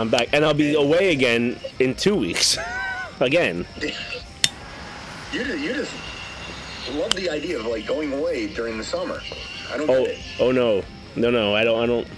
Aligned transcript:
I'm 0.00 0.08
back, 0.08 0.28
and 0.32 0.44
I'll 0.44 0.54
be 0.54 0.74
away 0.74 1.12
again 1.12 1.58
in 1.78 1.94
two 1.94 2.16
weeks. 2.16 2.56
again. 3.20 3.66
You 3.80 5.44
just, 5.44 5.58
you 5.58 5.74
just 5.74 5.92
love 6.92 7.12
the 7.14 7.28
idea 7.28 7.58
of 7.58 7.66
like 7.66 7.86
going 7.86 8.12
away 8.12 8.46
during 8.46 8.78
the 8.78 8.84
summer. 8.84 9.20
I 9.70 9.76
don't 9.76 9.90
Oh, 9.90 10.04
get 10.04 10.14
it. 10.14 10.18
oh 10.40 10.50
no, 10.52 10.82
no, 11.16 11.30
no. 11.30 11.54
I 11.54 11.64
don't. 11.64 11.82
I 11.82 11.86
don't. 11.86 12.08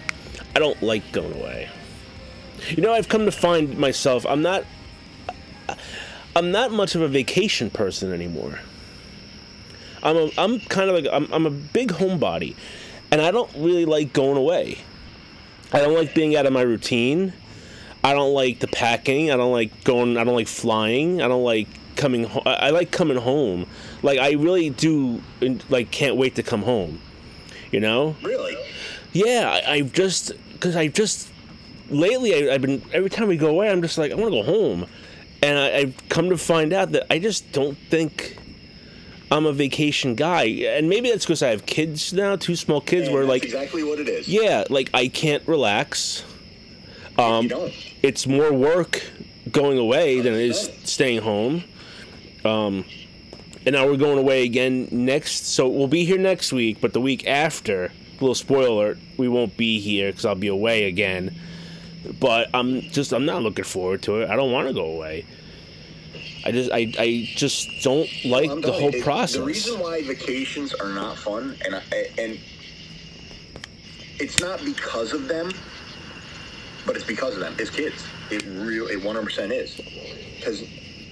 I 0.55 0.59
don't 0.61 0.81
like 0.83 1.11
going 1.13 1.35
away. 1.35 1.69
You 2.69 2.83
know, 2.83 2.93
I've 2.93 3.09
come 3.09 3.25
to 3.25 3.33
find 3.33 3.77
myself. 3.77 4.25
I'm 4.27 4.43
not. 4.43 4.65
I'm 6.37 6.51
not 6.53 6.71
much 6.73 6.95
of 6.95 7.03
a 7.03 7.09
vacation 7.09 7.69
person 7.69 8.13
anymore. 8.13 8.61
I'm 10.05 10.17
a, 10.17 10.31
I'm 10.39 10.61
kind 10.61 10.89
of 10.89 10.97
like 11.05 11.13
I'm, 11.13 11.31
I'm 11.33 11.47
a 11.47 11.51
big 11.51 11.91
homebody, 11.93 12.55
and 13.11 13.21
I 13.21 13.31
don't 13.33 13.51
really 13.57 13.85
like 13.87 14.13
going 14.13 14.37
away. 14.37 14.79
I 15.73 15.81
don't 15.81 15.95
like 15.95 16.15
being 16.15 16.37
out 16.37 16.47
of 16.47 16.53
my 16.53 16.63
routine. 16.63 17.33
I 18.05 18.15
don't 18.15 18.35
like 18.35 18.59
the 18.59 18.67
packing. 18.67 19.31
I 19.31 19.37
don't 19.37 19.53
like 19.53 19.85
going. 19.85 20.17
I 20.17 20.25
don't 20.25 20.35
like 20.35 20.49
flying. 20.49 21.23
I 21.23 21.29
don't 21.29 21.45
like 21.45 21.69
coming. 21.97 22.25
Ho- 22.25 22.43
I 22.45 22.55
I 22.55 22.71
like 22.71 22.91
coming 22.91 23.17
home. 23.17 23.67
Like 24.03 24.19
I 24.19 24.33
really 24.33 24.71
do. 24.71 25.23
Like 25.69 25.91
can't 25.91 26.17
wait 26.17 26.35
to 26.37 26.43
come 26.43 26.63
home. 26.63 27.01
You 27.71 27.81
know? 27.81 28.17
Really? 28.23 28.57
Yeah. 29.13 29.61
I, 29.67 29.75
I've 29.75 29.93
just 29.93 30.33
because 30.53 30.77
I've 30.77 30.95
just 30.95 31.31
lately 31.91 32.51
I, 32.51 32.55
I've 32.55 32.63
been 32.63 32.83
every 32.93 33.09
time 33.11 33.29
we 33.29 33.37
go 33.37 33.49
away 33.49 33.71
I'm 33.71 33.83
just 33.83 33.99
like 33.99 34.11
I 34.11 34.15
want 34.15 34.33
to 34.33 34.43
go 34.43 34.43
home, 34.43 34.87
and 35.43 35.59
I, 35.59 35.77
I've 35.79 36.09
come 36.09 36.29
to 36.31 36.37
find 36.37 36.73
out 36.73 36.93
that 36.93 37.07
I 37.13 37.19
just 37.19 37.53
don't 37.53 37.79
think. 37.89 38.39
I'm 39.31 39.47
a 39.47 39.53
vacation 39.55 40.15
guy, 40.15 40.45
and 40.45 40.91
maybe 40.91 41.09
that's 41.09 41.25
because 41.25 41.43
I 41.43 41.49
have 41.49 41.65
kids 41.65 42.13
now, 42.13 42.37
two 42.37 42.55
small 42.55 42.83
kids. 42.83 43.07
And 43.07 43.15
where 43.15 43.25
like, 43.25 43.43
exactly 43.43 43.83
what 43.83 43.99
it 43.99 44.07
is. 44.07 44.29
yeah, 44.29 44.65
like 44.69 44.91
I 44.93 45.09
can't 45.09 45.43
relax. 45.49 46.23
Um, 47.23 47.51
it's 48.03 48.27
more 48.27 48.53
work 48.53 49.03
going 49.51 49.79
away 49.79 50.21
than 50.21 50.35
it 50.35 50.41
is 50.41 50.71
staying 50.85 51.23
home. 51.23 51.65
Um, 52.45 52.85
and 53.65 53.75
now 53.75 53.87
we're 53.87 53.97
going 53.97 54.19
away 54.19 54.45
again 54.45 54.89
next. 54.91 55.47
So 55.47 55.69
we'll 55.69 55.87
be 55.87 56.05
here 56.05 56.19
next 56.19 56.53
week, 56.53 56.81
but 56.81 56.93
the 56.93 57.01
week 57.01 57.27
after, 57.27 57.93
little 58.21 58.35
spoiler, 58.35 58.69
alert, 58.69 58.99
we 59.17 59.29
won't 59.29 59.57
be 59.57 59.81
here 59.81 60.11
because 60.11 60.25
I'll 60.25 60.35
be 60.35 60.49
away 60.49 60.85
again. 60.85 61.35
But 62.19 62.49
I'm 62.53 62.81
just 62.81 63.13
I'm 63.13 63.25
not 63.25 63.43
looking 63.43 63.65
forward 63.65 64.03
to 64.03 64.23
it. 64.23 64.31
I 64.31 64.35
don't 64.35 64.51
want 64.51 64.67
to 64.69 64.75
go 64.75 64.85
away. 64.87 65.25
I 66.45 66.51
just 66.51 66.73
I, 66.73 66.93
I 66.99 67.29
just 67.37 67.69
don't 67.83 68.09
like 68.25 68.51
I'm 68.51 68.61
the 68.61 68.73
whole 68.73 68.93
it- 68.93 69.05
process. 69.05 69.37
The 69.37 69.45
reason 69.45 69.79
why 69.79 70.03
vacations 70.03 70.75
are 70.75 70.89
not 70.89 71.17
fun, 71.17 71.57
and 71.65 71.77
I, 71.77 71.83
and 72.19 72.41
it's 74.19 74.41
not 74.41 74.65
because 74.65 75.13
of 75.13 75.29
them, 75.29 75.53
but 76.87 76.97
it's 76.97 77.05
because 77.05 77.35
of 77.35 77.41
them. 77.41 77.55
It's 77.59 77.71
kids. 77.71 78.05
It 78.31 78.45
real. 78.47 78.87
It 78.89 78.97
100 78.97 79.23
percent 79.25 79.53
is. 79.53 79.77
Because 80.37 80.63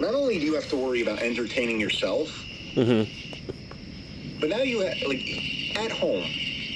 not 0.01 0.15
only 0.15 0.39
do 0.39 0.47
you 0.47 0.55
have 0.55 0.69
to 0.71 0.77
worry 0.77 1.03
about 1.03 1.21
entertaining 1.21 1.81
yourself, 1.81 2.29
but 2.75 4.49
now 4.49 4.63
you 4.63 4.81
ha- 4.83 5.07
like 5.07 5.77
at 5.77 5.93
home. 5.93 6.25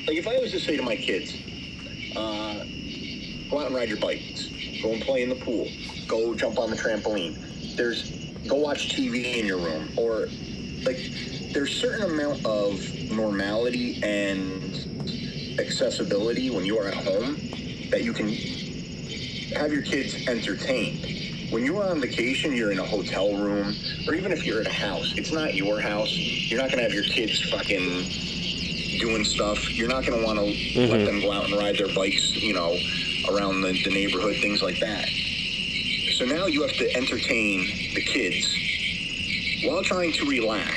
Like 0.07 0.17
if 0.17 0.29
I 0.29 0.39
was 0.39 0.51
to 0.53 0.61
say 0.61 0.77
to 0.77 0.83
my 0.83 0.97
kids, 0.97 1.35
uh, 2.17 2.65
go 3.51 3.61
out 3.61 3.67
and 3.67 3.75
ride 3.75 3.89
your 3.89 3.99
bikes, 3.99 4.49
go 4.83 4.93
and 4.93 5.03
play 5.03 5.23
in 5.23 5.29
the 5.29 5.37
pool, 5.37 5.69
go 6.07 6.35
jump 6.35 6.59
on 6.59 6.71
the 6.71 6.77
trampoline. 6.77 7.77
There's 7.77 8.11
go 8.47 8.57
watch 8.57 8.95
TV 8.95 9.37
in 9.37 9.47
your 9.47 9.59
room, 9.59 9.89
or 9.97 10.29
like 10.85 10.99
there's 11.53 11.75
certain 11.75 12.03
amount 12.03 12.45
of 12.45 12.79
normality 13.11 14.03
and 14.03 15.59
accessibility 15.59 16.51
when 16.51 16.67
you 16.67 16.79
are 16.79 16.89
at 16.89 16.95
home 16.95 17.37
that 17.91 18.03
you 18.03 18.13
can 18.13 18.29
have 19.57 19.73
your 19.73 19.83
kids 19.83 20.27
entertained. 20.29 21.53
When 21.53 21.65
you 21.65 21.79
are 21.79 21.91
on 21.91 22.01
vacation, 22.01 22.53
you're 22.53 22.73
in 22.73 22.79
a 22.79 22.85
hotel 22.85 23.37
room, 23.37 23.75
or 24.09 24.15
even 24.15 24.33
if 24.33 24.45
you're 24.45 24.61
at 24.61 24.67
a 24.67 24.73
house, 24.73 25.15
it's 25.17 25.33
not 25.33 25.55
your 25.55 25.81
house. 25.81 26.11
You're 26.11 26.61
not 26.61 26.71
gonna 26.71 26.83
have 26.83 26.93
your 26.93 27.05
kids 27.05 27.41
fucking 27.51 28.05
doing 28.99 29.25
stuff. 29.25 29.71
You're 29.71 29.89
not 29.89 30.05
gonna 30.05 30.25
want 30.25 30.39
to 30.39 30.45
let 30.45 30.55
mm-hmm. 30.55 31.05
them 31.05 31.21
go 31.21 31.33
out 31.33 31.45
and 31.45 31.55
ride 31.55 31.77
their 31.79 31.95
bikes, 31.95 32.35
you 32.35 32.55
know, 32.55 32.77
around 33.31 33.63
the, 33.63 33.73
the 33.85 33.91
neighborhood, 33.91 34.37
things 34.41 34.63
like 34.63 34.81
that. 34.81 35.09
So 36.19 36.25
now 36.25 36.47
you 36.47 36.63
have 36.63 36.73
to 36.73 36.97
entertain 36.97 37.67
the 37.95 38.03
kids 38.03 38.47
while 39.65 39.83
trying 39.83 40.13
to 40.13 40.27
relax. 40.27 40.71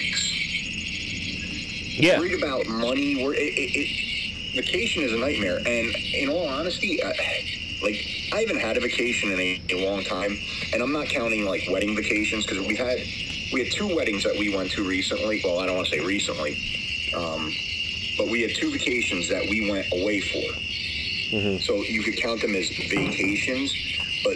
yeah, 2.00 2.20
Worried 2.20 2.42
about 2.42 2.68
money. 2.68 3.14
It, 3.14 3.38
it, 3.38 3.72
it, 3.76 4.54
vacation 4.56 5.04
is 5.04 5.14
a 5.14 5.18
nightmare. 5.18 5.58
And 5.58 5.96
in 6.14 6.30
all 6.30 6.48
honesty, 6.48 7.04
I, 7.04 7.14
like 7.82 8.17
I 8.34 8.42
haven't 8.42 8.60
had 8.60 8.78
a 8.78 8.82
vacation 8.82 9.32
in 9.32 9.40
a, 9.40 9.62
a 9.72 9.90
long 9.90 10.04
time, 10.04 10.38
and 10.74 10.82
I'm 10.82 10.92
not 10.92 11.08
counting 11.08 11.46
like 11.46 11.62
wedding 11.72 11.96
vacations 11.96 12.46
because 12.46 12.66
we 12.66 12.76
had 12.76 13.00
we 13.54 13.64
had 13.64 13.72
two 13.72 13.96
weddings 13.96 14.24
that 14.24 14.36
we 14.38 14.56
went 14.56 14.72
to 14.72 14.88
recently. 14.88 15.42
Well, 15.44 15.60
I 15.60 15.66
don't 15.66 15.76
want 15.78 15.88
to 15.88 15.98
say 15.98 16.06
recently, 16.06 16.58
um, 17.16 17.54
but 18.18 18.28
we 18.28 18.42
had 18.42 18.52
two 18.56 18.72
vacations 18.72 19.30
that 19.30 19.44
we 19.50 19.70
went 19.72 19.88
away 19.94 20.20
for. 20.22 20.60
So 21.60 21.76
you 21.84 22.04
could 22.04 22.18
count 22.18 22.42
them 22.42 22.56
as 22.56 22.70
vacations, 22.70 23.74
but 24.24 24.36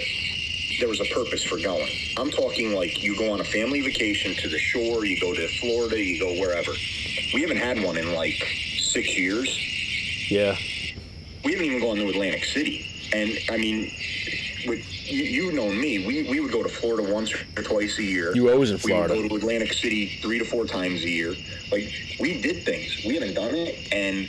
there 0.79 0.89
was 0.89 0.99
a 0.99 1.05
purpose 1.13 1.43
for 1.43 1.57
going. 1.57 1.89
I'm 2.17 2.31
talking 2.31 2.73
like 2.73 3.03
you 3.03 3.17
go 3.17 3.31
on 3.31 3.39
a 3.39 3.45
family 3.45 3.81
vacation 3.81 4.33
to 4.35 4.49
the 4.49 4.57
shore, 4.57 5.05
you 5.05 5.19
go 5.19 5.33
to 5.33 5.47
Florida, 5.59 6.01
you 6.01 6.19
go 6.19 6.33
wherever. 6.41 6.71
We 7.33 7.41
haven't 7.41 7.57
had 7.57 7.81
one 7.83 7.97
in 7.97 8.13
like 8.13 8.35
six 8.77 9.17
years. 9.17 9.47
yeah. 10.29 10.57
We 11.43 11.53
haven't 11.53 11.65
even 11.65 11.81
gone 11.81 11.95
to 11.97 12.07
Atlantic 12.07 12.43
City. 12.45 12.85
And 13.13 13.37
I 13.49 13.57
mean, 13.57 13.91
with 14.67 14.85
you, 15.11 15.23
you 15.23 15.51
know 15.51 15.69
me, 15.69 16.05
we, 16.05 16.29
we 16.29 16.39
would 16.39 16.51
go 16.51 16.63
to 16.63 16.69
Florida 16.69 17.11
once 17.11 17.33
or 17.57 17.63
twice 17.63 17.97
a 17.99 18.03
year. 18.03 18.33
You 18.35 18.49
always 18.51 18.71
in 18.71 18.77
Florida. 18.77 19.13
We 19.13 19.21
would 19.23 19.29
go 19.29 19.37
to 19.37 19.43
Atlantic 19.43 19.73
City 19.73 20.19
three 20.21 20.39
to 20.39 20.45
four 20.45 20.65
times 20.65 21.03
a 21.03 21.09
year. 21.09 21.35
Like 21.71 21.91
we 22.19 22.41
did 22.41 22.63
things. 22.63 23.03
We 23.05 23.15
haven't 23.15 23.33
done 23.33 23.53
it, 23.53 23.91
and 23.91 24.27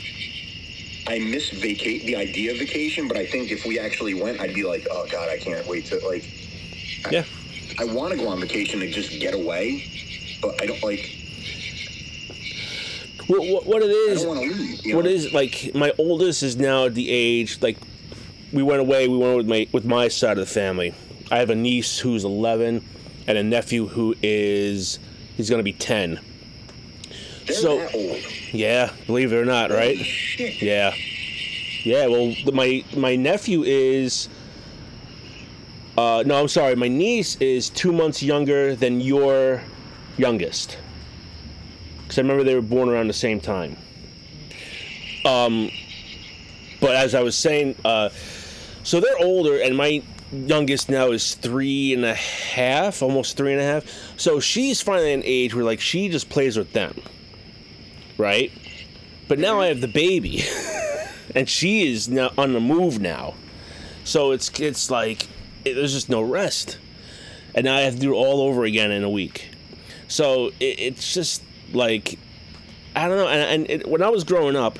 I 1.07 1.19
miss 1.21 1.51
vacate 1.51 2.07
the 2.07 2.17
idea 2.17 2.53
of 2.53 2.59
vacation. 2.59 3.09
But 3.09 3.17
I 3.17 3.27
think 3.27 3.51
if 3.51 3.65
we 3.65 3.79
actually 3.79 4.21
went, 4.21 4.41
I'd 4.41 4.55
be 4.55 4.65
like, 4.65 4.87
oh 4.91 5.07
god, 5.11 5.29
I 5.29 5.39
can't 5.39 5.67
wait 5.67 5.87
to 5.87 5.97
like. 6.07 6.25
I- 7.07 7.11
Yeah. 7.11 7.25
I 7.79 7.85
want 7.85 8.13
to 8.13 8.19
go 8.19 8.29
on 8.29 8.39
vacation 8.39 8.83
and 8.83 8.93
just 8.93 9.19
get 9.19 9.33
away, 9.35 9.85
but 10.43 10.61
I 10.61 10.67
don't 10.67 10.83
like. 10.83 11.19
What, 13.29 13.41
what, 13.49 13.67
what 13.67 13.83
it 13.83 14.19
I 14.19 14.23
don't 14.23 14.37
leave. 14.39 14.95
What 14.95 15.05
know? 15.05 15.11
is 15.11 15.33
like 15.33 15.71
my 15.75 15.93
oldest 15.99 16.43
is 16.43 16.57
now 16.57 16.87
at 16.87 16.95
the 16.95 17.09
age 17.09 17.63
like 17.63 17.79
we 18.53 18.63
went 18.63 18.81
away 18.81 19.09
we 19.09 19.17
went 19.17 19.37
with 19.37 19.47
my 19.49 19.67
with 19.73 19.85
my 19.85 20.09
side 20.09 20.39
of 20.39 20.47
the 20.47 20.53
family. 20.53 20.95
I 21.31 21.39
have 21.39 21.51
a 21.51 21.55
niece 21.55 21.99
who's 21.99 22.25
11 22.25 22.85
and 23.27 23.39
a 23.39 23.43
nephew 23.43 23.87
who 23.87 24.15
is 24.23 24.99
he's 25.37 25.49
going 25.49 25.61
to 25.61 25.65
be 25.65 25.73
10 25.73 26.21
They're 27.47 27.57
so- 27.57 27.89
yeah 28.53 28.93
believe 29.07 29.33
it 29.33 29.37
or 29.37 29.45
not 29.47 29.71
right? 29.71 29.97
Yeah. 30.39 30.95
Yeah 31.85 32.07
well 32.09 32.35
my 32.53 32.85
my 32.97 33.17
nephew 33.17 33.63
is 33.63 34.29
uh 35.97 36.23
no 36.27 36.39
i'm 36.41 36.49
sorry 36.49 36.75
my 36.75 36.89
niece 36.89 37.37
is 37.37 37.69
two 37.71 37.93
months 37.93 38.23
younger 38.23 38.75
than 38.77 39.01
your 39.01 39.63
youngest. 40.19 40.77
Because 42.03 42.19
i 42.19 42.23
remember 42.23 42.45
they 42.45 42.55
were 42.55 42.61
born 42.61 42.89
around 42.91 43.09
the 43.09 43.13
same 43.15 43.41
time. 43.41 43.77
Um 45.25 45.71
but 46.81 46.95
as 46.97 47.15
i 47.15 47.23
was 47.23 47.37
saying 47.37 47.75
uh 47.85 48.11
so 48.83 49.01
they're 49.01 49.19
older 49.19 49.61
and 49.61 49.77
my 49.77 50.03
youngest 50.33 50.89
now 50.89 51.11
is 51.11 51.35
three 51.35 51.93
and 51.93 52.05
a 52.05 52.15
half 52.15 53.03
almost 53.03 53.37
three 53.37 53.53
and 53.53 53.61
a 53.61 53.65
half. 53.65 53.85
So 54.17 54.41
she's 54.41 54.81
finally 54.81 55.13
an 55.13 55.23
age 55.25 55.55
where 55.55 55.65
like 55.65 55.81
she 55.81 56.09
just 56.09 56.31
plays 56.31 56.57
with 56.57 56.73
them 56.73 56.95
right? 58.19 58.53
But 59.29 59.39
now 59.39 59.61
i 59.61 59.67
have 59.67 59.81
the 59.81 59.89
baby 59.89 60.43
and 61.35 61.49
she 61.49 61.91
is 61.91 62.09
now 62.09 62.31
on 62.39 62.53
the 62.53 62.61
move 62.61 63.01
now. 63.01 63.35
So 64.05 64.33
it's 64.33 64.49
it's 64.61 64.91
like 64.91 65.29
it, 65.65 65.75
there's 65.75 65.93
just 65.93 66.09
no 66.09 66.23
rest. 66.23 66.79
And 67.55 67.65
now 67.65 67.77
i 67.77 67.81
have 67.81 67.95
to 67.95 68.01
do 68.01 68.15
it 68.15 68.17
all 68.17 68.43
over 68.43 68.65
again 68.65 68.91
in 68.91 69.05
a 69.05 69.11
week. 69.11 69.51
So 70.09 70.49
it, 70.61 70.79
it's 70.79 71.15
just 71.15 71.43
like 71.73 72.19
i 72.95 73.09
don't 73.09 73.17
know. 73.17 73.29
And, 73.29 73.63
and 73.63 73.71
it, 73.71 73.89
when 73.89 74.03
i 74.03 74.09
was 74.09 74.25
growing 74.25 74.57
up 74.57 74.79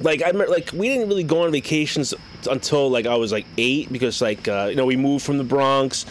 like 0.00 0.22
I 0.22 0.28
remember, 0.28 0.52
like 0.52 0.70
we 0.72 0.88
didn't 0.88 1.08
really 1.08 1.24
go 1.24 1.44
on 1.44 1.52
vacations 1.52 2.14
until 2.50 2.90
like 2.90 3.06
I 3.06 3.16
was 3.16 3.32
like 3.32 3.46
eight 3.56 3.92
because 3.92 4.20
like 4.20 4.46
uh, 4.48 4.66
you 4.70 4.76
know 4.76 4.84
we 4.84 4.96
moved 4.96 5.24
from 5.24 5.38
the 5.38 5.44
Bronx, 5.44 6.04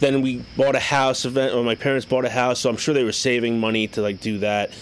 then 0.00 0.20
we 0.22 0.44
bought 0.56 0.74
a 0.74 0.80
house 0.80 1.24
event 1.24 1.54
or 1.54 1.62
my 1.64 1.74
parents 1.74 2.04
bought 2.04 2.24
a 2.24 2.30
house, 2.30 2.60
so 2.60 2.70
I'm 2.70 2.76
sure 2.76 2.94
they 2.94 3.04
were 3.04 3.12
saving 3.12 3.60
money 3.60 3.88
to 3.88 4.02
like 4.02 4.20
do 4.20 4.38
that. 4.38 4.72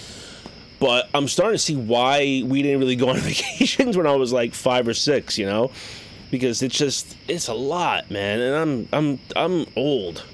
But 0.80 1.08
I'm 1.14 1.28
starting 1.28 1.54
to 1.54 1.62
see 1.62 1.76
why 1.76 2.42
we 2.44 2.62
didn't 2.62 2.80
really 2.80 2.96
go 2.96 3.10
on 3.10 3.16
vacations 3.18 3.96
when 3.96 4.06
I 4.06 4.16
was 4.16 4.32
like 4.32 4.54
five 4.54 4.88
or 4.88 4.94
six, 4.94 5.38
you 5.38 5.46
know, 5.46 5.70
because 6.30 6.62
it's 6.62 6.76
just 6.76 7.16
it's 7.28 7.48
a 7.48 7.54
lot, 7.54 8.10
man, 8.10 8.40
and 8.40 8.56
I'm 8.56 8.88
I'm 8.92 9.18
I'm 9.36 9.66
old. 9.76 10.24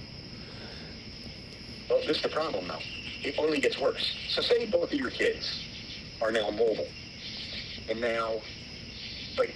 Well, 1.91 2.01
this 2.07 2.17
is 2.17 2.23
the 2.23 2.29
problem 2.29 2.67
now. 2.67 2.79
It 3.23 3.35
only 3.39 3.61
gets 3.61 3.79
worse. 3.79 4.17
So 4.31 4.41
say 4.41 4.67
both 4.67 4.93
of 4.93 4.99
your 4.99 5.11
kids 5.11 5.65
are 6.23 6.31
now 6.31 6.51
mobile, 6.51 6.87
and 7.91 8.01
now, 8.01 8.35
like, 9.37 9.55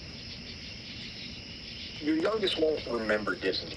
your 2.00 2.16
youngest 2.16 2.58
won't 2.58 2.84
remember 2.86 3.34
Disney. 3.34 3.76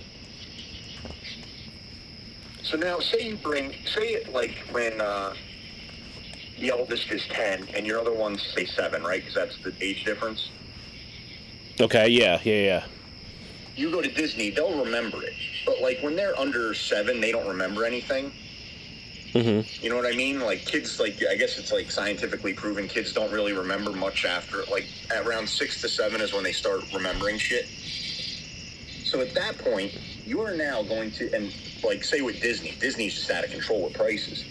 So 2.63 2.77
now, 2.77 2.99
say 2.99 3.29
you 3.29 3.35
bring, 3.37 3.73
say 3.85 4.13
it 4.13 4.33
like 4.33 4.55
when 4.71 4.99
uh, 4.99 5.35
the 6.59 6.71
eldest 6.71 7.11
is 7.11 7.21
ten 7.27 7.67
and 7.75 7.85
your 7.85 7.99
other 7.99 8.13
one's 8.13 8.41
say 8.41 8.65
seven, 8.65 9.03
right? 9.03 9.21
Because 9.21 9.35
that's 9.35 9.63
the 9.63 9.73
age 9.85 10.03
difference. 10.03 10.49
Okay, 11.79 12.07
yeah, 12.07 12.39
yeah, 12.43 12.61
yeah. 12.61 12.85
You 13.75 13.91
go 13.91 14.01
to 14.01 14.09
Disney, 14.09 14.49
they'll 14.49 14.83
remember 14.83 15.21
it. 15.21 15.33
But 15.65 15.81
like 15.81 15.99
when 16.01 16.15
they're 16.15 16.37
under 16.39 16.73
seven, 16.73 17.19
they 17.19 17.31
don't 17.31 17.47
remember 17.47 17.85
anything. 17.85 18.31
Mm-hmm. 19.35 19.83
You 19.83 19.89
know 19.89 19.97
what 19.97 20.05
I 20.05 20.15
mean? 20.15 20.39
Like 20.39 20.65
kids, 20.65 20.97
like 20.97 21.21
I 21.29 21.35
guess 21.35 21.57
it's 21.57 21.73
like 21.73 21.91
scientifically 21.91 22.53
proven. 22.53 22.87
Kids 22.87 23.11
don't 23.11 23.31
really 23.33 23.51
remember 23.51 23.91
much 23.91 24.23
after 24.23 24.63
like 24.71 24.87
around 25.13 25.49
six 25.49 25.81
to 25.81 25.89
seven 25.89 26.21
is 26.21 26.31
when 26.31 26.43
they 26.43 26.53
start 26.53 26.81
remembering 26.93 27.37
shit. 27.37 27.67
So 29.03 29.19
at 29.19 29.33
that 29.33 29.57
point, 29.57 29.91
you 30.25 30.39
are 30.39 30.55
now 30.55 30.83
going 30.83 31.11
to 31.11 31.33
and 31.33 31.53
like 31.83 32.05
say 32.05 32.21
with 32.21 32.41
Disney, 32.41 32.75
Disney's 32.79 33.13
just 33.13 33.29
out 33.29 33.43
of 33.43 33.51
control 33.51 33.83
with 33.83 33.93
prices, 33.93 34.45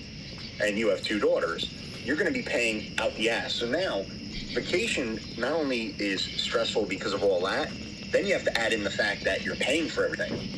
and 0.62 0.76
you 0.76 0.90
have 0.90 1.02
two 1.02 1.18
daughters. 1.18 1.70
You're 2.04 2.16
going 2.16 2.26
to 2.26 2.32
be 2.32 2.42
paying 2.42 2.94
out 3.00 3.14
the 3.14 3.30
ass. 3.30 3.54
So 3.54 3.66
now, 3.66 4.04
vacation 4.52 5.18
not 5.38 5.52
only 5.52 5.94
is 5.98 6.22
stressful 6.22 6.84
because 6.84 7.14
of 7.14 7.24
all 7.24 7.40
that, 7.46 7.70
then 8.10 8.26
you 8.26 8.34
have 8.34 8.44
to 8.44 8.60
add 8.60 8.74
in 8.74 8.84
the 8.84 8.90
fact 8.90 9.24
that 9.24 9.42
you're 9.42 9.56
paying 9.56 9.88
for 9.88 10.04
everything 10.04 10.54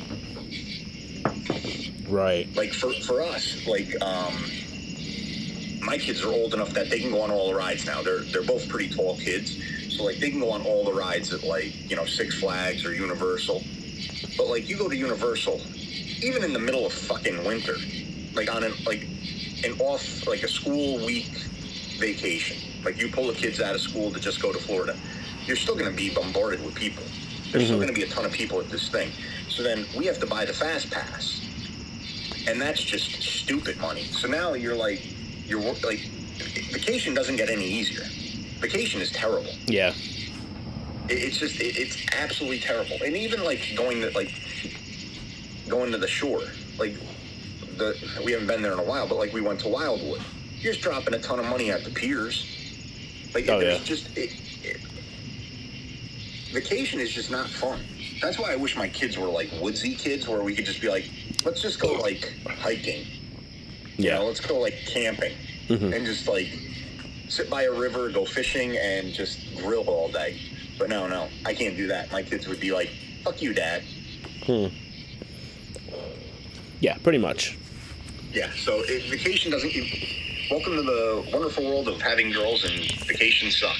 Right. 2.09 2.49
like 2.57 2.73
for, 2.73 2.93
for 2.93 3.21
us 3.23 3.67
like 3.67 3.95
um 4.03 4.35
my 5.83 5.99
kids 5.99 6.23
are 6.25 6.33
old 6.33 6.53
enough 6.55 6.71
that 6.71 6.91
they 6.91 6.99
can 6.99 7.11
go 7.11 7.23
on 7.23 7.31
all 7.31 7.51
the 7.53 7.55
rides 7.57 7.87
now. 7.87 8.03
They're 8.03 8.21
they're 8.21 8.43
both 8.43 8.69
pretty 8.69 8.93
tall 8.93 9.17
kids. 9.19 9.57
So 9.97 10.03
like 10.05 10.17
they 10.19 10.31
can 10.31 10.41
go 10.41 10.51
on 10.51 10.63
all 10.63 10.85
the 10.85 10.93
rides 10.93 11.33
at 11.33 11.45
like 11.45 11.89
you 11.91 11.97
know 11.97 12.05
six 12.05 12.41
flags 12.41 12.85
or 12.85 12.93
universal. 12.93 13.63
But 14.37 14.49
like 14.49 14.69
you 14.69 14.77
go 14.77 14.89
to 14.89 14.97
universal 14.97 15.61
even 16.23 16.43
in 16.43 16.53
the 16.53 16.59
middle 16.59 16.87
of 16.87 16.93
fucking 16.93 17.45
winter 17.45 17.77
like 18.35 18.53
on 18.53 18.65
an 18.65 18.73
like 18.85 19.07
an 19.65 19.79
off 19.81 20.27
like 20.27 20.43
a 20.43 20.49
school 20.49 21.05
week 21.07 21.27
vacation 21.99 22.57
like 22.85 23.01
you 23.01 23.09
pull 23.09 23.27
the 23.29 23.35
kids 23.35 23.61
out 23.61 23.75
of 23.75 23.81
school 23.81 24.11
to 24.11 24.19
just 24.21 24.41
go 24.41 24.53
to 24.53 24.59
florida 24.59 24.97
you're 25.47 25.57
still 25.57 25.75
going 25.77 25.89
to 25.91 25.97
be 25.97 26.13
bombarded 26.13 26.65
with 26.65 26.75
people. 26.75 27.05
There's 27.53 27.67
still 27.67 27.77
Mhm. 27.77 27.83
going 27.83 27.89
to 27.89 27.95
be 27.95 28.03
a 28.03 28.09
ton 28.09 28.25
of 28.25 28.33
people 28.33 28.59
at 28.61 28.69
this 28.69 28.89
thing. 28.89 29.13
So 29.49 29.63
then 29.63 29.87
we 29.97 30.05
have 30.07 30.19
to 30.19 30.27
buy 30.27 30.45
the 30.45 30.53
fast 30.53 30.91
pass 30.91 31.41
and 32.47 32.61
that's 32.61 32.83
just 32.83 33.11
stupid 33.23 33.79
money. 33.79 34.05
So 34.05 34.29
now 34.29 34.55
you're 34.55 34.77
like, 34.77 35.03
you're 35.47 35.61
like, 35.61 36.01
vacation 36.71 37.15
doesn't 37.15 37.37
get 37.37 37.51
any 37.51 37.65
easier. 37.65 38.05
Vacation 38.61 39.01
is 39.01 39.11
terrible. 39.11 39.51
Yeah. 39.67 39.93
It, 41.09 41.15
it's 41.19 41.39
just, 41.39 41.61
it, 41.61 41.77
it's 41.77 42.05
absolutely 42.15 42.61
terrible. 42.61 42.97
And 43.05 43.17
even 43.17 43.43
like 43.45 43.61
going 43.77 44.01
to 44.01 44.11
like 44.11 44.33
going 45.69 45.93
to 45.93 45.99
the 45.99 46.09
shore, 46.09 46.43
like 46.79 46.95
the 47.77 47.97
we 48.25 48.33
haven't 48.33 48.47
been 48.47 48.63
there 48.63 48.73
in 48.73 48.79
a 48.79 48.85
while, 48.85 49.07
but 49.09 49.17
like 49.19 49.33
we 49.33 49.41
went 49.41 49.61
to 49.61 49.69
Wildwood. 49.69 50.23
You're 50.61 50.73
just 50.73 50.83
dropping 50.83 51.15
a 51.15 51.19
ton 51.19 51.39
of 51.39 51.45
money 51.47 51.71
at 51.71 51.85
the 51.85 51.91
piers. 51.91 52.47
Like 53.35 53.49
Oh, 53.49 53.61
there's 53.61 53.79
yeah. 53.81 53.85
just 53.85 54.17
it, 54.17 54.31
it, 54.63 54.79
vacation 56.53 57.01
is 57.01 57.13
just 57.13 57.31
not 57.31 57.49
fun. 57.49 57.81
That's 58.21 58.39
why 58.39 58.53
I 58.53 58.57
wish 58.57 58.77
my 58.77 58.89
kids 58.89 59.17
were 59.19 59.27
like 59.27 59.51
woodsy 59.61 59.95
kids, 59.95 60.27
where 60.27 60.43
we 60.43 60.55
could 60.55 60.65
just 60.67 60.81
be 60.81 60.89
like, 60.89 61.05
let's 61.45 61.61
just 61.63 61.79
go 61.81 61.93
like 61.95 62.33
hiking. 62.49 63.07
You 63.99 64.11
know, 64.11 64.17
Yeah. 64.17 64.19
let's 64.21 64.41
go 64.41 64.59
like 64.59 64.75
camping 64.87 65.35
Mhm. 65.69 65.95
and 65.95 66.07
just 66.07 66.27
like 66.29 66.49
sit 67.29 67.51
by 67.51 67.63
a 67.65 67.73
river, 67.73 68.09
go 68.11 68.25
fishing, 68.25 68.77
and 68.77 69.13
just 69.13 69.39
grill 69.57 69.85
all 69.89 70.09
day. 70.11 70.37
But 70.79 70.89
no, 70.89 71.07
no, 71.07 71.29
I 71.45 71.55
can't 71.55 71.77
do 71.77 71.87
that. 71.89 72.11
My 72.13 72.23
kids 72.23 72.47
would 72.47 72.61
be 72.61 72.71
like, 72.73 72.91
"Fuck 73.25 73.41
you, 73.43 73.53
dad." 73.53 73.83
Hmm. 74.45 74.67
Yeah, 76.81 76.95
pretty 76.99 77.19
much. 77.19 77.57
Yeah. 78.33 78.51
So 78.57 78.83
it, 78.83 79.05
vacation 79.05 79.51
doesn't. 79.51 79.73
Welcome 80.51 80.77
to 80.77 80.83
the 80.83 81.25
wonderful 81.33 81.65
world 81.65 81.89
of 81.89 82.01
having 82.01 82.31
girls, 82.31 82.65
and 82.65 82.75
vacations 83.07 83.57
suck. 83.59 83.77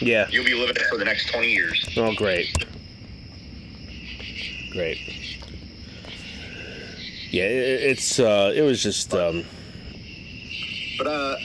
Yeah. 0.00 0.28
You'll 0.30 0.44
be 0.44 0.54
living 0.54 0.76
it 0.76 0.82
for 0.82 0.98
the 0.98 1.04
next 1.04 1.28
twenty 1.30 1.52
years. 1.52 1.82
Oh, 1.96 2.12
great. 2.14 2.54
Great. 4.72 4.98
Yeah, 7.30 7.44
it, 7.44 7.82
it's 7.82 8.18
uh, 8.20 8.52
it 8.54 8.62
was 8.62 8.82
just 8.82 9.12
um, 9.14 9.44
But 10.98 11.06
uh, 11.06 11.36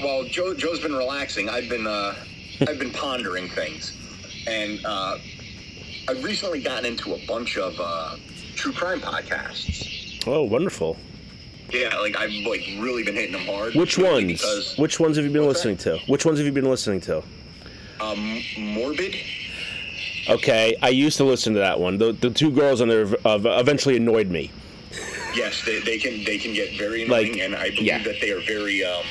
while 0.00 0.24
Joe 0.24 0.54
Joe's 0.54 0.80
been 0.80 0.94
relaxing, 0.94 1.48
I've 1.48 1.68
been 1.68 1.86
uh, 1.86 2.14
I've 2.68 2.78
been 2.78 2.90
pondering 2.92 3.48
things, 3.48 3.96
and 4.46 4.84
uh, 4.84 5.18
I've 6.08 6.22
recently 6.24 6.60
gotten 6.60 6.84
into 6.86 7.14
a 7.14 7.26
bunch 7.26 7.56
of 7.56 7.78
uh, 7.80 8.16
true 8.54 8.72
crime 8.72 9.00
podcasts. 9.00 10.22
oh, 10.26 10.42
wonderful. 10.42 10.96
Yeah, 11.70 11.96
like 11.98 12.16
I've 12.16 12.30
like 12.46 12.62
really 12.78 13.02
been 13.02 13.14
hitting 13.14 13.32
them 13.32 13.46
hard. 13.46 13.74
Which 13.74 13.98
ones? 13.98 14.40
Because 14.40 14.76
Which 14.78 15.00
ones 15.00 15.16
have 15.16 15.24
you 15.26 15.32
been 15.32 15.46
listening 15.46 15.76
to? 15.78 15.98
Which 16.06 16.24
ones 16.24 16.38
have 16.38 16.46
you 16.46 16.52
been 16.52 16.68
listening 16.70 17.00
to? 17.02 17.22
um, 18.00 18.40
morbid. 18.58 19.16
Okay, 20.28 20.76
I 20.82 20.88
used 20.88 21.16
to 21.18 21.24
listen 21.24 21.52
to 21.54 21.60
that 21.60 21.78
one. 21.78 21.98
The, 21.98 22.12
the 22.12 22.30
two 22.30 22.50
girls 22.50 22.80
on 22.80 22.88
there 22.88 23.06
uh, 23.24 23.38
eventually 23.44 23.96
annoyed 23.96 24.28
me. 24.28 24.50
Yes, 25.34 25.62
they, 25.64 25.80
they 25.80 25.98
can 25.98 26.24
they 26.24 26.38
can 26.38 26.52
get 26.54 26.76
very 26.78 27.06
Like, 27.06 27.26
annoying, 27.26 27.40
and 27.42 27.54
I 27.56 27.68
believe 27.70 27.82
yeah. 27.82 28.02
that 28.02 28.20
they 28.20 28.30
are 28.32 28.40
very 28.40 28.84
um, 28.84 29.04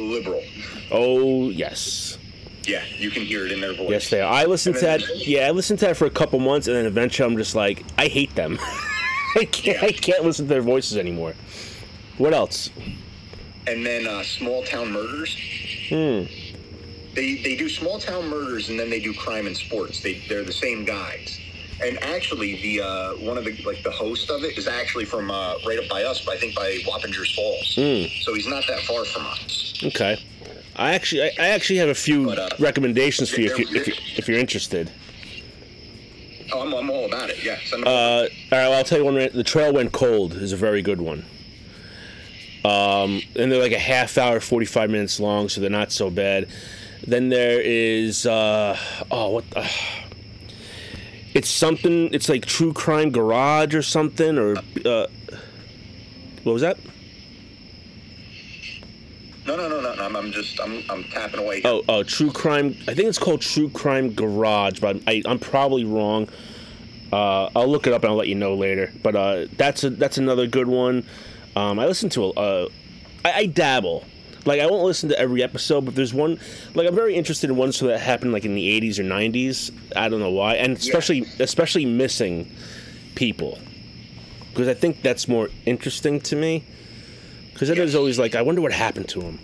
liberal. 0.00 0.42
Oh 0.90 1.50
yes, 1.50 2.18
Yeah, 2.64 2.82
you 2.96 3.10
can 3.10 3.22
hear 3.22 3.44
it 3.46 3.52
in 3.52 3.60
their 3.60 3.74
voice. 3.74 3.90
yes 3.90 4.10
they 4.10 4.20
are. 4.20 4.32
I 4.32 4.44
listened 4.44 4.76
to 4.76 4.80
that. 4.82 5.02
Yeah, 5.26 5.46
I 5.46 5.50
listened 5.50 5.78
to 5.80 5.86
that 5.86 5.96
for 5.96 6.06
a 6.06 6.10
couple 6.10 6.38
months, 6.38 6.66
and 6.68 6.76
then 6.76 6.86
eventually 6.86 7.30
I'm 7.30 7.36
just 7.36 7.54
like, 7.54 7.84
I 7.98 8.06
hate 8.08 8.34
them. 8.34 8.58
I 9.36 9.44
can't. 9.44 9.82
I 9.82 9.92
can't 9.92 10.24
listen 10.24 10.46
to 10.46 10.48
their 10.48 10.62
voices 10.62 10.96
anymore. 10.96 11.34
What 12.18 12.32
else? 12.32 12.70
And 13.66 13.84
then 13.84 14.06
uh, 14.06 14.22
small 14.22 14.62
town 14.64 14.92
murders. 14.92 15.36
Hmm. 15.88 16.22
They 17.16 17.36
they 17.42 17.56
do 17.56 17.68
small 17.68 17.98
town 17.98 18.28
murders, 18.28 18.68
and 18.68 18.78
then 18.78 18.90
they 18.90 19.00
do 19.00 19.12
crime 19.14 19.46
and 19.46 19.56
sports. 19.56 20.00
They 20.00 20.22
they're 20.28 20.44
the 20.44 20.52
same 20.52 20.84
guys. 20.84 21.40
And 21.82 21.98
actually, 22.02 22.60
the 22.62 22.82
uh, 22.82 23.12
one 23.16 23.36
of 23.36 23.44
the 23.44 23.56
like 23.64 23.82
the 23.82 23.90
host 23.90 24.30
of 24.30 24.44
it 24.44 24.56
is 24.56 24.68
actually 24.68 25.06
from 25.06 25.30
uh, 25.30 25.54
right 25.66 25.78
up 25.78 25.88
by 25.88 26.04
us, 26.04 26.24
but 26.24 26.36
I 26.36 26.38
think 26.38 26.54
by 26.54 26.78
Wappingers 26.86 27.34
Falls. 27.34 27.74
Hmm. 27.74 28.22
So 28.22 28.34
he's 28.34 28.46
not 28.46 28.64
that 28.68 28.80
far 28.82 29.04
from 29.06 29.26
us. 29.26 29.74
Okay. 29.82 30.18
I 30.78 30.92
actually, 30.94 31.22
I, 31.22 31.30
I 31.38 31.48
actually 31.48 31.78
have 31.78 31.88
a 31.88 31.94
few 31.94 32.26
But, 32.26 32.38
uh, 32.38 32.48
recommendations 32.58 33.30
for 33.30 33.40
you 33.40 33.46
if, 33.50 33.58
you 33.58 33.66
if 33.80 33.88
you 33.88 33.94
if 34.18 34.28
you're 34.28 34.38
interested. 34.38 34.90
Oh, 36.52 36.60
I'm, 36.60 36.72
I'm 36.74 36.90
all 36.90 37.06
about 37.06 37.30
it. 37.30 37.42
Yeah. 37.42 37.58
Uh, 37.72 37.78
all 37.80 38.20
right, 38.22 38.28
well, 38.50 38.72
I'll 38.74 38.84
tell 38.84 38.98
you 38.98 39.04
one. 39.06 39.16
right- 39.16 39.32
The 39.32 39.42
Trail 39.42 39.72
Went 39.72 39.92
Cold 39.92 40.34
is 40.34 40.52
a 40.52 40.56
very 40.56 40.82
good 40.82 41.00
one. 41.00 41.24
Um, 42.64 43.22
and 43.36 43.50
they're 43.50 43.60
like 43.62 43.72
a 43.72 43.78
half 43.78 44.18
hour, 44.18 44.38
45 44.40 44.90
minutes 44.90 45.18
long, 45.18 45.48
so 45.48 45.60
they're 45.60 45.70
not 45.70 45.92
so 45.92 46.10
bad. 46.10 46.48
Then 47.06 47.28
there 47.28 47.60
is, 47.60 48.26
uh, 48.26 48.76
oh, 49.10 49.30
what 49.30 49.48
the. 49.50 49.70
It's 51.34 51.50
something, 51.50 52.12
it's 52.14 52.28
like 52.28 52.46
True 52.46 52.72
Crime 52.72 53.10
Garage 53.10 53.74
or 53.74 53.82
something, 53.82 54.38
or, 54.38 54.56
uh, 54.56 55.06
what 56.42 56.52
was 56.52 56.62
that? 56.62 56.78
No, 59.46 59.54
no, 59.56 59.68
no, 59.68 59.80
no. 59.80 59.94
no, 59.94 60.04
I'm, 60.04 60.16
I'm 60.16 60.32
just 60.32 60.58
I'm 60.60 60.82
I'm 60.90 61.04
tapping 61.04 61.40
away. 61.40 61.62
Oh, 61.64 61.82
oh, 61.88 62.02
True 62.02 62.32
Crime. 62.32 62.74
I 62.88 62.94
think 62.94 63.08
it's 63.08 63.18
called 63.18 63.42
True 63.42 63.68
Crime 63.68 64.12
Garage, 64.12 64.80
but 64.80 64.96
I, 65.06 65.22
I'm 65.26 65.38
probably 65.38 65.84
wrong. 65.84 66.28
Uh, 67.12 67.48
I'll 67.54 67.68
look 67.68 67.86
it 67.86 67.92
up 67.92 68.02
and 68.02 68.10
I'll 68.10 68.16
let 68.16 68.28
you 68.28 68.34
know 68.34 68.54
later. 68.54 68.92
But 69.02 69.14
uh, 69.14 69.46
that's 69.56 69.84
a, 69.84 69.90
that's 69.90 70.18
another 70.18 70.46
good 70.48 70.66
one. 70.66 71.06
Um, 71.54 71.78
I 71.78 71.86
listen 71.86 72.10
to 72.10 72.24
a, 72.24 72.30
uh, 72.30 72.68
I, 73.24 73.32
I 73.32 73.46
dabble. 73.46 74.04
Like 74.46 74.60
I 74.60 74.66
won't 74.66 74.84
listen 74.84 75.08
to 75.10 75.18
every 75.18 75.42
episode, 75.42 75.84
but 75.84 75.94
there's 75.94 76.14
one. 76.14 76.38
Like 76.74 76.88
I'm 76.88 76.94
very 76.94 77.14
interested 77.14 77.50
in 77.50 77.56
ones 77.56 77.80
that 77.80 78.00
happened 78.00 78.32
like 78.32 78.44
in 78.44 78.54
the 78.54 78.80
80s 78.80 78.98
or 78.98 79.02
90s. 79.02 79.72
I 79.94 80.08
don't 80.08 80.20
know 80.20 80.30
why, 80.30 80.54
and 80.54 80.76
especially 80.76 81.26
especially 81.40 81.84
missing 81.84 82.50
people, 83.16 83.58
because 84.50 84.68
I 84.68 84.74
think 84.74 85.02
that's 85.02 85.28
more 85.28 85.50
interesting 85.66 86.20
to 86.22 86.36
me. 86.36 86.64
Because 87.52 87.68
then 87.68 87.78
it 87.78 87.84
is 87.84 87.94
always 87.94 88.18
like 88.18 88.34
I 88.34 88.42
wonder 88.42 88.60
what 88.60 88.72
happened 88.72 89.08
to 89.10 89.20
them 89.20 89.38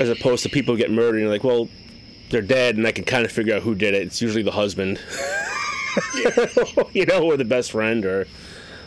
as 0.00 0.08
opposed 0.08 0.42
to 0.42 0.48
people 0.48 0.76
get 0.76 0.90
murdered 0.90 1.16
and 1.16 1.20
you're 1.20 1.30
like, 1.30 1.44
well, 1.44 1.68
they're 2.30 2.42
dead 2.42 2.76
and 2.76 2.86
I 2.86 2.92
can 2.92 3.04
kind 3.04 3.24
of 3.24 3.30
figure 3.30 3.54
out 3.54 3.62
who 3.62 3.74
did 3.74 3.94
it. 3.94 4.02
It's 4.02 4.20
usually 4.20 4.42
the 4.42 4.50
husband, 4.50 5.00
you 6.92 7.06
know, 7.06 7.22
or 7.22 7.36
the 7.36 7.44
best 7.44 7.70
friend 7.72 8.04
or 8.04 8.26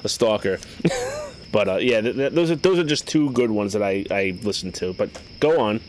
a 0.04 0.10
stalker. 0.10 0.60
but 1.52 1.68
uh, 1.68 1.76
yeah, 1.78 2.02
th- 2.02 2.16
th- 2.16 2.34
those 2.34 2.52
are 2.52 2.56
those 2.56 2.80
are 2.80 2.84
just 2.84 3.08
two 3.08 3.30
good 3.32 3.52
ones 3.52 3.74
that 3.74 3.84
I 3.84 4.06
I 4.12 4.38
listen 4.44 4.72
to. 4.74 4.94
But 4.94 5.10
go 5.40 5.60
on. 5.60 5.80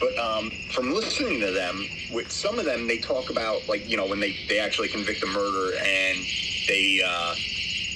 But 0.00 0.16
um, 0.16 0.50
from 0.74 0.92
listening 0.94 1.40
to 1.40 1.50
them, 1.50 1.84
with 2.12 2.30
some 2.30 2.58
of 2.58 2.64
them, 2.64 2.86
they 2.86 2.98
talk 2.98 3.30
about 3.30 3.68
like 3.68 3.88
you 3.88 3.96
know 3.96 4.06
when 4.06 4.20
they 4.20 4.36
they 4.48 4.58
actually 4.58 4.88
convict 4.88 5.22
a 5.22 5.26
murder 5.26 5.76
and 5.78 6.18
they 6.68 7.02
uh, 7.06 7.34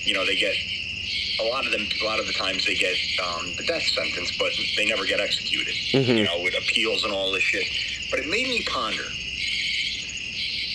you 0.05 0.15
know 0.15 0.27
they 0.27 0.37
get 0.37 0.55
a 1.41 1.49
lot 1.49 1.65
of 1.65 1.73
them 1.73 1.87
a 2.01 2.05
lot 2.05 2.19
of 2.21 2.27
the 2.27 2.33
times 2.33 2.65
they 2.67 2.75
get 2.75 2.97
um, 3.25 3.47
the 3.57 3.65
death 3.67 3.83
sentence, 3.83 4.37
but 4.39 4.51
they 4.77 4.85
never 4.87 5.05
get 5.05 5.21
executed. 5.21 5.75
You 5.93 6.25
know 6.25 6.43
with 6.43 6.55
appeals 6.59 7.05
and 7.05 7.13
all 7.13 7.31
this 7.33 7.43
shit. 7.43 7.65
But 8.11 8.21
it 8.21 8.29
made 8.29 8.49
me 8.49 8.63
ponder. 8.69 9.05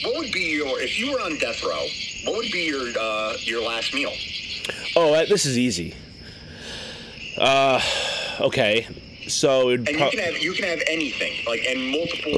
what 0.04 0.16
would 0.18 0.32
be 0.32 0.56
your 0.56 0.80
if 0.82 0.98
you 0.98 1.12
were 1.12 1.20
on 1.22 1.38
death 1.38 1.62
row? 1.64 1.86
What 2.24 2.38
would 2.38 2.52
be 2.52 2.64
your 2.66 2.88
uh, 3.00 3.38
your 3.42 3.62
last 3.62 3.94
meal? 3.94 4.14
Oh, 4.96 5.14
uh, 5.14 5.26
this 5.26 5.46
is 5.46 5.58
easy. 5.58 5.96
Uh, 7.38 7.82
okay. 8.40 8.88
So 9.28 9.70
it'd 9.70 9.88
And 9.88 9.98
pro- 9.98 10.06
you 10.06 10.12
can 10.12 10.20
have 10.20 10.38
you 10.42 10.54
can 10.54 10.64
have 10.66 10.82
anything 10.88 11.34
like 11.46 11.66
and 11.66 11.92
multiple. 11.92 12.32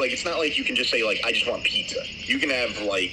Like 0.00 0.12
it's 0.12 0.24
not 0.24 0.38
like 0.38 0.56
you 0.56 0.64
can 0.64 0.74
just 0.74 0.90
say 0.90 1.04
like 1.04 1.20
I 1.24 1.32
just 1.32 1.48
want 1.48 1.62
pizza. 1.64 2.00
You 2.06 2.38
can 2.38 2.50
have 2.50 2.80
like 2.82 3.12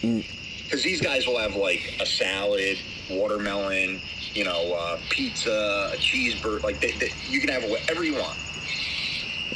because 0.00 0.82
these 0.82 1.00
guys 1.00 1.26
will 1.26 1.38
have 1.38 1.54
like 1.56 1.80
a 2.00 2.06
salad, 2.06 2.78
watermelon, 3.10 4.00
you 4.32 4.44
know, 4.44 4.74
uh, 4.74 4.98
pizza, 5.10 5.90
a 5.92 5.96
cheeseburger. 5.96 6.62
Like 6.62 6.80
they, 6.80 6.92
they, 6.92 7.12
you 7.28 7.40
can 7.40 7.48
have 7.48 7.64
whatever 7.70 8.04
you 8.04 8.14
want. 8.14 8.36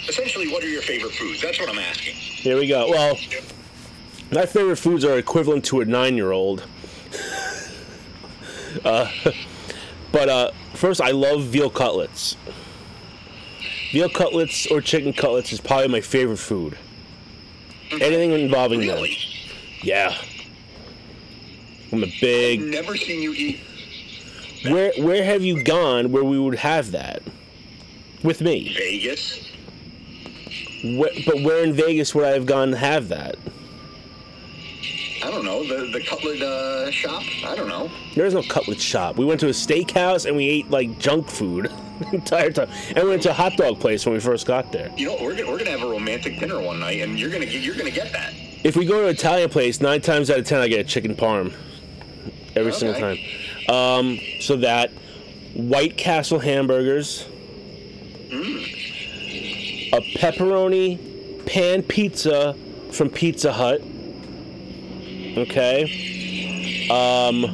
Essentially, 0.08 0.50
what 0.50 0.62
are 0.62 0.68
your 0.68 0.82
favorite 0.82 1.12
foods? 1.12 1.42
That's 1.42 1.58
what 1.58 1.68
I'm 1.68 1.78
asking. 1.78 2.14
Here 2.14 2.56
we 2.56 2.66
go. 2.66 2.88
Well, 2.88 3.18
my 4.32 4.46
favorite 4.46 4.76
foods 4.76 5.04
are 5.04 5.18
equivalent 5.18 5.64
to 5.66 5.80
a 5.80 5.84
nine-year-old. 5.84 6.64
Uh, 8.84 9.10
but 10.12 10.28
uh, 10.28 10.50
first, 10.74 11.00
I 11.00 11.10
love 11.10 11.44
veal 11.44 11.70
cutlets. 11.70 12.36
Veal 13.92 14.08
cutlets 14.08 14.66
or 14.66 14.80
chicken 14.80 15.12
cutlets 15.12 15.52
is 15.52 15.60
probably 15.60 15.88
my 15.88 16.00
favorite 16.00 16.38
food. 16.38 16.76
Anything 17.90 18.32
involving 18.32 18.86
them. 18.86 19.04
Yeah. 19.82 20.14
I'm 21.90 22.02
a 22.02 22.12
big. 22.20 22.60
Never 22.60 22.96
seen 22.96 23.22
you 23.22 23.32
eat. 23.32 23.60
Where 24.64 24.92
Where 24.98 25.24
have 25.24 25.42
you 25.42 25.62
gone 25.62 26.12
where 26.12 26.24
we 26.24 26.38
would 26.38 26.56
have 26.56 26.90
that? 26.90 27.22
With 28.22 28.40
me. 28.40 28.74
Vegas. 28.76 29.48
Where, 30.84 31.10
but 31.24 31.42
where 31.42 31.64
in 31.64 31.72
Vegas 31.72 32.14
would 32.14 32.24
I 32.24 32.30
have 32.30 32.46
gone 32.46 32.72
to 32.72 32.76
have 32.76 33.08
that? 33.08 33.36
I 35.22 35.30
don't 35.30 35.44
know 35.44 35.64
the 35.64 35.90
the 35.90 36.00
cutlet 36.04 36.40
uh, 36.42 36.90
shop. 36.90 37.22
I 37.44 37.54
don't 37.54 37.68
know. 37.68 37.90
There's 38.14 38.34
no 38.34 38.42
cutlet 38.42 38.80
shop. 38.80 39.16
We 39.16 39.24
went 39.24 39.40
to 39.40 39.46
a 39.46 39.50
steakhouse 39.50 40.26
and 40.26 40.36
we 40.36 40.48
ate 40.48 40.70
like 40.70 40.98
junk 40.98 41.28
food 41.28 41.70
the 42.00 42.14
entire 42.14 42.50
time. 42.50 42.68
And 42.94 43.04
we 43.04 43.10
went 43.10 43.22
to 43.22 43.30
a 43.30 43.34
hot 43.34 43.56
dog 43.56 43.80
place 43.80 44.06
when 44.06 44.14
we 44.14 44.20
first 44.20 44.46
got 44.46 44.70
there. 44.72 44.92
You 44.96 45.08
know 45.08 45.16
we're 45.20 45.36
gonna, 45.36 45.50
we're 45.50 45.58
gonna 45.58 45.70
have 45.70 45.82
a 45.82 45.90
romantic 45.90 46.38
dinner 46.38 46.60
one 46.60 46.80
night, 46.80 47.00
and 47.00 47.18
you're 47.18 47.30
gonna 47.30 47.46
get 47.46 47.62
you're 47.62 47.76
gonna 47.76 47.90
get 47.90 48.12
that. 48.12 48.32
If 48.64 48.76
we 48.76 48.84
go 48.84 49.00
to 49.00 49.08
an 49.08 49.14
Italian 49.14 49.50
place, 49.50 49.80
nine 49.80 50.00
times 50.00 50.30
out 50.30 50.38
of 50.38 50.46
ten 50.46 50.60
I 50.60 50.68
get 50.68 50.80
a 50.80 50.84
chicken 50.84 51.14
parm. 51.14 51.52
Every 52.56 52.72
single 52.72 52.98
time. 52.98 53.18
Um, 53.68 54.18
so 54.40 54.56
that 54.56 54.90
White 55.54 55.96
Castle 55.96 56.38
hamburgers, 56.40 57.26
a 59.92 60.00
pepperoni 60.16 61.46
pan 61.46 61.82
pizza 61.82 62.54
from 62.92 63.10
Pizza 63.10 63.52
Hut. 63.52 63.82
Okay. 65.38 66.88
Um, 66.90 67.44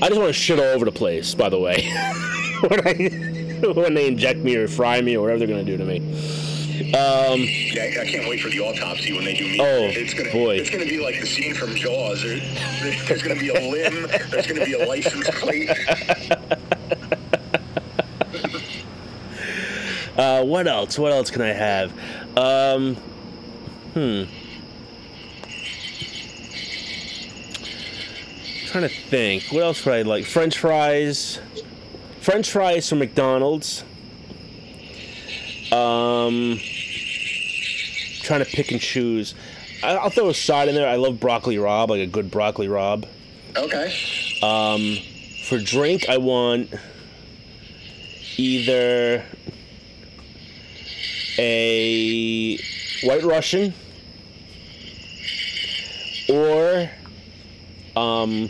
I 0.00 0.08
just 0.08 0.16
want 0.20 0.28
to 0.28 0.32
shit 0.32 0.58
all 0.60 0.64
over 0.66 0.84
the 0.84 0.92
place. 0.92 1.34
By 1.34 1.48
the 1.48 1.58
way, 1.58 1.82
when 2.68 2.86
I 2.86 2.92
when 3.74 3.94
they 3.94 4.06
inject 4.06 4.38
me 4.40 4.54
or 4.56 4.68
fry 4.68 5.00
me 5.00 5.16
or 5.16 5.22
whatever 5.22 5.40
they're 5.40 5.48
gonna 5.48 5.64
do 5.64 5.76
to 5.76 5.84
me. 5.84 5.98
Um, 6.94 7.40
Yeah, 7.40 8.00
I 8.00 8.06
can't 8.06 8.28
wait 8.28 8.40
for 8.40 8.48
the 8.48 8.60
autopsy 8.60 9.12
when 9.12 9.24
they 9.24 9.34
do 9.34 9.44
meat. 9.44 9.60
Oh, 9.60 9.90
it's 9.92 10.14
gonna, 10.14 10.30
boy. 10.32 10.56
It's 10.56 10.70
gonna 10.70 10.86
be 10.86 11.02
like 11.02 11.20
the 11.20 11.26
scene 11.26 11.54
from 11.54 11.74
Jaws. 11.74 12.22
There, 12.22 12.40
there's 13.06 13.22
gonna 13.22 13.38
be 13.38 13.48
a 13.50 13.54
limb. 13.70 14.08
There's 14.30 14.46
gonna 14.46 14.64
be 14.64 14.74
a 14.74 14.86
license 14.86 15.28
plate. 15.40 15.70
Uh, 20.16 20.44
what 20.44 20.66
else? 20.66 20.98
What 20.98 21.12
else 21.12 21.30
can 21.30 21.42
I 21.42 21.52
have? 21.52 21.92
Um, 22.36 22.94
hmm. 23.94 24.24
Trying 28.70 28.84
to 28.84 28.88
think. 28.88 29.44
What 29.50 29.64
else 29.64 29.84
would 29.84 29.94
I 29.94 30.02
like? 30.02 30.24
French 30.24 30.56
fries. 30.58 31.40
French 32.20 32.48
fries 32.50 32.88
from 32.88 33.00
McDonald's. 33.00 33.82
Um, 35.72 36.58
trying 38.22 38.44
to 38.44 38.46
pick 38.46 38.70
and 38.70 38.80
choose. 38.80 39.34
I- 39.82 39.96
I'll 39.96 40.10
throw 40.10 40.28
a 40.28 40.34
side 40.34 40.68
in 40.68 40.76
there. 40.76 40.88
I 40.88 40.96
love 40.96 41.18
broccoli 41.18 41.56
rabe, 41.56 41.88
like 41.88 42.00
a 42.00 42.06
good 42.06 42.30
broccoli 42.30 42.68
rabe. 42.68 43.06
Okay. 43.56 43.92
Um, 44.42 44.98
For 45.48 45.58
drink, 45.58 46.08
I 46.08 46.18
want 46.18 46.72
either 48.36 49.24
a 51.38 52.56
White 53.02 53.24
Russian 53.24 53.74
or 56.28 56.88
um 57.96 58.48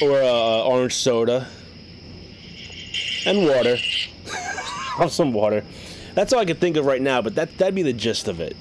or 0.00 0.20
a 0.20 0.62
orange 0.62 0.94
soda 0.94 1.48
and 3.26 3.46
water. 3.46 3.76
Have 4.96 5.12
some 5.12 5.32
water. 5.32 5.64
That's 6.14 6.32
all 6.32 6.40
I 6.40 6.44
can 6.44 6.56
think 6.56 6.76
of 6.76 6.84
right 6.84 7.00
now, 7.00 7.22
but 7.22 7.34
that 7.36 7.56
that'd 7.58 7.74
be 7.74 7.82
the 7.82 7.92
gist 7.92 8.28
of 8.28 8.40
it. 8.40 8.56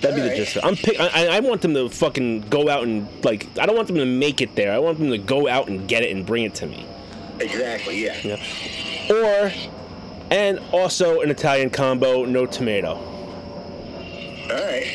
That'd 0.00 0.16
be 0.16 0.22
the 0.22 0.36
gist 0.36 0.56
of 0.56 0.64
it. 0.64 0.66
I'm 0.66 0.76
pick, 0.76 1.00
I, 1.00 1.36
I 1.36 1.40
want 1.40 1.62
them 1.62 1.74
to 1.74 1.88
fucking 1.88 2.42
go 2.42 2.68
out 2.68 2.84
and 2.84 3.08
like 3.24 3.48
I 3.58 3.66
don't 3.66 3.76
want 3.76 3.88
them 3.88 3.96
to 3.96 4.06
make 4.06 4.40
it 4.40 4.54
there. 4.54 4.72
I 4.72 4.78
want 4.78 4.98
them 4.98 5.10
to 5.10 5.18
go 5.18 5.48
out 5.48 5.68
and 5.68 5.88
get 5.88 6.02
it 6.02 6.14
and 6.14 6.24
bring 6.24 6.44
it 6.44 6.54
to 6.56 6.66
me. 6.66 6.86
Exactly. 7.40 8.04
Yeah. 8.04 8.16
Yeah. 8.22 9.12
Or 9.12 9.52
and 10.30 10.60
also 10.72 11.20
an 11.20 11.30
Italian 11.30 11.70
combo, 11.70 12.24
no 12.24 12.46
tomato. 12.46 12.94
All 12.94 14.56
right. 14.56 14.86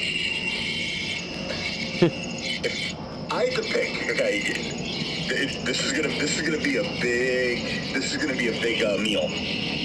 I 3.31 3.43
had 3.45 3.55
to 3.55 3.61
pick, 3.61 4.11
okay, 4.11 4.84
it- 5.31 5.65
this 5.65 5.83
is 5.83 5.91
gonna 5.91 6.09
this 6.19 6.35
is 6.37 6.41
gonna 6.41 6.63
be 6.63 6.77
a 6.77 6.83
big 7.01 7.93
this 7.93 8.11
is 8.11 8.17
gonna 8.17 8.35
be 8.35 8.49
a 8.49 8.61
big 8.61 8.83
uh, 8.83 8.97
meal. 8.97 9.23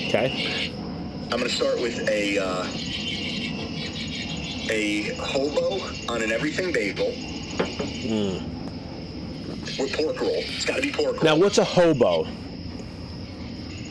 Okay. 0.09 0.73
I'm 1.25 1.39
gonna 1.39 1.49
start 1.49 1.81
with 1.81 2.09
a 2.09 2.39
uh, 2.39 2.67
a 4.71 5.15
hobo 5.17 5.81
on 6.13 6.23
an 6.23 6.31
everything 6.33 6.73
bagel 6.73 7.13
with 9.79 9.93
pork 9.95 10.21
roll. 10.21 10.31
It's 10.35 10.65
got 10.65 10.77
to 10.77 10.83
be 10.83 10.93
pork 10.93 11.15
roll. 11.15 11.23
Now 11.25 11.37
what's 11.37 11.59
a 11.59 11.65
hobo? 11.65 12.27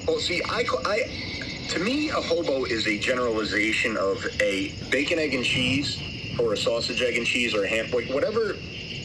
Well, 0.07 0.19
see, 0.19 0.41
I, 0.49 0.65
I, 0.85 1.67
to 1.69 1.79
me, 1.79 2.09
a 2.09 2.13
hobo 2.13 2.65
is 2.65 2.87
a 2.87 2.97
generalization 2.97 3.95
of 3.97 4.25
a 4.41 4.73
bacon, 4.89 5.19
egg, 5.19 5.33
and 5.35 5.45
cheese, 5.45 5.99
or 6.39 6.53
a 6.53 6.57
sausage, 6.57 7.01
egg, 7.01 7.15
and 7.17 7.25
cheese, 7.27 7.53
or 7.53 7.63
a 7.63 7.67
ham, 7.67 7.91
like 7.91 8.09
whatever 8.09 8.55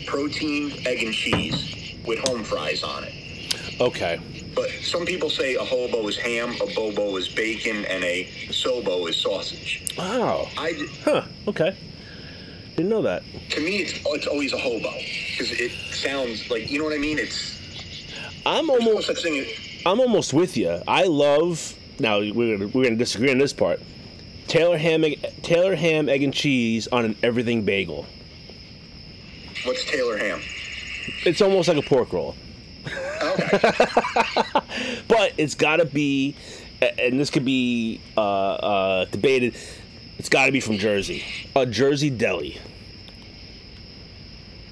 protein, 0.07 0.73
egg, 0.87 1.03
and 1.03 1.13
cheese 1.13 1.74
with 2.07 2.19
home 2.21 2.45
fries 2.45 2.83
on 2.83 3.05
it. 3.05 3.81
Okay. 3.81 4.21
But 4.55 4.71
some 4.83 5.05
people 5.05 5.31
say 5.31 5.55
a 5.57 5.65
hobo 5.65 6.07
is 6.07 6.17
ham, 6.17 6.55
a 6.63 6.67
bobo 6.75 7.17
is 7.17 7.29
bacon, 7.29 7.85
and 7.87 8.05
a 8.05 8.25
sobo 8.51 9.09
is 9.09 9.17
sausage. 9.17 9.95
Wow. 9.99 10.49
I, 10.57 10.73
d- 10.73 10.89
Huh. 11.05 11.23
Okay. 11.49 11.77
Didn't 12.77 12.89
know 12.91 13.03
that. 13.03 13.23
to 13.51 13.61
me, 13.61 13.79
it's 13.79 13.95
oh, 14.07 14.15
it's 14.15 14.27
always 14.27 14.53
a 14.53 14.59
hobo 14.59 14.91
because 15.31 15.53
it 15.53 15.71
sounds 15.93 16.51
like 16.51 16.71
you 16.71 16.79
know 16.79 16.85
what 16.85 16.93
I 16.95 16.99
mean. 16.99 17.19
It's 17.19 17.59
I'm 18.47 18.67
no 18.67 18.75
almost 18.75 19.07
such 19.07 19.23
thing. 19.23 19.39
as- 19.41 19.47
I'm 19.87 20.01
almost 20.01 20.33
with 20.33 20.57
you. 20.57 20.81
I 20.89 21.05
love. 21.05 21.75
Now 22.01 22.19
we're 22.19 22.57
gonna, 22.59 22.71
we're 22.75 22.85
gonna 22.85 22.97
disagree 22.97 23.31
on 23.31 23.39
this 23.39 23.53
part. 23.53 23.81
Taylor 24.49 24.77
ham, 24.77 25.05
Taylor 25.43 25.75
ham, 25.77 26.09
egg 26.09 26.23
and 26.23 26.35
cheese 26.35 26.87
on 26.89 27.05
an 27.05 27.17
everything 27.23 27.63
bagel. 27.65 28.07
What's 29.65 29.85
Taylor 29.85 30.17
ham? 30.19 30.41
It's 31.25 31.41
almost 31.41 31.69
like 31.69 31.79
a 31.79 31.83
pork 31.83 32.13
roll, 32.13 32.35
Okay. 32.87 33.59
but 35.09 35.33
it's 35.39 35.55
got 35.55 35.77
to 35.77 35.87
be, 35.87 36.37
and 36.99 37.19
this 37.19 37.31
could 37.31 37.45
be 37.45 38.01
uh, 38.17 38.21
uh, 38.21 39.05
debated. 39.07 39.57
It's 40.19 40.29
got 40.29 40.47
to 40.47 40.53
be 40.53 40.61
from 40.61 40.79
Jersey, 40.79 41.25
a 41.57 41.67
Jersey 41.67 42.11
deli, 42.11 42.61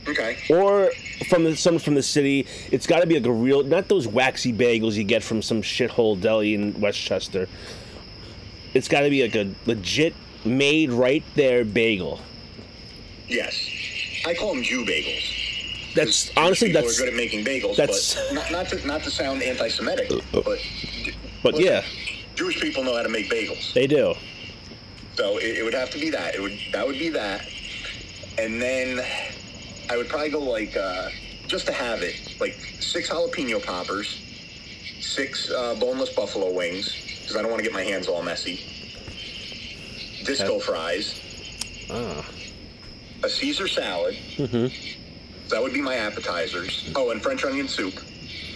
okay. 0.06 0.38
or 0.50 0.90
from 1.28 1.44
the 1.44 1.56
some 1.56 1.78
from 1.78 1.94
the 1.94 2.02
city. 2.02 2.46
It's 2.70 2.86
got 2.86 3.00
to 3.00 3.06
be 3.06 3.14
like 3.14 3.26
a 3.26 3.32
real, 3.32 3.64
not 3.64 3.88
those 3.88 4.06
waxy 4.06 4.52
bagels 4.52 4.92
you 4.92 5.04
get 5.04 5.22
from 5.22 5.42
some 5.42 5.62
shithole 5.62 6.20
deli 6.20 6.54
in 6.54 6.78
Westchester. 6.80 7.48
It's 8.74 8.88
got 8.88 9.00
to 9.00 9.10
be 9.10 9.22
like 9.22 9.34
a 9.34 9.52
legit 9.66 10.14
made 10.44 10.90
right 10.90 11.24
there 11.34 11.64
bagel. 11.64 12.20
Yes. 13.28 13.68
I 14.26 14.34
call 14.34 14.54
them 14.54 14.62
Jew 14.62 14.84
bagels. 14.84 15.41
That's 15.94 16.24
Jewish 16.26 16.36
honestly 16.36 16.68
people 16.68 16.82
that's 16.82 16.98
are 16.98 17.04
good 17.04 17.12
at 17.12 17.16
making 17.16 17.44
bagels, 17.44 17.76
that's- 17.76 18.14
but 18.14 18.34
not, 18.34 18.50
not 18.52 18.68
to 18.70 18.86
not 18.86 19.02
to 19.04 19.10
sound 19.10 19.42
anti-Semitic, 19.42 20.10
but 20.32 20.58
but 21.42 21.58
yeah, 21.60 21.84
Jewish 22.34 22.60
people 22.60 22.82
know 22.84 22.96
how 22.96 23.02
to 23.02 23.08
make 23.08 23.30
bagels. 23.30 23.72
they 23.74 23.86
do. 23.86 24.14
So 25.16 25.36
it, 25.38 25.58
it 25.58 25.64
would 25.64 25.74
have 25.74 25.90
to 25.90 25.98
be 25.98 26.08
that. 26.10 26.34
It 26.34 26.40
would 26.40 26.58
that 26.72 26.86
would 26.86 26.98
be 26.98 27.10
that, 27.10 27.46
and 28.38 28.60
then 28.60 29.04
I 29.90 29.96
would 29.98 30.08
probably 30.08 30.30
go 30.30 30.40
like 30.40 30.74
uh, 30.76 31.10
just 31.46 31.66
to 31.66 31.72
have 31.72 32.02
it, 32.02 32.40
like 32.40 32.54
six 32.80 33.10
jalapeno 33.10 33.62
poppers, 33.62 34.08
six 35.00 35.50
uh, 35.50 35.74
boneless 35.78 36.10
buffalo 36.14 36.50
wings, 36.52 36.94
because 37.20 37.36
I 37.36 37.42
don't 37.42 37.50
want 37.50 37.58
to 37.62 37.64
get 37.68 37.74
my 37.74 37.82
hands 37.84 38.08
all 38.08 38.22
messy. 38.22 38.60
Disco 40.24 40.54
Okay. 40.54 40.60
fries, 40.64 41.20
Ah. 41.90 42.24
a 43.24 43.28
Caesar 43.28 43.68
salad. 43.68 44.14
Mm-hmm. 44.36 45.00
That 45.52 45.62
would 45.62 45.74
be 45.74 45.82
my 45.82 45.96
appetizers. 45.96 46.90
Oh, 46.96 47.10
and 47.10 47.22
French 47.22 47.44
onion 47.44 47.68
soup. 47.68 47.92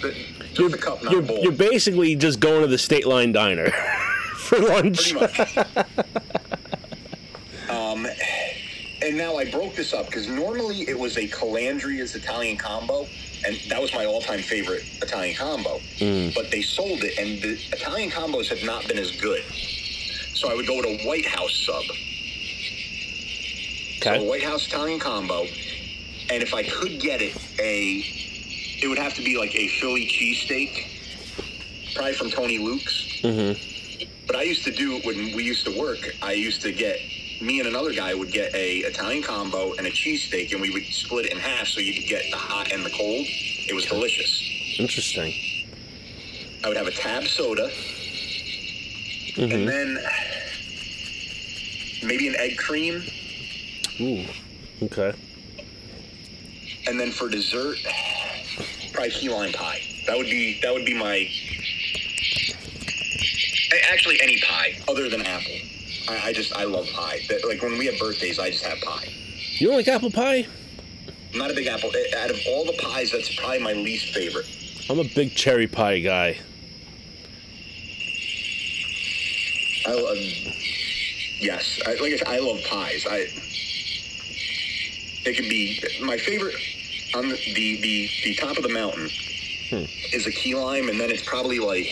Just 0.01 0.59
You're, 0.59 0.75
a 0.75 0.79
cup, 0.79 1.03
not 1.05 1.13
you're, 1.13 1.23
a 1.23 1.41
you're 1.43 1.53
basically 1.53 2.17
just 2.17 2.41
going 2.41 2.63
to 2.63 2.67
the 2.67 2.79
State 2.79 3.07
Line 3.07 3.33
Diner 3.33 3.71
for 4.37 4.59
lunch. 4.59 5.13
Pretty 5.15 5.39
much. 5.39 5.57
um, 7.69 8.07
and 9.03 9.17
now 9.17 9.37
I 9.37 9.51
broke 9.51 9.75
this 9.75 9.93
up 9.93 10.07
because 10.07 10.27
normally 10.27 10.89
it 10.89 10.99
was 10.99 11.19
a 11.19 11.29
Calandria's 11.29 12.15
Italian 12.15 12.57
combo, 12.57 13.07
and 13.47 13.57
that 13.69 13.81
was 13.81 13.93
my 13.93 14.07
all-time 14.07 14.41
favorite 14.41 14.83
Italian 15.03 15.37
combo. 15.37 15.79
Mm. 15.99 16.35
But 16.35 16.51
they 16.51 16.63
sold 16.63 17.05
it, 17.05 17.19
and 17.19 17.43
the 17.43 17.59
Italian 17.77 18.11
combos 18.11 18.49
have 18.49 18.65
not 18.65 18.89
been 18.89 18.99
as 18.99 19.11
good. 19.21 19.43
So 20.33 20.51
I 20.51 20.55
would 20.55 20.67
go 20.67 20.81
to 20.81 20.97
White 21.07 21.27
House 21.27 21.55
sub. 21.67 21.83
So 24.03 24.09
a 24.09 24.17
Okay. 24.17 24.29
White 24.29 24.43
House 24.45 24.67
Italian 24.67 25.01
combo, 25.01 25.47
and 26.31 26.43
if 26.43 26.55
I 26.55 26.63
could 26.63 27.01
get 27.01 27.21
it, 27.23 27.37
a 27.61 28.03
it 28.83 28.89
would 28.89 28.99
have 28.99 29.15
to 29.15 29.23
be 29.23 29.39
like 29.39 29.55
a 29.55 29.69
Philly 29.69 30.07
cheesesteak, 30.07 31.95
probably 31.95 32.13
from 32.13 32.31
Tony 32.31 32.59
Luke's. 32.59 33.21
Mm-hmm. 33.23 34.05
But 34.27 34.37
I 34.37 34.43
used 34.43 34.65
to 34.65 34.71
do 34.73 34.99
when 35.05 35.35
we 35.35 35.45
used 35.45 35.65
to 35.67 35.79
work. 35.79 35.99
I 36.23 36.33
used 36.33 36.61
to 36.63 36.73
get 36.73 36.99
me 37.41 37.61
and 37.61 37.69
another 37.69 37.93
guy 37.93 38.15
would 38.15 38.33
get 38.33 38.55
a 38.55 38.79
Italian 38.79 39.23
combo 39.23 39.75
and 39.75 39.87
a 39.87 39.91
cheesesteak, 39.91 40.53
and 40.53 40.61
we 40.61 40.71
would 40.71 40.85
split 40.85 41.27
it 41.27 41.33
in 41.33 41.39
half 41.39 41.69
so 41.69 41.81
you 41.81 41.95
could 41.95 42.09
get 42.09 42.25
the 42.31 42.37
hot 42.37 42.73
and 42.73 42.85
the 42.85 42.91
cold. 42.91 43.27
It 43.69 43.75
was 43.75 43.85
delicious. 43.87 44.43
Interesting. 44.79 45.33
I 46.65 46.69
would 46.69 46.77
have 46.77 46.87
a 46.87 46.93
tab 46.93 47.25
soda, 47.25 47.71
Mm-hmm. 49.37 49.53
and 49.53 49.69
then 49.69 49.99
maybe 52.03 52.27
an 52.29 52.37
egg 52.37 52.57
cream, 52.57 53.03
Ooh. 54.01 54.25
Okay. 54.83 55.13
And 56.87 56.99
then 56.99 57.11
for 57.11 57.29
dessert, 57.29 57.79
probably 58.93 59.11
key 59.11 59.29
lime 59.29 59.53
pie. 59.53 59.81
That 60.07 60.17
would 60.17 60.27
be 60.27 60.61
that 60.63 60.73
would 60.73 60.85
be 60.85 60.95
my. 60.95 61.29
Actually, 63.91 64.21
any 64.23 64.41
pie 64.43 64.79
other 64.89 65.09
than 65.09 65.23
apple. 65.23 65.53
I, 66.09 66.29
I 66.29 66.33
just 66.33 66.55
I 66.55 66.65
love 66.65 66.87
pie. 66.95 67.21
Like 67.47 67.63
when 67.63 67.79
we 67.79 67.87
have 67.87 67.99
birthdays, 67.99 68.39
I 68.39 68.51
just 68.51 68.65
have 68.65 68.79
pie. 68.81 69.09
You 69.59 69.69
don't 69.69 69.77
like 69.77 69.89
apple 69.89 70.11
pie? 70.11 70.47
I'm 71.33 71.39
not 71.39 71.51
a 71.51 71.55
big 71.55 71.67
apple. 71.67 71.91
eh, 71.95 72.17
Out 72.19 72.31
of 72.31 72.39
all 72.49 72.65
the 72.65 72.73
pies, 72.81 73.11
that's 73.11 73.35
probably 73.35 73.59
my 73.59 73.73
least 73.73 74.15
favorite. 74.15 74.47
I'm 74.89 74.99
a 75.01 75.05
big 75.05 75.35
cherry 75.35 75.67
pie 75.67 75.99
guy. 75.99 76.39
I 79.87 79.93
love. 79.95 80.17
Yes, 81.39 81.81
I, 81.87 81.91
like 81.95 82.13
I 82.13 82.17
said, 82.17 82.29
I 82.29 82.39
love 82.39 82.61
pies. 82.69 83.07
I. 83.09 83.27
It 85.29 85.35
could 85.37 85.49
be 85.49 85.83
my 86.03 86.17
favorite 86.17 86.55
on 87.17 87.29
the 87.29 87.37
the 87.55 88.09
the, 88.25 88.35
top 88.35 88.57
of 88.57 88.63
the 88.63 88.69
mountain 88.69 89.09
is 90.13 90.27
a 90.27 90.31
key 90.31 90.55
lime, 90.55 90.89
and 90.89 91.01
then 91.01 91.11
it's 91.11 91.25
probably 91.25 91.59
like 91.59 91.87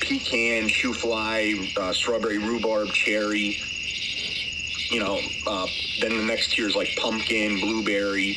pecan, 0.00 0.68
shoofly, 0.68 1.76
uh, 1.76 1.92
strawberry, 1.92 2.38
rhubarb, 2.38 2.88
cherry. 2.88 3.58
You 4.90 5.00
know, 5.00 5.18
uh, 5.46 5.66
then 6.00 6.16
the 6.16 6.24
next 6.24 6.52
tier 6.52 6.68
is 6.68 6.76
like 6.76 6.88
pumpkin, 7.00 7.58
blueberry. 7.60 8.36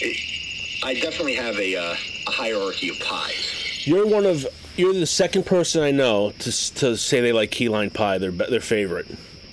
It, 0.00 0.84
I 0.84 0.94
definitely 0.94 1.34
have 1.34 1.56
a, 1.56 1.76
uh, 1.76 1.96
a 2.26 2.30
hierarchy 2.30 2.90
of 2.90 3.00
pies. 3.00 3.86
You're 3.86 4.06
one 4.06 4.26
of 4.26 4.46
you're 4.76 4.92
the 4.92 5.06
second 5.06 5.44
person 5.44 5.82
I 5.82 5.90
know 5.90 6.32
to 6.40 6.74
to 6.74 6.96
say 6.96 7.20
they 7.20 7.32
like 7.32 7.50
key 7.50 7.68
lime 7.68 7.90
pie. 7.90 8.18
Their 8.18 8.30
their 8.30 8.60
favorite. 8.60 9.06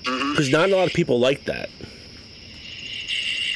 Because 0.04 0.50
not 0.50 0.70
a 0.70 0.76
lot 0.76 0.88
of 0.88 0.94
people 0.94 1.20
like 1.20 1.46
that. 1.46 1.70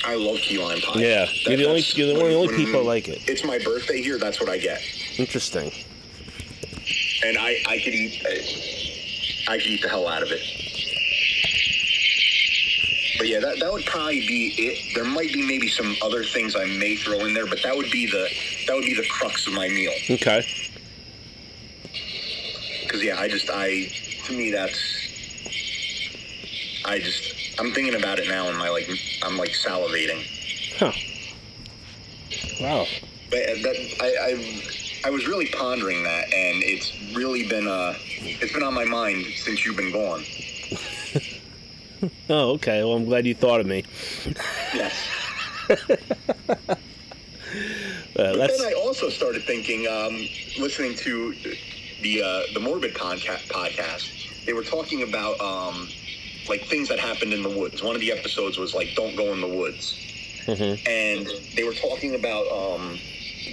I 0.05 0.15
love 0.15 0.37
key 0.37 0.57
lime 0.61 0.81
pie. 0.81 0.99
Yeah, 0.99 1.25
you're 1.45 1.57
the 1.57 1.65
only- 1.67 1.81
you're 1.95 2.07
the 2.07 2.13
one 2.13 2.25
of 2.25 2.29
the 2.31 2.35
only 2.37 2.55
people 2.65 2.83
like 2.83 3.07
it. 3.07 3.21
It's 3.27 3.43
my 3.43 3.57
birthday 3.59 4.01
here. 4.01 4.17
That's 4.17 4.39
what 4.39 4.49
I 4.49 4.57
get, 4.57 4.81
Interesting. 5.17 5.71
and 7.25 7.37
I 7.37 7.61
I 7.67 7.79
could 7.79 7.93
eat 7.93 8.21
I 9.47 9.57
could 9.57 9.67
eat 9.67 9.81
the 9.81 9.89
hell 9.89 10.07
out 10.07 10.21
of 10.21 10.29
it. 10.31 10.41
But 13.17 13.27
yeah, 13.29 13.39
that, 13.39 13.59
that 13.59 13.71
would 13.71 13.85
probably 13.85 14.19
be 14.27 14.53
it. 14.57 14.95
There 14.95 15.05
might 15.05 15.31
be 15.31 15.41
maybe 15.47 15.69
some 15.69 15.95
other 16.01 16.23
things 16.23 16.55
I 16.55 16.65
may 16.65 16.95
throw 16.97 17.19
in 17.25 17.33
there, 17.33 17.45
but 17.45 17.61
that 17.63 17.75
would 17.75 17.89
be 17.91 18.05
the 18.07 18.27
that 18.67 18.75
would 18.75 18.83
be 18.85 18.95
the 18.95 19.07
crux 19.07 19.47
of 19.47 19.53
my 19.53 19.69
meal. 19.69 19.93
Okay. 20.09 20.45
Because 22.83 23.03
yeah, 23.03 23.19
I 23.19 23.27
just 23.29 23.49
I 23.49 23.87
to 24.25 24.33
me 24.33 24.51
that's 24.51 24.77
I 26.85 26.99
just 26.99 27.33
I'm 27.59 27.71
thinking 27.71 27.95
about 27.95 28.19
it 28.19 28.27
now, 28.27 28.47
and 28.49 28.57
my 28.57 28.69
like 28.69 28.89
I'm 29.23 29.37
like 29.37 29.51
salivating. 29.51 30.23
Huh. 30.77 30.91
Wow. 32.61 32.85
But 33.29 33.39
uh, 33.39 33.53
that 33.63 33.75
I, 34.01 34.07
I 34.31 35.07
I 35.07 35.09
was 35.09 35.27
really 35.27 35.47
pondering 35.47 36.03
that, 36.03 36.25
and 36.33 36.63
it's 36.63 36.91
really 37.15 37.47
been 37.47 37.67
uh 37.67 37.93
it's 37.97 38.53
been 38.53 38.63
on 38.63 38.73
my 38.73 38.85
mind 38.85 39.25
since 39.35 39.65
you've 39.65 39.77
been 39.77 39.91
gone. 39.91 40.23
Oh, 42.29 42.51
okay. 42.55 42.83
Well, 42.83 42.95
I'm 42.95 43.05
glad 43.05 43.25
you 43.25 43.33
thought 43.33 43.61
of 43.61 43.65
me. 43.65 43.85
Yes. 44.73 44.93
Uh, 48.15 48.35
But 48.37 48.47
then 48.51 48.61
I 48.61 48.73
also 48.73 49.09
started 49.09 49.43
thinking, 49.43 49.87
um, 49.87 50.15
listening 50.59 50.95
to 50.97 51.33
the 52.01 52.21
uh, 52.21 52.41
the 52.53 52.59
Morbid 52.59 52.93
podca- 52.93 53.41
podcast. 53.47 54.45
They 54.45 54.53
were 54.53 54.63
talking 54.63 55.01
about 55.03 55.39
um, 55.39 55.87
like 56.49 56.63
things 56.65 56.89
that 56.89 56.99
happened 56.99 57.33
in 57.33 57.43
the 57.43 57.49
woods. 57.49 57.81
One 57.83 57.95
of 57.95 58.01
the 58.01 58.11
episodes 58.11 58.57
was 58.57 58.73
like, 58.73 58.89
"Don't 58.95 59.15
go 59.15 59.33
in 59.33 59.41
the 59.41 59.47
woods," 59.47 59.93
Mhm. 60.45 60.87
and 60.87 61.27
they 61.55 61.63
were 61.63 61.73
talking 61.73 62.15
about 62.15 62.45
um, 62.51 62.99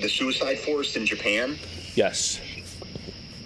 the 0.00 0.08
suicide 0.08 0.58
forest 0.60 0.96
in 0.96 1.06
Japan. 1.06 1.58
yes. 1.94 2.40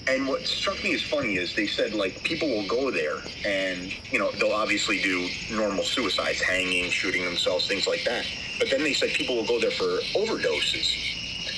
And 0.06 0.28
what 0.28 0.46
struck 0.46 0.84
me 0.84 0.92
as 0.92 1.00
funny 1.00 1.36
is 1.38 1.54
they 1.54 1.66
said 1.66 1.94
like 1.94 2.22
people 2.24 2.46
will 2.46 2.66
go 2.68 2.90
there 2.90 3.22
and 3.46 3.90
you 4.12 4.18
know 4.18 4.30
they'll 4.32 4.52
obviously 4.52 5.00
do 5.00 5.26
normal 5.50 5.82
suicides, 5.82 6.42
hanging, 6.42 6.90
shooting 6.90 7.24
themselves, 7.24 7.66
things 7.66 7.86
like 7.86 8.04
that. 8.04 8.26
But 8.58 8.68
then 8.70 8.82
they 8.82 8.92
said 8.92 9.10
people 9.14 9.34
will 9.36 9.46
go 9.46 9.58
there 9.58 9.70
for 9.70 10.00
overdoses, 10.14 10.92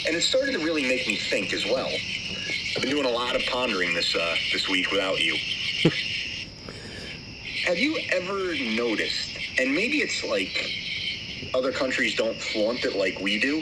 and 0.07 0.14
it 0.14 0.22
started 0.22 0.53
to 0.53 0.59
really 0.59 0.83
make 0.83 1.09
me 1.09 1.16
think 1.16 1.53
as 1.53 1.64
well. 1.64 1.88
I've 1.90 2.83
been 2.83 2.90
doing 2.90 3.05
a 3.05 3.11
lot 3.11 3.35
of 3.35 3.42
pondering 3.46 3.94
this 3.94 4.14
uh, 4.14 4.37
this 4.53 4.68
week 4.68 4.92
without 4.92 5.18
you. 5.18 5.35
Have 7.66 7.79
you 7.79 7.98
ever 8.12 8.55
noticed? 8.76 9.37
And 9.59 9.74
maybe 9.74 9.98
it's 9.98 10.22
like 10.22 10.70
other 11.52 11.72
countries 11.72 12.14
don't 12.14 12.40
flaunt 12.40 12.85
it 12.85 12.94
like 12.94 13.18
we 13.18 13.40
do, 13.40 13.61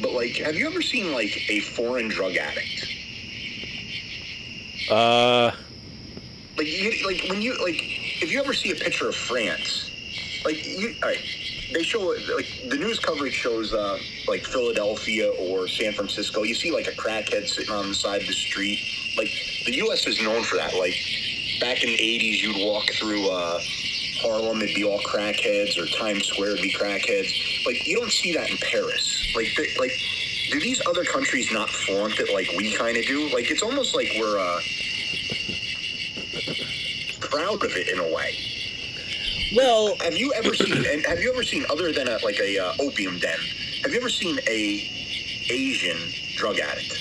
but 0.00 0.12
like, 0.12 0.36
have 0.38 0.56
you 0.56 0.66
ever 0.66 0.82
seen 0.82 1.12
like 1.12 1.48
a 1.48 1.60
foreign 1.60 2.08
drug 2.08 2.36
addict? 2.36 2.84
Uh, 4.90 5.52
like 6.58 6.66
you 6.66 7.06
like 7.06 7.24
when 7.28 7.40
you 7.40 7.52
like 7.62 7.80
if 8.22 8.32
you 8.32 8.40
ever 8.40 8.52
see 8.52 8.72
a 8.72 8.74
picture 8.74 9.08
of 9.08 9.14
France, 9.14 9.88
like 10.44 10.66
you 10.66 10.96
all 11.02 11.10
right, 11.10 11.24
they 11.72 11.84
show 11.84 12.00
like 12.00 12.46
the 12.68 12.76
news 12.76 12.98
coverage 12.98 13.34
shows 13.34 13.72
uh 13.72 13.98
like 14.26 14.44
Philadelphia 14.44 15.30
or 15.38 15.68
San 15.68 15.92
Francisco. 15.92 16.42
You 16.42 16.54
see 16.56 16.72
like 16.72 16.88
a 16.88 16.92
crackhead 16.92 17.48
sitting 17.48 17.72
on 17.72 17.88
the 17.88 17.94
side 17.94 18.22
of 18.22 18.26
the 18.26 18.32
street. 18.32 18.80
Like 19.16 19.30
the 19.64 19.76
U.S. 19.76 20.06
is 20.08 20.20
known 20.20 20.42
for 20.42 20.56
that. 20.56 20.74
Like 20.74 20.96
back 21.62 21.82
in 21.82 21.88
the 21.88 21.96
'80s, 21.96 22.42
you'd 22.42 22.66
walk 22.66 22.90
through 22.98 23.30
uh, 23.30 23.60
Harlem, 24.20 24.60
it'd 24.60 24.74
be 24.74 24.84
all 24.84 24.98
crackheads, 25.00 25.78
or 25.78 25.86
Times 25.96 26.26
Square, 26.26 26.50
it'd 26.50 26.62
be 26.62 26.72
crackheads. 26.72 27.64
Like 27.64 27.86
you 27.86 27.98
don't 27.98 28.10
see 28.10 28.34
that 28.34 28.50
in 28.50 28.58
Paris. 28.58 29.32
Like 29.34 29.48
they, 29.56 29.68
like. 29.78 29.92
Do 30.50 30.60
these 30.60 30.86
other 30.86 31.02
countries 31.04 31.50
not 31.50 31.70
flaunt 31.70 32.20
it 32.20 32.30
like 32.34 32.46
we 32.58 32.74
kind 32.74 32.94
of 32.98 33.06
do? 33.06 33.30
Like 33.30 33.50
it's 33.50 33.62
almost 33.62 33.94
like 33.94 34.12
we're 34.18 34.38
uh, 34.38 34.60
proud 37.20 37.64
of 37.64 37.70
it 37.74 37.88
in 37.88 37.98
a 37.98 38.14
way. 38.14 38.36
well, 39.56 39.96
Have 40.02 40.14
you 40.14 40.32
ever 40.34 40.52
seen? 40.54 40.84
And 40.92 41.06
have 41.06 41.20
you 41.20 41.32
ever 41.32 41.42
seen 41.42 41.64
other 41.70 41.90
than 41.90 42.06
a, 42.06 42.18
like 42.22 42.38
a 42.38 42.58
uh, 42.58 42.74
opium 42.80 43.18
den? 43.18 43.38
Have 43.82 43.92
you 43.92 43.98
ever 44.00 44.10
seen 44.10 44.38
a 44.46 44.90
Asian 45.48 45.96
drug 46.36 46.58
addict? 46.58 46.98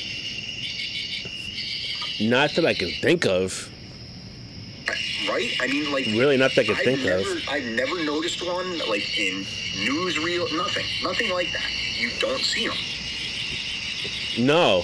not 2.21 2.53
that 2.55 2.65
I 2.65 2.73
can 2.73 2.91
think 3.01 3.25
of. 3.25 3.70
Right? 5.31 5.51
I 5.61 5.67
mean, 5.67 5.91
like 5.91 6.05
Really, 6.05 6.37
not 6.37 6.53
that 6.55 6.61
I 6.61 6.63
can 6.65 6.75
I've 6.75 6.83
think 6.83 7.03
never, 7.03 7.21
of. 7.21 7.49
I've 7.49 7.63
never 7.63 8.03
noticed 8.03 8.45
one 8.45 8.79
like 8.79 9.17
in 9.17 9.43
newsreel. 9.85 10.55
Nothing. 10.57 10.85
Nothing 11.03 11.31
like 11.31 11.51
that. 11.53 11.69
You 11.97 12.11
don't 12.19 12.41
see 12.41 12.67
them. 12.67 12.77
No, 14.45 14.83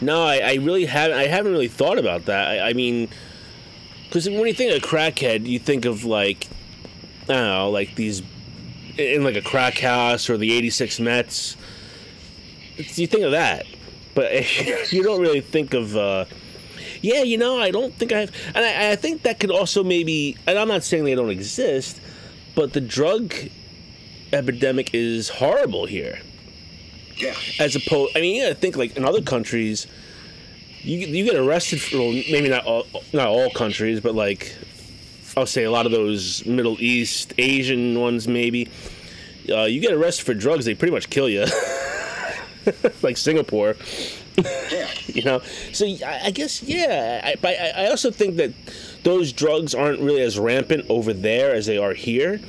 no, 0.00 0.22
I, 0.22 0.38
I 0.38 0.54
really 0.54 0.84
haven't. 0.84 1.18
I 1.18 1.26
haven't 1.26 1.52
really 1.52 1.68
thought 1.68 1.98
about 1.98 2.26
that. 2.26 2.48
I, 2.48 2.70
I 2.70 2.72
mean, 2.72 3.08
because 4.04 4.28
when 4.28 4.46
you 4.46 4.54
think 4.54 4.72
of 4.72 4.88
crackhead, 4.88 5.46
you 5.46 5.58
think 5.58 5.84
of 5.84 6.04
like, 6.04 6.46
I 7.28 7.32
don't 7.34 7.46
know, 7.46 7.70
like 7.70 7.94
these 7.94 8.22
in 8.96 9.24
like 9.24 9.36
a 9.36 9.42
crack 9.42 9.78
house 9.78 10.30
or 10.30 10.36
the 10.36 10.52
'86 10.52 11.00
Mets. 11.00 11.56
It's, 12.76 12.98
you 12.98 13.08
think 13.08 13.24
of 13.24 13.32
that, 13.32 13.66
but 14.14 14.32
you 14.92 15.02
don't 15.02 15.20
really 15.20 15.40
think 15.40 15.74
of. 15.74 15.96
Uh, 15.96 16.24
yeah, 17.02 17.22
you 17.22 17.38
know, 17.38 17.58
I 17.58 17.70
don't 17.70 17.94
think 17.94 18.12
I've, 18.12 18.32
and 18.54 18.64
I, 18.64 18.92
I 18.92 18.96
think 18.96 19.22
that 19.22 19.40
could 19.40 19.50
also 19.50 19.84
maybe, 19.84 20.36
and 20.46 20.58
I'm 20.58 20.68
not 20.68 20.84
saying 20.84 21.04
they 21.04 21.14
don't 21.14 21.30
exist, 21.30 22.00
but 22.54 22.72
the 22.72 22.80
drug 22.80 23.34
epidemic 24.32 24.94
is 24.94 25.28
horrible 25.28 25.86
here. 25.86 26.20
Yeah. 27.16 27.34
As 27.58 27.74
opposed, 27.74 28.16
I 28.16 28.20
mean, 28.20 28.36
you 28.36 28.42
gotta 28.42 28.54
think 28.54 28.76
like 28.76 28.96
in 28.96 29.04
other 29.04 29.22
countries, 29.22 29.86
you 30.82 30.98
you 30.98 31.24
get 31.24 31.34
arrested 31.34 31.80
for 31.80 31.98
well, 31.98 32.12
maybe 32.12 32.48
not 32.48 32.64
all 32.64 32.86
not 33.12 33.26
all 33.26 33.50
countries, 33.50 34.00
but 34.00 34.14
like 34.14 34.54
I'll 35.36 35.46
say 35.46 35.64
a 35.64 35.70
lot 35.70 35.86
of 35.86 35.92
those 35.92 36.46
Middle 36.46 36.80
East 36.80 37.34
Asian 37.38 38.00
ones 38.00 38.28
maybe. 38.28 38.68
Uh, 39.48 39.64
you 39.64 39.80
get 39.80 39.92
arrested 39.92 40.26
for 40.26 40.34
drugs, 40.34 40.64
they 40.64 40.74
pretty 40.74 40.92
much 40.92 41.10
kill 41.10 41.28
you. 41.28 41.46
like 43.02 43.16
Singapore, 43.16 43.76
Yeah. 44.44 44.88
you 45.06 45.22
know. 45.22 45.40
So 45.72 45.86
I, 45.86 46.20
I 46.26 46.30
guess 46.30 46.62
yeah, 46.62 47.20
I, 47.24 47.34
but 47.40 47.58
I, 47.58 47.84
I 47.84 47.90
also 47.90 48.10
think 48.10 48.36
that 48.36 48.52
those 49.02 49.32
drugs 49.32 49.74
aren't 49.74 50.00
really 50.00 50.22
as 50.22 50.38
rampant 50.38 50.86
over 50.88 51.12
there 51.12 51.54
as 51.54 51.66
they 51.66 51.78
are 51.78 51.94
here. 51.94 52.40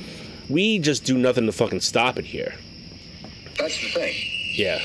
We 0.48 0.78
just 0.78 1.04
do 1.04 1.16
nothing 1.16 1.46
to 1.46 1.52
fucking 1.52 1.80
stop 1.80 2.18
it 2.18 2.24
here. 2.24 2.54
That's 3.58 3.80
the 3.80 3.88
thing. 3.88 4.14
Yeah. 4.54 4.80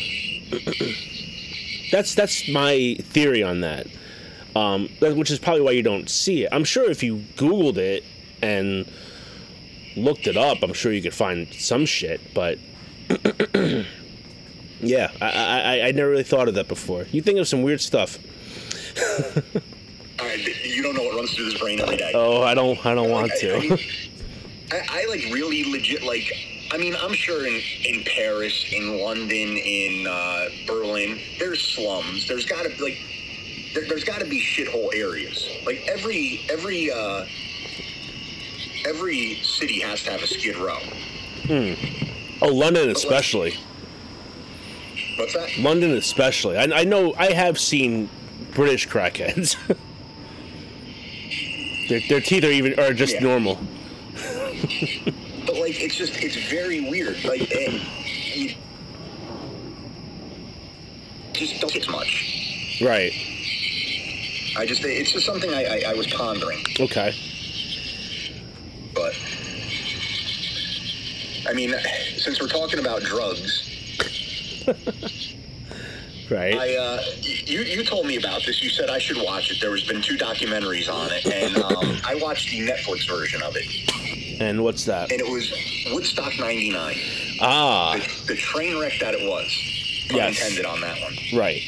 that's 1.91 2.13
that's 2.15 2.47
my 2.49 2.97
theory 3.01 3.43
on 3.43 3.61
that. 3.61 3.87
Um, 4.55 4.89
that- 4.99 5.15
which 5.17 5.31
is 5.31 5.39
probably 5.39 5.61
why 5.61 5.71
you 5.71 5.83
don't 5.83 6.09
see 6.09 6.43
it. 6.43 6.49
I'm 6.51 6.63
sure 6.63 6.89
if 6.89 7.03
you 7.03 7.17
Googled 7.35 7.77
it 7.77 8.03
and 8.41 8.89
looked 9.95 10.27
it 10.27 10.37
up, 10.37 10.59
I'm 10.61 10.73
sure 10.73 10.91
you 10.91 11.01
could 11.01 11.13
find 11.13 11.51
some 11.53 11.85
shit. 11.85 12.21
But 12.33 12.57
yeah, 14.87 15.11
I, 15.21 15.29
I 15.29 15.59
I 15.59 15.87
I 15.87 15.91
never 15.91 16.09
really 16.09 16.23
thought 16.23 16.47
of 16.47 16.55
that 16.55 16.67
before. 16.67 17.05
You 17.11 17.21
think 17.21 17.39
of 17.39 17.47
some 17.47 17.61
weird 17.61 17.81
stuff. 17.81 18.17
Right, 20.19 20.65
you 20.65 20.81
don't 20.81 20.95
know 20.95 21.03
what 21.03 21.15
runs 21.15 21.33
through 21.33 21.45
this 21.51 21.59
brain 21.59 21.81
every 21.81 21.97
day. 21.97 22.11
Oh, 22.15 22.41
I 22.41 22.53
don't 22.53 22.83
I 22.85 22.95
don't 22.95 23.09
want 23.09 23.31
I, 23.31 23.35
I, 23.35 23.39
to. 23.39 23.59
mean, 23.59 23.79
I, 24.71 24.81
I 24.89 25.05
like 25.09 25.23
really 25.33 25.63
legit 25.69 26.03
like. 26.03 26.31
I 26.71 26.77
mean, 26.77 26.95
I'm 26.95 27.13
sure 27.13 27.45
in, 27.45 27.61
in 27.85 28.03
Paris, 28.05 28.65
in 28.71 28.99
London, 28.99 29.29
in 29.57 30.07
uh, 30.07 30.47
Berlin, 30.65 31.19
there's 31.37 31.61
slums. 31.61 32.27
There's 32.27 32.45
got 32.45 32.63
to 32.63 32.69
be 32.69 32.81
like, 32.81 32.97
there, 33.73 33.87
there's 33.87 34.03
got 34.03 34.19
to 34.19 34.25
be 34.25 34.41
shithole 34.41 34.93
areas. 34.93 35.47
Like 35.65 35.87
every 35.87 36.45
every 36.49 36.91
uh, 36.91 37.25
every 38.85 39.35
city 39.43 39.79
has 39.81 40.01
to 40.03 40.11
have 40.11 40.23
a 40.23 40.27
Skid 40.27 40.57
Row. 40.57 40.79
Hmm. 41.45 41.73
Oh, 42.41 42.47
London 42.47 42.89
especially. 42.89 43.57
What's 45.17 45.33
that? 45.33 45.57
London 45.57 45.91
especially. 45.91 46.57
I, 46.57 46.63
I 46.63 46.83
know 46.83 47.13
I 47.17 47.31
have 47.31 47.59
seen 47.59 48.09
British 48.53 48.87
crackheads. 48.87 49.55
their, 51.89 52.01
their 52.09 52.21
teeth 52.21 52.43
are 52.43 52.51
even 52.51 52.79
are 52.79 52.93
just 52.93 53.15
Yeah. 53.15 53.21
normal. 53.21 53.55
But 55.45 55.57
like, 55.57 55.79
it's 55.81 55.95
just 55.95 56.21
it's 56.23 56.35
very 56.49 56.81
weird. 56.89 57.23
Like, 57.23 57.41
and 57.51 57.81
you 58.35 58.55
just 61.33 61.59
don't 61.61 61.71
get 61.73 61.89
much. 61.89 62.79
Right. 62.81 63.13
I 64.57 64.65
just 64.65 64.83
it's 64.83 65.11
just 65.11 65.25
something 65.25 65.53
I, 65.53 65.65
I, 65.65 65.91
I 65.91 65.93
was 65.93 66.07
pondering. 66.07 66.63
Okay. 66.79 67.13
But 68.93 69.13
I 71.47 71.53
mean, 71.53 71.73
since 72.17 72.41
we're 72.41 72.47
talking 72.47 72.79
about 72.79 73.03
drugs, 73.03 73.64
Right. 76.27 76.55
I 76.55 76.75
uh, 76.75 77.03
you 77.21 77.59
you 77.61 77.83
told 77.83 78.07
me 78.07 78.17
about 78.17 78.43
this. 78.47 78.63
You 78.63 78.69
said 78.71 78.89
I 78.89 78.97
should 78.97 79.17
watch 79.17 79.51
it. 79.51 79.61
There 79.61 79.69
was 79.69 79.83
been 79.83 80.01
two 80.01 80.17
documentaries 80.17 80.91
on 80.91 81.11
it, 81.11 81.23
and 81.27 81.55
um, 81.57 81.97
I 82.03 82.15
watched 82.15 82.49
the 82.49 82.67
Netflix 82.67 83.07
version 83.07 83.43
of 83.43 83.55
it, 83.55 84.41
and 84.41 84.63
what's 84.63 84.85
that? 84.85 85.11
and 85.11 85.21
it 85.21 85.29
was 85.29 85.53
Woodstock 85.93 86.39
'99. 86.39 86.95
Ah, 87.41 87.93
The, 87.93 88.33
the 88.33 88.35
train 88.35 88.79
wreck 88.79 88.93
that 89.01 89.13
it 89.13 89.29
was. 89.29 89.45
Yes. 90.09 90.41
intended 90.41 90.65
on 90.65 90.81
that 90.81 90.99
one. 90.99 91.15
right. 91.35 91.61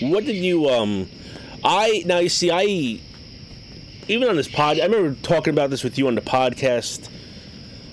What 0.00 0.24
did 0.24 0.34
you 0.36 0.68
um? 0.68 1.08
I 1.62 2.02
now 2.06 2.18
you 2.18 2.28
see 2.28 2.50
I 2.50 2.98
even 4.08 4.28
on 4.28 4.34
this 4.34 4.48
pod. 4.48 4.80
I 4.80 4.86
remember 4.86 5.14
talking 5.22 5.52
about 5.54 5.70
this 5.70 5.84
with 5.84 5.96
you 5.96 6.08
on 6.08 6.16
the 6.16 6.22
podcast 6.22 7.08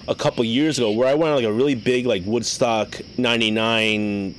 a 0.08 0.15
couple 0.15 0.43
years 0.43 0.78
ago, 0.78 0.91
where 0.91 1.08
I 1.08 1.13
went 1.13 1.32
on 1.32 1.36
like 1.38 1.46
a 1.46 1.54
really 1.54 1.76
big 1.76 2.06
like 2.06 2.24
Woodstock 2.26 3.00
'99 3.17 4.36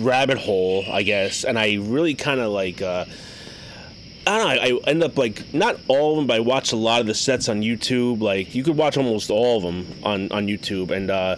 rabbit 0.00 0.38
hole, 0.38 0.84
I 0.90 1.02
guess, 1.02 1.44
and 1.44 1.58
I 1.58 1.74
really 1.76 2.14
kind 2.14 2.40
of 2.40 2.52
like. 2.52 2.82
uh 2.82 3.04
I 4.26 4.36
don't 4.36 4.48
know. 4.48 4.78
I, 4.86 4.90
end 4.90 5.02
up 5.02 5.16
like 5.16 5.54
not 5.54 5.80
all 5.88 6.10
of 6.10 6.16
them, 6.18 6.26
but 6.26 6.36
I 6.36 6.40
watched 6.40 6.72
a 6.72 6.76
lot 6.76 7.00
of 7.00 7.06
the 7.06 7.14
sets 7.14 7.48
on 7.48 7.62
YouTube. 7.62 8.20
Like 8.20 8.54
you 8.54 8.62
could 8.62 8.76
watch 8.76 8.98
almost 8.98 9.30
all 9.30 9.56
of 9.56 9.62
them 9.62 9.86
on 10.02 10.30
on 10.32 10.46
YouTube, 10.46 10.90
and 10.90 11.10
uh, 11.10 11.36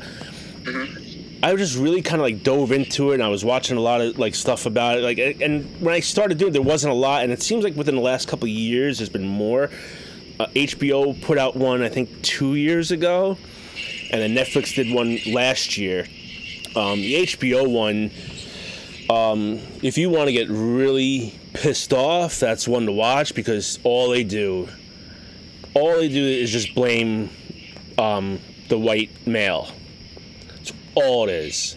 I 1.43 1.55
just 1.57 1.79
really 1.79 2.03
kind 2.03 2.21
of 2.21 2.25
like 2.25 2.43
dove 2.43 2.73
into 2.73 3.13
it. 3.13 3.15
and 3.15 3.23
I 3.23 3.29
was 3.29 3.45
watching 3.45 3.77
a 3.77 3.81
lot 3.81 4.01
of 4.01 4.19
like 4.19 4.35
stuff 4.35 4.67
about 4.67 4.99
it. 4.99 5.03
Like, 5.03 5.41
and 5.41 5.65
when 5.81 5.95
I 5.95 6.01
started 6.01 6.37
doing, 6.39 6.51
it, 6.51 6.53
there 6.55 6.63
wasn't 6.63 6.93
a 6.93 6.97
lot, 6.97 7.23
and 7.23 7.33
it 7.33 7.43
seems 7.43 7.65
like 7.65 7.77
within 7.77 7.95
the 7.95 8.01
last 8.01 8.29
couple 8.29 8.45
of 8.45 8.51
years, 8.51 8.99
there's 8.99 9.09
been 9.09 9.27
more. 9.27 9.71
Uh, 10.39 10.47
HBO 10.49 11.21
put 11.23 11.39
out 11.39 11.55
one, 11.57 11.83
I 11.83 11.89
think, 11.89 12.23
two 12.23 12.57
years 12.57 12.91
ago, 12.91 13.39
and 14.11 14.21
then 14.21 14.35
Netflix 14.35 14.75
did 14.75 14.93
one 14.93 15.19
last 15.27 15.79
year. 15.79 16.07
Um, 16.77 17.01
the 17.01 17.15
HBO 17.15 17.69
one, 17.69 18.11
um, 19.09 19.61
if 19.83 19.99
you 19.99 20.11
want 20.11 20.29
to 20.29 20.33
get 20.33 20.49
really 20.49 21.39
pissed 21.53 21.93
off, 21.93 22.39
that's 22.39 22.69
one 22.69 22.87
to 22.87 22.93
watch 22.93 23.35
because 23.35 23.79
all 23.83 24.11
they 24.11 24.25
do, 24.25 24.69
all 25.75 25.97
they 25.97 26.09
do 26.09 26.25
is 26.25 26.51
just 26.51 26.75
blame 26.75 27.31
um, 27.99 28.41
the 28.69 28.79
white 28.79 29.11
male. 29.27 29.69
That's 30.49 30.73
all 30.95 31.29
it 31.29 31.33
is. 31.33 31.77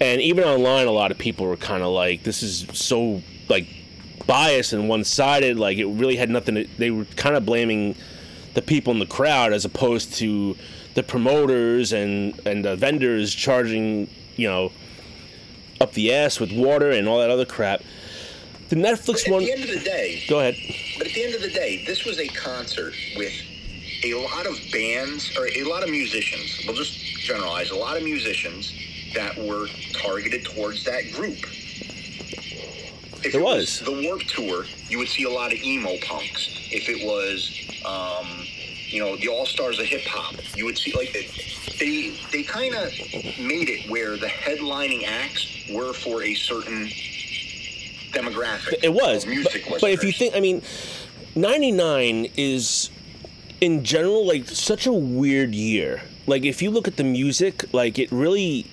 And 0.00 0.20
even 0.20 0.44
online, 0.44 0.86
a 0.86 0.92
lot 0.92 1.10
of 1.10 1.18
people 1.18 1.46
were 1.46 1.56
kind 1.56 1.82
of 1.82 1.90
like, 1.90 2.22
"This 2.22 2.42
is 2.42 2.66
so 2.72 3.22
like 3.48 3.66
biased 4.26 4.72
and 4.72 4.88
one-sided." 4.88 5.58
Like 5.58 5.76
it 5.76 5.86
really 5.86 6.16
had 6.16 6.30
nothing. 6.30 6.54
To, 6.54 6.64
they 6.78 6.90
were 6.90 7.04
kind 7.16 7.36
of 7.36 7.44
blaming 7.44 7.94
the 8.54 8.62
people 8.62 8.92
in 8.92 8.98
the 8.98 9.06
crowd 9.06 9.52
as 9.52 9.64
opposed 9.64 10.14
to 10.14 10.56
the 10.94 11.02
promoters 11.02 11.92
and 11.92 12.38
and 12.46 12.64
the 12.64 12.76
vendors 12.76 13.34
charging, 13.34 14.08
you 14.36 14.48
know, 14.48 14.72
up 15.80 15.92
the 15.92 16.12
ass 16.14 16.40
with 16.40 16.52
water 16.52 16.90
and 16.90 17.08
all 17.08 17.18
that 17.20 17.30
other 17.30 17.44
crap. 17.46 17.82
The 18.68 18.76
Netflix 18.76 19.26
At 19.26 19.32
one. 19.32 19.44
the 19.44 19.52
end 19.52 19.64
of 19.64 19.70
the 19.70 19.80
day, 19.80 20.22
Go 20.28 20.38
ahead. 20.38 20.54
But 20.98 21.08
at 21.08 21.14
the 21.14 21.24
end 21.24 21.34
of 21.34 21.42
the 21.42 21.50
day, 21.50 21.84
this 21.86 22.04
was 22.04 22.18
a 22.20 22.28
concert 22.28 22.94
with 23.16 23.32
a 24.04 24.14
lot 24.14 24.46
of 24.46 24.56
bands 24.72 25.36
or 25.36 25.48
a 25.48 25.64
lot 25.64 25.82
of 25.82 25.90
musicians. 25.90 26.60
We'll 26.66 26.76
just 26.76 26.96
generalize 27.18 27.70
a 27.70 27.76
lot 27.76 27.96
of 27.96 28.04
musicians 28.04 28.72
that 29.14 29.36
were 29.36 29.66
targeted 29.92 30.44
towards 30.44 30.84
that 30.84 31.10
group. 31.12 31.38
If 33.22 33.32
There 33.32 33.40
it 33.40 33.44
was. 33.44 33.80
the 33.80 33.90
Warp 34.06 34.22
Tour, 34.22 34.64
you 34.88 34.98
would 34.98 35.08
see 35.08 35.24
a 35.24 35.30
lot 35.30 35.52
of 35.52 35.58
emo 35.58 35.96
punks. 36.06 36.48
If 36.70 36.88
it 36.88 37.04
was, 37.04 37.50
um, 37.84 38.46
you 38.90 39.00
know, 39.00 39.16
the 39.16 39.28
All 39.28 39.46
Stars 39.46 39.78
of 39.78 39.86
Hip 39.86 40.02
Hop, 40.06 40.34
you 40.56 40.64
would 40.64 40.78
see 40.78 40.92
like 40.92 41.12
they 41.78 42.16
they 42.32 42.42
kind 42.42 42.74
of 42.74 42.92
made 43.38 43.68
it 43.68 43.90
where 43.90 44.16
the 44.16 44.26
headlining 44.26 45.06
acts 45.06 45.46
were 45.72 45.92
for 45.92 46.22
a 46.22 46.34
certain 46.34 46.90
demographic. 48.12 48.82
It 48.82 48.92
was. 48.92 49.26
music 49.26 49.64
but, 49.68 49.80
but 49.80 49.90
if 49.90 50.04
you 50.04 50.12
think, 50.12 50.34
I 50.34 50.40
mean, 50.40 50.62
99 51.34 52.28
is, 52.36 52.90
in 53.60 53.84
general, 53.84 54.26
like 54.26 54.48
such 54.48 54.86
a 54.86 54.92
weird 54.92 55.54
year. 55.54 56.02
Like, 56.26 56.44
if 56.44 56.62
you 56.62 56.70
look 56.70 56.86
at 56.86 56.96
the 56.96 57.04
music, 57.04 57.72
like, 57.72 57.98
it 57.98 58.10
really, 58.12 58.66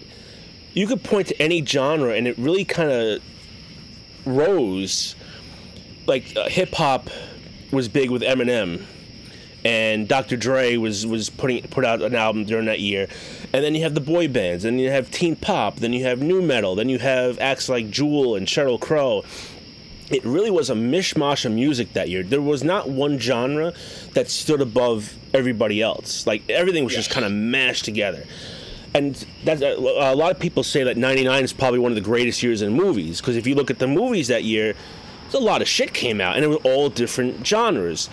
you 0.74 0.88
could 0.88 1.04
point 1.04 1.28
to 1.28 1.42
any 1.42 1.66
genre 1.66 2.14
and 2.14 2.28
it 2.28 2.38
really 2.38 2.66
kind 2.66 2.92
of 2.92 3.24
rose. 4.26 5.16
Like, 6.06 6.36
uh, 6.36 6.50
hip 6.50 6.74
hop 6.74 7.10
was 7.72 7.88
big 7.88 8.10
with 8.12 8.22
Eminem. 8.22 8.84
And 9.66 10.08
Dr. 10.08 10.38
Dre 10.38 10.78
was 10.78 11.06
was 11.06 11.30
putting 11.30 11.64
put 11.64 11.84
out 11.84 12.02
an 12.02 12.16
album 12.16 12.46
during 12.46 12.66
that 12.68 12.80
year, 12.80 13.08
and 13.52 13.64
then 13.64 13.76
you 13.76 13.82
have 13.84 13.96
the 13.96 14.02
boy 14.02 14.28
bands, 14.28 14.64
and 14.64 14.80
you 14.80 14.90
have 14.92 15.12
teen 15.12 15.36
pop, 15.36 15.78
then 15.78 15.94
you 15.94 16.04
have 16.06 16.22
nu 16.22 16.42
metal, 16.42 16.76
then 16.76 16.90
you 16.90 17.00
have 17.00 17.40
acts 17.40 17.68
like 17.68 17.90
Jewel 17.90 18.36
and 18.36 18.48
Sheryl 18.48 18.80
Crow, 18.80 19.24
it 20.10 20.24
really 20.24 20.52
was 20.52 20.70
a 20.70 20.74
mishmash 20.74 21.46
of 21.46 21.52
music 21.52 21.94
that 21.94 22.10
year. 22.10 22.24
There 22.24 22.42
was 22.42 22.64
not 22.64 22.90
one 22.90 23.20
genre 23.20 23.74
that 24.14 24.30
stood 24.30 24.62
above 24.62 25.16
everybody 25.34 25.82
else. 25.82 26.26
Like 26.26 26.50
everything 26.50 26.84
was 26.84 26.94
just 26.94 27.10
kind 27.10 27.26
of 27.26 27.32
mashed 27.32 27.86
together. 27.86 28.24
And 28.94 29.16
that 29.44 29.62
a 29.62 29.78
a 29.78 30.16
lot 30.16 30.32
of 30.32 30.40
people 30.40 30.64
say 30.64 30.84
that 30.84 30.98
99 30.98 31.44
is 31.44 31.54
probably 31.54 31.80
one 31.80 31.92
of 31.92 31.96
the 31.96 32.02
greatest 32.02 32.42
years 32.42 32.62
in 32.62 32.74
movies 32.74 33.20
because 33.20 33.36
if 33.36 33.46
you 33.46 33.54
look 33.54 33.70
at 33.70 33.80
the 33.80 33.88
movies 33.88 34.30
that 34.30 34.44
year, 34.44 34.76
a 35.34 35.38
lot 35.38 35.62
of 35.62 35.68
shit 35.68 35.94
came 35.94 36.22
out 36.22 36.36
and 36.36 36.46
it 36.46 36.48
was 36.48 36.60
all 36.64 36.90
different 36.90 37.46
genres. 37.46 38.10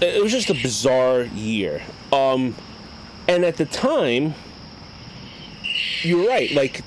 It 0.00 0.22
was 0.22 0.30
just 0.30 0.50
a 0.50 0.54
bizarre 0.54 1.22
year. 1.22 1.82
Um, 2.12 2.54
and 3.26 3.44
at 3.44 3.56
the 3.56 3.66
time, 3.66 4.34
you're 6.02 6.28
right. 6.28 6.50
Like 6.52 6.82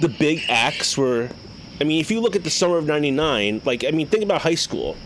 the 0.00 0.08
big 0.08 0.42
acts 0.48 0.96
were. 0.96 1.28
I 1.78 1.84
mean, 1.84 2.00
if 2.00 2.10
you 2.10 2.20
look 2.20 2.34
at 2.34 2.42
the 2.42 2.50
summer 2.50 2.78
of 2.78 2.86
'99, 2.86 3.60
like 3.64 3.84
I 3.84 3.90
mean, 3.90 4.06
think 4.06 4.24
about 4.24 4.42
high 4.42 4.54
school. 4.54 4.96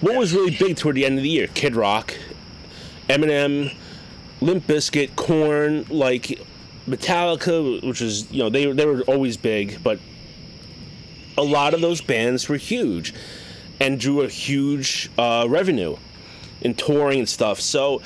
What 0.00 0.16
was 0.16 0.32
really 0.32 0.56
big 0.56 0.76
toward 0.76 0.96
the 0.96 1.04
end 1.04 1.18
of 1.18 1.22
the 1.22 1.28
year? 1.28 1.46
Kid 1.48 1.76
Rock, 1.76 2.16
Eminem, 3.08 3.74
Limp 4.40 4.66
Bizkit, 4.66 5.14
Korn, 5.16 5.84
like 5.90 6.40
Metallica, 6.88 7.84
which 7.84 8.00
is 8.00 8.30
you 8.30 8.38
know 8.38 8.48
they 8.48 8.70
they 8.72 8.86
were 8.86 9.02
always 9.02 9.36
big, 9.36 9.82
but 9.82 9.98
a 11.36 11.42
lot 11.42 11.74
of 11.74 11.80
those 11.80 12.00
bands 12.00 12.48
were 12.48 12.56
huge 12.56 13.12
and 13.80 13.98
drew 13.98 14.20
a 14.20 14.28
huge 14.28 15.10
uh, 15.18 15.46
revenue 15.48 15.96
in 16.62 16.74
touring 16.74 17.18
and 17.18 17.28
stuff. 17.28 17.60
So 17.60 18.02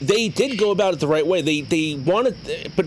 they 0.00 0.28
did 0.28 0.58
go 0.58 0.70
about 0.70 0.94
it 0.94 1.00
the 1.00 1.08
right 1.08 1.26
way. 1.26 1.42
They 1.42 1.60
they 1.60 1.94
wanted, 1.94 2.36
but 2.76 2.86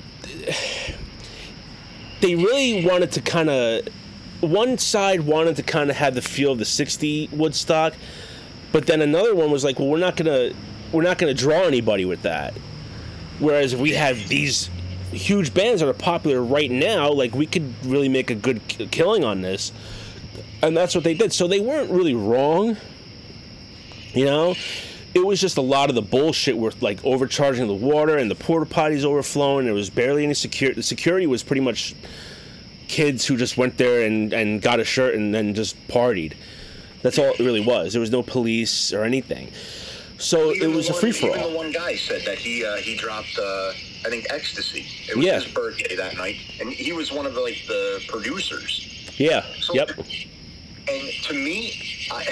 they 2.21 2.35
really 2.35 2.85
wanted 2.85 3.11
to 3.13 3.21
kind 3.21 3.49
of. 3.49 3.87
One 4.39 4.77
side 4.77 5.21
wanted 5.21 5.55
to 5.55 5.63
kind 5.63 5.89
of 5.89 5.95
have 5.95 6.13
the 6.13 6.21
feel 6.21 6.51
of 6.51 6.59
the 6.59 6.65
'60 6.65 7.29
Woodstock, 7.31 7.95
but 8.71 8.85
then 8.85 9.01
another 9.01 9.33
one 9.33 9.49
was 9.49 9.63
like, 9.63 9.79
well, 9.79 9.87
we're 9.87 9.97
not 9.97 10.15
gonna 10.15 10.51
we're 10.91 11.01
not 11.01 11.17
gonna 11.17 11.33
draw 11.33 11.63
anybody 11.63 12.05
with 12.05 12.21
that. 12.21 12.53
Whereas 13.39 13.73
if 13.73 13.79
we 13.79 13.93
have 13.93 14.27
these 14.27 14.69
huge 15.11 15.53
bands 15.53 15.81
that 15.81 15.89
are 15.89 15.93
popular 15.93 16.43
right 16.43 16.69
now, 16.69 17.11
like 17.11 17.33
we 17.33 17.45
could 17.45 17.73
really 17.85 18.09
make 18.09 18.29
a 18.29 18.35
good 18.35 18.61
killing 18.91 19.23
on 19.23 19.41
this. 19.41 19.71
And 20.61 20.75
that's 20.75 20.95
what 20.95 21.03
they 21.03 21.13
did. 21.13 21.33
So 21.33 21.47
they 21.47 21.59
weren't 21.59 21.91
really 21.91 22.15
wrong. 22.15 22.77
You 24.13 24.25
know, 24.25 24.55
it 25.13 25.25
was 25.25 25.39
just 25.41 25.57
a 25.57 25.61
lot 25.61 25.89
of 25.89 25.95
the 25.95 26.01
bullshit 26.01 26.57
with 26.57 26.81
like 26.81 27.03
overcharging 27.05 27.67
the 27.67 27.73
water 27.73 28.17
and 28.17 28.29
the 28.29 28.35
porta 28.35 28.65
potties 28.65 29.03
overflowing. 29.03 29.65
There 29.65 29.73
was 29.73 29.89
barely 29.89 30.23
any 30.23 30.33
security. 30.33 30.75
The 30.75 30.83
security 30.83 31.27
was 31.27 31.43
pretty 31.43 31.61
much 31.61 31.95
kids 32.87 33.25
who 33.25 33.35
just 33.37 33.57
went 33.57 33.77
there 33.77 34.05
and, 34.05 34.31
and 34.33 34.61
got 34.61 34.79
a 34.79 34.83
shirt 34.85 35.15
and 35.15 35.33
then 35.33 35.53
just 35.53 35.75
partied. 35.87 36.33
That's 37.03 37.19
all 37.19 37.25
it 37.31 37.39
really 37.39 37.59
was. 37.63 37.93
There 37.93 37.99
was 37.99 38.11
no 38.11 38.23
police 38.23 38.91
or 38.93 39.03
anything. 39.03 39.51
So 40.19 40.51
Even 40.51 40.71
it 40.71 40.75
was 40.75 40.87
the 40.87 40.95
a 40.95 40.97
free 40.99 41.11
for 41.11 41.37
all. 41.37 41.53
one 41.55 41.71
guy 41.71 41.95
said 41.95 42.23
that 42.25 42.39
he 42.39 42.65
uh, 42.65 42.77
he 42.77 42.95
dropped 42.97 43.37
uh, 43.37 43.71
I 44.03 44.09
think 44.09 44.25
ecstasy. 44.31 44.85
It 45.07 45.15
was 45.15 45.25
Yeah. 45.25 45.35
his 45.41 45.45
birthday 45.53 45.95
that 45.95 46.17
night, 46.17 46.37
and 46.59 46.69
he 46.71 46.91
was 46.93 47.11
one 47.11 47.27
of 47.27 47.35
the 47.35 47.41
like 47.41 47.57
the 47.67 48.01
producers. 48.07 49.13
Yeah. 49.17 49.45
So, 49.61 49.75
Yep. 49.75 49.91
And 50.89 51.11
to 51.25 51.33
me, 51.33 52.07
I 52.11 52.23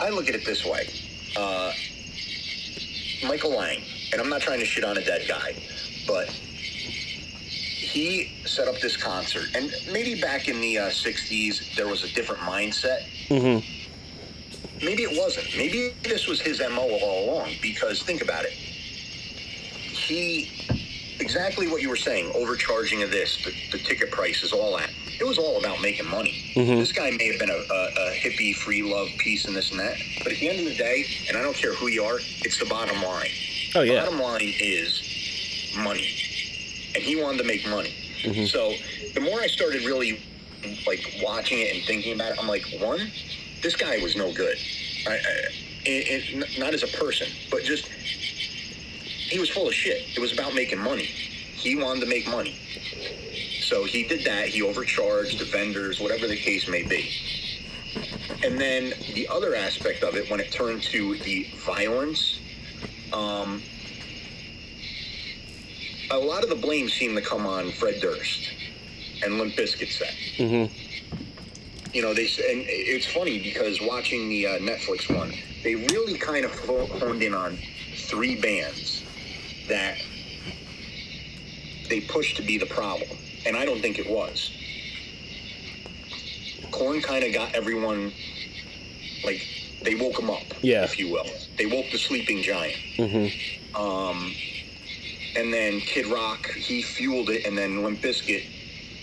I 0.00 0.10
look 0.10 0.28
at 0.28 0.34
it 0.34 0.44
this 0.44 0.64
way: 0.64 0.88
uh, 1.36 1.72
Michael 3.26 3.56
Lang, 3.56 3.82
and 4.12 4.20
I'm 4.20 4.28
not 4.28 4.40
trying 4.40 4.60
to 4.60 4.66
shit 4.66 4.84
on 4.84 4.96
a 4.96 5.04
dead 5.04 5.26
guy, 5.28 5.54
but 6.06 6.28
he 6.28 8.32
set 8.46 8.68
up 8.68 8.78
this 8.80 8.96
concert, 8.96 9.48
and 9.54 9.72
maybe 9.92 10.20
back 10.20 10.48
in 10.48 10.60
the 10.60 10.78
uh, 10.78 10.88
'60s 10.88 11.74
there 11.76 11.86
was 11.86 12.04
a 12.04 12.12
different 12.14 12.40
mindset. 12.42 13.02
hmm 13.28 13.58
Maybe 14.82 15.02
it 15.02 15.20
wasn't. 15.20 15.46
Maybe 15.58 15.90
this 16.02 16.26
was 16.26 16.40
his 16.40 16.58
MO 16.60 16.80
all 16.80 17.24
along. 17.28 17.50
Because 17.60 18.02
think 18.02 18.22
about 18.22 18.46
it. 18.46 18.52
He, 18.52 20.44
exactly 21.20 21.68
what 21.68 21.82
you 21.82 21.88
were 21.88 21.96
saying, 21.96 22.30
overcharging 22.34 23.02
of 23.02 23.10
this, 23.10 23.42
the, 23.44 23.52
the 23.72 23.78
ticket 23.78 24.10
prices, 24.10 24.52
all 24.52 24.76
that. 24.78 24.90
It 25.20 25.24
was 25.26 25.38
all 25.38 25.58
about 25.58 25.80
making 25.82 26.06
money. 26.08 26.52
Mhm. 26.56 26.78
This 26.78 26.92
guy 26.92 27.10
may 27.10 27.26
have 27.30 27.38
been 27.38 27.50
a, 27.50 27.54
a, 27.54 27.86
a 28.10 28.14
hippie, 28.16 28.54
free 28.54 28.82
love, 28.82 29.08
peace, 29.18 29.44
and 29.44 29.54
this 29.54 29.70
and 29.70 29.78
that. 29.80 29.96
But 30.24 30.32
at 30.32 30.38
the 30.38 30.48
end 30.48 30.60
of 30.60 30.64
the 30.64 30.74
day, 30.76 31.04
and 31.28 31.36
I 31.36 31.42
don't 31.42 31.56
care 31.56 31.74
who 31.74 31.88
you 31.88 32.02
are, 32.04 32.18
it's 32.42 32.58
the 32.58 32.66
bottom 32.66 33.00
line. 33.02 33.28
Oh 33.74 33.82
yeah. 33.82 34.04
Bottom 34.04 34.18
line 34.20 34.52
is 34.60 35.72
money, 35.76 36.08
and 36.94 37.02
he 37.04 37.20
wanted 37.22 37.38
to 37.38 37.44
make 37.44 37.68
money. 37.68 37.92
Mhm. 38.22 38.48
So 38.48 38.72
the 39.14 39.20
more 39.20 39.40
I 39.40 39.46
started 39.46 39.84
really 39.84 40.20
like 40.86 41.00
watching 41.22 41.58
it 41.60 41.74
and 41.74 41.84
thinking 41.84 42.14
about 42.14 42.32
it, 42.32 42.38
I'm 42.40 42.48
like, 42.48 42.64
one, 42.80 43.10
this 43.62 43.76
guy 43.76 43.98
was 44.02 44.16
no 44.16 44.32
good. 44.32 44.56
I, 45.06 45.12
I, 45.12 45.16
it, 45.84 46.34
it, 46.34 46.58
not 46.58 46.74
as 46.74 46.82
a 46.82 46.88
person, 46.98 47.28
but 47.50 47.62
just 47.62 47.88
he 49.30 49.38
was 49.38 49.48
full 49.48 49.68
of 49.68 49.74
shit. 49.74 50.04
It 50.16 50.20
was 50.20 50.32
about 50.32 50.54
making 50.54 50.78
money. 50.78 51.04
He 51.04 51.76
wanted 51.76 52.00
to 52.00 52.06
make 52.06 52.28
money. 52.28 52.56
So 53.62 53.84
he 53.84 54.02
did 54.02 54.24
that. 54.24 54.48
He 54.48 54.62
overcharged 54.62 55.38
the 55.38 55.44
vendors, 55.44 56.00
whatever 56.00 56.26
the 56.26 56.36
case 56.36 56.68
may 56.68 56.82
be. 56.82 57.10
And 58.42 58.60
then 58.60 58.92
the 59.14 59.28
other 59.28 59.54
aspect 59.54 60.02
of 60.02 60.16
it, 60.16 60.30
when 60.30 60.40
it 60.40 60.50
turned 60.50 60.82
to 60.84 61.16
the 61.18 61.46
violence, 61.64 62.40
um, 63.12 63.62
a 66.10 66.18
lot 66.18 66.42
of 66.42 66.50
the 66.50 66.56
blame 66.56 66.88
seemed 66.88 67.16
to 67.16 67.22
come 67.22 67.46
on 67.46 67.70
Fred 67.70 68.00
Durst 68.00 68.50
and 69.22 69.38
Limp 69.38 69.54
Bizkit 69.54 69.92
set. 69.92 70.14
Mm-hmm. 70.38 70.74
You 71.92 72.02
know, 72.02 72.14
they 72.14 72.24
and 72.24 72.64
it's 72.68 73.06
funny 73.06 73.40
because 73.42 73.80
watching 73.80 74.28
the 74.28 74.46
uh, 74.46 74.58
Netflix 74.58 75.14
one, 75.14 75.32
they 75.62 75.74
really 75.74 76.16
kind 76.16 76.44
of 76.44 76.52
honed 77.00 77.22
in 77.22 77.34
on 77.34 77.58
three 77.96 78.40
bands 78.40 78.89
that 79.70 79.96
they 81.88 82.00
pushed 82.02 82.36
to 82.36 82.42
be 82.42 82.58
the 82.58 82.66
problem, 82.66 83.08
and 83.46 83.56
I 83.56 83.64
don't 83.64 83.80
think 83.80 83.98
it 83.98 84.08
was. 84.08 84.50
Korn 86.70 87.00
kind 87.00 87.24
of 87.24 87.32
got 87.32 87.54
everyone 87.54 88.12
like 89.24 89.42
they 89.82 89.94
woke 89.94 90.16
them 90.16 90.30
up, 90.30 90.42
Yeah. 90.62 90.84
if 90.84 90.98
you 90.98 91.10
will. 91.10 91.26
They 91.56 91.66
woke 91.66 91.86
the 91.90 91.98
sleeping 91.98 92.42
giant. 92.42 92.76
Mm-hmm. 92.96 93.76
Um, 93.80 94.32
and 95.36 95.52
then 95.52 95.80
Kid 95.80 96.06
Rock, 96.06 96.46
he 96.50 96.82
fueled 96.82 97.30
it, 97.30 97.46
and 97.46 97.56
then 97.56 97.82
Limp 97.82 98.00
Bizkit 98.00 98.44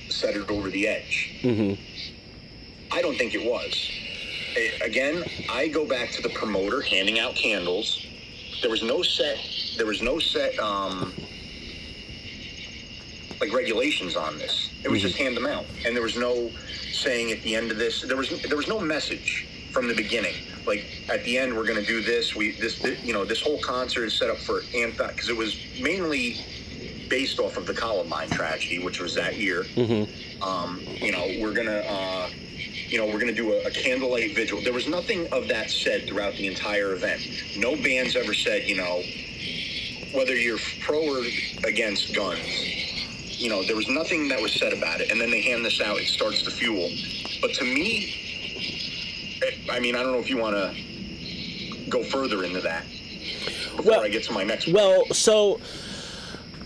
set 0.09 0.35
it 0.35 0.49
over 0.49 0.69
the 0.69 0.87
edge. 0.87 1.39
Mm-hmm. 1.41 1.81
I 2.91 3.01
don't 3.01 3.17
think 3.17 3.33
it 3.35 3.43
was. 3.43 3.73
Eh, 4.55 4.85
Again, 4.85 5.23
I 5.49 5.67
go 5.67 5.85
back 5.85 6.11
to 6.11 6.21
the 6.21 6.29
promoter 6.29 6.81
handing 6.81 7.19
out 7.19 7.35
candles. 7.35 8.05
There 8.61 8.71
was 8.71 8.81
no 8.83 9.01
set. 9.03 9.37
There 9.77 9.85
was 9.85 10.01
no 10.01 10.19
set. 10.19 10.57
Um, 10.59 11.13
like 13.39 13.53
regulations 13.53 14.15
on 14.15 14.37
this. 14.39 14.71
It 14.83 14.89
was 14.89 15.01
just 15.01 15.15
hand 15.15 15.37
them 15.37 15.45
out, 15.45 15.65
and 15.85 15.95
there 15.95 16.01
was 16.01 16.17
no 16.17 16.49
saying 16.91 17.31
at 17.31 17.41
the 17.43 17.55
end 17.55 17.69
of 17.71 17.77
this. 17.77 18.01
There 18.01 18.17
was 18.17 18.29
there 18.43 18.57
was 18.57 18.67
no 18.67 18.79
message 18.79 19.47
from 19.71 19.87
the 19.87 19.93
beginning. 19.93 20.33
Like 20.65 20.85
at 21.07 21.23
the 21.23 21.37
end, 21.37 21.55
we're 21.55 21.65
going 21.67 21.79
to 21.79 21.85
do 21.85 22.01
this. 22.01 22.35
We 22.35 22.51
this, 22.59 22.79
thi- 22.79 22.97
you 23.03 23.13
know 23.13 23.25
this 23.25 23.41
whole 23.41 23.59
concert 23.61 24.05
is 24.05 24.13
set 24.15 24.29
up 24.31 24.37
for 24.37 24.61
anti 24.75 25.07
because 25.11 25.29
it 25.29 25.37
was 25.37 25.55
mainly 25.79 26.43
based 27.09 27.39
off 27.39 27.57
of 27.57 27.67
the 27.67 27.73
Columbine 27.75 28.29
tragedy, 28.29 28.83
which 28.83 28.99
was 28.99 29.13
that 29.15 29.37
year. 29.37 29.63
hmm 29.75 30.03
Um, 30.41 30.81
you 30.85 31.11
know, 31.11 31.25
we're 31.39 31.53
gonna, 31.53 31.83
uh, 31.87 32.29
you 32.89 32.97
know, 32.97 33.05
we're 33.05 33.19
gonna 33.19 33.33
do 33.33 33.53
a, 33.53 33.67
a 33.67 33.71
candlelight 33.71 34.35
vigil. 34.35 34.61
There 34.61 34.73
was 34.73 34.87
nothing 34.87 35.31
of 35.31 35.47
that 35.47 35.69
said 35.69 36.07
throughout 36.07 36.33
the 36.33 36.47
entire 36.47 36.93
event. 36.93 37.21
No 37.55 37.75
bands 37.75 38.15
ever 38.15 38.33
said, 38.33 38.63
you 38.67 38.75
know, 38.77 39.01
whether 40.13 40.35
you're 40.35 40.59
pro 40.81 40.99
or 40.99 41.23
against 41.65 42.13
guns. 42.15 42.39
You 43.39 43.49
know, 43.49 43.63
there 43.63 43.75
was 43.75 43.87
nothing 43.87 44.27
that 44.29 44.41
was 44.41 44.53
said 44.53 44.73
about 44.73 45.01
it. 45.01 45.11
And 45.11 45.21
then 45.21 45.29
they 45.29 45.41
hand 45.41 45.63
this 45.63 45.79
out. 45.81 45.97
It 45.99 46.07
starts 46.07 46.41
to 46.43 46.51
fuel. 46.51 46.89
But 47.41 47.53
to 47.55 47.63
me, 47.63 49.39
eh, 49.43 49.71
I 49.71 49.79
mean, 49.79 49.95
I 49.95 50.01
don't 50.03 50.11
know 50.11 50.19
if 50.19 50.29
you 50.29 50.37
want 50.37 50.55
to 50.55 51.89
go 51.89 52.03
further 52.03 52.43
into 52.43 52.61
that 52.61 52.85
before 53.75 53.91
Well- 53.91 54.01
I 54.01 54.09
get 54.09 54.23
to 54.23 54.31
my 54.33 54.43
next. 54.43 54.67
Well, 54.67 55.05
so 55.11 55.59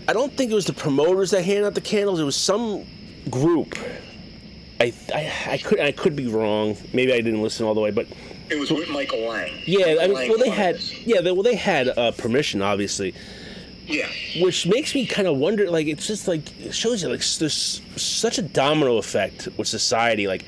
I 0.08 0.12
don't 0.12 0.34
think 0.36 0.50
it 0.50 0.54
was 0.54 0.64
the 0.64 0.72
promoters 0.72 1.30
that 1.32 1.42
handed 1.42 1.64
out 1.66 1.74
the 1.74 1.80
candles. 1.80 2.20
It 2.20 2.24
was 2.24 2.36
some 2.36 2.84
group. 3.30 3.76
I 4.82 4.92
I, 5.14 5.52
I 5.52 5.58
could 5.58 5.80
I 5.80 5.92
could 5.92 6.16
be 6.16 6.26
wrong. 6.26 6.76
Maybe 6.92 7.12
I 7.12 7.20
didn't 7.20 7.42
listen 7.42 7.66
all 7.66 7.74
the 7.74 7.80
way, 7.80 7.90
but 7.90 8.06
it 8.50 8.58
was 8.58 8.70
with 8.70 8.88
Michael 8.90 9.20
Lang. 9.28 9.52
yeah, 9.64 9.96
I 10.00 10.06
mean, 10.06 10.14
Lang 10.14 10.28
well 10.28 10.38
they 10.38 10.50
had 10.50 10.80
yeah, 11.06 11.20
they, 11.20 11.32
well 11.32 11.42
they 11.42 11.54
had 11.56 11.88
uh, 11.88 12.12
permission, 12.12 12.60
obviously, 12.62 13.14
Yeah. 13.86 14.08
which 14.40 14.66
makes 14.66 14.94
me 14.94 15.06
kind 15.06 15.26
of 15.28 15.36
wonder. 15.36 15.70
Like 15.70 15.86
it's 15.86 16.06
just 16.06 16.28
like 16.28 16.42
it 16.60 16.74
shows 16.74 17.02
you 17.02 17.08
like 17.08 17.24
there's 17.38 17.80
such 17.96 18.38
a 18.38 18.42
domino 18.42 18.96
effect 18.98 19.48
with 19.56 19.68
society. 19.68 20.26
Like, 20.26 20.44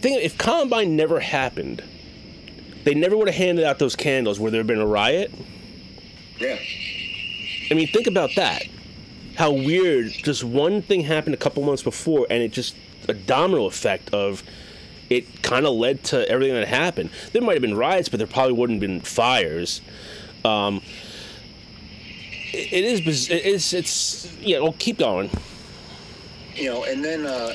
think 0.00 0.22
if 0.22 0.38
Columbine 0.38 0.96
never 0.96 1.20
happened, 1.20 1.82
they 2.84 2.94
never 2.94 3.16
would 3.16 3.28
have 3.28 3.36
handed 3.36 3.64
out 3.64 3.78
those 3.78 3.96
candles. 3.96 4.38
Would 4.40 4.52
there 4.52 4.60
have 4.60 4.66
been 4.66 4.80
a 4.80 4.86
riot? 4.86 5.32
Yeah. 6.38 6.58
I 7.70 7.74
mean, 7.74 7.88
think 7.88 8.06
about 8.06 8.30
that. 8.36 8.62
How 9.34 9.50
weird. 9.52 10.12
Just 10.12 10.44
one 10.44 10.80
thing 10.80 11.00
happened 11.00 11.34
a 11.34 11.38
couple 11.38 11.62
months 11.64 11.82
before, 11.82 12.26
and 12.30 12.42
it 12.42 12.52
just 12.52 12.74
a 13.08 13.14
domino 13.14 13.66
effect 13.66 14.12
of 14.12 14.42
it 15.08 15.42
kind 15.42 15.66
of 15.66 15.74
led 15.74 16.02
to 16.04 16.28
everything 16.28 16.54
that 16.54 16.66
happened. 16.68 17.10
There 17.32 17.42
might 17.42 17.52
have 17.54 17.62
been 17.62 17.76
riots, 17.76 18.08
but 18.08 18.18
there 18.18 18.26
probably 18.26 18.54
wouldn't 18.54 18.82
have 18.82 18.88
been 18.88 19.00
fires. 19.00 19.80
Um, 20.44 20.82
it, 22.52 22.72
it 22.72 22.84
is, 22.84 23.30
it's, 23.30 23.72
It's. 23.72 24.36
Yeah. 24.40 24.60
Well, 24.60 24.74
keep 24.78 24.98
going. 24.98 25.30
you 26.54 26.64
know, 26.70 26.84
and 26.84 27.04
then 27.04 27.26
uh, 27.26 27.52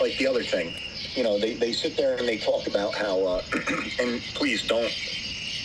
like 0.00 0.16
the 0.18 0.26
other 0.26 0.42
thing, 0.42 0.74
you 1.14 1.22
know, 1.22 1.38
they, 1.38 1.54
they 1.54 1.72
sit 1.72 1.96
there 1.96 2.16
and 2.16 2.26
they 2.26 2.38
talk 2.38 2.66
about 2.66 2.94
how, 2.94 3.18
uh, 3.24 3.42
and 4.00 4.20
please 4.34 4.66
don't, 4.66 4.90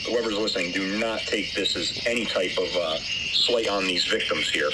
whoever's 0.08 0.38
listening, 0.38 0.72
do 0.74 1.00
not 1.00 1.20
take 1.22 1.54
this 1.54 1.76
as 1.76 2.02
any 2.06 2.26
type 2.26 2.58
of 2.58 2.76
uh, 2.76 2.98
slight 2.98 3.68
on 3.70 3.86
these 3.86 4.06
victims 4.06 4.50
here. 4.50 4.70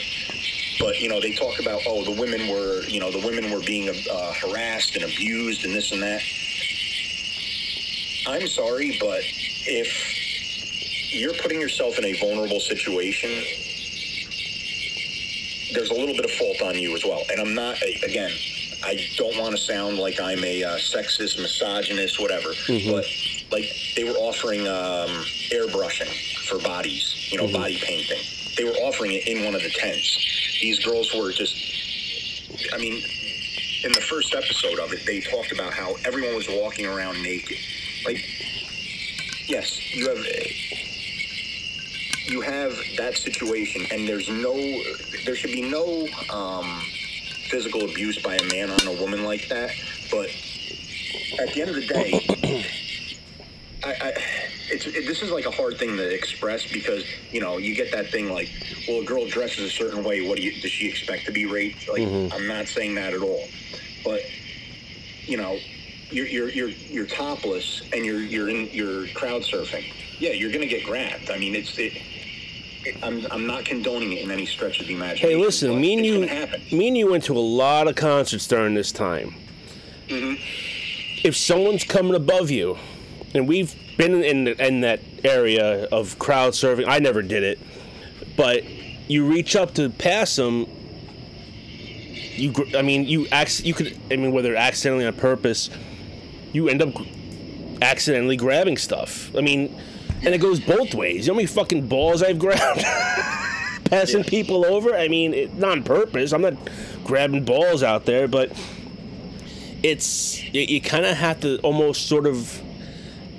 But 0.80 1.00
you 1.00 1.10
know, 1.10 1.20
they 1.20 1.34
talk 1.34 1.60
about 1.60 1.82
oh, 1.88 2.04
the 2.04 2.20
women 2.20 2.48
were, 2.50 2.84
you 2.84 3.00
know, 3.00 3.12
the 3.12 3.26
women 3.26 3.52
were 3.52 3.62
being 3.62 3.90
uh, 3.90 4.34
harassed 4.34 4.96
and 4.96 5.06
abused 5.06 5.66
and 5.66 5.74
this 5.74 5.92
and 5.92 6.02
that. 6.02 6.22
I'm 8.28 8.48
sorry, 8.48 8.98
but 9.00 9.22
if 9.66 11.14
you're 11.14 11.34
putting 11.34 11.60
yourself 11.60 11.98
in 12.00 12.06
a 12.06 12.14
vulnerable 12.20 12.60
situation, 12.60 13.30
there's 15.74 15.90
a 15.90 15.94
little 15.94 16.16
bit 16.16 16.26
of 16.26 16.32
fault 16.32 16.62
on 16.62 16.76
you 16.78 16.96
as 16.96 17.04
well. 17.04 17.24
And 17.32 17.40
I'm 17.42 17.54
not, 17.54 17.82
again, 18.04 18.32
I 18.84 19.08
don't 19.18 19.38
want 19.38 19.56
to 19.56 19.62
sound 19.62 19.98
like 19.98 20.20
I'm 20.20 20.44
a 20.44 20.64
uh, 20.64 20.78
sexist, 20.78 21.40
misogynist, 21.42 22.20
whatever, 22.20 22.50
but 22.92 23.06
like 23.52 23.66
they 23.96 24.04
were 24.04 24.18
offering 24.18 24.62
um, 24.68 25.10
airbrushing 25.52 26.12
for 26.48 26.60
bodies, 26.60 27.32
you 27.32 27.38
know, 27.38 27.52
body 27.52 27.78
painting. 27.82 28.20
They 28.58 28.64
were 28.66 28.78
offering 28.86 29.12
it 29.14 29.28
in 29.28 29.44
one 29.46 29.56
of 29.56 29.64
the 29.64 29.70
tents. 29.70 30.18
These 30.64 30.80
girls 30.86 31.14
were 31.14 31.30
just, 31.34 32.74
I 32.74 32.78
mean, 32.78 32.94
in 33.84 33.92
the 33.92 34.00
first 34.00 34.34
episode 34.34 34.80
of 34.80 34.94
it, 34.94 35.06
they 35.06 35.20
talked 35.20 35.52
about 35.52 35.74
how 35.74 35.96
everyone 36.06 36.38
was 36.38 36.48
walking 36.48 36.86
around 36.86 37.22
naked. 37.22 37.58
Like, 38.06 38.24
yes, 39.46 39.94
you 39.94 40.08
have 40.08 40.26
you 42.30 42.40
have 42.40 42.72
that 42.96 43.18
situation, 43.18 43.86
and 43.92 44.08
there's 44.08 44.30
no, 44.30 44.56
there 45.26 45.36
should 45.36 45.52
be 45.52 45.70
no 45.70 46.08
um, 46.34 46.82
physical 47.50 47.84
abuse 47.84 48.22
by 48.22 48.36
a 48.36 48.44
man 48.50 48.70
on 48.70 48.88
a 48.88 49.02
woman 49.02 49.26
like 49.26 49.50
that. 49.50 49.70
But 50.10 50.30
at 51.42 51.54
the 51.54 51.62
end 51.62 51.72
of 51.72 51.76
the 51.76 51.88
day, 51.88 52.66
I, 53.84 53.96
I 54.02 54.12
it's 54.86 54.98
it, 54.98 55.08
this 55.08 55.22
is 55.22 55.32
like 55.32 55.46
a 55.46 55.52
hard 55.52 55.78
thing 55.78 55.98
to 55.98 56.14
express 56.14 56.72
because 56.72 57.06
you 57.32 57.42
know 57.42 57.58
you 57.58 57.76
get 57.76 57.92
that 57.92 58.08
thing 58.08 58.30
like, 58.30 58.50
well, 58.88 59.02
a 59.02 59.06
girl 59.06 59.28
dresses 59.28 59.66
a 59.66 59.70
certain 59.70 60.04
way. 60.04 60.28
What 60.28 60.38
do 60.38 60.44
you 60.44 60.62
does 60.62 60.72
she 60.72 60.88
expect 60.88 61.26
to 61.26 61.32
be 61.32 61.46
raped? 61.46 61.88
Like, 61.90 62.02
I'm 62.34 62.48
not 62.48 62.68
saying 62.68 62.96
that 62.96 63.14
at 63.14 63.22
all, 63.22 63.48
but 64.04 64.22
you 65.26 65.38
know, 65.38 65.58
you're 66.10 66.28
you're 66.28 66.50
you're 66.50 66.70
you're 66.70 67.06
topless 67.06 67.82
and 67.94 68.06
you're 68.06 68.20
you're 68.20 68.50
in 68.50 68.70
you're 68.72 69.08
crowd 69.10 69.44
surfing. 69.44 69.86
Yeah, 70.20 70.32
you're 70.32 70.52
gonna 70.52 70.66
get 70.66 70.86
grabbed. 70.86 71.30
I 71.30 71.38
mean, 71.38 71.56
it's 71.56 71.78
it. 71.78 71.94
it 72.86 73.04
I'm, 73.04 73.26
I'm 73.32 73.48
not 73.48 73.66
condoning 73.66 74.14
it 74.14 74.24
in 74.24 74.32
any 74.32 74.46
stretch 74.46 74.80
of 74.80 74.88
the 74.88 74.94
imagination. 74.94 75.30
Hey, 75.30 75.36
listen, 75.36 75.80
me 75.80 75.94
and 75.96 76.06
you, 76.06 76.20
me 76.78 76.88
and 76.90 76.98
you 76.98 77.10
went 77.10 77.24
to 77.26 77.38
a 77.38 77.40
lot 77.40 77.88
of 77.88 77.96
concerts 77.96 78.48
during 78.48 78.74
this 78.74 78.92
time. 78.92 79.36
Mm-hmm. 80.08 80.42
If 81.26 81.36
someone's 81.38 81.86
coming 81.86 82.16
above 82.16 82.52
you, 82.52 82.78
and 83.34 83.48
we've 83.48 83.74
been 83.98 84.24
in 84.24 84.48
in 84.48 84.82
that 84.82 85.00
area 85.24 85.86
of 85.86 86.18
crowd 86.20 86.54
surfing, 86.54 86.86
I 86.88 87.00
never 87.00 87.22
did 87.22 87.44
it, 87.44 87.60
but 88.36 88.64
you 89.08 89.26
reach 89.26 89.56
up 89.56 89.74
to 89.76 89.90
pass 89.90 90.36
them. 90.36 90.68
You, 92.36 92.54
I 92.76 92.82
mean, 92.82 93.06
you 93.06 93.28
acc- 93.32 93.64
you 93.64 93.74
could, 93.76 93.96
I 94.12 94.16
mean, 94.16 94.32
whether 94.32 94.56
accidentally 94.56 95.06
on 95.06 95.14
purpose, 95.14 95.70
you 96.52 96.68
end 96.68 96.82
up 96.82 96.90
accidentally 97.82 98.38
grabbing 98.38 98.78
stuff. 98.78 99.30
I 99.36 99.42
mean, 99.42 99.80
and 100.24 100.34
it 100.34 100.40
goes 100.42 100.60
both 100.60 100.96
ways. 100.96 101.28
You 101.28 101.32
know 101.32 101.36
how 101.36 101.38
many 101.38 101.48
fucking 101.48 101.88
balls 101.88 102.24
I've 102.24 102.40
grabbed? 102.40 102.82
passing 103.86 104.24
Yeah. 104.24 104.30
people 104.30 104.66
over. 104.66 104.96
I 104.96 105.10
mean, 105.10 105.34
it, 105.36 105.54
not 105.56 105.72
on 105.74 105.84
purpose. 105.84 106.32
I'm 106.34 106.42
not 106.42 106.56
grabbing 107.04 107.44
balls 107.46 107.84
out 107.84 108.06
there, 108.06 108.28
but 108.28 108.52
it's 109.84 110.42
you, 110.54 110.62
you 110.62 110.82
kind 110.82 111.06
of 111.06 111.16
have 111.18 111.42
to 111.42 111.60
almost 111.60 112.08
sort 112.08 112.26
of 112.26 112.63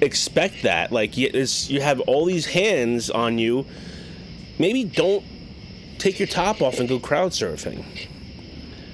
expect 0.04 0.62
that. 0.62 0.92
Like 0.92 1.16
you, 1.16 1.30
you 1.32 1.80
have 1.80 2.00
all 2.00 2.24
these 2.24 2.46
hands 2.46 3.10
on 3.10 3.38
you. 3.38 3.66
Maybe 4.58 4.84
don't 4.84 5.24
take 5.98 6.18
your 6.18 6.28
top 6.28 6.62
off 6.62 6.78
and 6.78 6.88
go 6.88 6.98
crowd 6.98 7.32
surfing. 7.32 7.84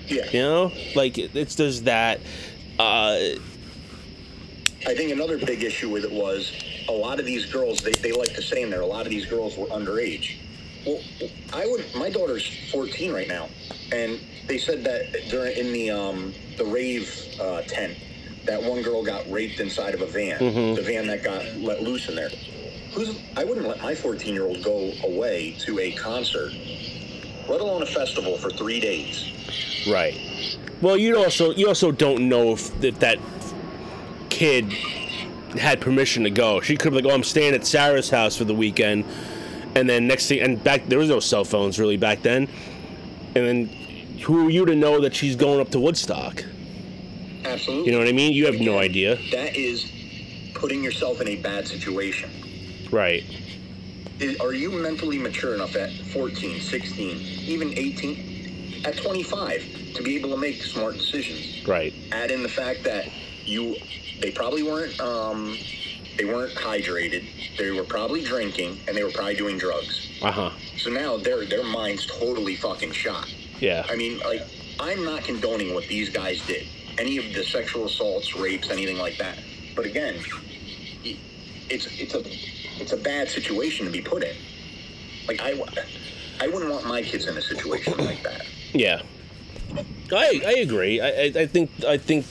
Yeah. 0.06 0.30
You 0.32 0.40
know, 0.40 0.72
like 0.94 1.18
it, 1.18 1.34
it's 1.34 1.54
there's 1.54 1.82
that. 1.82 2.20
Uh, 2.78 3.18
I 4.86 4.94
think 4.94 5.12
another 5.12 5.36
big 5.36 5.62
issue 5.62 5.90
with 5.90 6.04
it 6.04 6.12
was 6.12 6.52
a 6.88 6.92
lot 6.92 7.20
of 7.20 7.26
these 7.26 7.44
girls, 7.46 7.82
they, 7.82 7.92
they 7.92 8.12
like 8.12 8.32
to 8.34 8.42
say 8.42 8.62
in 8.62 8.70
there, 8.70 8.80
a 8.80 8.86
lot 8.86 9.04
of 9.04 9.10
these 9.10 9.26
girls 9.26 9.56
were 9.56 9.66
underage. 9.66 10.36
Well, 10.86 11.00
I 11.52 11.66
would, 11.66 11.84
my 11.94 12.08
daughter's 12.08 12.48
14 12.72 13.12
right 13.12 13.28
now, 13.28 13.48
and 13.92 14.18
they 14.46 14.56
said 14.56 14.82
that 14.84 15.12
during, 15.28 15.56
in 15.58 15.72
the, 15.72 15.90
um, 15.90 16.34
the 16.56 16.64
rave 16.64 17.14
uh, 17.38 17.60
tent, 17.62 17.98
that 18.44 18.62
one 18.62 18.82
girl 18.82 19.02
got 19.04 19.30
raped 19.30 19.60
inside 19.60 19.94
of 19.94 20.02
a 20.02 20.06
van, 20.06 20.38
mm-hmm. 20.38 20.74
the 20.74 20.82
van 20.82 21.06
that 21.06 21.22
got 21.22 21.44
let 21.56 21.82
loose 21.82 22.08
in 22.08 22.14
there. 22.14 22.30
Who's, 22.92 23.20
I 23.36 23.44
wouldn't 23.44 23.66
let 23.66 23.80
my 23.82 23.94
14 23.94 24.34
year 24.34 24.44
old 24.44 24.62
go 24.62 24.92
away 25.04 25.52
to 25.60 25.78
a 25.78 25.92
concert, 25.92 26.52
let 27.48 27.60
alone 27.60 27.82
a 27.82 27.86
festival 27.86 28.36
for 28.38 28.50
three 28.50 28.80
days. 28.80 29.32
Right. 29.88 30.14
Well, 30.80 30.96
you 30.96 31.16
also 31.16 31.52
you 31.52 31.68
also 31.68 31.92
don't 31.92 32.28
know 32.28 32.52
if, 32.52 32.82
if 32.82 32.98
that 33.00 33.18
kid 34.30 34.72
had 35.58 35.80
permission 35.80 36.24
to 36.24 36.30
go. 36.30 36.60
She 36.60 36.76
could 36.76 36.90
be 36.90 37.02
like, 37.02 37.04
"Oh, 37.04 37.14
I'm 37.14 37.24
staying 37.24 37.54
at 37.54 37.66
Sarah's 37.66 38.10
house 38.10 38.36
for 38.36 38.44
the 38.44 38.54
weekend," 38.54 39.04
and 39.74 39.88
then 39.88 40.06
next 40.06 40.26
thing, 40.26 40.40
and 40.40 40.62
back 40.62 40.86
there 40.86 40.98
was 40.98 41.08
no 41.08 41.20
cell 41.20 41.44
phones 41.44 41.78
really 41.78 41.96
back 41.96 42.22
then, 42.22 42.48
and 43.34 43.46
then 43.46 43.66
who 44.22 44.46
are 44.46 44.50
you 44.50 44.64
to 44.66 44.74
know 44.74 45.00
that 45.00 45.14
she's 45.14 45.36
going 45.36 45.60
up 45.60 45.70
to 45.70 45.80
Woodstock? 45.80 46.44
Absolutely. 47.44 47.86
You 47.86 47.92
know 47.92 47.98
what 47.98 48.08
I 48.08 48.12
mean? 48.12 48.32
You 48.32 48.46
have 48.46 48.60
no 48.60 48.78
idea. 48.78 49.16
That 49.30 49.56
is 49.56 49.90
putting 50.54 50.84
yourself 50.84 51.20
in 51.20 51.28
a 51.28 51.36
bad 51.36 51.66
situation. 51.66 52.30
Right. 52.90 53.24
Is, 54.18 54.38
are 54.40 54.52
you 54.52 54.70
mentally 54.70 55.18
mature 55.18 55.54
enough 55.54 55.76
at 55.76 55.92
14, 55.92 56.60
16, 56.60 57.16
even 57.46 57.76
18, 57.76 58.82
at 58.84 58.96
25 58.96 59.94
to 59.94 60.02
be 60.02 60.16
able 60.16 60.30
to 60.30 60.36
make 60.36 60.62
smart 60.62 60.94
decisions? 60.94 61.66
Right. 61.66 61.94
Add 62.12 62.30
in 62.30 62.42
the 62.42 62.48
fact 62.48 62.84
that 62.84 63.08
you, 63.44 63.76
they 64.20 64.30
probably 64.30 64.62
weren't, 64.62 65.00
um, 65.00 65.56
they 66.18 66.26
weren't 66.26 66.54
hydrated. 66.54 67.24
They 67.56 67.70
were 67.70 67.84
probably 67.84 68.22
drinking, 68.22 68.78
and 68.86 68.94
they 68.94 69.02
were 69.02 69.10
probably 69.10 69.36
doing 69.36 69.56
drugs. 69.56 70.08
Uh 70.20 70.30
huh. 70.30 70.50
So 70.76 70.90
now 70.90 71.16
their 71.16 71.46
their 71.46 71.64
mind's 71.64 72.04
totally 72.06 72.56
fucking 72.56 72.92
shot. 72.92 73.32
Yeah. 73.58 73.86
I 73.88 73.96
mean, 73.96 74.18
like, 74.20 74.42
I'm 74.78 75.02
not 75.04 75.24
condoning 75.24 75.72
what 75.74 75.86
these 75.88 76.10
guys 76.10 76.44
did. 76.46 76.66
Any 77.00 77.16
of 77.16 77.32
the 77.32 77.42
sexual 77.42 77.86
assaults, 77.86 78.36
rapes, 78.36 78.68
anything 78.70 78.98
like 78.98 79.16
that. 79.16 79.38
But 79.74 79.86
again, 79.86 80.16
it's 81.02 81.86
it's 81.98 82.14
a 82.14 82.22
it's 82.82 82.92
a 82.92 82.96
bad 82.98 83.28
situation 83.30 83.86
to 83.86 83.92
be 83.92 84.02
put 84.02 84.22
in. 84.22 84.36
Like 85.26 85.40
I, 85.40 85.52
I 86.40 86.46
wouldn't 86.48 86.70
want 86.70 86.86
my 86.86 87.00
kids 87.02 87.26
in 87.26 87.36
a 87.38 87.40
situation 87.40 87.96
like 88.04 88.22
that. 88.24 88.44
Yeah, 88.74 89.00
I 90.12 90.42
I 90.46 90.54
agree. 90.60 91.00
I 91.00 91.08
I, 91.08 91.32
I 91.42 91.46
think 91.46 91.70
I 91.88 91.96
think 91.96 92.26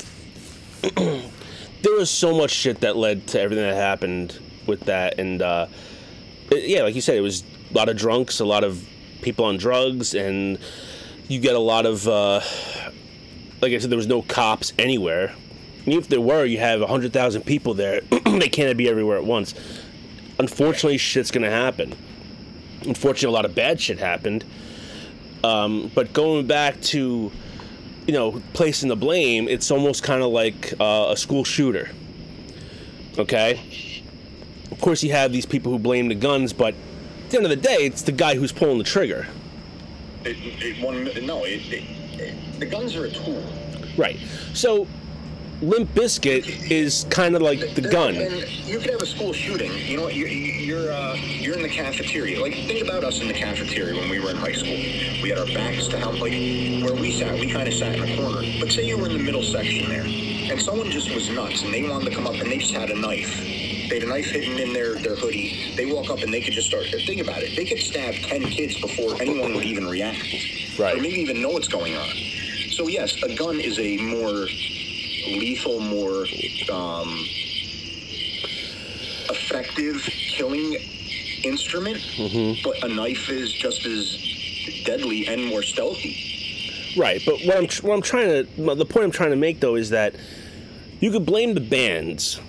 there 0.96 1.96
was 1.98 2.12
so 2.12 2.38
much 2.38 2.52
shit 2.52 2.82
that 2.82 2.96
led 2.96 3.26
to 3.30 3.42
everything 3.42 3.66
that 3.66 3.76
happened 3.76 4.40
with 4.68 4.82
that, 4.82 5.18
and 5.20 5.42
uh, 5.42 5.66
it- 6.52 6.66
yeah, 6.70 6.84
like 6.84 6.94
you 6.94 7.02
said, 7.02 7.16
it 7.18 7.22
was 7.22 7.44
a 7.72 7.74
lot 7.74 7.90
of 7.90 7.98
drunks, 7.98 8.40
a 8.40 8.46
lot 8.46 8.64
of 8.64 8.86
people 9.24 9.46
on 9.46 9.58
drugs, 9.58 10.14
and 10.14 10.60
you 11.28 11.40
get 11.40 11.56
a 11.56 11.60
lot 11.60 11.86
of 11.88 12.08
uh, 12.08 12.42
like 13.62 13.74
I 13.74 13.78
said, 13.78 13.90
there 13.90 13.98
was 13.98 14.08
no 14.08 14.22
cops 14.22 14.74
anywhere. 14.78 15.34
And 15.86 15.94
if 15.94 16.08
there 16.08 16.22
were, 16.22 16.46
you 16.46 16.60
have 16.60 16.82
hundred 16.82 17.14
thousand 17.14 17.44
people 17.46 17.74
there. 17.74 18.02
they 18.26 18.50
can't 18.50 18.78
be 18.78 18.88
everywhere 18.90 19.18
at 19.18 19.26
once. 19.26 19.54
Unfortunately, 20.38 20.98
shit's 20.98 21.32
gonna 21.32 21.50
happen. 21.50 21.96
Unfortunately, 22.84 23.28
a 23.28 23.32
lot 23.32 23.46
of 23.46 23.56
bad 23.56 23.80
shit 23.82 24.00
happened. 24.00 24.46
Um, 25.44 25.92
but 25.96 26.14
going 26.14 26.48
back 26.48 26.80
to, 26.82 27.32
you 28.08 28.14
know, 28.14 28.42
placing 28.54 28.90
the 28.90 28.96
blame, 28.96 29.48
it's 29.48 29.72
almost 29.72 30.04
kind 30.04 30.22
of 30.22 30.32
like 30.32 30.74
uh, 30.80 31.08
a 31.10 31.18
school 31.18 31.44
shooter. 31.44 31.90
Okay? 33.18 33.60
Of 34.72 34.82
course, 34.82 35.04
you 35.04 35.12
have 35.12 35.32
these 35.32 35.46
people 35.46 35.72
who 35.72 35.80
blame 35.80 36.08
the 36.08 36.16
guns, 36.16 36.54
but 36.54 36.74
at 37.26 37.30
the 37.30 37.38
end 37.38 37.46
of 37.46 37.50
the 37.50 37.56
day, 37.56 37.78
it's 37.80 38.02
the 38.02 38.12
guy 38.12 38.36
who's 38.36 38.52
pulling 38.52 38.78
the 38.78 38.84
trigger. 38.84 39.28
It, 40.24 40.38
it, 40.62 40.84
one, 40.84 41.06
no, 41.26 41.44
it, 41.46 41.62
it, 41.72 41.84
the 42.60 42.66
guns 42.66 42.96
are 42.96 43.06
a 43.06 43.12
tool. 43.12 43.44
Right. 43.98 44.18
So, 44.54 44.88
Limp 45.62 45.94
Bizkit 45.94 46.72
is 46.72 47.06
kind 47.10 47.36
of 47.36 47.42
like 47.42 47.76
the 47.76 47.82
gun. 47.82 48.16
And 48.16 48.48
you 48.66 48.80
could 48.80 48.92
have 48.92 49.02
a 49.02 49.06
school 49.06 49.34
shooting. 49.34 49.72
You 49.86 49.98
know, 49.98 50.08
you're 50.08 50.30
you're 50.30 50.92
uh, 50.92 51.16
you're 51.16 51.56
in 51.56 51.62
the 51.64 51.70
cafeteria. 51.70 52.40
Like 52.42 52.54
think 52.54 52.82
about 52.88 53.04
us 53.04 53.20
in 53.20 53.28
the 53.28 53.34
cafeteria 53.34 53.94
when 54.00 54.10
we 54.10 54.20
were 54.20 54.30
in 54.30 54.38
high 54.38 54.54
school. 54.54 54.72
We 55.22 55.30
had 55.30 55.38
our 55.38 55.46
backs 55.48 55.88
to 55.90 56.00
how 56.00 56.12
like 56.12 56.32
where 56.32 56.94
we 56.94 57.12
sat. 57.12 57.38
We 57.38 57.52
kind 57.52 57.68
of 57.68 57.74
sat 57.74 57.96
in 57.96 58.04
a 58.04 58.16
corner. 58.16 58.42
But 58.60 58.72
say 58.72 58.86
you 58.88 58.98
were 58.98 59.08
in 59.08 59.18
the 59.18 59.24
middle 59.24 59.44
section 59.44 59.90
there, 59.90 60.06
and 60.06 60.62
someone 60.62 60.90
just 60.92 61.14
was 61.14 61.30
nuts, 61.30 61.64
and 61.64 61.74
they 61.74 61.84
wanted 61.90 62.10
to 62.10 62.16
come 62.16 62.26
up, 62.26 62.36
and 62.36 62.50
they 62.50 62.58
just 62.60 62.74
had 62.74 62.90
a 62.90 62.96
knife. 62.98 63.36
They 63.90 63.96
had 64.00 64.04
a 64.04 64.08
knife 64.08 64.28
hidden 64.28 64.60
in 64.60 64.72
their, 64.72 64.96
their 64.96 65.16
hoodie. 65.16 65.74
They 65.76 65.88
walk 65.92 66.12
up 66.12 66.20
and 66.20 66.32
they 66.32 66.42
could 66.42 66.54
just 66.54 66.68
start. 66.68 66.86
Think 66.86 67.22
about 67.22 67.42
it. 67.42 67.56
They 67.56 67.66
could 67.66 67.80
stab 67.80 68.14
ten 68.14 68.44
kids 68.44 68.80
before 68.80 69.20
anyone 69.20 69.56
would 69.56 69.66
even 69.66 69.88
react, 69.88 70.24
Right. 70.78 70.96
or 70.96 71.02
maybe 71.02 71.20
even 71.20 71.42
know 71.42 71.50
what's 71.50 71.68
going 71.68 71.96
on. 71.96 72.08
So 72.80 72.88
yes, 72.88 73.22
a 73.24 73.36
gun 73.36 73.60
is 73.60 73.78
a 73.78 73.98
more 73.98 74.48
lethal, 75.28 75.82
more 75.82 76.26
um, 76.72 77.10
effective 79.30 79.98
killing 80.08 80.78
instrument, 81.44 81.98
Mm-hmm. 81.98 82.62
but 82.64 82.82
a 82.90 82.96
knife 82.96 83.30
is 83.30 83.52
just 83.52 83.86
as 83.86 84.18
deadly 84.86 85.28
and 85.28 85.46
more 85.48 85.62
stealthy. 85.62 86.16
Right, 86.98 87.22
but 87.26 87.42
what 87.42 87.58
I'm 87.58 87.68
what 87.86 87.96
I'm 87.96 88.02
trying 88.02 88.46
to 88.46 88.76
the 88.76 88.86
point 88.86 89.04
I'm 89.04 89.12
trying 89.12 89.32
to 89.32 89.36
make 89.36 89.60
though 89.60 89.76
is 89.76 89.90
that 89.90 90.16
you 91.02 91.12
could 91.12 91.26
blame 91.26 91.56
the 91.56 91.60
bands, 91.60 92.40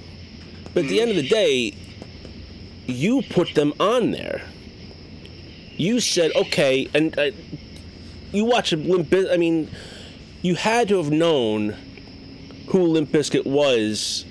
but 0.75 0.85
at 0.85 0.91
the 0.91 1.01
end 1.01 1.11
of 1.11 1.17
the 1.17 1.29
day, 1.29 1.75
you 2.87 3.23
put 3.31 3.57
them 3.57 3.73
on 3.81 4.13
there. 4.13 4.43
You 5.77 5.99
said, 5.99 6.31
okay, 6.37 6.89
and 6.95 7.19
uh, 7.19 7.33
you 8.31 8.45
watch 8.45 8.73
a 8.73 8.77
Limp 8.77 9.13
I 9.13 9.37
mean, 9.37 9.69
you 10.43 10.55
had 10.55 10.89
to 10.89 10.97
have 10.97 11.11
known 11.11 11.77
who 12.69 12.83
Limp 12.85 13.11
Bizkit 13.11 13.47
was. 13.47 14.25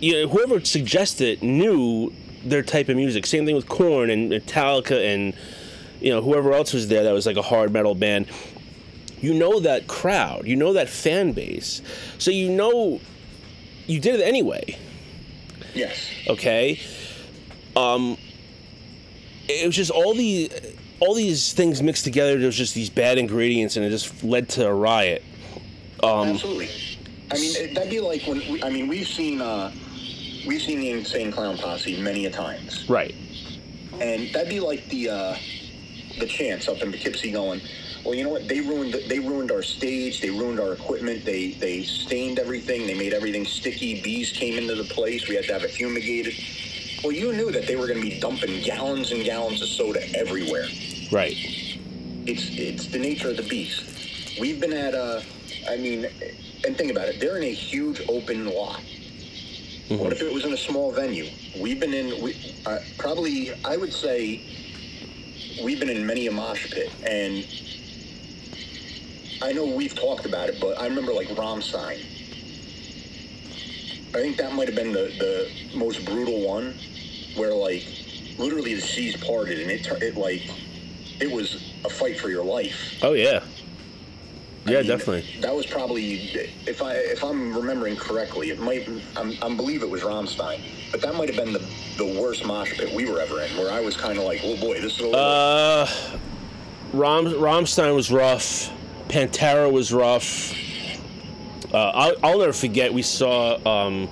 You 0.00 0.12
know, 0.12 0.28
whoever 0.28 0.62
suggested 0.64 1.28
it 1.28 1.42
knew 1.42 2.12
their 2.44 2.62
type 2.62 2.88
of 2.88 2.96
music. 2.96 3.26
Same 3.26 3.46
thing 3.46 3.56
with 3.56 3.68
Korn 3.68 4.10
and 4.10 4.30
Metallica 4.30 5.14
and 5.14 5.34
you 6.00 6.10
know 6.10 6.20
whoever 6.20 6.52
else 6.52 6.72
was 6.72 6.88
there 6.88 7.04
that 7.04 7.12
was 7.12 7.26
like 7.26 7.36
a 7.36 7.42
hard 7.42 7.72
metal 7.72 7.94
band. 7.94 8.28
You 9.20 9.32
know 9.32 9.60
that 9.60 9.86
crowd. 9.86 10.46
You 10.46 10.56
know 10.56 10.74
that 10.74 10.88
fan 10.88 11.32
base. 11.32 11.80
So 12.18 12.30
you 12.30 12.50
know 12.50 13.00
you 13.86 14.00
did 14.00 14.20
it 14.20 14.22
anyway. 14.22 14.78
Yes. 15.74 16.10
Okay. 16.28 16.80
Um. 17.74 18.18
It 19.48 19.64
was 19.64 19.76
just 19.76 19.92
all 19.92 20.12
the 20.12 20.50
all 21.00 21.14
these 21.14 21.52
things 21.52 21.82
mixed 21.82 22.04
together. 22.04 22.38
There 22.38 22.46
was 22.46 22.56
just 22.56 22.74
these 22.74 22.90
bad 22.90 23.18
ingredients, 23.18 23.76
and 23.76 23.84
it 23.84 23.90
just 23.90 24.24
led 24.24 24.48
to 24.50 24.66
a 24.66 24.74
riot. 24.74 25.22
Um, 26.02 26.28
Absolutely. 26.28 26.70
I 27.30 27.34
mean, 27.34 27.74
that'd 27.74 27.90
be 27.90 28.00
like 28.00 28.22
when 28.22 28.38
we, 28.38 28.62
I 28.62 28.70
mean 28.70 28.86
we've 28.86 29.06
seen 29.06 29.40
uh, 29.40 29.72
we've 30.46 30.62
seen 30.62 30.78
the 30.80 30.90
Insane 30.90 31.32
Clown 31.32 31.56
Posse 31.58 32.00
many 32.00 32.26
a 32.26 32.30
times, 32.30 32.88
right. 32.88 33.14
and 34.00 34.32
that'd 34.32 34.48
be 34.48 34.60
like 34.60 34.88
the 34.88 35.10
uh, 35.10 35.36
the 36.20 36.26
chance 36.26 36.68
up 36.68 36.82
in 36.82 36.92
Poughkeepsie 36.92 37.32
going. 37.32 37.60
Well, 38.04 38.14
you 38.14 38.22
know 38.22 38.30
what? 38.30 38.46
They 38.46 38.60
ruined 38.60 38.94
they 39.08 39.18
ruined 39.18 39.50
our 39.50 39.62
stage. 39.62 40.20
They 40.20 40.30
ruined 40.30 40.60
our 40.60 40.72
equipment. 40.74 41.24
They 41.24 41.52
they 41.52 41.82
stained 41.82 42.38
everything. 42.38 42.86
They 42.86 42.94
made 42.94 43.12
everything 43.12 43.44
sticky. 43.44 44.02
Bees 44.02 44.30
came 44.30 44.56
into 44.58 44.76
the 44.76 44.84
place. 44.84 45.28
We 45.28 45.34
had 45.34 45.44
to 45.46 45.52
have 45.54 45.64
it 45.64 45.72
fumigated. 45.72 46.34
Well, 47.06 47.14
you 47.14 47.32
knew 47.32 47.52
that 47.52 47.68
they 47.68 47.76
were 47.76 47.86
going 47.86 48.02
to 48.02 48.10
be 48.10 48.18
dumping 48.18 48.62
gallons 48.62 49.12
and 49.12 49.22
gallons 49.22 49.62
of 49.62 49.68
soda 49.68 50.00
everywhere. 50.18 50.66
Right. 51.12 51.36
it's 52.26 52.48
it's 52.58 52.86
the 52.88 52.98
nature 52.98 53.30
of 53.30 53.36
the 53.36 53.44
beast. 53.44 54.40
We've 54.40 54.60
been 54.60 54.72
at 54.72 54.92
uh, 54.92 55.20
I 55.70 55.76
mean, 55.76 56.08
and 56.66 56.76
think 56.76 56.90
about 56.90 57.06
it. 57.06 57.20
They're 57.20 57.36
in 57.36 57.44
a 57.44 57.54
huge 57.54 58.02
open 58.08 58.46
lot. 58.46 58.82
What 59.86 60.12
if 60.12 60.20
it 60.20 60.34
was 60.34 60.44
in 60.44 60.52
a 60.52 60.56
small 60.56 60.90
venue? 60.90 61.30
We've 61.60 61.78
been 61.78 61.94
in 61.94 62.20
we 62.20 62.34
uh, 62.66 62.80
probably 62.98 63.52
I 63.64 63.76
would 63.76 63.92
say 63.92 64.42
we've 65.62 65.78
been 65.78 65.90
in 65.90 66.04
many 66.04 66.26
a 66.26 66.32
mosh 66.32 66.72
pit, 66.72 66.90
and 67.06 67.46
I 69.42 69.52
know 69.52 69.64
we've 69.64 69.94
talked 69.94 70.26
about 70.26 70.48
it, 70.48 70.60
but 70.60 70.80
I 70.80 70.88
remember 70.88 71.12
like 71.12 71.28
Rammstein. 71.28 72.00
I 74.08 74.20
think 74.20 74.38
that 74.38 74.54
might 74.54 74.66
have 74.66 74.76
been 74.76 74.92
the, 74.92 75.12
the 75.18 75.76
most 75.76 76.04
brutal 76.06 76.40
one, 76.40 76.74
where 77.36 77.54
like 77.54 77.84
literally 78.38 78.74
the 78.74 78.80
seas 78.80 79.16
parted 79.16 79.60
and 79.60 79.70
it 79.70 79.86
it 80.02 80.16
like 80.16 80.42
it 81.20 81.30
was 81.30 81.72
a 81.84 81.88
fight 81.90 82.18
for 82.18 82.28
your 82.28 82.44
life. 82.44 82.98
Oh 83.02 83.12
yeah. 83.12 83.40
I 84.66 84.70
Yeah, 84.72 84.78
mean, 84.80 84.88
definitely. 84.88 85.40
That 85.42 85.54
was 85.54 85.64
probably, 85.64 86.14
if 86.66 86.82
I 86.82 86.94
if 86.94 87.22
I'm 87.22 87.54
remembering 87.56 87.96
correctly, 87.96 88.50
it 88.50 88.58
might 88.58 88.88
I'm, 89.16 89.32
I 89.40 89.54
believe 89.54 89.82
it 89.82 89.88
was 89.88 90.02
Rammstein, 90.02 90.60
but 90.90 91.00
that 91.02 91.14
might 91.14 91.32
have 91.32 91.36
been 91.42 91.52
the 91.52 91.64
the 91.98 92.20
worst 92.20 92.44
mosh 92.44 92.72
pit 92.76 92.92
we 92.94 93.10
were 93.10 93.20
ever 93.20 93.40
in, 93.42 93.56
where 93.56 93.72
I 93.72 93.80
was 93.80 93.96
kind 93.96 94.18
of 94.18 94.24
like, 94.24 94.40
oh 94.44 94.56
boy, 94.60 94.80
this 94.80 94.94
is 94.94 95.00
a 95.00 95.04
little. 95.04 95.20
Uh, 95.20 95.88
Ram 96.92 97.24
Rammstein 97.26 97.94
was 97.94 98.10
rough. 98.10 98.70
Pantera 99.08 99.70
was 99.70 99.92
rough. 99.92 100.52
Uh, 101.72 101.90
I'll, 101.94 102.14
I'll 102.24 102.38
never 102.38 102.52
forget. 102.52 102.92
We 102.92 103.02
saw 103.02 103.56
um, 103.66 104.08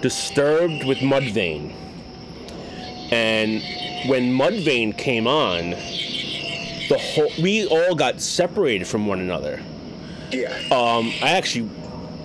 Disturbed 0.00 0.84
with 0.84 0.98
Mudvayne, 0.98 1.74
and 3.10 3.62
when 4.08 4.32
Mudvayne 4.32 4.96
came 4.96 5.26
on, 5.26 5.70
the 5.70 6.98
whole 6.98 7.30
we 7.42 7.66
all 7.66 7.94
got 7.94 8.20
separated 8.20 8.86
from 8.86 9.06
one 9.06 9.20
another. 9.20 9.60
yeah, 10.32 10.54
Um, 10.70 11.12
I 11.22 11.30
actually 11.36 11.68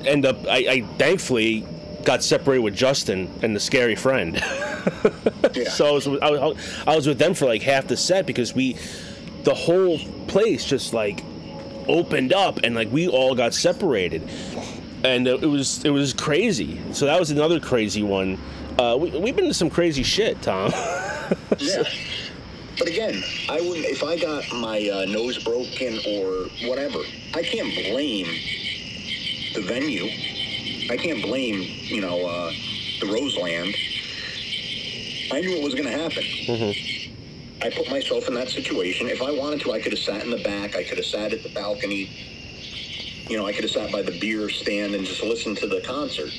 end 0.05 0.25
up. 0.25 0.37
I, 0.47 0.57
I 0.69 0.81
thankfully 0.97 1.65
got 2.03 2.23
separated 2.23 2.61
with 2.61 2.75
Justin 2.75 3.29
and 3.41 3.55
the 3.55 3.59
scary 3.59 3.95
friend. 3.95 4.35
yeah. 5.55 5.69
So 5.69 5.87
I 5.87 5.91
was, 5.91 6.07
I 6.07 6.29
was 6.29 6.57
I 6.87 6.95
was 6.95 7.07
with 7.07 7.17
them 7.17 7.33
for 7.33 7.45
like 7.45 7.61
half 7.63 7.87
the 7.87 7.97
set 7.97 8.25
because 8.25 8.53
we, 8.53 8.77
the 9.43 9.53
whole 9.55 9.97
place 10.27 10.63
just 10.65 10.93
like 10.93 11.23
opened 11.87 12.33
up 12.33 12.59
and 12.63 12.75
like 12.75 12.91
we 12.91 13.07
all 13.07 13.35
got 13.35 13.53
separated, 13.53 14.21
and 15.03 15.27
it 15.27 15.41
was 15.41 15.83
it 15.83 15.89
was 15.89 16.13
crazy. 16.13 16.79
So 16.93 17.05
that 17.05 17.19
was 17.19 17.31
another 17.31 17.59
crazy 17.59 18.03
one. 18.03 18.37
Uh, 18.77 18.97
we 18.99 19.09
we've 19.11 19.35
been 19.35 19.45
to 19.45 19.53
some 19.53 19.69
crazy 19.69 20.03
shit, 20.03 20.41
Tom. 20.41 20.71
Yeah. 21.57 21.83
But 22.77 22.87
again, 22.87 23.23
I 23.49 23.59
wouldn't 23.59 23.85
if 23.85 24.03
I 24.03 24.15
got 24.15 24.43
my 24.53 24.89
uh, 24.89 25.05
nose 25.05 25.43
broken 25.43 25.97
or 26.05 26.49
whatever. 26.69 26.99
I 27.33 27.41
can't 27.41 27.73
blame 27.73 28.27
the 29.55 29.61
venue. 29.61 30.05
I 30.91 30.97
can't 30.97 31.23
blame 31.23 31.61
you 31.61 32.01
know 32.01 32.25
uh, 32.25 32.51
the 32.99 33.07
Roseland. 33.07 33.73
I 35.31 35.41
knew 35.41 35.57
it 35.57 35.63
was 35.63 35.73
going 35.73 35.85
to 35.85 35.97
happen. 35.97 36.23
I 37.63 37.69
put 37.71 37.89
myself 37.89 38.27
in 38.27 38.35
that 38.35 38.49
situation. 38.49 39.07
If 39.07 39.21
I 39.23 39.31
wanted 39.31 39.61
to, 39.61 39.71
I 39.71 39.81
could 39.81 39.93
have 39.93 39.99
sat 39.99 40.23
in 40.23 40.29
the 40.29 40.43
back. 40.43 40.75
I 40.75 40.83
could 40.83 40.97
have 40.97 41.07
sat 41.07 41.33
at 41.33 41.41
the 41.41 41.49
balcony. 41.49 42.09
You 43.27 43.37
know, 43.37 43.47
I 43.47 43.53
could 43.53 43.63
have 43.63 43.71
sat 43.71 43.91
by 43.91 44.03
the 44.03 44.19
beer 44.19 44.49
stand 44.49 44.93
and 44.93 45.05
just 45.05 45.23
listened 45.23 45.57
to 45.57 45.67
the 45.67 45.81
concert. 45.81 46.31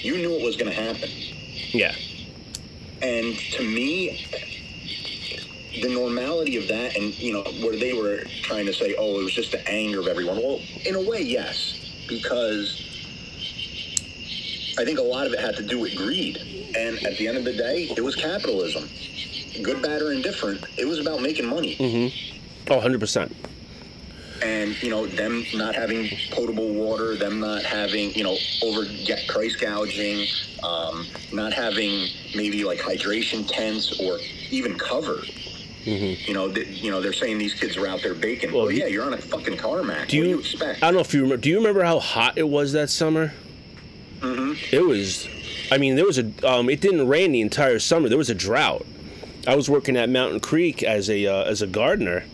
You 0.00 0.16
knew 0.16 0.32
it 0.38 0.42
was 0.42 0.56
going 0.56 0.72
to 0.72 0.80
happen. 0.80 1.10
Yeah. 1.72 1.94
And 3.02 3.36
to 3.36 3.64
me, 3.64 4.26
the 5.80 5.88
normality 5.88 6.56
of 6.56 6.68
that, 6.68 6.96
and 6.96 7.18
you 7.18 7.32
know, 7.32 7.42
where 7.64 7.76
they 7.76 7.92
were 7.92 8.24
trying 8.42 8.66
to 8.66 8.72
say, 8.72 8.94
"Oh, 8.98 9.20
it 9.20 9.24
was 9.24 9.32
just 9.32 9.52
the 9.52 9.68
anger 9.68 10.00
of 10.00 10.06
everyone." 10.06 10.36
Well, 10.36 10.60
in 10.84 10.94
a 10.94 11.00
way, 11.00 11.22
yes, 11.22 11.74
because 12.08 12.80
I 14.78 14.84
think 14.84 14.98
a 14.98 15.02
lot 15.02 15.26
of 15.26 15.32
it 15.32 15.40
had 15.40 15.56
to 15.56 15.62
do 15.62 15.78
with 15.80 15.96
greed. 15.96 16.38
And 16.76 17.04
at 17.04 17.18
the 17.18 17.28
end 17.28 17.36
of 17.36 17.44
the 17.44 17.52
day, 17.52 17.92
it 17.96 18.02
was 18.02 18.16
capitalism. 18.16 18.88
Good, 19.62 19.82
bad, 19.82 20.00
or 20.00 20.12
indifferent, 20.12 20.64
it 20.78 20.86
was 20.86 20.98
about 20.98 21.20
making 21.20 21.46
money. 21.46 21.76
Mm-hmm. 21.76 22.72
Oh, 22.72 22.76
100 22.76 23.00
percent. 23.00 23.36
And 24.42 24.80
you 24.82 24.90
know 24.90 25.06
them 25.06 25.44
not 25.54 25.74
having 25.74 26.08
potable 26.30 26.72
water, 26.72 27.16
them 27.16 27.40
not 27.40 27.62
having 27.62 28.14
you 28.14 28.24
know 28.24 28.36
over 28.62 28.84
get 29.04 29.26
price 29.28 29.56
gouging, 29.56 30.26
um, 30.62 31.06
not 31.32 31.52
having 31.52 32.08
maybe 32.34 32.64
like 32.64 32.78
hydration 32.78 33.46
tents 33.48 34.00
or 34.00 34.18
even 34.50 34.76
cover. 34.78 35.20
You 35.84 36.32
know, 36.32 36.52
th- 36.52 36.68
you 36.80 36.92
know 36.92 37.00
they're 37.00 37.12
saying 37.12 37.38
these 37.38 37.54
kids 37.54 37.76
are 37.76 37.88
out 37.88 38.02
there 38.02 38.14
baking. 38.14 38.50
Mm-hmm. 38.50 38.56
Well, 38.56 38.66
Well, 38.66 38.72
yeah, 38.72 38.86
you're 38.86 39.04
on 39.04 39.14
a 39.14 39.18
fucking 39.18 39.56
tarmac. 39.56 40.08
Do 40.08 40.18
what 40.18 40.18
you, 40.18 40.22
do 40.22 40.28
you 40.28 40.38
expect? 40.38 40.82
I 40.82 40.86
don't 40.86 40.94
know 40.94 41.00
if 41.00 41.12
you 41.12 41.22
remember. 41.22 41.42
Do 41.42 41.48
you 41.48 41.56
remember 41.56 41.82
how 41.82 41.98
hot 41.98 42.38
it 42.38 42.48
was 42.48 42.72
that 42.72 42.88
summer? 42.88 43.32
hmm 44.20 44.52
It 44.70 44.86
was. 44.86 45.28
I 45.72 45.78
mean, 45.78 45.96
there 45.96 46.04
was 46.06 46.18
a. 46.18 46.30
Um, 46.48 46.70
it 46.70 46.80
didn't 46.80 47.08
rain 47.08 47.32
the 47.32 47.40
entire 47.40 47.80
summer. 47.80 48.08
There 48.08 48.18
was 48.18 48.30
a 48.30 48.34
drought. 48.34 48.86
I 49.44 49.56
was 49.56 49.68
working 49.68 49.96
at 49.96 50.08
Mountain 50.08 50.38
Creek 50.38 50.84
as 50.84 51.10
a 51.10 51.26
uh, 51.26 51.42
as 51.46 51.62
a 51.62 51.66
gardener, 51.66 52.24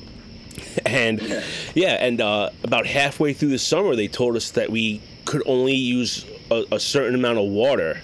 and 0.87 1.21
Yeah. 1.21 1.43
yeah, 1.75 1.95
and 2.07 2.21
uh, 2.21 2.51
about 2.65 2.87
halfway 2.87 3.33
through 3.33 3.51
the 3.51 3.59
summer, 3.59 3.95
they 3.97 4.09
told 4.09 4.37
us 4.37 4.51
that 4.53 4.71
we 4.71 5.01
could 5.25 5.43
only 5.47 5.75
use 5.75 6.25
a, 6.51 6.65
a 6.73 6.81
certain 6.81 7.15
amount 7.15 7.39
of 7.39 7.45
water 7.47 8.01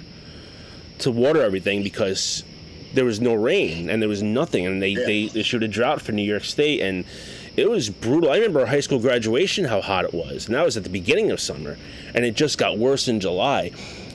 to 0.99 1.11
water 1.11 1.43
everything 1.43 1.83
because 1.83 2.45
there 2.93 3.05
was 3.05 3.21
no 3.21 3.35
rain 3.35 3.91
and 3.91 4.01
there 4.01 4.09
was 4.09 4.23
nothing, 4.23 4.67
and 4.67 4.81
they 4.83 4.91
Yeah. 4.91 5.07
they 5.07 5.31
issued 5.35 5.63
a 5.63 5.69
drought 5.69 6.01
for 6.03 6.13
New 6.13 6.23
York 6.23 6.45
State, 6.45 6.81
and 6.81 7.05
it 7.57 7.69
was 7.69 7.89
brutal. 7.91 8.31
I 8.31 8.37
remember 8.37 8.67
high 8.67 8.81
school 8.81 8.99
graduation, 8.99 9.65
how 9.65 9.81
hot 9.81 10.05
it 10.05 10.15
was, 10.15 10.47
and 10.47 10.55
that 10.55 10.65
was 10.65 10.77
at 10.77 10.83
the 10.85 10.91
beginning 10.91 11.31
of 11.31 11.41
summer, 11.41 11.77
and 12.15 12.25
it 12.25 12.35
just 12.35 12.59
got 12.59 12.79
worse 12.79 13.09
in 13.09 13.21
July. 13.21 13.71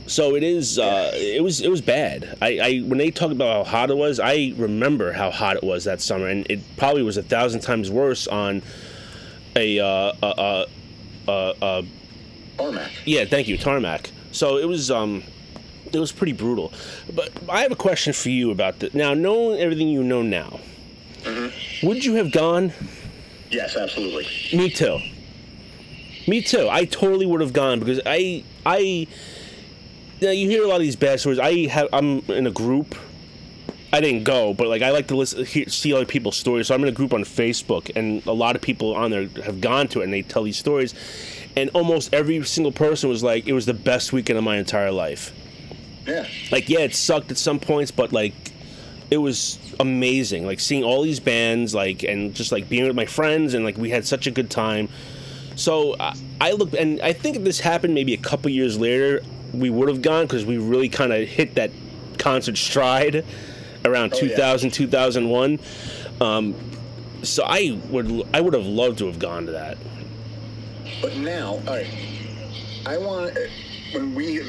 So 0.09 0.35
it 0.35 0.43
is. 0.43 0.79
Uh, 0.79 1.11
it 1.13 1.43
was. 1.43 1.61
It 1.61 1.69
was 1.69 1.81
bad. 1.81 2.35
I, 2.41 2.59
I 2.59 2.79
when 2.79 2.97
they 2.97 3.11
talk 3.11 3.31
about 3.31 3.67
how 3.67 3.71
hot 3.71 3.89
it 3.91 3.97
was, 3.97 4.19
I 4.19 4.53
remember 4.57 5.13
how 5.13 5.29
hot 5.29 5.55
it 5.55 5.63
was 5.63 5.83
that 5.83 6.01
summer, 6.01 6.27
and 6.27 6.49
it 6.49 6.59
probably 6.77 7.03
was 7.03 7.17
a 7.17 7.23
thousand 7.23 7.61
times 7.61 7.91
worse 7.91 8.27
on 8.27 8.63
a 9.55 9.79
uh, 9.79 10.13
a, 10.23 10.65
a, 11.27 11.53
a 11.61 11.85
Tarmac. 12.57 12.91
yeah, 13.05 13.25
thank 13.25 13.47
you, 13.47 13.57
tarmac. 13.57 14.09
So 14.31 14.57
it 14.57 14.65
was 14.67 14.89
um, 14.89 15.23
it 15.93 15.99
was 15.99 16.11
pretty 16.11 16.33
brutal. 16.33 16.73
But 17.13 17.29
I 17.47 17.61
have 17.61 17.71
a 17.71 17.75
question 17.75 18.11
for 18.11 18.29
you 18.29 18.49
about 18.49 18.79
this. 18.79 18.95
Now, 18.95 19.13
knowing 19.13 19.59
everything 19.59 19.89
you 19.89 20.03
know 20.03 20.23
now, 20.23 20.59
would 21.83 22.03
you 22.03 22.15
have 22.15 22.31
gone? 22.31 22.73
Yes, 23.51 23.75
absolutely. 23.75 24.27
Me 24.57 24.71
too. 24.71 24.99
Me 26.27 26.41
too. 26.41 26.67
I 26.67 26.85
totally 26.85 27.27
would 27.27 27.41
have 27.41 27.53
gone 27.53 27.79
because 27.79 28.01
I 28.07 28.43
I. 28.65 29.07
Now 30.21 30.31
you 30.31 30.49
hear 30.49 30.63
a 30.63 30.67
lot 30.67 30.75
of 30.75 30.81
these 30.81 30.95
bad 30.95 31.19
stories. 31.19 31.39
I 31.39 31.67
have 31.67 31.87
I'm 31.93 32.19
in 32.29 32.47
a 32.47 32.51
group. 32.51 32.95
I 33.91 34.01
didn't 34.01 34.23
go, 34.23 34.53
but 34.53 34.67
like 34.67 34.81
I 34.81 34.91
like 34.91 35.07
to 35.07 35.15
listen, 35.15 35.45
hear, 35.45 35.67
see 35.67 35.93
other 35.93 36.05
people's 36.05 36.37
stories. 36.37 36.67
So 36.67 36.75
I'm 36.75 36.83
in 36.83 36.89
a 36.89 36.93
group 36.93 37.13
on 37.13 37.23
Facebook, 37.23 37.91
and 37.95 38.25
a 38.27 38.33
lot 38.33 38.55
of 38.55 38.61
people 38.61 38.95
on 38.95 39.09
there 39.09 39.27
have 39.43 39.61
gone 39.61 39.87
to 39.89 40.01
it, 40.01 40.03
and 40.03 40.13
they 40.13 40.21
tell 40.21 40.43
these 40.43 40.57
stories. 40.57 40.93
And 41.55 41.71
almost 41.73 42.13
every 42.13 42.43
single 42.43 42.71
person 42.71 43.09
was 43.09 43.23
like, 43.23 43.47
"It 43.47 43.53
was 43.53 43.65
the 43.65 43.73
best 43.73 44.13
weekend 44.13 44.37
of 44.37 44.43
my 44.43 44.57
entire 44.57 44.91
life." 44.91 45.33
Yeah. 46.05 46.27
Like, 46.51 46.69
yeah, 46.69 46.79
it 46.79 46.95
sucked 46.95 47.31
at 47.31 47.37
some 47.37 47.59
points, 47.59 47.91
but 47.91 48.11
like, 48.11 48.33
it 49.09 49.17
was 49.17 49.57
amazing. 49.79 50.45
Like 50.45 50.59
seeing 50.59 50.83
all 50.83 51.01
these 51.01 51.19
bands, 51.19 51.73
like 51.73 52.03
and 52.03 52.35
just 52.35 52.51
like 52.51 52.69
being 52.69 52.85
with 52.85 52.95
my 52.95 53.05
friends, 53.05 53.53
and 53.53 53.65
like 53.65 53.77
we 53.77 53.89
had 53.89 54.05
such 54.05 54.27
a 54.27 54.31
good 54.31 54.51
time. 54.51 54.89
So 55.55 55.95
I, 55.99 56.13
I 56.39 56.51
look, 56.51 56.73
and 56.73 57.01
I 57.01 57.13
think 57.13 57.43
this 57.43 57.59
happened 57.59 57.95
maybe 57.95 58.13
a 58.13 58.17
couple 58.17 58.51
years 58.51 58.77
later, 58.77 59.21
we 59.53 59.69
would 59.69 59.87
have 59.89 60.01
gone 60.01 60.25
because 60.25 60.45
we 60.45 60.57
really 60.57 60.89
kind 60.89 61.11
of 61.13 61.27
hit 61.27 61.55
that 61.55 61.71
concert 62.17 62.57
stride 62.57 63.25
around 63.85 64.13
Oh, 64.13 64.19
yeah. 64.21 64.29
2000 64.35 64.71
2001 64.71 65.59
um, 66.21 66.55
so 67.23 67.43
i 67.45 67.79
would 67.89 68.27
i 68.33 68.41
would 68.41 68.53
have 68.53 68.65
loved 68.65 68.97
to 68.99 69.05
have 69.07 69.19
gone 69.19 69.45
to 69.45 69.51
that 69.53 69.77
But 71.01 71.15
now, 71.17 71.53
all 71.67 71.75
right, 71.75 71.87
I 72.85 72.97
want 72.97 73.37
when 73.93 74.13
we 74.15 74.41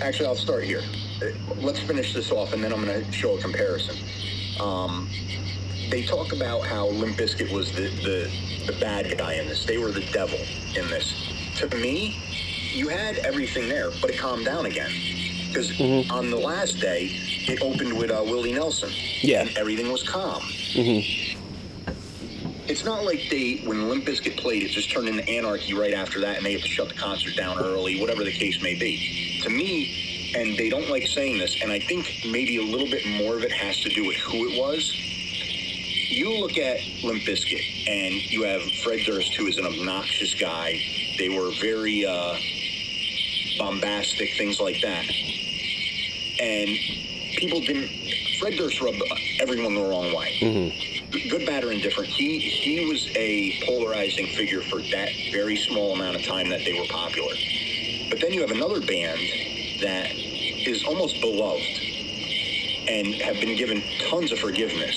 actually, 0.00 0.26
I'll 0.26 0.34
start 0.34 0.64
here. 0.64 0.82
Uh, 1.22 1.26
Let's 1.60 1.78
finish 1.78 2.12
this 2.12 2.30
off, 2.32 2.52
and 2.52 2.62
then 2.64 2.72
I'm 2.72 2.84
going 2.84 3.04
to 3.04 3.12
show 3.12 3.36
a 3.38 3.40
comparison. 3.40 3.96
Um, 4.60 5.08
they 5.90 6.02
talk 6.02 6.32
about 6.32 6.66
how 6.66 6.88
Limp 6.88 7.16
Bizkit 7.16 7.52
was 7.52 7.70
the, 7.72 7.88
the 8.02 8.30
the 8.66 8.78
bad 8.80 9.16
guy 9.16 9.34
in 9.34 9.46
this. 9.48 9.64
They 9.64 9.78
were 9.78 9.92
the 9.92 10.04
devil 10.12 10.38
in 10.76 10.88
this. 10.88 11.14
To 11.58 11.68
me, 11.76 12.16
you 12.72 12.88
had 12.88 13.18
everything 13.18 13.68
there, 13.68 13.90
but 14.00 14.10
it 14.10 14.18
calmed 14.18 14.44
down 14.44 14.66
again. 14.66 14.90
Because 15.48 15.78
on 16.10 16.30
the 16.30 16.36
last 16.36 16.80
day, 16.80 17.10
it 17.46 17.60
opened 17.60 17.96
with 17.98 18.10
uh, 18.10 18.22
Willie 18.24 18.52
Nelson. 18.52 18.90
Yeah. 19.20 19.42
And 19.42 19.56
everything 19.58 19.92
was 19.92 20.02
calm. 20.02 20.42
It's 22.68 22.84
not 22.84 23.04
like 23.04 23.28
they, 23.28 23.62
when 23.66 23.88
Limp 23.88 24.06
Bizkit 24.06 24.38
played, 24.38 24.62
it 24.62 24.70
just 24.70 24.90
turned 24.90 25.08
into 25.08 25.28
anarchy 25.28 25.74
right 25.74 25.92
after 25.92 26.20
that, 26.20 26.38
and 26.38 26.46
they 26.46 26.52
had 26.52 26.62
to 26.62 26.68
shut 26.68 26.88
the 26.88 26.94
concert 26.94 27.36
down 27.36 27.58
early, 27.58 28.00
whatever 28.00 28.24
the 28.24 28.32
case 28.32 28.62
may 28.62 28.74
be. 28.74 29.40
To 29.42 29.50
me, 29.50 30.32
and 30.34 30.56
they 30.56 30.70
don't 30.70 30.88
like 30.88 31.06
saying 31.06 31.38
this, 31.38 31.60
and 31.60 31.70
I 31.70 31.80
think 31.80 32.06
maybe 32.24 32.56
a 32.56 32.62
little 32.62 32.88
bit 32.88 33.04
more 33.06 33.36
of 33.36 33.42
it 33.42 33.52
has 33.52 33.78
to 33.80 33.90
do 33.90 34.06
with 34.06 34.16
who 34.16 34.48
it 34.48 34.58
was. 34.58 34.90
You 36.08 36.38
look 36.38 36.56
at 36.56 36.80
Limp 37.02 37.22
Bizkit, 37.24 37.88
and 37.88 38.14
you 38.30 38.44
have 38.44 38.62
Fred 38.84 39.00
Durst, 39.04 39.34
who 39.34 39.48
is 39.48 39.58
an 39.58 39.66
obnoxious 39.66 40.34
guy. 40.34 40.80
They 41.18 41.28
were 41.28 41.50
very 41.60 42.06
uh, 42.06 42.36
bombastic, 43.58 44.30
things 44.36 44.60
like 44.60 44.80
that. 44.82 45.04
And 46.40 46.68
people 47.36 47.60
didn't. 47.60 47.90
Fred 48.38 48.54
Durst 48.54 48.80
rubbed 48.80 49.00
everyone 49.40 49.74
the 49.74 49.82
wrong 49.82 50.12
way 50.14 50.38
mm-hmm. 50.42 51.28
good, 51.28 51.46
bad, 51.46 51.64
or 51.64 51.72
indifferent, 51.72 52.08
he 52.08 52.38
he 52.38 52.88
was 52.88 53.08
a 53.14 53.60
polarizing 53.64 54.26
figure 54.28 54.62
for 54.62 54.80
that 54.90 55.10
very 55.30 55.56
small 55.56 55.94
amount 55.94 56.16
of 56.16 56.24
time 56.24 56.48
that 56.50 56.64
they 56.64 56.78
were 56.78 56.86
popular. 56.86 57.34
But 58.10 58.20
then 58.20 58.32
you 58.32 58.40
have 58.40 58.50
another 58.50 58.80
band 58.80 59.20
that 59.80 60.12
is 60.14 60.84
almost 60.84 61.20
beloved 61.20 61.80
and 62.88 63.14
have 63.22 63.40
been 63.40 63.56
given 63.56 63.82
tons 64.10 64.32
of 64.32 64.38
forgiveness 64.38 64.96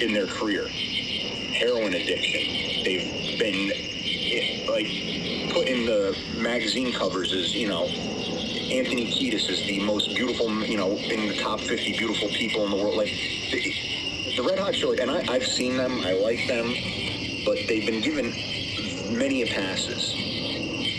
in 0.00 0.12
their 0.12 0.26
career. 0.26 0.68
Heroin 0.68 1.94
addiction. 1.94 2.84
They've 2.84 3.38
been 3.38 3.68
like 4.68 4.86
put 5.56 5.68
in 5.68 5.86
the 5.86 6.14
magazine 6.36 6.92
covers 6.92 7.32
is, 7.32 7.54
you 7.54 7.66
know. 7.66 7.84
Anthony 7.84 9.06
Kiedis 9.06 9.48
is 9.48 9.60
the 9.60 9.80
most 9.80 10.14
beautiful, 10.14 10.52
you 10.64 10.76
know, 10.76 10.90
in 10.98 11.28
the 11.28 11.36
top 11.38 11.60
50 11.60 11.96
beautiful 11.96 12.28
people 12.28 12.66
in 12.66 12.70
the 12.72 12.76
world. 12.76 12.94
Like, 12.94 13.08
the, 13.08 13.72
the 14.36 14.42
Red 14.42 14.58
Hot 14.58 14.74
Chili, 14.74 15.00
and 15.00 15.10
I, 15.10 15.24
I've 15.32 15.46
seen 15.46 15.78
them, 15.78 16.00
I 16.04 16.12
like 16.12 16.46
them, 16.46 16.74
but 17.46 17.56
they've 17.68 17.86
been 17.86 18.02
given 18.02 18.26
many 19.16 19.42
a 19.42 19.46
passes. 19.46 20.12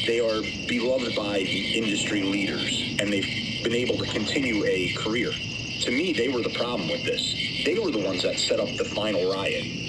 They 0.07 0.19
are 0.19 0.41
beloved 0.67 1.15
by 1.15 1.37
the 1.37 1.77
industry 1.77 2.23
leaders, 2.23 2.95
and 2.99 3.13
they've 3.13 3.63
been 3.63 3.75
able 3.75 3.97
to 3.97 4.11
continue 4.11 4.65
a 4.65 4.91
career. 4.93 5.33
To 5.81 5.91
me, 5.91 6.13
they 6.13 6.29
were 6.29 6.41
the 6.41 6.57
problem 6.57 6.89
with 6.89 7.03
this. 7.03 7.21
They 7.63 7.77
were 7.77 7.91
the 7.91 8.03
ones 8.03 8.23
that 8.23 8.39
set 8.39 8.59
up 8.59 8.69
the 8.75 8.85
final 8.85 9.31
riot. 9.31 9.86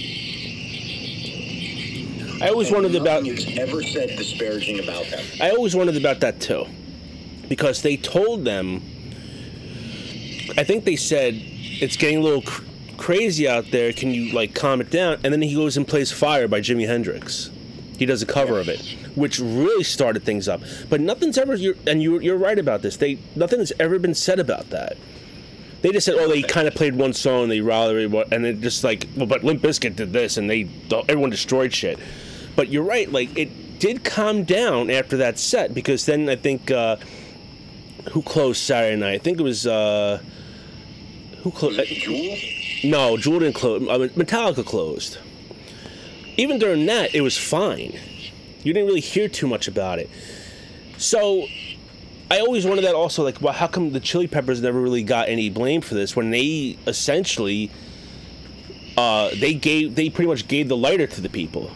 I 2.41 2.49
always 2.49 2.71
wondered 2.71 2.95
about 2.95 3.27
ever 3.59 3.83
said 3.83 4.09
disparaging 4.17 4.81
about 4.81 5.07
them. 5.07 5.25
i 5.41 5.51
always 5.51 5.75
wondered 5.75 5.97
about 5.97 6.21
that 6.21 6.41
too. 6.41 6.67
Because 7.49 7.83
they 7.83 7.97
told 7.97 8.45
them 8.45 8.83
i 10.57 10.65
think 10.65 10.85
they 10.85 10.97
said 10.97 11.35
it's 11.81 11.97
getting 11.97 12.19
a 12.19 12.21
little 12.21 12.43
cr- 12.43 12.63
crazy 12.97 13.49
out 13.49 13.71
there. 13.71 13.93
Can 13.93 14.13
you 14.13 14.33
like 14.33 14.55
calm 14.55 14.81
it 14.81 14.91
down? 14.91 15.21
And 15.23 15.33
then 15.33 15.41
he 15.41 15.55
goes 15.55 15.77
and 15.77 15.87
plays 15.87 16.11
fire 16.11 16.49
by 16.49 16.61
jimi 16.61 16.87
hendrix. 16.87 17.51
He 17.97 18.07
does 18.07 18.23
a 18.23 18.27
cover 18.27 18.59
of 18.59 18.69
it 18.69 18.81
which 19.19 19.39
really 19.41 19.85
started 19.85 20.23
things 20.23 20.49
up. 20.49 20.61
But 20.89 21.01
nothing's 21.01 21.37
ever 21.37 21.55
you're, 21.55 21.75
and 21.87 22.03
you, 22.03 22.21
you're 22.21 22.37
right 22.37 22.59
about 22.59 22.83
this. 22.83 22.97
They 22.97 23.19
nothing 23.35 23.59
has 23.59 23.73
ever 23.81 23.99
been 23.99 24.15
said 24.15 24.39
about 24.39 24.71
that. 24.71 24.97
They 25.83 25.91
just 25.91 26.07
said, 26.07 26.17
"Oh, 26.19 26.29
they 26.29 26.43
kind 26.43 26.67
of 26.67 26.75
played 26.75 26.95
one 26.95 27.13
song, 27.13 27.49
they 27.49 27.61
rallied, 27.61 28.13
and 28.33 28.47
it 28.47 28.61
just 28.61 28.83
like, 28.83 29.07
well, 29.17 29.27
but 29.27 29.45
Limp 29.45 29.63
Bizkit 29.63 29.97
did 29.97 30.13
this, 30.13 30.37
and 30.37 30.49
they 30.49 30.69
everyone 31.09 31.31
destroyed 31.31 31.73
shit." 31.73 31.99
But 32.59 32.71
you're 32.71 32.83
right, 32.83 33.09
like 33.13 33.39
it 33.39 33.79
did 33.79 34.03
calm 34.03 34.43
down 34.43 34.91
after 34.91 35.19
that 35.19 35.39
set 35.39 35.75
because 35.75 36.07
then 36.07 36.29
I 36.29 36.35
think 36.35 36.73
uh, 36.73 36.97
who 38.11 38.21
closed 38.21 38.61
Saturday 38.61 38.97
night? 38.97 39.15
I 39.15 39.19
think 39.19 39.39
it 39.39 39.45
was 39.45 39.65
uh, 39.65 40.21
who 41.45 41.53
closed. 41.53 41.81
Jewel? 41.87 42.37
No, 42.83 43.17
Jewel 43.17 43.39
didn't 43.39 43.55
close. 43.55 43.83
Uh, 43.83 44.09
Metallica 44.17 44.67
closed. 44.67 45.19
Even 46.37 46.59
during 46.59 46.85
that, 46.87 47.15
it 47.15 47.21
was 47.21 47.39
fine. 47.39 47.97
You 48.65 48.73
didn't 48.73 48.89
really 48.89 49.03
hear 49.03 49.29
too 49.29 49.47
much 49.47 49.69
about 49.69 50.01
it. 50.01 50.11
So, 50.97 51.47
I 52.29 52.41
always 52.41 52.67
wondered 52.67 52.87
that 52.87 52.97
also, 52.97 53.23
like, 53.23 53.41
well, 53.41 53.53
how 53.53 53.69
come 53.69 53.93
the 53.93 54.01
Chili 54.01 54.27
Peppers 54.27 54.61
never 54.61 54.81
really 54.81 55.05
got 55.05 55.29
any 55.29 55.49
blame 55.49 55.81
for 55.81 55.95
this 55.95 56.17
when 56.17 56.31
they 56.31 56.77
essentially, 56.89 57.71
uh, 58.97 59.31
they 59.37 59.55
gave, 59.55 59.95
they 59.95 60.11
pretty 60.11 60.29
much 60.29 60.49
gave 60.49 60.67
the 60.67 60.77
lighter 60.77 61.07
to 61.07 61.21
the 61.21 61.29
people. 61.29 61.71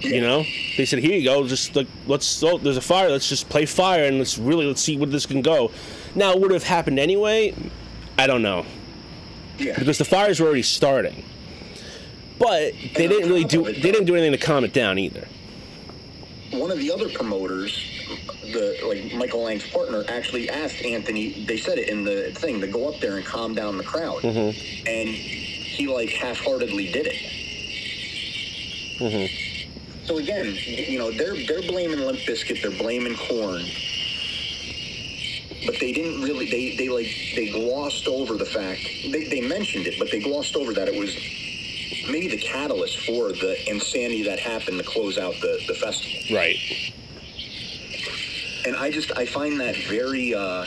You 0.00 0.20
know, 0.20 0.44
they 0.76 0.84
said, 0.84 0.98
"Here 1.00 1.14
you 1.16 1.24
go. 1.24 1.46
Just 1.46 1.74
like 1.74 1.86
let's. 2.06 2.42
Oh, 2.42 2.58
there's 2.58 2.76
a 2.76 2.80
fire. 2.82 3.10
Let's 3.10 3.28
just 3.28 3.48
play 3.48 3.64
fire 3.66 4.04
and 4.04 4.18
let's 4.18 4.36
really 4.38 4.66
let's 4.66 4.80
see 4.82 4.96
where 4.96 5.06
this 5.08 5.24
can 5.26 5.40
go." 5.42 5.70
Now, 6.14 6.32
it 6.32 6.40
would 6.40 6.50
have 6.50 6.62
happened 6.62 6.98
anyway? 6.98 7.54
I 8.18 8.26
don't 8.26 8.40
know 8.42 8.64
Yeah. 9.58 9.78
because 9.78 9.98
the 9.98 10.04
fires 10.04 10.38
were 10.40 10.46
already 10.46 10.62
starting. 10.62 11.24
But 12.38 12.72
they 12.94 13.08
didn't 13.08 13.28
really 13.28 13.44
do. 13.44 13.64
They 13.64 13.72
didn't 13.80 14.04
do 14.04 14.14
anything 14.14 14.32
to 14.32 14.38
calm 14.38 14.64
it 14.64 14.72
down 14.74 14.98
either. 14.98 15.26
one 16.52 16.70
of 16.70 16.78
the 16.78 16.92
other 16.92 17.08
promoters, 17.08 17.72
the 18.52 18.78
like 18.86 19.14
Michael 19.14 19.42
Lang's 19.42 19.66
partner, 19.70 20.04
actually 20.08 20.48
asked 20.50 20.84
Anthony. 20.84 21.44
They 21.46 21.56
said 21.56 21.78
it 21.78 21.88
in 21.88 22.04
the 22.04 22.30
thing 22.34 22.60
to 22.60 22.66
go 22.66 22.88
up 22.92 23.00
there 23.00 23.16
and 23.16 23.24
calm 23.24 23.54
down 23.54 23.78
the 23.78 23.84
crowd, 23.84 24.22
Mm-hmm. 24.22 24.86
and 24.86 25.08
he 25.08 25.86
like 25.88 26.10
half-heartedly 26.10 26.92
did 26.92 27.06
it. 27.06 27.16
Mm-hmm. 28.98 29.55
So 30.06 30.18
again, 30.18 30.56
you 30.66 30.98
know, 30.98 31.10
they're 31.10 31.36
they're 31.46 31.62
blaming 31.62 32.00
Limp 32.00 32.20
Bizkit, 32.20 32.62
they're 32.62 32.70
blaming 32.70 33.16
Korn, 33.16 33.64
but 35.66 35.80
they 35.80 35.92
didn't 35.92 36.22
really. 36.22 36.48
They 36.48 36.76
they 36.76 36.88
like 36.88 37.08
they 37.34 37.50
glossed 37.50 38.06
over 38.06 38.34
the 38.36 38.44
fact 38.46 38.82
they 39.10 39.24
they 39.24 39.40
mentioned 39.40 39.86
it, 39.86 39.98
but 39.98 40.10
they 40.12 40.20
glossed 40.20 40.54
over 40.56 40.72
that 40.74 40.88
it 40.88 40.98
was 40.98 41.14
maybe 42.08 42.28
the 42.28 42.38
catalyst 42.38 42.98
for 43.00 43.32
the 43.32 43.56
insanity 43.68 44.22
that 44.24 44.38
happened 44.38 44.78
to 44.78 44.84
close 44.84 45.18
out 45.18 45.34
the 45.40 45.60
the 45.66 45.74
festival. 45.74 46.36
Right. 46.36 46.56
and 48.64 48.76
I 48.76 48.90
just 48.90 49.10
I 49.16 49.26
find 49.26 49.58
that 49.60 49.76
very 49.88 50.34
uh, 50.34 50.66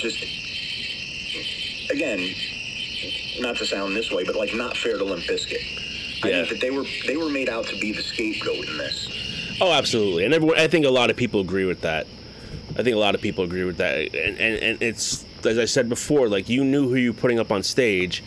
just 0.00 0.24
again 1.90 2.34
not 3.40 3.56
to 3.58 3.66
sound 3.66 3.96
this 3.96 4.10
way, 4.10 4.24
but 4.24 4.34
like 4.36 4.54
not 4.54 4.76
fair 4.76 4.98
to 4.98 5.04
Limp 5.04 5.22
Bizkit. 5.24 5.89
I 6.22 6.28
Yeah. 6.28 6.36
think 6.44 6.48
that 6.48 6.60
they 6.60 6.70
were 6.70 6.84
they 7.06 7.16
were 7.16 7.28
made 7.30 7.48
out 7.48 7.66
to 7.68 7.78
be 7.80 7.92
the 7.92 8.02
scapegoat 8.02 8.68
in 8.68 8.78
this. 8.78 9.08
Oh, 9.60 9.72
absolutely. 9.72 10.24
And 10.24 10.32
everyone, 10.34 10.58
I 10.58 10.68
think 10.68 10.86
a 10.86 10.90
lot 10.90 11.10
of 11.10 11.16
people 11.16 11.40
agree 11.40 11.64
with 11.66 11.82
that. 11.82 12.06
I 12.78 12.82
think 12.82 12.94
a 12.96 12.98
lot 12.98 13.14
of 13.14 13.20
people 13.20 13.44
agree 13.44 13.64
with 13.64 13.76
that. 13.78 13.98
And, 14.14 14.38
and, 14.38 14.56
and 14.62 14.82
it's, 14.82 15.24
as 15.44 15.58
I 15.58 15.66
said 15.66 15.88
before, 15.88 16.28
like 16.28 16.48
you 16.48 16.64
knew 16.64 16.88
who 16.88 16.94
you 16.94 17.12
were 17.12 17.18
putting 17.18 17.38
up 17.38 17.50
on 17.52 17.62
stage. 17.62 18.22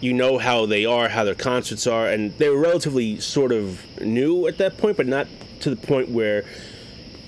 You 0.00 0.12
know 0.12 0.36
how 0.38 0.66
they 0.66 0.84
are, 0.84 1.08
how 1.08 1.22
their 1.24 1.34
concerts 1.36 1.86
are. 1.86 2.08
And 2.08 2.36
they 2.38 2.48
were 2.48 2.58
relatively 2.58 3.20
sort 3.20 3.52
of 3.52 3.80
new 4.00 4.46
at 4.48 4.58
that 4.58 4.76
point, 4.78 4.96
but 4.96 5.06
not 5.06 5.28
to 5.60 5.70
the 5.70 5.76
point 5.76 6.10
where 6.10 6.44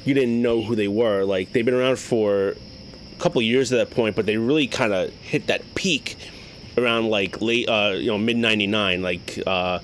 you 0.04 0.12
didn't 0.14 0.42
know 0.42 0.62
who 0.62 0.74
they 0.74 0.88
were. 0.88 1.24
Like 1.24 1.52
they've 1.52 1.64
been 1.64 1.74
around 1.74 1.98
for 1.98 2.48
a 2.50 3.20
couple 3.20 3.38
of 3.40 3.44
years 3.46 3.72
at 3.72 3.76
that 3.88 3.94
point, 3.94 4.16
but 4.16 4.26
they 4.26 4.36
really 4.36 4.66
kind 4.66 4.92
of 4.92 5.10
hit 5.12 5.46
that 5.46 5.62
peak 5.74 6.16
around 6.76 7.08
like 7.08 7.40
late, 7.40 7.68
uh, 7.68 7.92
you 7.96 8.08
know, 8.08 8.18
mid 8.18 8.36
'99, 8.36 9.02
like 9.02 9.38
uh, 9.46 9.78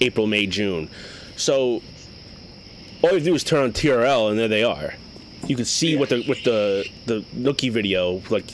April, 0.00 0.26
May, 0.26 0.46
June. 0.46 0.88
So 1.36 1.82
all 3.02 3.12
you 3.12 3.20
do 3.20 3.34
is 3.34 3.44
turn 3.44 3.64
on 3.64 3.72
TRL, 3.72 4.30
and 4.30 4.38
there 4.38 4.48
they 4.48 4.64
are. 4.64 4.94
You 5.46 5.56
can 5.56 5.64
see 5.64 5.96
what 5.96 6.08
the 6.08 6.24
with 6.28 6.42
the 6.44 6.84
the 7.06 7.20
Nookie 7.34 7.70
video, 7.70 8.22
like 8.30 8.44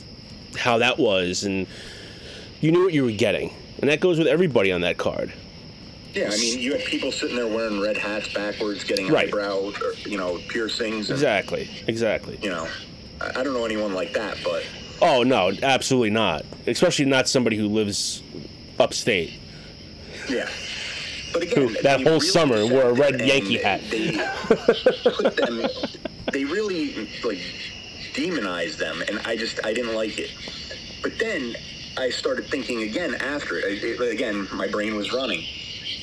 how 0.57 0.79
that 0.79 0.99
was, 0.99 1.45
and 1.45 1.67
you 2.61 2.71
knew 2.73 2.85
what 2.85 2.93
you 2.93 3.05
were 3.05 3.11
getting. 3.13 3.53
And 3.81 3.91
that 3.91 4.01
goes 4.01 4.19
with 4.19 4.29
everybody 4.29 4.71
on 4.71 4.83
that 4.83 4.99
card. 4.99 5.33
Yeah, 6.15 6.31
I 6.33 6.37
mean, 6.37 6.61
you 6.61 6.73
had 6.73 6.85
people 6.85 7.11
sitting 7.11 7.35
there 7.35 7.49
wearing 7.49 7.81
red 7.81 7.97
hats 7.97 8.33
backwards, 8.33 8.85
getting 8.85 9.09
Right. 9.09 9.27
eyebrow, 9.27 9.73
or, 9.83 9.93
you 10.07 10.17
know, 10.17 10.39
piercings. 10.49 11.11
And, 11.11 11.17
Exactly. 11.17 11.69
Exactly. 11.89 12.39
You 12.41 12.51
know, 12.51 12.69
I, 13.21 13.41
I 13.41 13.43
don't 13.43 13.53
know 13.53 13.65
anyone 13.65 13.95
like 13.95 14.13
that, 14.13 14.39
but 14.45 14.65
Oh 15.03 15.25
no, 15.25 15.51
absolutely 15.63 16.11
not. 16.11 16.45
Especially 16.69 17.05
not 17.05 17.27
somebody 17.29 17.57
who 17.57 17.67
lives 17.67 18.23
upstate. 18.79 19.33
Yeah. 20.29 20.49
But 21.35 21.43
again, 21.43 21.69
Who, 21.69 21.83
that 21.83 22.01
whole 22.03 22.15
really 22.15 22.27
summer 22.27 22.67
wore 22.67 22.85
a 22.91 22.93
red 22.95 23.21
Yankee 23.21 23.59
hat. 23.59 23.83
They 23.91 24.13
put 25.11 25.37
them. 25.37 25.67
They 26.33 26.45
really 26.45 27.09
like 27.25 27.41
demonized 28.15 28.79
them, 28.79 29.03
and 29.09 29.19
I 29.27 29.37
just 29.37 29.59
I 29.65 29.75
didn't 29.75 29.95
like 29.95 30.19
it. 30.19 30.31
But 31.03 31.19
then 31.19 31.57
I 31.99 32.09
started 32.11 32.47
thinking 32.47 32.83
again 32.83 33.15
after 33.17 33.57
uh, 33.57 33.67
it. 33.67 33.85
it- 33.85 34.01
Again, 34.15 34.47
my 34.53 34.69
brain 34.69 34.95
was 34.95 35.13
running, 35.13 35.45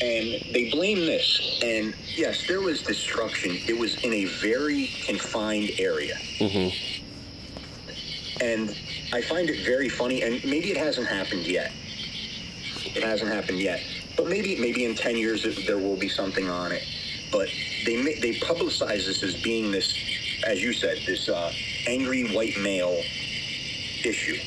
and 0.01 0.43
they 0.53 0.69
blame 0.69 0.99
this. 0.99 1.59
And 1.63 1.95
yes, 2.15 2.45
there 2.47 2.59
was 2.61 2.82
destruction. 2.82 3.57
It 3.67 3.77
was 3.79 3.95
in 4.03 4.11
a 4.13 4.25
very 4.25 4.88
confined 5.05 5.71
area. 5.79 6.17
Mm-hmm. 6.39 6.75
And 8.43 8.75
I 9.13 9.21
find 9.21 9.49
it 9.49 9.63
very 9.65 9.88
funny, 9.88 10.23
and 10.23 10.43
maybe 10.43 10.71
it 10.71 10.77
hasn't 10.77 11.07
happened 11.07 11.45
yet. 11.47 11.71
It 12.95 13.03
hasn't 13.03 13.32
happened 13.32 13.59
yet, 13.59 13.79
but 14.18 14.28
maybe 14.28 14.55
maybe 14.59 14.86
in 14.86 14.95
ten 14.95 15.16
years 15.18 15.43
there 15.66 15.78
will 15.78 15.97
be 15.97 16.09
something 16.09 16.49
on 16.49 16.72
it. 16.72 16.84
But 17.32 17.49
they 17.86 17.95
they 18.20 18.34
publicize 18.39 19.05
this 19.05 19.24
as 19.24 19.41
being 19.41 19.72
this, 19.72 19.93
as 20.45 20.62
you 20.62 20.74
said, 20.74 20.99
this 21.05 21.30
uh, 21.30 21.51
angry 21.88 22.34
white 22.36 22.57
male 22.59 23.01
issue. 24.03 24.38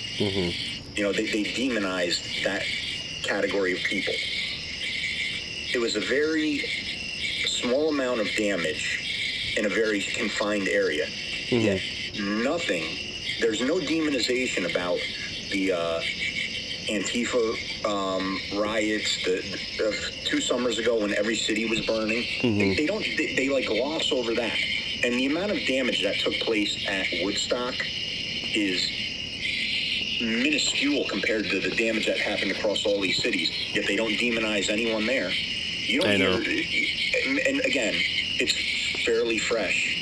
You 0.97 1.03
know, 1.03 1.13
they, 1.13 1.27
they 1.27 1.43
demonized 1.55 2.45
that 2.45 2.63
category 3.23 3.73
of 3.73 3.79
people. 3.79 4.15
It 5.75 5.81
was 5.81 5.97
a 5.97 6.01
very 6.01 6.59
small 7.47 7.89
amount 7.89 8.21
of 8.21 8.29
damage 8.37 9.55
in 9.57 9.67
a 9.67 9.69
very 9.69 10.03
confined 10.03 10.69
area. 10.69 11.07
Yet 11.49 11.81
nothing. 12.21 12.85
There's 13.41 13.61
no 13.61 13.79
demonization 13.79 14.71
about 14.71 14.99
the 15.51 15.73
uh, 15.73 16.01
Antifa 16.89 17.85
um, 17.87 18.39
riots 18.61 19.25
the, 19.25 19.41
the, 19.79 20.13
two 20.25 20.41
summers 20.41 20.79
ago 20.79 21.01
when 21.01 21.15
every 21.15 21.37
city 21.37 21.69
was 21.69 21.81
burning. 21.87 22.27
They, 22.43 22.75
they 22.75 22.87
don't. 22.87 23.03
They, 23.03 23.35
they 23.35 23.49
like 23.49 23.67
gloss 23.67 24.13
over 24.13 24.35
that. 24.35 24.57
And 25.03 25.15
the 25.15 25.27
amount 25.27 25.53
of 25.53 25.59
damage 25.67 26.03
that 26.03 26.17
took 26.17 26.35
place 26.41 26.87
at 26.89 27.07
Woodstock 27.23 27.75
is 28.55 28.89
minuscule 30.21 31.05
compared 31.09 31.45
to 31.47 31.61
the 31.61 31.71
damage 31.71 32.07
that 32.07 32.19
happened 32.19 32.53
across 32.53 32.87
all 32.87 33.01
these 33.01 33.23
cities. 33.23 33.51
Yet 33.75 33.87
they 33.87 33.97
don't 33.97 34.13
demonize 34.13 34.71
anyone 34.71 35.07
there. 35.07 35.31
You 35.31 36.01
don't 36.01 36.11
I 36.11 36.17
know. 36.17 36.39
hear. 36.39 37.41
And 37.47 37.61
again, 37.61 37.95
it's 38.39 39.05
fairly 39.05 39.39
fresh. 39.39 39.94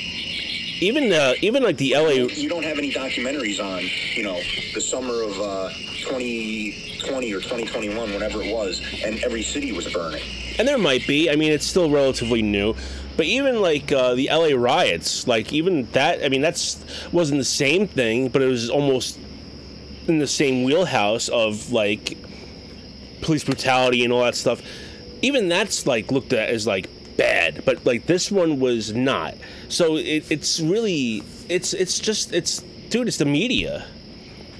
Even 0.83 1.13
uh, 1.13 1.33
even 1.41 1.63
like 1.63 1.77
the 1.77 1.93
LA. 1.95 2.27
You 2.27 2.49
don't 2.49 2.63
have 2.63 2.77
any 2.77 2.91
documentaries 2.91 3.63
on, 3.63 3.83
you 4.15 4.23
know, 4.23 4.37
the 4.73 4.81
summer 4.81 5.21
of 5.21 5.39
uh, 5.39 5.69
2020 6.01 7.33
or 7.33 7.39
2021, 7.39 8.11
whenever 8.11 8.41
it 8.41 8.53
was, 8.53 8.81
and 9.01 9.23
every 9.23 9.43
city 9.43 9.71
was 9.71 9.87
burning. 9.93 10.21
and 10.59 10.67
there 10.67 10.77
might 10.77 11.07
be. 11.07 11.29
I 11.29 11.37
mean, 11.37 11.53
it's 11.53 11.65
still 11.65 11.89
relatively 11.89 12.41
new, 12.41 12.75
but 13.15 13.25
even 13.25 13.61
like 13.61 13.93
uh, 13.93 14.15
the 14.15 14.27
LA 14.29 14.57
riots, 14.57 15.25
like 15.25 15.53
even 15.53 15.89
that. 15.93 16.21
I 16.21 16.27
mean, 16.27 16.41
that's 16.41 16.83
wasn't 17.13 17.39
the 17.39 17.45
same 17.45 17.87
thing, 17.87 18.27
but 18.27 18.41
it 18.41 18.47
was 18.47 18.69
almost 18.69 19.17
in 20.09 20.19
the 20.19 20.27
same 20.27 20.65
wheelhouse 20.65 21.29
of 21.29 21.71
like 21.71 22.17
police 23.21 23.45
brutality 23.45 24.03
and 24.03 24.11
all 24.11 24.23
that 24.23 24.35
stuff. 24.35 24.61
Even 25.21 25.47
that's 25.47 25.87
like 25.87 26.11
looked 26.11 26.33
at 26.33 26.49
as 26.49 26.67
like 26.67 26.89
bad, 27.17 27.63
but 27.65 27.85
like 27.85 28.05
this 28.05 28.31
one 28.31 28.59
was 28.59 28.93
not. 28.93 29.35
So 29.69 29.97
it, 29.97 30.25
it's 30.29 30.59
really 30.59 31.23
it's 31.49 31.73
it's 31.73 31.99
just 31.99 32.33
it's 32.33 32.61
dude, 32.89 33.07
it's 33.07 33.17
the 33.17 33.25
media. 33.25 33.85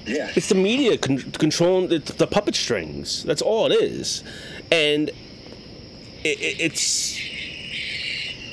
Yeah. 0.06 0.30
It's 0.34 0.48
the 0.50 0.54
media 0.54 0.98
con- 0.98 1.32
controlling 1.32 1.88
the, 1.88 1.98
the 1.98 2.26
puppet 2.26 2.54
strings. 2.54 3.22
That's 3.24 3.40
all 3.40 3.66
it 3.70 3.74
is, 3.74 4.22
and 4.70 5.08
it, 5.08 6.40
it, 6.40 6.60
it's. 6.60 7.18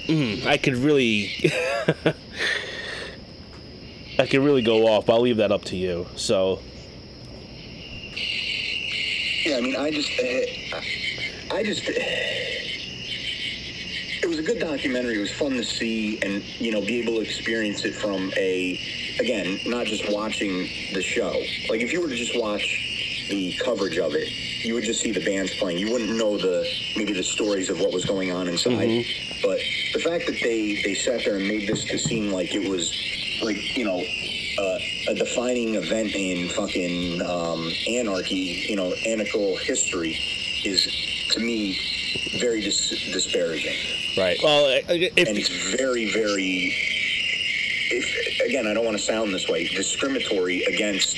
Mm, 0.07 0.45
I 0.45 0.57
could 0.57 0.75
really. 0.77 1.31
I 4.19 4.27
could 4.27 4.41
really 4.41 4.61
go 4.61 4.87
off. 4.87 5.05
But 5.05 5.13
I'll 5.13 5.21
leave 5.21 5.37
that 5.37 5.51
up 5.51 5.63
to 5.65 5.75
you. 5.75 6.07
So 6.15 6.59
Yeah, 9.45 9.57
I 9.57 9.61
mean, 9.61 9.75
I 9.75 9.89
just, 9.89 10.11
uh, 10.19 11.55
I 11.55 11.63
just, 11.63 11.81
it 14.23 14.27
was 14.27 14.39
a 14.39 14.43
good 14.43 14.59
documentary. 14.59 15.17
It 15.17 15.21
was 15.21 15.31
fun 15.31 15.51
to 15.51 15.63
see, 15.63 16.21
and 16.21 16.43
you 16.59 16.71
know, 16.71 16.81
be 16.81 17.01
able 17.01 17.15
to 17.15 17.21
experience 17.21 17.83
it 17.85 17.95
from 17.95 18.31
a, 18.37 18.79
again, 19.19 19.59
not 19.65 19.85
just 19.85 20.11
watching 20.11 20.69
the 20.93 21.01
show. 21.01 21.31
Like 21.69 21.81
if 21.81 21.91
you 21.91 22.01
were 22.01 22.07
to 22.07 22.15
just 22.15 22.37
watch 22.37 22.61
the 23.29 23.53
coverage 23.63 23.97
of 23.97 24.13
it, 24.13 24.29
you 24.63 24.73
would 24.75 24.83
just 24.83 25.01
see 25.01 25.11
the 25.11 25.23
bands 25.25 25.55
playing. 25.55 25.79
You 25.79 25.91
wouldn't 25.91 26.17
know 26.17 26.37
the 26.37 26.67
maybe 26.95 27.13
the 27.13 27.23
stories 27.23 27.69
of 27.69 27.79
what 27.79 27.91
was 27.91 28.05
going 28.05 28.31
on 28.31 28.47
inside. 28.47 29.05
But 29.41 29.59
the 29.93 29.99
fact 29.99 30.27
that 30.27 30.39
they 30.41 30.81
they 30.83 30.93
sat 30.93 31.23
there 31.25 31.37
and 31.37 31.47
made 31.47 31.67
this 31.67 31.83
to 31.85 31.97
seem 31.97 32.31
like 32.31 32.53
it 32.53 32.69
was 32.69 32.91
like 33.41 33.75
you 33.75 33.85
know 33.85 34.03
uh, 34.57 34.79
a 35.07 35.15
defining 35.15 35.75
event 35.75 36.13
in 36.13 36.49
fucking 36.49 37.21
um, 37.23 37.71
anarchy, 37.87 38.65
you 38.69 38.75
know, 38.75 38.93
anarchical 39.05 39.57
history, 39.57 40.19
is 40.63 40.87
to 41.31 41.39
me 41.39 41.79
very 42.39 42.61
dis- 42.61 42.89
disparaging, 43.11 43.77
right. 44.17 44.37
Well, 44.43 44.67
and 44.89 45.03
if 45.03 45.13
it's 45.17 45.75
very, 45.75 46.11
very. 46.11 46.73
If 47.93 48.41
again, 48.47 48.67
I 48.67 48.73
don't 48.73 48.85
want 48.85 48.97
to 48.97 49.03
sound 49.03 49.33
this 49.33 49.47
way, 49.49 49.67
discriminatory 49.67 50.63
against 50.63 51.17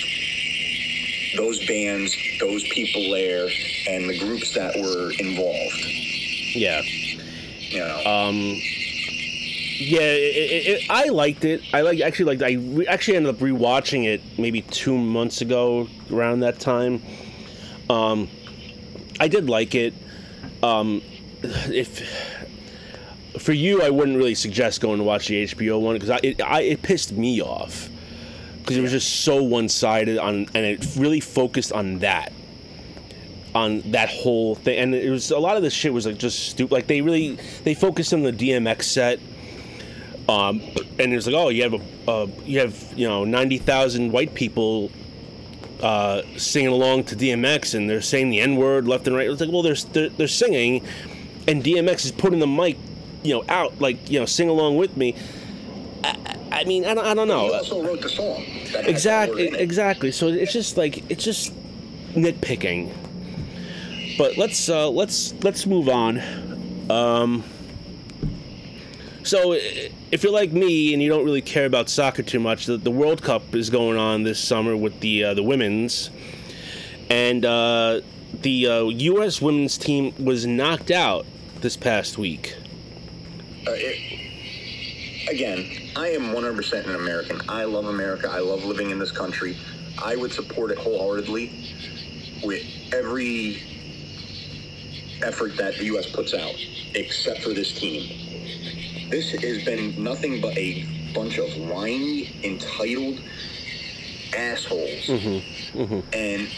those 1.38 1.66
bands, 1.68 2.16
those 2.40 2.64
people 2.70 3.12
there, 3.12 3.48
and 3.90 4.10
the 4.10 4.18
groups 4.20 4.54
that 4.56 4.76
were 4.76 5.12
involved. 5.20 5.86
yeah. 6.56 6.82
You 7.70 7.80
know, 7.80 7.98
Um, 8.06 8.36
yeah, 9.80 10.02
it, 10.02 10.36
it, 10.36 10.68
it, 10.68 10.90
I 10.92 11.06
liked 11.10 11.44
it. 11.44 11.62
I 11.74 11.82
like 11.82 12.00
actually 12.02 12.26
liked. 12.36 12.44
I 12.44 12.54
re- 12.54 12.86
actually 12.88 13.18
ended 13.18 13.34
up 13.34 13.42
rewatching 13.42 14.06
it 14.06 14.22
maybe 14.38 14.62
two 14.62 14.96
months 14.96 15.42
ago, 15.42 15.88
around 16.12 16.42
that 16.42 16.60
time. 16.60 17.02
Um, 17.90 18.30
I 19.20 19.28
did 19.28 19.50
like 19.50 19.74
it. 19.74 19.94
Um, 20.62 21.02
if 21.42 22.00
for 23.44 23.52
you, 23.52 23.82
I 23.82 23.90
wouldn't 23.90 24.18
really 24.18 24.36
suggest 24.36 24.80
going 24.80 25.00
to 25.00 25.04
watch 25.04 25.28
the 25.28 25.44
HBO 25.44 25.82
one 25.82 25.96
because 25.96 26.10
I 26.10 26.20
it, 26.24 26.42
I 26.42 26.62
it 26.62 26.82
pissed 26.82 27.12
me 27.12 27.42
off. 27.42 27.90
Because 28.60 28.78
it 28.78 28.82
was 28.82 28.92
just 28.92 29.26
so 29.26 29.44
one 29.44 29.68
sided 29.68 30.18
on, 30.18 30.48
and 30.54 30.66
it 30.66 30.96
really 30.96 31.20
focused 31.20 31.74
on 31.74 32.00
that 32.00 32.32
on 33.54 33.82
that 33.92 34.10
whole 34.10 34.56
thing. 34.56 34.80
And 34.80 34.96
it 34.96 35.10
was 35.10 35.32
a 35.32 35.38
lot 35.38 35.58
of 35.58 35.64
this 35.64 35.74
shit 35.74 35.94
was 35.94 36.06
like 36.06 36.18
just 36.18 36.50
stupid 36.50 36.74
like 36.74 36.88
they 36.88 37.02
really 37.02 37.38
they 37.66 37.74
focused 37.74 38.14
on 38.14 38.24
the 38.24 38.32
DMX 38.32 38.84
set 38.84 39.20
um 40.30 40.62
and 40.98 41.14
it's 41.14 41.28
like 41.28 41.36
oh 41.36 41.50
you 41.50 41.64
have 41.64 41.74
a 41.74 42.10
uh, 42.10 42.28
you 42.46 42.60
have 42.60 42.94
you 42.96 43.06
know 43.06 43.26
90,000 43.26 44.10
white 44.12 44.34
people 44.34 44.90
uh 45.82 46.22
singing 46.38 46.72
along 46.72 47.04
to 47.04 47.16
DMX 47.16 47.76
and 47.76 47.90
they're 47.90 48.02
saying 48.02 48.30
the 48.30 48.40
n 48.40 48.56
word 48.56 48.88
left 48.88 49.06
and 49.06 49.16
right. 49.16 49.30
It's 49.30 49.42
like 49.42 49.52
well 49.52 49.62
they're 49.62 49.76
they're, 49.76 50.10
they're 50.10 50.28
singing 50.30 50.84
and 51.48 51.62
DMX 51.62 52.06
is 52.06 52.12
putting 52.14 52.40
the 52.40 52.48
mic 52.48 52.78
you 53.24 53.34
know 53.34 53.46
out 53.50 53.80
like 53.80 54.10
you 54.10 54.20
know 54.20 54.26
sing 54.26 54.50
along 54.50 54.78
with 54.78 54.96
me. 54.98 55.16
I, 56.04 56.38
I 56.52 56.64
mean 56.66 56.86
I 56.86 56.94
don't, 56.94 57.06
I 57.06 57.14
don't 57.14 57.28
know. 57.28 57.48
He 57.48 57.54
also 57.54 57.84
wrote 57.84 58.02
the 58.02 58.10
song. 58.10 58.44
that 58.44 58.46
had 58.46 58.68
that 58.68 58.84
word 58.84 58.90
exactly 58.90 59.48
exactly. 59.48 60.12
So 60.12 60.28
it's 60.28 60.54
just 60.54 60.78
like 60.78 61.10
it's 61.10 61.24
just 61.24 61.54
nitpicking. 62.14 62.92
But 64.18 64.38
let's 64.38 64.70
uh 64.70 64.90
let's 64.90 65.34
let's 65.44 65.66
move 65.66 65.90
on. 65.90 66.22
Um 66.90 67.44
so 69.24 69.54
if 69.54 70.22
you're 70.22 70.34
like 70.34 70.52
me 70.52 70.94
and 70.94 71.02
you 71.02 71.08
don't 71.08 71.24
really 71.24 71.42
care 71.42 71.66
about 71.66 71.90
soccer 71.90 72.24
too 72.24 72.42
much 72.42 72.66
the, 72.66 72.76
the 72.76 72.92
world 72.92 73.22
cup 73.24 73.56
is 73.56 73.70
going 73.70 73.98
on 73.98 74.24
this 74.24 74.38
summer 74.38 74.76
with 74.76 75.00
the 75.00 75.24
uh, 75.24 75.34
the 75.34 75.44
women's. 75.44 76.10
And 77.10 77.46
uh 77.46 78.02
the 78.42 78.68
uh, 78.68 78.86
us 78.86 79.42
women's 79.42 79.78
team 79.78 80.14
was 80.24 80.46
knocked 80.46 80.92
out 80.92 81.26
this 81.62 81.78
past 81.78 82.18
week 82.18 82.56
Uh, 83.66 83.72
it, 83.76 85.30
again, 85.30 85.92
I 85.96 86.10
am 86.10 86.34
100% 86.34 86.86
an 86.86 86.96
American. 86.96 87.42
I 87.48 87.64
love 87.64 87.86
America. 87.86 88.30
I 88.30 88.40
love 88.40 88.66
living 88.66 88.90
in 88.90 89.00
this 89.00 89.12
country. 89.12 89.58
I 90.04 90.16
would 90.16 90.34
support 90.34 90.72
it 90.72 90.78
wholeheartedly 90.78 91.52
with 92.44 92.66
every 92.92 93.62
effort 95.24 95.56
that 95.58 95.78
the 95.78 95.86
U.S. 95.86 96.10
puts 96.12 96.34
out, 96.34 96.56
except 96.96 97.42
for 97.42 97.50
this 97.54 97.72
team. 97.80 99.10
This 99.10 99.32
has 99.32 99.64
been 99.64 100.04
nothing 100.04 100.42
but 100.42 100.58
a 100.58 100.86
bunch 101.14 101.38
of 101.38 101.48
whiny, 101.70 102.36
entitled 102.44 103.22
assholes. 104.36 105.08
And 106.12 106.50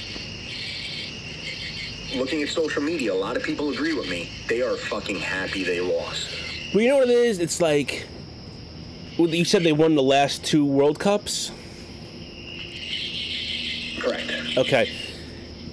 looking 2.15 2.41
at 2.41 2.49
social 2.49 2.81
media, 2.81 3.13
a 3.13 3.15
lot 3.15 3.37
of 3.37 3.43
people 3.43 3.69
agree 3.69 3.93
with 3.93 4.09
me. 4.09 4.31
They 4.47 4.61
are 4.61 4.75
fucking 4.77 5.17
happy 5.19 5.63
they 5.63 5.81
lost. 5.81 6.29
Well, 6.73 6.83
you 6.83 6.89
know 6.89 6.97
what 6.97 7.09
it 7.09 7.15
is? 7.15 7.39
It's 7.39 7.61
like 7.61 8.05
you 9.17 9.45
said 9.45 9.63
they 9.63 9.71
won 9.71 9.95
the 9.95 10.03
last 10.03 10.43
two 10.43 10.65
World 10.65 10.99
Cups. 10.99 11.51
Correct. 13.99 14.31
Okay. 14.57 14.91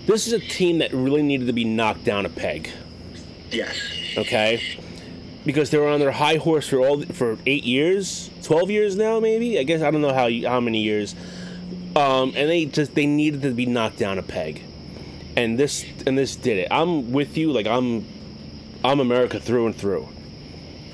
This 0.06 0.26
is 0.26 0.32
a 0.32 0.38
team 0.38 0.78
that 0.78 0.92
really 0.92 1.22
needed 1.22 1.46
to 1.46 1.52
be 1.52 1.64
knocked 1.64 2.04
down 2.04 2.26
a 2.26 2.28
peg. 2.28 2.70
Yes. 3.50 3.76
Okay. 4.16 4.62
Because 5.44 5.70
they 5.70 5.78
were 5.78 5.88
on 5.88 5.98
their 6.00 6.12
high 6.12 6.36
horse 6.36 6.68
for 6.68 6.78
all 6.78 7.02
for 7.02 7.36
eight 7.46 7.64
years, 7.64 8.30
twelve 8.42 8.70
years 8.70 8.94
now, 8.96 9.18
maybe. 9.18 9.58
I 9.58 9.64
guess 9.64 9.82
I 9.82 9.90
don't 9.90 10.02
know 10.02 10.14
how 10.14 10.30
how 10.48 10.60
many 10.60 10.82
years. 10.82 11.16
Um, 11.96 12.32
and 12.36 12.48
they 12.48 12.64
just 12.64 12.94
they 12.94 13.06
needed 13.06 13.42
to 13.42 13.50
be 13.50 13.66
knocked 13.66 13.98
down 13.98 14.18
a 14.18 14.22
peg, 14.22 14.62
and 15.36 15.58
this 15.58 15.84
and 16.06 16.16
this 16.16 16.36
did 16.36 16.58
it. 16.58 16.68
I'm 16.70 17.12
with 17.12 17.36
you. 17.36 17.52
Like 17.52 17.66
I'm, 17.66 18.06
I'm 18.84 19.00
America 19.00 19.38
through 19.40 19.66
and 19.66 19.76
through, 19.76 20.08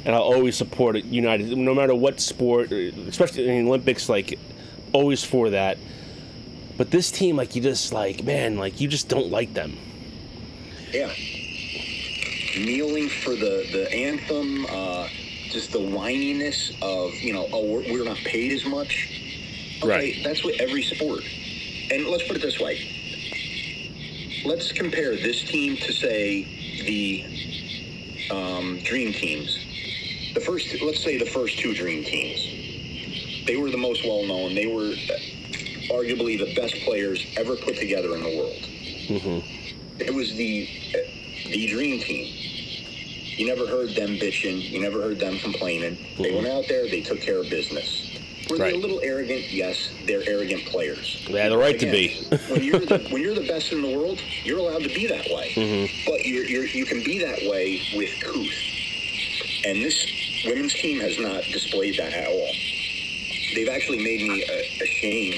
and 0.05 0.15
I'll 0.15 0.23
always 0.23 0.57
support 0.57 0.97
it. 0.97 1.05
United, 1.05 1.57
no 1.57 1.75
matter 1.75 1.95
what 1.95 2.21
sport, 2.21 2.73
especially 2.73 3.49
in 3.49 3.65
the 3.65 3.69
Olympics. 3.69 4.09
Like 4.09 4.39
always 4.93 5.25
for 5.25 5.51
that. 5.51 5.79
But 6.77 6.91
this 6.91 7.11
team, 7.11 7.37
like 7.37 7.57
you 7.57 7.63
just 7.63 7.93
like 7.93 8.23
man, 8.25 8.57
like 8.57 8.81
you 8.81 8.89
just 8.89 9.09
don't 9.09 9.31
like 9.31 9.55
them. 9.55 9.77
Yeah. 10.93 11.13
Kneeling 12.57 13.09
for 13.09 13.31
the 13.31 13.67
the 13.73 13.93
anthem, 13.93 14.67
uh, 14.67 15.09
just 15.51 15.73
the 15.73 15.79
whininess 15.79 16.71
of 16.83 17.15
you 17.15 17.33
know, 17.33 17.49
oh, 17.53 17.65
we're, 17.65 17.93
we're 17.93 18.05
not 18.05 18.17
paid 18.19 18.53
as 18.53 18.65
much. 18.65 19.09
Okay, 19.83 19.89
Right. 19.89 20.25
That's 20.25 20.45
what 20.45 20.61
every 20.61 20.83
sport. 20.83 21.23
And 21.91 22.07
let's 22.07 22.27
put 22.27 22.37
it 22.37 22.43
this 22.43 22.59
way. 22.59 22.79
Let's 24.45 24.73
compare 24.73 25.17
this 25.17 25.43
team 25.43 25.77
to 25.77 25.93
say 25.93 26.45
the 26.85 27.25
um, 28.31 28.79
dream 28.85 29.13
teams. 29.13 29.59
The 30.35 30.41
first, 30.41 30.81
let's 30.83 31.03
say 31.03 31.19
the 31.19 31.27
first 31.27 31.59
two 31.59 31.75
dream 31.75 32.05
teams. 32.05 33.47
They 33.47 33.57
were 33.57 33.71
the 33.71 33.79
most 33.79 34.05
well 34.05 34.25
known. 34.25 34.55
They 34.55 34.67
were 34.67 34.93
uh, 34.93 35.95
arguably 35.95 36.39
the 36.39 36.55
best 36.55 36.75
players 36.85 37.25
ever 37.37 37.57
put 37.57 37.77
together 37.77 38.15
in 38.15 38.23
the 38.23 38.37
world. 38.37 38.63
Mm-hmm. 39.09 40.01
It 40.01 40.15
was 40.15 40.35
the 40.35 40.69
uh, 40.95 40.99
the 41.47 41.67
dream 41.67 42.01
team. 42.01 42.35
You 43.39 43.47
never 43.47 43.67
heard 43.67 43.95
them 43.95 44.17
bitching. 44.17 44.69
You 44.69 44.81
never 44.81 45.01
heard 45.01 45.19
them 45.19 45.39
complaining. 45.39 45.97
They 46.19 46.35
went 46.35 46.47
mm-hmm. 46.47 46.59
out 46.59 46.69
there. 46.69 46.89
They 46.89 47.03
took 47.03 47.21
care 47.21 47.39
of 47.39 47.49
business. 47.49 48.09
Were 48.51 48.59
they 48.59 48.73
a 48.73 48.77
little 48.77 49.01
arrogant? 49.03 49.51
Yes, 49.53 49.91
they're 50.07 50.23
arrogant 50.27 50.65
players. 50.67 51.25
They 51.27 51.41
had 51.41 51.53
the 51.53 51.59
right 51.59 51.79
to 51.79 51.91
be. 51.91 52.27
when 52.49 52.63
you're 52.63 52.81
the, 52.81 53.07
when 53.11 53.23
you're 53.23 53.35
the 53.35 53.47
best 53.47 53.73
in 53.73 53.83
the 53.83 53.97
world, 53.97 54.21
you're 54.43 54.59
allowed 54.59 54.83
to 54.83 54.89
be 54.89 55.07
that 55.07 55.27
way. 55.27 55.53
Mm-hmm. 55.55 56.11
But 56.11 56.25
you're, 56.25 56.45
you're, 56.45 56.65
you 56.65 56.87
can 56.87 57.03
be 57.05 57.19
that 57.25 57.49
way 57.51 57.83
with 57.95 58.11
couth. 58.21 59.67
And 59.67 59.85
this 59.85 60.18
women's 60.45 60.75
team 60.75 61.01
has 61.01 61.19
not 61.19 61.43
displayed 61.53 61.97
that 61.99 62.13
at 62.13 62.29
all. 62.29 62.51
They've 63.55 63.69
actually 63.69 63.99
made 64.03 64.23
me 64.23 64.43
ashamed 64.83 65.35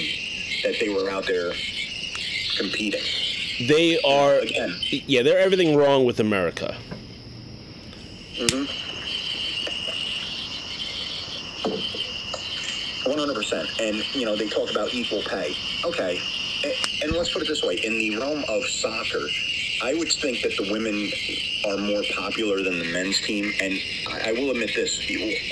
that 0.63 0.79
they 0.79 0.89
were 0.89 1.09
out 1.09 1.25
there 1.25 1.51
competing. 2.57 3.01
They 3.67 3.99
are, 4.01 4.39
Again. 4.39 4.75
yeah, 5.07 5.23
they're 5.23 5.39
everything 5.39 5.75
wrong 5.75 6.05
with 6.05 6.19
America. 6.19 6.75
Mm-hmm. 8.35 8.65
One 13.09 13.17
hundred 13.19 13.35
percent, 13.35 13.67
and 13.79 13.97
you 14.15 14.25
know 14.25 14.35
they 14.35 14.47
talk 14.47 14.71
about 14.71 14.93
equal 14.93 15.21
pay. 15.23 15.55
Okay, 15.83 16.19
and 17.03 17.11
let's 17.11 17.31
put 17.33 17.41
it 17.41 17.47
this 17.47 17.63
way: 17.63 17.75
in 17.75 17.93
the 17.97 18.17
realm 18.17 18.43
of 18.47 18.63
soccer, 18.65 19.27
I 19.83 19.93
would 19.95 20.11
think 20.11 20.41
that 20.43 20.55
the 20.57 20.71
women 20.71 21.11
are 21.65 21.77
more 21.77 22.03
popular 22.15 22.61
than 22.61 22.77
the 22.79 22.91
men's 22.91 23.19
team. 23.21 23.51
And 23.61 23.73
I 24.23 24.31
will 24.33 24.51
admit 24.51 24.71
this: 24.75 24.99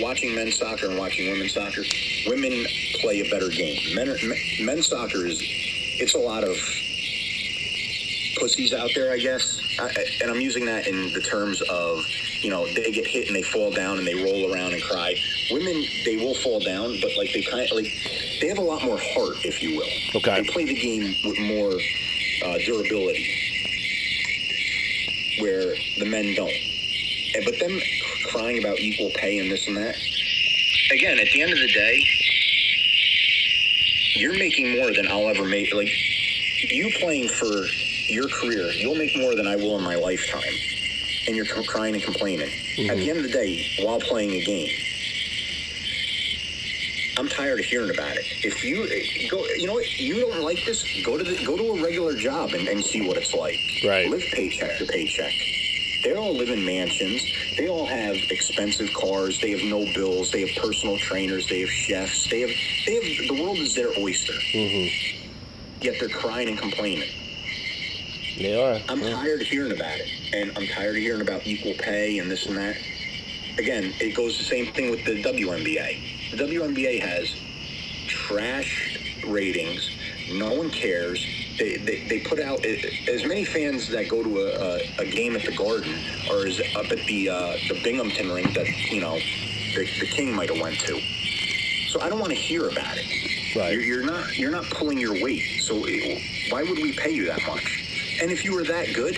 watching 0.02 0.36
men's 0.36 0.56
soccer 0.58 0.88
and 0.88 0.98
watching 0.98 1.32
women's 1.32 1.54
soccer, 1.54 1.82
women 2.28 2.66
play 3.02 3.22
a 3.22 3.30
better 3.30 3.50
game. 3.50 3.96
Men, 3.96 4.08
men- 4.24 4.38
men's 4.62 4.88
soccer 4.88 5.26
is 5.26 5.40
it's 5.42 6.14
a 6.14 6.20
lot 6.20 6.44
of 6.44 6.56
pussies 8.38 8.74
out 8.74 8.90
there, 8.96 9.12
I 9.12 9.18
guess. 9.18 9.60
I- 9.80 10.06
and 10.22 10.32
I'm 10.32 10.42
using 10.42 10.66
that 10.66 10.88
in 10.88 11.12
the 11.14 11.22
terms 11.22 11.62
of, 11.64 12.06
you 12.42 12.50
know, 12.50 12.66
they 12.74 12.92
get 12.92 13.08
hit 13.08 13.28
and 13.28 13.36
they 13.36 13.42
fall 13.42 13.72
down 13.72 13.98
and 13.98 14.08
they 14.08 14.16
roll 14.16 14.54
around 14.54 14.74
and 14.74 14.82
cry. 14.84 15.16
Women, 15.52 15.84
they 16.06 16.18
will 16.18 16.36
fall 16.36 16.60
down, 16.60 17.00
but 17.02 17.12
like 17.18 17.34
they 17.34 17.42
kind 17.42 17.62
of 17.70 17.76
like 17.76 17.92
they 18.40 18.48
have 18.48 18.60
a 18.60 18.62
lot 18.62 18.84
more 18.84 18.98
heart, 18.98 19.44
if 19.44 19.62
you 19.64 19.78
will. 19.78 19.90
Okay. 20.16 20.42
They 20.42 20.48
play 20.48 20.66
the 20.66 20.76
game 20.76 21.16
with 21.26 21.40
more 21.40 21.74
uh, 22.46 22.58
durability, 22.66 23.28
where 25.42 25.76
the 25.98 26.06
men 26.06 26.36
don't. 26.36 26.54
And, 27.36 27.46
but 27.46 27.60
them 27.60 27.80
crying 28.32 28.60
about 28.60 28.80
equal 28.80 29.10
pay 29.16 29.40
and 29.40 29.52
this 29.52 29.68
and 29.68 29.78
that. 29.78 29.96
Again, 30.92 31.20
at 31.20 31.28
the 31.32 31.42
end 31.42 31.54
of 31.54 31.60
the 31.60 31.72
day, 31.72 32.04
you're 34.16 34.38
making 34.38 34.78
more 34.78 34.94
than 34.94 35.08
I'll 35.08 35.30
ever 35.30 35.46
make. 35.46 35.74
Like 35.74 35.90
you 36.70 36.92
playing 37.00 37.30
for 37.30 37.66
your 38.08 38.28
career, 38.28 38.72
you'll 38.72 38.96
make 38.96 39.16
more 39.18 39.36
than 39.36 39.48
I 39.48 39.56
will 39.56 39.78
in 39.78 39.84
my 39.84 39.96
lifetime. 39.96 40.54
And 41.28 41.36
you're 41.36 41.46
crying 41.46 41.94
and 41.94 42.04
complaining. 42.04 42.48
At 42.48 42.52
mm-hmm. 42.52 43.00
the 43.00 43.10
end 43.10 43.18
of 43.20 43.24
the 43.24 43.32
day, 43.32 43.66
while 43.82 44.00
playing 44.00 44.32
a 44.32 44.44
game, 44.44 44.72
I'm 47.20 47.28
tired 47.28 47.60
of 47.60 47.66
hearing 47.66 47.90
about 47.90 48.16
it. 48.16 48.24
If 48.46 48.64
you 48.64 48.88
go, 49.30 49.46
you 49.58 49.68
know 49.68 49.74
what, 49.74 50.00
you 50.00 50.22
don't 50.22 50.42
like 50.42 50.64
this, 50.66 50.86
go 51.04 51.18
to 51.18 51.24
the, 51.26 51.44
go 51.46 51.58
to 51.58 51.72
a 51.72 51.84
regular 51.84 52.16
job 52.16 52.54
and, 52.54 52.66
and 52.66 52.82
see 52.82 53.06
what 53.06 53.18
it's 53.18 53.34
like. 53.34 53.60
Right. 53.86 54.10
Live 54.10 54.24
paycheck 54.32 54.78
to 54.78 54.86
paycheck. 54.86 55.34
They 56.06 56.16
all 56.16 56.34
live 56.34 56.48
in 56.48 56.66
mansions. 56.66 57.22
They 57.58 57.68
all 57.68 57.86
have 57.86 58.16
expensive 58.16 58.94
cars. 58.94 59.38
They 59.42 59.52
have 59.52 59.70
no 59.70 59.84
bills. 59.94 60.32
They 60.32 60.48
have 60.48 60.64
personal 60.64 60.98
trainers. 60.98 61.50
They 61.50 61.60
have 61.60 61.70
chefs. 61.70 62.30
They 62.30 62.40
have 62.40 62.52
they 62.86 62.94
have 62.96 63.36
the 63.36 63.44
world 63.44 63.58
is 63.58 63.76
their 63.76 63.90
oyster. 64.00 64.32
Mm-hmm. 64.54 65.28
Yet 65.82 65.96
they're 66.00 66.08
crying 66.08 66.48
and 66.48 66.58
complaining. 66.58 67.10
They 68.38 68.58
are. 68.64 68.80
I'm 68.88 69.02
yeah. 69.02 69.10
tired 69.10 69.42
of 69.42 69.48
hearing 69.48 69.74
about 69.74 69.98
it, 69.98 70.08
and 70.34 70.58
I'm 70.58 70.68
tired 70.68 70.96
of 70.96 71.02
hearing 71.02 71.22
about 71.22 71.46
equal 71.46 71.74
pay 71.74 72.20
and 72.20 72.32
this 72.32 72.46
and 72.46 72.56
that. 72.56 72.78
Again, 73.58 73.94
it 74.00 74.16
goes 74.16 74.38
the 74.38 74.46
same 74.46 74.72
thing 74.72 74.90
with 74.90 75.04
the 75.04 75.22
WNBA. 75.22 76.19
The 76.32 76.38
WNBA 76.38 77.00
has 77.02 77.36
trash 78.08 78.98
ratings. 79.28 79.90
No 80.32 80.54
one 80.54 80.70
cares. 80.70 81.26
They, 81.58 81.78
they, 81.78 82.08
they 82.08 82.20
put 82.20 82.40
out 82.40 82.64
as 82.66 83.26
many 83.26 83.44
fans 83.44 83.88
that 83.90 84.08
go 84.10 84.24
to 84.24 84.40
a, 84.40 84.78
a, 85.02 85.02
a 85.02 85.06
game 85.06 85.36
at 85.36 85.44
the 85.44 85.56
Garden 85.56 85.94
or 86.32 86.46
is 86.46 86.62
up 86.76 86.92
at 86.92 87.06
the 87.08 87.30
uh, 87.30 87.58
the 87.68 87.82
Binghamton 87.84 88.32
rink 88.32 88.54
that 88.54 88.68
you 88.92 89.02
know 89.02 89.16
the, 89.76 89.90
the 90.00 90.08
King 90.08 90.34
might 90.34 90.50
have 90.50 90.62
went 90.62 90.80
to. 90.82 91.00
So 91.90 92.00
I 92.02 92.10
don't 92.10 92.20
want 92.20 92.32
to 92.32 92.38
hear 92.38 92.68
about 92.70 92.98
it. 92.98 93.56
Right. 93.56 93.74
You're, 93.74 93.82
you're 93.82 94.06
not 94.06 94.38
you're 94.38 94.52
not 94.52 94.66
pulling 94.66 95.00
your 95.00 95.22
weight. 95.24 95.62
So 95.62 95.84
it, 95.86 96.52
why 96.52 96.64
would 96.64 96.78
we 96.78 96.94
pay 96.94 97.12
you 97.12 97.26
that 97.26 97.42
much? 97.48 98.20
And 98.22 98.32
if 98.32 98.46
you 98.46 98.54
were 98.54 98.64
that 98.64 98.94
good, 98.94 99.16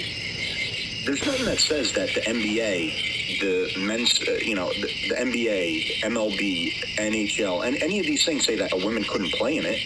there's 1.06 1.26
nothing 1.26 1.46
that 1.46 1.60
says 1.60 1.92
that 1.94 2.14
the 2.14 2.22
NBA, 2.22 3.11
the 3.40 3.72
men's, 3.80 4.20
uh, 4.28 4.32
you 4.42 4.56
know, 4.56 4.70
the, 4.74 5.10
the 5.10 5.16
NBA, 5.16 6.02
MLB, 6.02 6.74
NHL, 6.98 7.66
and 7.66 7.82
any 7.82 8.00
of 8.00 8.06
these 8.06 8.26
things 8.26 8.46
say 8.46 8.56
that 8.56 8.72
a 8.74 8.78
woman 8.78 9.04
couldn't 9.04 9.32
play 9.34 9.58
in 9.58 9.66
it. 9.66 9.80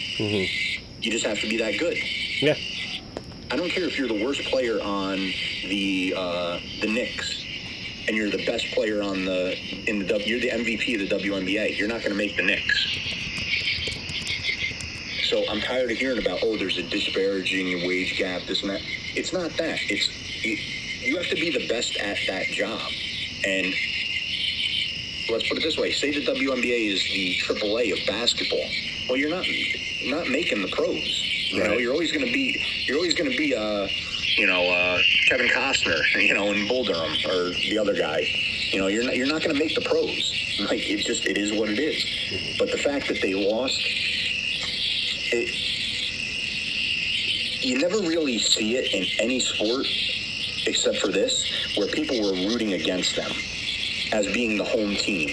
You 1.00 1.10
just 1.10 1.26
have 1.26 1.38
to 1.40 1.48
be 1.48 1.56
that 1.58 1.78
good. 1.78 1.96
Yeah. 2.40 2.56
I 3.50 3.56
don't 3.56 3.70
care 3.70 3.84
if 3.84 3.98
you're 3.98 4.08
the 4.08 4.24
worst 4.24 4.42
player 4.42 4.80
on 4.82 5.18
the 5.68 6.14
uh, 6.16 6.58
the 6.80 6.88
Knicks 6.88 7.44
and 8.08 8.16
you're 8.16 8.30
the 8.30 8.44
best 8.44 8.66
player 8.72 9.02
on 9.02 9.24
the 9.24 9.56
in 9.88 9.98
the 9.98 10.06
W. 10.06 10.26
You're 10.26 10.40
the 10.40 10.50
MVP 10.64 11.00
of 11.00 11.08
the 11.08 11.16
WNBA. 11.16 11.78
You're 11.78 11.88
not 11.88 12.00
going 12.00 12.12
to 12.12 12.16
make 12.16 12.36
the 12.36 12.42
Knicks. 12.42 12.86
So 15.28 15.44
I'm 15.48 15.60
tired 15.60 15.90
of 15.90 15.96
hearing 15.96 16.18
about 16.18 16.40
oh, 16.42 16.56
there's 16.56 16.78
a 16.78 16.82
disparaging 16.82 17.86
wage 17.86 18.16
gap, 18.18 18.42
this 18.46 18.62
and 18.62 18.70
that. 18.70 18.80
It's 19.14 19.32
not 19.32 19.50
that. 19.56 19.78
It's 19.88 20.08
it, 20.44 21.06
you 21.06 21.16
have 21.16 21.28
to 21.28 21.34
be 21.34 21.50
the 21.50 21.66
best 21.68 21.96
at 21.96 22.18
that 22.28 22.46
job, 22.46 22.80
and 23.44 23.74
let's 25.30 25.48
put 25.48 25.58
it 25.58 25.62
this 25.62 25.76
way: 25.78 25.92
say 25.92 26.10
the 26.10 26.24
WNBA 26.32 26.92
is 26.92 27.02
the 27.04 27.36
AAA 27.42 27.92
of 27.98 28.06
basketball. 28.06 28.64
Well, 29.08 29.16
you're 29.16 29.30
not 29.30 29.46
you're 29.46 30.16
not 30.16 30.28
making 30.28 30.62
the 30.62 30.68
pros. 30.68 31.22
You 31.50 31.62
know, 31.64 31.74
you're 31.74 31.92
always 31.92 32.12
going 32.12 32.26
to 32.26 32.32
be 32.32 32.60
you're 32.86 32.96
always 32.96 33.14
going 33.14 33.30
to 33.30 33.36
be 33.36 33.54
uh, 33.54 33.88
you 34.36 34.46
know 34.46 34.62
uh, 34.62 34.98
Kevin 35.28 35.48
Costner, 35.48 36.00
you 36.14 36.34
know, 36.34 36.52
in 36.52 36.66
Bull 36.68 36.84
Durham 36.84 37.16
or 37.26 37.50
the 37.50 37.78
other 37.78 37.94
guy. 37.94 38.26
You 38.72 38.80
know, 38.80 38.88
you're 38.88 39.04
not 39.04 39.16
you're 39.16 39.26
not 39.26 39.42
going 39.42 39.54
to 39.54 39.58
make 39.62 39.74
the 39.74 39.82
pros. 39.82 40.32
Like 40.58 40.88
it 40.88 41.04
just 41.04 41.26
it 41.26 41.36
is 41.36 41.52
what 41.52 41.68
it 41.68 41.78
is. 41.78 42.56
But 42.58 42.70
the 42.70 42.78
fact 42.78 43.08
that 43.08 43.20
they 43.20 43.34
lost, 43.34 43.78
it 45.32 45.54
you 47.62 47.78
never 47.78 47.98
really 47.98 48.38
see 48.38 48.76
it 48.76 48.90
in 48.94 49.04
any 49.20 49.40
sport 49.40 49.86
except 50.66 50.98
for 50.98 51.08
this, 51.08 51.74
where 51.76 51.88
people 51.88 52.20
were 52.22 52.32
rooting 52.48 52.72
against 52.74 53.16
them 53.16 53.30
as 54.12 54.26
being 54.32 54.56
the 54.56 54.64
home 54.64 54.94
team. 54.96 55.30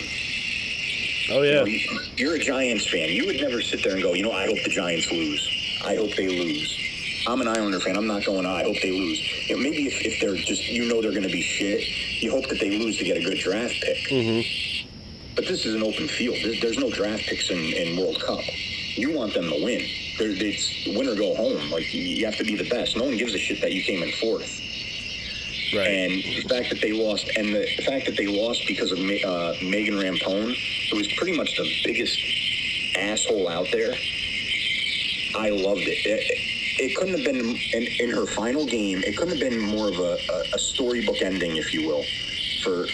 Oh 1.32 1.42
You 1.42 1.50
yeah. 1.50 1.54
know, 1.60 1.66
you- 1.66 2.00
you're 2.18 2.36
a 2.36 2.40
Giants 2.40 2.88
fan. 2.90 3.10
You 3.10 3.26
would 3.26 3.38
never 3.40 3.62
sit 3.62 3.84
there 3.84 3.94
and 3.94 4.02
go, 4.04 4.14
you 4.14 4.24
know, 4.24 4.32
I 4.32 4.46
hope 4.48 4.58
the 4.64 4.70
Giants 4.70 5.12
lose. 5.12 5.80
I 5.86 5.96
hope 5.96 6.16
they 6.16 6.28
lose. 6.28 6.80
I'm 7.28 7.40
an 7.42 7.48
Islander 7.48 7.80
fan. 7.80 7.96
I'm 7.96 8.08
not 8.08 8.26
going, 8.26 8.44
to. 8.44 8.50
I 8.50 8.64
hope 8.64 8.76
they 8.82 8.92
lose. 8.92 9.50
You 9.50 9.56
know, 9.56 9.64
maybe 9.64 9.88
if, 9.88 10.02
if 10.06 10.20
they're 10.20 10.36
just, 10.36 10.68
you 10.68 10.88
know, 10.90 11.02
they're 11.02 11.12
going 11.12 11.24
to 11.24 11.30
be 11.32 11.42
shit, 11.42 12.22
you 12.22 12.32
hope 12.32 12.48
that 12.50 12.60
they 12.60 12.78
lose 12.78 12.98
to 12.98 13.04
get 13.06 13.18
a 13.18 13.22
good 13.24 13.38
draft 13.38 13.74
pick. 13.82 13.98
Mm-hmm. 14.10 14.88
But 15.36 15.48
this 15.48 15.66
is 15.66 15.74
an 15.76 15.82
open 15.84 16.08
field. 16.10 16.36
There's, 16.44 16.62
there's 16.62 16.78
no 16.78 16.92
draft 16.92 17.24
picks 17.24 17.50
in, 17.50 17.58
in 17.58 17.98
World 17.98 18.22
Cup. 18.22 18.42
you 18.96 19.14
want 19.18 19.34
them 19.34 19.46
to 19.50 19.64
win. 19.64 19.82
There, 20.20 20.30
it's 20.30 20.86
win 20.88 21.08
or 21.08 21.16
go 21.16 21.34
home. 21.36 21.72
Like 21.72 21.92
you 21.94 22.26
have 22.26 22.36
to 22.38 22.44
be 22.44 22.56
the 22.56 22.70
best. 22.70 22.96
No 22.98 23.06
one 23.06 23.18
gives 23.18 23.34
a 23.34 23.40
shit 23.40 23.62
that 23.62 23.72
you 23.72 23.82
came 23.84 24.04
in 24.04 24.12
fourth. 24.14 24.60
Right. 25.76 25.88
And 25.88 26.24
the 26.24 26.48
fact 26.48 26.70
that 26.70 26.82
they 26.82 26.92
lost, 26.92 27.30
and 27.36 27.56
the 27.56 27.66
fact 27.86 28.06
that 28.06 28.16
they 28.16 28.28
lost 28.28 28.62
because 28.68 28.92
of 28.92 29.00
uh, 29.00 29.54
Megan 29.64 29.96
Rapinoe, 29.96 30.56
who 30.92 30.98
was 30.98 31.12
pretty 31.18 31.36
much 31.36 31.58
the 31.58 31.68
biggest 31.84 32.20
asshole 32.96 33.50
out 33.50 33.68
there. 33.72 33.94
I 35.36 35.50
loved 35.50 35.82
it. 35.82 35.98
It, 36.06 36.22
it 36.80 36.96
couldn't 36.96 37.16
have 37.16 37.24
been 37.24 37.40
in, 37.40 37.88
in 38.00 38.10
her 38.12 38.28
final 38.28 38.66
game. 38.66 39.00
It 39.00 39.18
couldn't 39.18 39.40
have 39.40 39.50
been 39.50 39.60
more 39.60 39.88
of 39.90 39.98
a, 39.98 40.18
a, 40.32 40.56
a 40.56 40.60
storybook 40.60 41.22
ending, 41.22 41.58
if 41.58 41.74
you 41.74 41.88
will, 41.88 42.04
for 42.64 42.88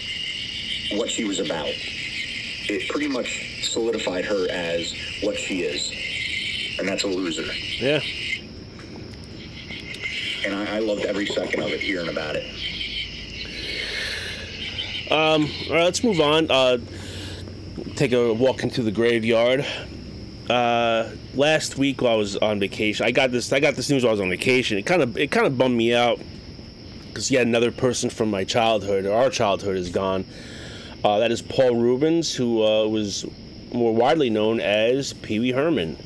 what 0.96 1.10
she 1.10 1.26
was 1.26 1.40
about. 1.40 1.68
It 1.68 2.88
pretty 2.90 3.08
much 3.08 3.64
solidified 3.64 4.26
her 4.26 4.48
as 4.50 4.94
what 5.22 5.38
she 5.38 5.64
is, 5.64 5.92
and 6.80 6.88
that's 6.88 7.04
a 7.04 7.08
loser. 7.08 7.44
yeah. 7.80 8.00
And 10.46 10.56
I, 10.56 10.78
I 10.78 10.80
loved 10.80 11.06
every 11.06 11.26
second 11.26 11.62
of 11.62 11.70
it, 11.70 11.82
hearing 11.82 12.10
about 12.10 12.36
it. 12.36 12.46
Um, 15.12 15.50
all 15.68 15.76
right, 15.76 15.84
let's 15.84 16.04
move 16.04 16.22
on. 16.22 16.50
Uh, 16.52 16.78
take 17.96 18.12
a 18.14 18.34
walk 18.34 18.64
into 18.64 18.84
the 18.84 18.92
graveyard. 18.92 19.66
Uh, 20.50 21.10
last 21.36 21.78
week 21.78 22.02
while 22.02 22.14
I 22.14 22.16
was 22.16 22.38
on 22.38 22.60
vacation, 22.60 23.06
I 23.06 23.12
got 23.12 23.32
this. 23.32 23.52
I 23.54 23.60
got 23.60 23.76
this 23.76 23.90
news 23.90 24.04
while 24.04 24.12
I 24.12 24.14
was 24.14 24.22
on 24.22 24.30
vacation. 24.30 24.78
It 24.78 24.86
kind 24.86 25.02
of 25.02 25.18
it 25.18 25.32
kind 25.32 25.46
of 25.46 25.58
bummed 25.58 25.78
me 25.78 25.94
out 25.94 26.20
because 27.08 27.30
yet 27.32 27.46
another 27.46 27.72
person 27.72 28.10
from 28.10 28.30
my 28.30 28.44
childhood, 28.44 29.06
or 29.06 29.14
our 29.14 29.30
childhood, 29.30 29.78
is 29.78 29.90
gone. 29.90 30.26
Uh, 31.04 31.20
that 31.20 31.32
is 31.32 31.42
Paul 31.42 31.76
Reubens, 31.76 32.34
who 32.34 32.64
uh, 32.64 32.88
was 32.88 33.26
more 33.74 33.94
widely 33.94 34.30
known 34.30 34.60
as 34.60 35.14
Pee 35.14 35.40
Wee 35.40 35.52
Herman. 35.52 35.98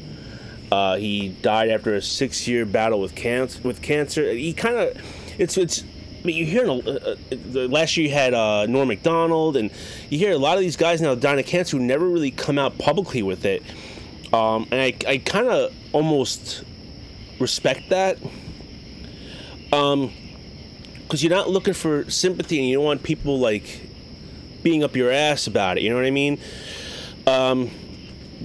Uh, 0.73 0.95
he 0.95 1.29
died 1.43 1.69
after 1.69 1.93
a 1.93 2.01
six-year 2.01 2.65
battle 2.65 2.99
with 2.99 3.13
cancer. 3.13 3.61
With 3.61 3.83
cancer, 3.83 4.31
he 4.31 4.53
kind 4.53 4.75
of, 4.75 4.87
it's 5.37 5.55
it's. 5.55 5.83
I 5.83 6.25
mean, 6.25 6.35
you 6.35 6.45
hear 6.47 6.67
uh, 6.67 6.77
uh, 6.77 7.15
the 7.29 7.67
last 7.67 7.95
year 7.95 8.07
you 8.07 8.13
had 8.13 8.33
uh, 8.33 8.65
Norm 8.65 8.87
Macdonald, 8.87 9.55
and 9.55 9.69
you 10.09 10.17
hear 10.17 10.31
a 10.31 10.37
lot 10.37 10.55
of 10.57 10.61
these 10.61 10.75
guys 10.75 10.99
now 10.99 11.13
dying 11.13 11.39
of 11.39 11.45
cancer 11.45 11.77
who 11.77 11.83
never 11.83 12.07
really 12.07 12.31
come 12.31 12.57
out 12.57 12.79
publicly 12.79 13.21
with 13.21 13.45
it. 13.45 13.61
Um, 14.33 14.67
and 14.71 14.81
I, 14.81 14.93
I 15.07 15.17
kind 15.19 15.47
of 15.47 15.71
almost 15.91 16.63
respect 17.39 17.89
that. 17.89 18.17
Um, 19.71 20.11
because 21.03 21.21
you're 21.23 21.37
not 21.37 21.51
looking 21.51 21.75
for 21.75 22.09
sympathy, 22.09 22.57
and 22.57 22.67
you 22.67 22.77
don't 22.77 22.85
want 22.85 23.03
people 23.03 23.37
like 23.37 23.81
being 24.63 24.83
up 24.83 24.95
your 24.95 25.11
ass 25.11 25.45
about 25.45 25.77
it. 25.77 25.83
You 25.83 25.91
know 25.91 25.97
what 25.97 26.05
I 26.05 26.11
mean? 26.11 26.39
Um, 27.27 27.69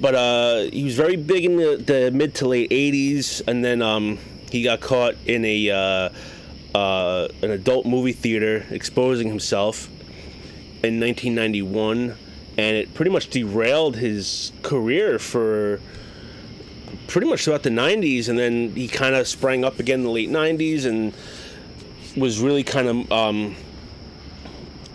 but 0.00 0.14
uh, 0.14 0.62
he 0.72 0.84
was 0.84 0.94
very 0.94 1.16
big 1.16 1.44
in 1.44 1.56
the, 1.56 1.76
the 1.76 2.10
mid 2.10 2.34
to 2.36 2.48
late 2.48 2.70
'80s, 2.70 3.42
and 3.46 3.64
then 3.64 3.82
um, 3.82 4.18
he 4.50 4.62
got 4.62 4.80
caught 4.80 5.14
in 5.26 5.44
a 5.44 5.70
uh, 5.70 6.08
uh, 6.74 7.28
an 7.42 7.50
adult 7.50 7.86
movie 7.86 8.12
theater 8.12 8.64
exposing 8.70 9.28
himself 9.28 9.88
in 10.82 11.00
1991, 11.00 12.14
and 12.56 12.76
it 12.76 12.94
pretty 12.94 13.10
much 13.10 13.30
derailed 13.30 13.96
his 13.96 14.52
career 14.62 15.18
for 15.18 15.80
pretty 17.08 17.28
much 17.28 17.44
throughout 17.44 17.62
the 17.62 17.70
90s, 17.70 18.28
and 18.28 18.38
then 18.38 18.70
he 18.74 18.86
kind 18.86 19.14
of 19.14 19.26
sprang 19.26 19.64
up 19.64 19.78
again 19.78 20.00
in 20.00 20.04
the 20.04 20.10
late 20.10 20.30
90s 20.30 20.84
and 20.84 21.12
was 22.16 22.40
really 22.40 22.62
kind 22.62 22.86
of 22.86 23.12
um, 23.12 23.56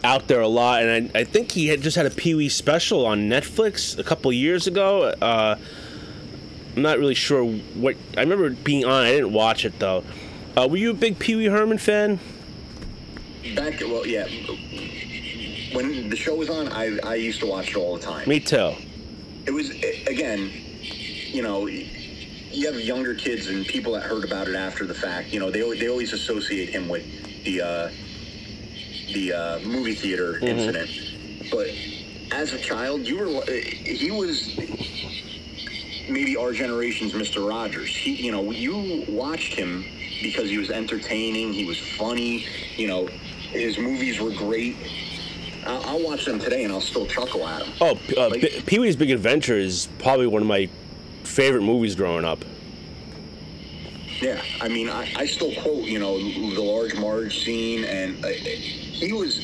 out 0.04 0.28
there 0.28 0.41
a 0.41 0.47
lot, 0.47 0.84
and 0.84 1.12
I, 1.16 1.22
I 1.22 1.24
think 1.24 1.51
he 1.51 1.68
had 1.68 1.82
just 1.82 1.95
had 1.95 2.06
a 2.06 2.10
Pee 2.10 2.36
Wee 2.36 2.49
special 2.49 3.06
on 3.06 3.30
Netflix 3.30 3.97
a 3.97 4.04
couple 4.04 4.32
years 4.34 4.68
ago. 4.68 5.04
Uh, 5.22 5.56
I'm 6.76 6.82
not 6.82 6.97
really 6.97 7.16
sure 7.16 7.45
what. 7.45 7.95
I 8.18 8.22
remember 8.22 8.49
being 8.49 8.86
on. 8.86 9.04
I 9.04 9.12
didn't 9.12 9.34
watch 9.34 9.66
it 9.66 9.78
though. 9.80 10.04
Uh, 10.58 10.68
were 10.70 10.78
you 10.78 10.91
a 10.91 10.93
big 10.93 11.20
Pee 11.20 11.36
Wee 11.36 11.45
Herman 11.45 11.78
fan? 11.78 12.20
Back, 13.56 13.80
well, 13.82 14.06
yeah. 14.06 14.28
When 15.74 16.10
the 16.10 16.16
show 16.16 16.36
was 16.36 16.49
on, 16.49 16.68
I, 16.70 16.97
I 17.04 17.16
used 17.16 17.39
to 17.39 17.47
watch 17.47 17.70
it 17.72 17.78
all 17.78 17.97
the 17.97 18.01
time. 18.01 18.28
Me 18.30 18.39
too. 18.39 18.74
it 19.45 19.51
was 19.51 19.70
again, 20.08 20.51
you 20.82 21.41
know, 21.41 21.68
you 21.68 22.72
have 22.72 22.80
younger 22.80 23.16
kids 23.16 23.47
and 23.47 23.66
people 23.66 23.93
that 23.93 24.04
heard 24.04 24.24
about 24.24 24.47
it 24.47 24.56
after 24.56 24.86
the 24.86 24.93
fact. 24.93 25.34
You 25.34 25.39
know, 25.39 25.49
they 25.49 25.62
they 25.78 25.89
always 25.89 26.14
associate 26.14 26.70
him 26.70 26.88
with 26.88 27.06
the 27.43 27.62
uh, 27.62 27.89
the 29.14 29.34
uh, 29.34 29.59
movie 29.59 29.95
theater 29.95 30.38
incident. 30.39 30.89
But 31.51 31.70
as 32.32 32.53
a 32.53 32.57
child, 32.57 33.07
you 33.07 33.18
were 33.20 33.43
he 33.45 34.11
was 34.11 34.57
maybe 36.09 36.36
our 36.38 36.51
generation's 36.51 37.14
Mister 37.14 37.41
Rogers. 37.41 37.89
He, 37.95 38.16
you 38.16 38.32
know, 38.32 38.51
you 38.51 39.05
watched 39.07 39.53
him 39.53 39.86
because 40.22 40.49
he 40.49 40.57
was 40.57 40.70
entertaining. 40.70 41.53
He 41.53 41.66
was 41.66 41.80
funny. 41.80 42.45
You 42.76 42.88
know, 42.88 43.07
his 43.51 43.78
movies 43.78 44.20
were 44.20 44.32
great. 44.32 44.76
I'll, 45.66 45.82
I'll 45.84 46.03
watch 46.03 46.26
them 46.26 46.39
today 46.39 46.64
and 46.66 46.74
I'll 46.74 46.82
still 46.82 47.05
chuckle 47.05 47.47
at 47.47 47.64
them. 47.64 47.74
Oh, 47.80 47.97
uh, 48.18 48.30
Like- 48.30 48.41
P- 48.41 48.61
Pee 48.66 48.80
Wee's 48.80 48.95
Big 48.97 49.11
Adventure 49.11 49.57
is 49.57 49.88
probably 49.99 50.28
one 50.28 50.41
of 50.41 50.47
my 50.47 50.68
favorite 51.24 51.61
movies 51.61 51.95
growing 51.95 52.26
up. 52.26 52.43
Yeah, 54.20 54.41
I 54.61 54.68
mean, 54.70 54.89
I, 54.89 55.11
I 55.16 55.26
still 55.26 55.53
quote, 55.61 55.84
you 55.86 55.99
know, 55.99 56.18
the 56.18 56.61
large 56.61 56.95
Marge 56.95 57.43
scene, 57.43 57.84
and 57.84 58.24
uh, 58.24 58.30
he 59.04 59.14
was 59.14 59.39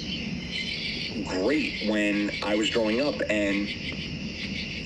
great 1.27 1.89
when 1.89 2.31
I 2.43 2.55
was 2.55 2.69
growing 2.69 3.01
up. 3.01 3.15
And 3.29 3.67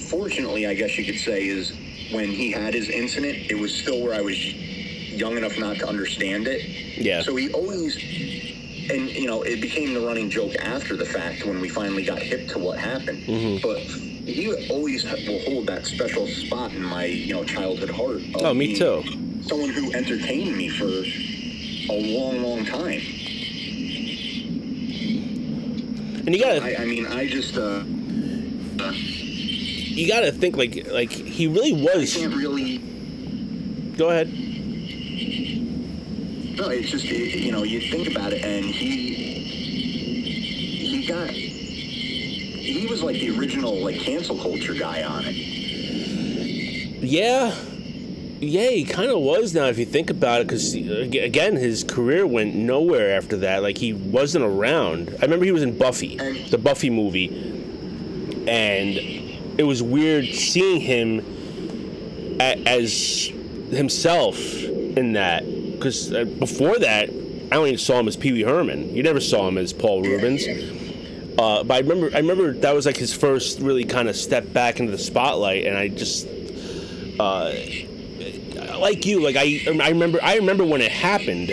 fortunately, 0.03 0.67
I 0.67 0.73
guess 0.73 0.97
you 0.97 1.05
could 1.05 1.19
say, 1.19 1.47
is 1.47 1.71
when 2.11 2.29
he 2.29 2.51
had 2.51 2.73
his 2.73 2.89
incident, 2.89 3.49
it 3.49 3.59
was 3.59 3.73
still 3.73 4.01
where 4.01 4.13
I 4.13 4.21
was 4.21 4.37
young 4.43 5.37
enough 5.37 5.57
not 5.59 5.77
to 5.77 5.87
understand 5.87 6.47
it. 6.47 6.65
Yeah. 6.97 7.21
So 7.21 7.35
he 7.35 7.51
always, 7.53 7.95
and 8.89 9.09
you 9.09 9.27
know, 9.27 9.43
it 9.43 9.61
became 9.61 9.93
the 9.93 10.01
running 10.01 10.29
joke 10.29 10.55
after 10.55 10.95
the 10.95 11.05
fact 11.05 11.45
when 11.45 11.61
we 11.61 11.69
finally 11.69 12.03
got 12.03 12.19
hip 12.19 12.49
to 12.49 12.59
what 12.59 12.79
happened. 12.79 13.23
Mm-hmm. 13.23 13.61
But 13.61 13.79
he 14.27 14.53
always 14.69 15.03
will 15.03 15.39
hold 15.41 15.67
that 15.67 15.85
special 15.85 16.27
spot 16.27 16.71
in 16.71 16.81
my, 16.83 17.05
you 17.05 17.33
know, 17.33 17.43
childhood 17.43 17.89
heart. 17.89 18.21
Oh, 18.35 18.53
me 18.53 18.75
too. 18.75 19.03
Someone 19.41 19.69
who 19.69 19.93
entertained 19.93 20.55
me 20.55 20.69
for 20.69 20.85
a 21.91 22.17
long, 22.17 22.41
long 22.41 22.65
time. 22.65 23.01
And 26.25 26.33
you 26.35 26.41
gotta 26.41 26.63
I, 26.63 26.81
I 26.83 26.85
mean, 26.85 27.05
I 27.07 27.27
just, 27.27 27.57
uh, 27.57 27.83
you 29.95 30.07
gotta 30.07 30.31
think 30.31 30.55
like 30.55 30.87
like 30.91 31.11
he 31.11 31.47
really 31.47 31.73
I 31.89 31.95
was. 31.97 32.15
can't 32.15 32.33
really. 32.33 32.77
Go 33.97 34.09
ahead. 34.09 34.27
No, 36.57 36.69
it's 36.69 36.89
just 36.89 37.05
it- 37.05 37.35
you 37.39 37.51
know 37.51 37.63
you 37.63 37.81
think 37.91 38.07
about 38.09 38.31
it, 38.33 38.43
and 38.43 38.63
he 38.65 39.13
he 40.87 41.05
got 41.07 41.29
he 41.29 42.87
was 42.87 43.03
like 43.03 43.19
the 43.19 43.37
original 43.37 43.75
like 43.83 43.99
cancel 43.99 44.37
culture 44.37 44.73
guy 44.73 45.03
on 45.03 45.25
it. 45.27 45.35
Yeah. 47.03 47.53
Yeah, 48.45 48.69
he 48.69 48.83
kind 48.83 49.09
of 49.09 49.19
was 49.19 49.53
now 49.53 49.65
if 49.67 49.77
you 49.77 49.85
think 49.85 50.09
about 50.09 50.41
it, 50.41 50.47
because 50.47 50.73
again, 50.73 51.55
his 51.55 51.83
career 51.83 52.27
went 52.27 52.55
nowhere 52.55 53.15
after 53.15 53.37
that. 53.37 53.63
Like 53.63 53.77
he 53.77 53.93
wasn't 53.93 54.45
around. 54.45 55.09
I 55.19 55.23
remember 55.23 55.45
he 55.45 55.51
was 55.51 55.63
in 55.63 55.77
Buffy, 55.77 56.17
the 56.49 56.57
Buffy 56.57 56.89
movie, 56.89 57.27
and 58.47 58.97
it 59.57 59.63
was 59.63 59.81
weird 59.81 60.25
seeing 60.25 60.81
him 60.81 61.25
as 62.39 63.31
himself 63.71 64.37
in 64.63 65.13
that. 65.13 65.45
Because 65.45 66.09
before 66.09 66.79
that, 66.79 67.09
I 67.51 67.55
only 67.55 67.77
saw 67.77 67.99
him 67.99 68.07
as 68.07 68.17
Pee 68.17 68.31
Wee 68.31 68.43
Herman. 68.43 68.95
You 68.95 69.03
never 69.03 69.19
saw 69.19 69.47
him 69.47 69.57
as 69.57 69.73
Paul 69.73 70.01
Reubens. 70.01 70.45
Uh, 71.37 71.63
but 71.63 71.73
I 71.73 71.79
remember, 71.79 72.09
I 72.13 72.19
remember 72.19 72.53
that 72.53 72.75
was 72.75 72.85
like 72.85 72.97
his 72.97 73.13
first 73.13 73.59
really 73.59 73.85
kind 73.85 74.07
of 74.07 74.15
step 74.15 74.53
back 74.53 74.79
into 74.79 74.91
the 74.91 74.97
spotlight, 74.97 75.65
and 75.65 75.75
I 75.77 75.87
just, 75.87 76.27
uh, 77.19 77.53
like 78.83 79.05
you, 79.05 79.21
like 79.23 79.35
I, 79.37 79.61
I 79.81 79.89
remember, 79.89 80.19
I 80.21 80.35
remember 80.35 80.63
when 80.65 80.81
it 80.81 80.91
happened, 80.91 81.51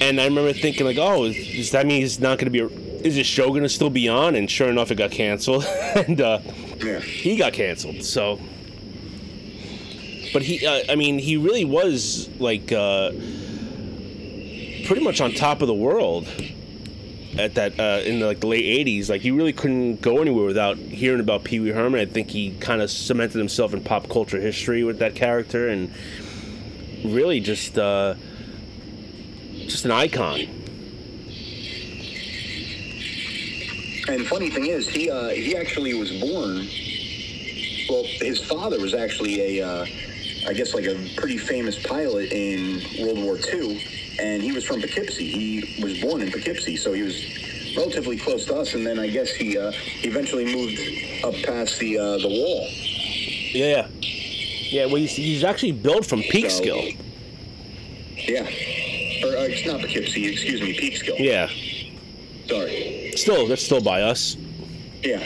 and 0.00 0.20
I 0.20 0.24
remember 0.24 0.52
thinking 0.52 0.86
like, 0.86 0.96
oh, 0.98 1.30
does 1.32 1.72
that 1.72 1.84
mean 1.86 2.00
he's 2.00 2.20
not 2.20 2.38
going 2.38 2.50
to 2.52 2.68
be? 2.68 2.74
Is 3.04 3.14
this 3.16 3.26
show 3.26 3.48
going 3.50 3.62
to 3.62 3.68
still 3.68 3.90
be 3.90 4.08
on? 4.08 4.34
And 4.34 4.50
sure 4.50 4.68
enough, 4.68 4.90
it 4.90 4.94
got 4.96 5.10
canceled, 5.10 5.64
and 5.94 6.20
uh, 6.20 6.38
Yeah. 6.78 7.00
he 7.00 7.36
got 7.36 7.52
canceled. 7.52 8.02
So, 8.02 8.40
but 10.32 10.42
he, 10.42 10.66
uh, 10.66 10.84
I 10.88 10.94
mean, 10.94 11.18
he 11.18 11.36
really 11.36 11.64
was 11.64 12.28
like 12.38 12.70
uh, 12.72 13.10
pretty 14.86 15.02
much 15.02 15.20
on 15.20 15.32
top 15.32 15.60
of 15.62 15.68
the 15.68 15.74
world 15.74 16.26
at 17.38 17.54
that 17.54 17.78
uh, 17.78 18.00
in 18.04 18.18
the, 18.20 18.26
like 18.26 18.40
the 18.40 18.46
late 18.46 18.86
'80s. 18.86 19.08
Like 19.08 19.24
you 19.24 19.36
really 19.36 19.52
couldn't 19.52 20.00
go 20.00 20.18
anywhere 20.20 20.44
without 20.46 20.76
hearing 20.76 21.20
about 21.20 21.44
Pee 21.44 21.60
Wee 21.60 21.70
Herman. 21.70 22.00
I 22.00 22.06
think 22.06 22.30
he 22.30 22.52
kind 22.60 22.80
of 22.82 22.90
cemented 22.90 23.38
himself 23.38 23.72
in 23.74 23.82
pop 23.82 24.08
culture 24.08 24.40
history 24.40 24.82
with 24.84 24.98
that 24.98 25.14
character, 25.14 25.68
and 25.68 25.92
really 27.04 27.40
just 27.40 27.78
uh, 27.78 28.14
just 29.66 29.84
an 29.84 29.90
icon. 29.90 30.40
And 34.08 34.26
funny 34.26 34.50
thing 34.50 34.66
is, 34.66 34.88
he 34.88 35.10
uh, 35.10 35.28
he 35.28 35.56
actually 35.56 35.94
was 35.94 36.10
born 36.20 36.66
well, 37.88 38.04
his 38.04 38.44
father 38.44 38.78
was 38.78 38.94
actually 38.94 39.58
a, 39.58 39.66
uh, 39.66 39.86
I 40.46 40.52
guess 40.52 40.74
like 40.74 40.84
a 40.84 40.94
pretty 41.16 41.38
famous 41.38 41.80
pilot 41.86 42.32
in 42.32 42.82
World 43.00 43.18
War 43.18 43.38
II, 43.38 43.82
and 44.20 44.42
he 44.42 44.52
was 44.52 44.64
from 44.64 44.80
Poughkeepsie. 44.80 45.30
He 45.30 45.82
was 45.82 46.00
born 46.00 46.20
in 46.20 46.30
Poughkeepsie, 46.30 46.76
so 46.76 46.92
he 46.92 47.02
was 47.02 47.24
relatively 47.76 48.18
close 48.18 48.44
to 48.46 48.56
us. 48.56 48.74
And 48.74 48.86
then 48.86 48.98
I 48.98 49.08
guess 49.08 49.30
he 49.30 49.56
uh, 49.56 49.72
eventually 50.02 50.44
moved 50.44 50.78
up 51.24 51.34
past 51.44 51.78
the 51.78 51.98
uh, 51.98 52.18
the 52.18 52.28
wall. 52.28 52.68
Yeah. 53.52 53.88
Yeah, 54.70 54.86
well, 54.86 54.96
he's, 54.96 55.12
he's 55.12 55.44
actually 55.44 55.72
built 55.72 56.04
from 56.06 56.20
Peekskill. 56.22 56.96
So- 56.96 57.04
Yeah, 58.16 58.42
or 58.42 59.36
uh, 59.36 59.46
it's 59.48 59.66
not 59.66 59.80
Poughkeepsie. 59.80 60.26
Excuse 60.26 60.60
me, 60.60 60.74
Peekskill. 60.78 61.18
Yeah. 61.18 61.48
Sorry. 62.48 63.12
Still, 63.16 63.46
that's 63.46 63.62
still 63.62 63.80
by 63.80 64.02
us. 64.02 64.36
Yeah. 65.02 65.18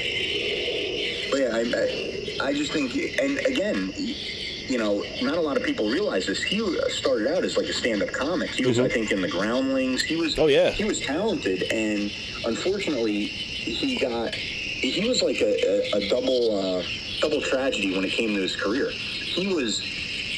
But 1.31 1.41
yeah, 1.41 1.51
I, 1.55 2.41
I, 2.45 2.49
I 2.49 2.53
just 2.53 2.73
think, 2.73 2.95
and 3.21 3.39
again, 3.47 3.93
you 3.97 4.79
know, 4.79 5.05
not 5.23 5.37
a 5.37 5.41
lot 5.41 5.57
of 5.57 5.63
people 5.65 5.89
realize 5.91 6.27
this. 6.27 6.43
He 6.43 6.59
started 6.91 7.27
out 7.35 7.45
as 7.45 7.57
like 7.57 7.67
a 7.67 7.73
stand-up 7.73 8.13
comic. 8.13 8.51
He 8.51 8.65
was, 8.67 8.79
I 8.79 8.89
think, 8.89 9.11
in 9.13 9.21
the 9.23 9.29
Groundlings. 9.29 10.03
He 10.03 10.17
was. 10.17 10.39
Oh, 10.39 10.47
yeah. 10.47 10.71
He 10.71 10.85
was 10.85 11.01
talented, 11.01 11.65
and 11.73 12.11
unfortunately, 12.47 13.25
he 13.27 13.99
got. 13.99 14.35
He 14.35 15.09
was 15.09 15.23
like 15.23 15.41
a, 15.41 15.95
a, 15.95 15.99
a 15.99 16.09
double 16.09 16.59
uh, 16.79 16.83
double 17.23 17.41
tragedy 17.41 17.95
when 17.95 18.05
it 18.05 18.11
came 18.11 18.35
to 18.35 18.43
his 18.43 18.57
career. 18.57 18.91
He 18.91 19.55
was. 19.55 19.81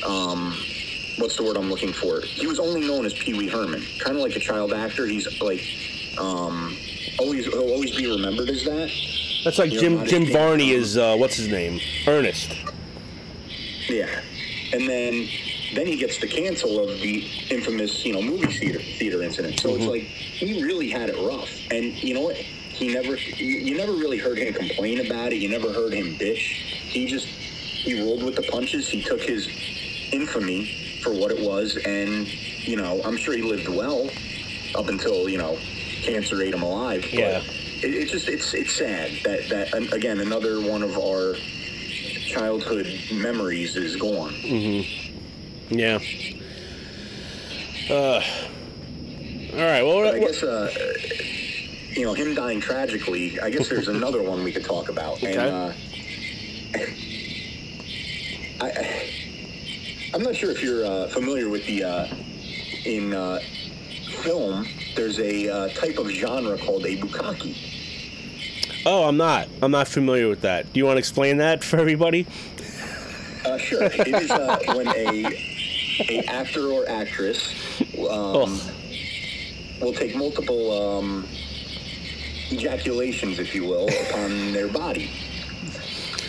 Um, 0.06 0.54
what's 1.18 1.36
the 1.36 1.42
word 1.42 1.56
I'm 1.56 1.70
looking 1.70 1.92
for? 1.92 2.20
He 2.20 2.46
was 2.46 2.60
only 2.60 2.86
known 2.86 3.06
as 3.06 3.14
Pee 3.14 3.32
Wee 3.34 3.48
Herman, 3.48 3.82
kind 3.98 4.16
of 4.16 4.22
like 4.22 4.36
a 4.36 4.40
child 4.40 4.72
actor. 4.72 5.06
He's 5.06 5.40
like. 5.40 5.62
Um, 6.18 6.76
always, 7.18 7.46
he'll 7.46 7.70
always 7.70 7.96
be 7.96 8.08
remembered 8.08 8.48
as 8.48 8.64
that. 8.64 8.90
That's 9.44 9.58
like 9.58 9.72
You 9.72 9.80
Jim 9.80 10.06
Jim 10.06 10.26
Varney 10.26 10.70
is 10.70 10.96
uh, 10.96 11.16
what's 11.16 11.36
his 11.36 11.48
name? 11.48 11.80
Ernest. 12.06 12.56
Yeah, 13.88 14.20
and 14.72 14.88
then 14.88 15.28
then 15.74 15.86
he 15.86 15.96
gets 15.96 16.18
the 16.18 16.26
cancel 16.26 16.88
of 16.88 17.00
the 17.00 17.26
infamous, 17.50 18.04
you 18.04 18.12
know, 18.12 18.22
movie 18.22 18.46
theater 18.46 18.78
theater 18.78 19.22
incident. 19.22 19.60
So 19.60 19.74
it's 19.74 19.86
like 19.86 20.02
he 20.02 20.62
really 20.62 20.88
had 20.88 21.10
it 21.10 21.16
rough, 21.28 21.50
and 21.70 21.84
you 22.02 22.14
know 22.14 22.22
what? 22.22 22.36
He 22.74 22.92
never, 22.92 23.16
you, 23.16 23.46
you 23.46 23.76
never 23.76 23.92
really 23.92 24.18
heard 24.18 24.36
him 24.38 24.52
complain 24.52 25.06
about 25.06 25.32
it. 25.32 25.36
You 25.36 25.48
never 25.48 25.72
heard 25.72 25.92
him 25.92 26.16
bitch. 26.16 26.38
He 26.38 27.06
just 27.06 27.26
he 27.26 28.00
rolled 28.02 28.22
with 28.24 28.34
the 28.36 28.42
punches. 28.42 28.88
He 28.88 29.02
took 29.02 29.22
his 29.22 29.48
infamy 30.12 30.66
for 31.02 31.12
what 31.12 31.30
it 31.30 31.40
was, 31.40 31.76
and 31.84 32.26
you 32.66 32.76
know, 32.76 33.00
I'm 33.04 33.16
sure 33.16 33.34
he 33.34 33.42
lived 33.42 33.68
well 33.68 34.10
up 34.74 34.88
until 34.88 35.28
you 35.28 35.38
know 35.38 35.56
cancer 36.02 36.40
ate 36.42 36.54
him 36.54 36.62
alive. 36.62 37.02
But 37.02 37.12
Yeah. 37.12 37.38
it, 37.38 37.94
it's 37.94 38.10
just 38.10 38.28
it's 38.28 38.52
it's 38.54 38.72
sad 38.72 39.12
that 39.24 39.48
that 39.50 39.92
again 39.92 40.18
another 40.20 40.60
one 40.60 40.82
of 40.82 40.98
our 40.98 41.34
childhood 42.26 42.86
memories 43.12 43.76
is 43.76 43.96
gone. 43.96 44.32
Mm-hmm. 44.32 45.78
Yeah. 45.78 45.98
Uh. 47.88 48.22
All 49.54 49.60
right. 49.60 49.82
Well, 49.82 49.96
what, 49.98 50.14
I 50.14 50.18
guess 50.18 50.42
uh, 50.42 50.68
you 51.96 52.04
know 52.04 52.14
him 52.14 52.34
dying 52.34 52.60
tragically. 52.60 53.38
I 53.40 53.50
guess 53.50 53.68
there's 53.68 53.88
another 53.98 54.22
one 54.22 54.42
we 54.44 54.52
could 54.52 54.64
talk 54.64 54.88
about. 54.88 55.22
And 55.22 55.38
uh, 55.38 55.72
I, 58.60 59.10
I'm 60.14 60.22
not 60.22 60.36
sure 60.36 60.50
if 60.50 60.62
you're 60.62 60.84
uh, 60.84 61.08
familiar 61.08 61.48
with 61.48 61.66
the 61.66 61.84
uh, 61.84 62.06
in 62.84 63.12
uh, 63.14 63.40
film. 64.22 64.66
There's 64.96 65.18
a 65.18 65.48
uh, 65.48 65.68
type 65.70 65.98
of 65.98 66.08
genre 66.10 66.56
called 66.58 66.86
a 66.86 66.96
bukkake. 66.96 67.56
oh, 68.86 69.04
I'm 69.08 69.16
not. 69.16 69.48
I'm 69.62 69.72
not 69.72 69.88
familiar 69.88 70.28
with 70.28 70.42
that. 70.42 70.72
Do 70.72 70.78
you 70.78 70.84
want 70.86 70.96
to 70.96 71.00
explain 71.00 71.38
that 71.38 71.64
for 71.64 71.78
everybody? 71.78 72.26
Uh, 73.44 73.58
sure. 73.58 73.82
It 73.84 74.06
is 74.08 74.30
uh, 74.30 74.58
when 74.68 74.88
a 74.88 75.52
a 76.08 76.24
actor 76.26 76.66
or 76.70 76.88
actress 76.88 77.52
um, 77.98 78.06
Oh. 78.10 78.70
will 79.80 79.92
take 79.92 80.16
multiple 80.16 80.98
um, 80.98 81.26
ejaculations, 82.50 83.38
if 83.38 83.54
you 83.54 83.64
will, 83.64 83.88
upon 84.08 84.52
their 84.52 84.68
body. 84.68 85.10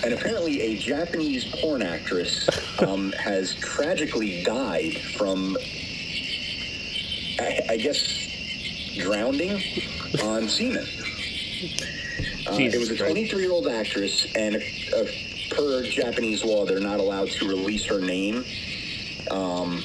And 0.03 0.13
apparently, 0.13 0.61
a 0.61 0.77
Japanese 0.77 1.45
porn 1.61 1.81
actress 1.81 2.47
um, 2.79 3.11
has 3.13 3.55
tragically 3.55 4.43
died 4.43 4.97
from, 4.97 5.57
I, 7.39 7.61
I 7.71 7.77
guess, 7.77 8.27
drowning 8.97 9.61
on 10.23 10.47
semen. 10.47 10.85
Uh, 12.47 12.57
it 12.59 12.77
was 12.77 12.91
a 12.91 12.97
23 12.97 13.41
year 13.41 13.51
old 13.51 13.67
actress, 13.67 14.27
and 14.35 14.57
uh, 14.57 15.05
per 15.49 15.83
Japanese 15.83 16.43
law, 16.43 16.65
they're 16.65 16.79
not 16.79 16.99
allowed 16.99 17.29
to 17.29 17.47
release 17.47 17.85
her 17.85 17.99
name 17.99 18.45
um, 19.31 19.83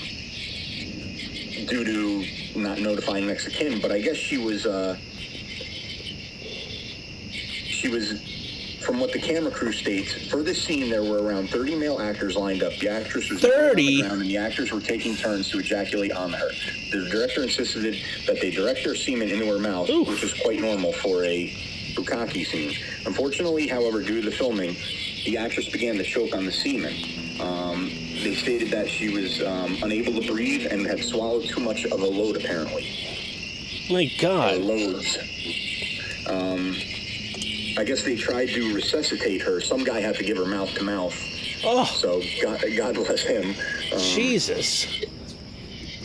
due 1.66 1.85
to 1.85 2.59
not 2.59 2.78
notifying 2.78 3.35
kin. 3.35 3.81
But 3.81 3.93
I 3.93 4.01
guess 4.01 4.16
she 4.16 4.37
was. 4.37 4.66
Uh, 4.66 4.99
she 7.81 7.89
was. 7.89 8.20
From 8.81 8.99
what 8.99 9.12
the 9.12 9.20
camera 9.20 9.51
crew 9.51 9.72
states, 9.72 10.26
for 10.31 10.43
this 10.43 10.64
scene 10.64 10.89
there 10.89 11.03
were 11.05 11.22
around 11.22 11.51
30 11.51 11.76
male 11.76 12.01
actors 12.01 12.35
lined 12.35 12.62
up. 12.62 12.72
The 12.78 12.89
actress 12.89 13.28
was 13.28 13.43
laying 13.43 13.55
on 13.55 13.61
the 13.61 13.68
30? 13.68 14.01
ground, 14.01 14.22
and 14.22 14.31
the 14.31 14.37
actors 14.39 14.72
were 14.72 14.81
taking 14.81 15.14
turns 15.16 15.51
to 15.51 15.59
ejaculate 15.59 16.12
on 16.12 16.33
her. 16.33 16.49
The 16.91 17.07
director 17.11 17.43
insisted 17.43 17.99
that 18.26 18.41
they 18.41 18.51
direct 18.51 18.83
their 18.83 18.95
semen 18.95 19.28
into 19.28 19.47
her 19.53 19.59
mouth, 19.59 19.91
which 19.91 20.24
is 20.24 20.33
quite 20.43 20.61
normal 20.61 20.95
for 20.95 21.22
a 21.24 21.55
bukkake 21.95 22.47
scene. 22.47 22.74
Unfortunately, 23.05 23.68
however, 23.68 24.03
due 24.03 24.22
to 24.22 24.31
the 24.31 24.35
filming, 24.35 24.74
the 25.26 25.37
actress 25.37 25.68
began 25.68 25.97
to 25.97 26.03
choke 26.03 26.35
on 26.35 26.47
the 26.47 26.53
semen. 26.53 26.95
Um, 27.39 27.91
they 28.22 28.35
stated 28.35 28.70
that 28.70 28.89
she 28.89 29.11
was 29.11 29.43
um, 29.43 29.76
unable 29.83 30.20
to 30.20 30.33
breathe 30.33 30.66
and 30.70 30.87
had 30.87 31.05
swallowed 31.05 31.45
too 31.45 31.61
much 31.61 31.85
of 31.85 32.01
a 32.01 32.07
load, 32.07 32.37
apparently. 32.37 32.89
My 33.91 34.11
God. 34.20 34.59
loads. 34.59 35.18
Um, 36.26 36.74
I 37.78 37.84
guess 37.84 38.02
they 38.02 38.16
tried 38.16 38.48
to 38.50 38.74
resuscitate 38.74 39.42
her. 39.42 39.60
Some 39.60 39.84
guy 39.84 40.00
had 40.00 40.14
to 40.16 40.24
give 40.24 40.36
her 40.36 40.46
mouth 40.46 40.72
to 40.74 40.84
mouth. 40.84 41.14
Oh, 41.64 41.84
So 41.84 42.22
God, 42.42 42.62
God 42.76 42.94
bless 42.94 43.22
him. 43.22 43.54
Um, 43.92 43.98
Jesus. 43.98 44.86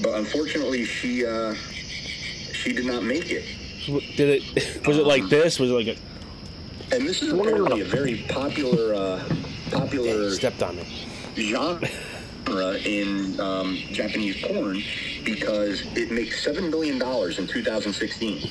But 0.02 0.16
unfortunately, 0.20 0.86
she 0.86 1.26
uh, 1.26 1.54
she 2.54 2.74
did 2.74 2.86
not 2.86 3.04
make 3.04 3.32
it. 3.32 3.46
Did 4.18 4.42
it? 4.42 4.82
Was 4.88 4.98
it 4.98 5.06
like 5.06 5.28
this? 5.30 5.60
Was 5.60 5.72
it 5.72 5.74
like 5.74 5.88
a? 5.88 6.96
And 6.96 7.08
this 7.08 7.22
is 7.24 7.32
apparently 7.34 7.82
a 7.82 7.86
very 7.86 8.26
popular 8.30 8.94
uh, 8.94 9.24
popular 9.72 10.32
Stepped 10.32 10.62
on 10.62 10.78
it. 10.78 10.88
genre 11.36 12.78
in 12.86 13.40
um, 13.40 13.76
Japanese 13.92 14.42
porn 14.44 14.82
because 15.24 15.82
it 15.96 16.12
makes 16.12 16.44
seven 16.44 16.70
billion 16.70 17.00
dollars 17.00 17.40
in 17.40 17.48
2016. 17.48 18.50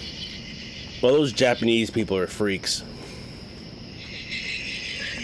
Well, 1.03 1.13
those 1.13 1.33
Japanese 1.33 1.91
people 1.91 2.17
are 2.17 2.27
freaks. 2.27 2.83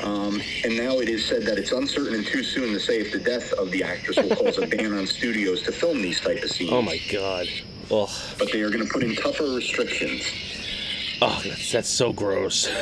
Um, 0.03 0.41
and 0.65 0.77
now 0.77 0.99
it 1.01 1.09
is 1.09 1.25
said 1.25 1.43
that 1.43 1.59
it's 1.59 1.73
uncertain 1.73 2.15
and 2.15 2.27
too 2.27 2.43
soon 2.43 2.73
to 2.73 2.81
say 2.81 3.01
if 3.01 3.13
the 3.13 3.19
death 3.19 3.53
of 3.53 3.71
the 3.71 3.83
actress 3.83 4.17
will 4.17 4.35
cause 4.35 4.59
a 4.59 4.67
ban 4.67 4.93
on 4.95 5.07
studios 5.07 5.63
to 5.63 5.73
film 5.73 6.01
these 6.01 6.21
type 6.21 6.43
of 6.43 6.51
scenes. 6.51 6.73
Oh 6.73 6.83
my 6.83 6.99
God. 7.13 7.47
Ugh. 7.91 8.09
But 8.39 8.53
they 8.53 8.63
are 8.63 8.71
going 8.71 8.87
to 8.87 8.91
put 8.91 9.03
in 9.03 9.15
tougher 9.17 9.45
restrictions. 9.45 10.23
Oh, 11.21 11.41
that's, 11.45 11.73
that's 11.73 11.89
so 11.89 12.13
gross. 12.13 12.69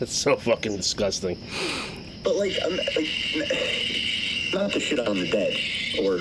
That's 0.00 0.12
so 0.12 0.36
fucking 0.36 0.76
disgusting. 0.76 1.38
But 2.24 2.34
like, 2.34 2.60
um, 2.64 2.76
like, 2.76 3.08
not 4.52 4.72
to 4.72 4.80
shit 4.80 4.98
on 4.98 5.20
the 5.20 5.30
dead 5.30 5.54
or 6.02 6.18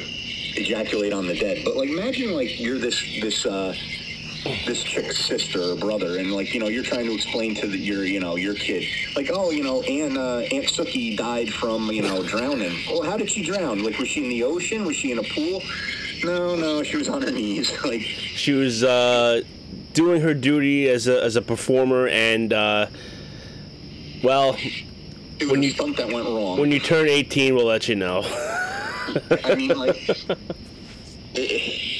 ejaculate 0.56 1.12
on 1.12 1.26
the 1.26 1.34
dead, 1.34 1.64
but 1.66 1.76
like, 1.76 1.90
imagine 1.90 2.34
like 2.34 2.60
you're 2.60 2.78
this 2.78 3.02
this 3.20 3.48
uh, 3.48 3.76
this 4.66 4.84
chick's 4.84 5.18
sister 5.26 5.62
or 5.62 5.76
brother, 5.76 6.18
and 6.20 6.32
like 6.32 6.54
you 6.54 6.60
know 6.60 6.68
you're 6.68 6.84
trying 6.84 7.06
to 7.06 7.14
explain 7.14 7.56
to 7.56 7.68
the, 7.68 7.78
your 7.78 8.04
you 8.04 8.20
know 8.20 8.36
your 8.36 8.54
kid, 8.56 8.84
like, 9.16 9.30
oh, 9.32 9.52
you 9.52 9.64
know, 9.64 9.82
Aunt 9.84 10.18
uh, 10.18 10.40
Aunt 10.40 10.66
Sookie 10.66 11.16
died 11.18 11.52
from 11.54 11.90
you 11.92 12.02
know 12.02 12.24
drowning. 12.24 12.76
Well, 12.90 13.04
how 13.04 13.18
did 13.18 13.30
she 13.30 13.44
drown? 13.44 13.84
Like, 13.84 13.98
was 14.00 14.08
she 14.10 14.24
in 14.24 14.30
the 14.30 14.44
ocean? 14.44 14.86
Was 14.86 14.96
she 14.96 15.12
in 15.12 15.20
a 15.20 15.24
pool? 15.24 15.62
No, 16.24 16.56
no, 16.56 16.84
she 16.84 16.98
was 16.98 17.10
on 17.10 17.22
her 17.22 17.32
knees. 17.32 17.72
like, 17.86 18.02
She 18.02 18.54
was 18.54 18.84
uh, 18.84 19.42
doing 19.94 20.22
her 20.22 20.34
duty 20.34 20.90
as 20.90 21.08
a 21.08 21.24
as 21.24 21.36
a 21.36 21.42
performer, 21.42 22.08
and 22.10 22.52
uh, 22.54 22.88
well, 24.24 24.56
it 25.40 25.48
When 25.50 25.64
you- 25.64 25.74
that 25.74 26.10
went 26.12 26.26
wrong. 26.28 26.60
when 26.60 26.72
you 26.72 26.80
turn 26.80 27.08
18, 27.10 27.56
we'll 27.56 27.66
let 27.66 27.88
you 27.90 27.96
know. 27.96 28.24
I 29.44 29.56
mean, 29.56 29.78
like, 29.78 29.98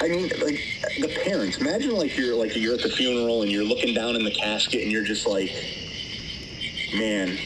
I 0.00 0.08
mean, 0.08 0.28
like 0.40 0.60
the 1.00 1.08
parents. 1.24 1.58
Imagine, 1.58 1.92
like 1.96 2.16
you're 2.16 2.34
like 2.36 2.54
you're 2.56 2.74
at 2.74 2.82
the 2.82 2.88
funeral 2.88 3.42
and 3.42 3.50
you're 3.50 3.64
looking 3.64 3.94
down 3.94 4.14
in 4.16 4.24
the 4.24 4.30
casket 4.30 4.82
and 4.82 4.92
you're 4.92 5.04
just 5.04 5.26
like, 5.26 5.50
man, 6.94 7.36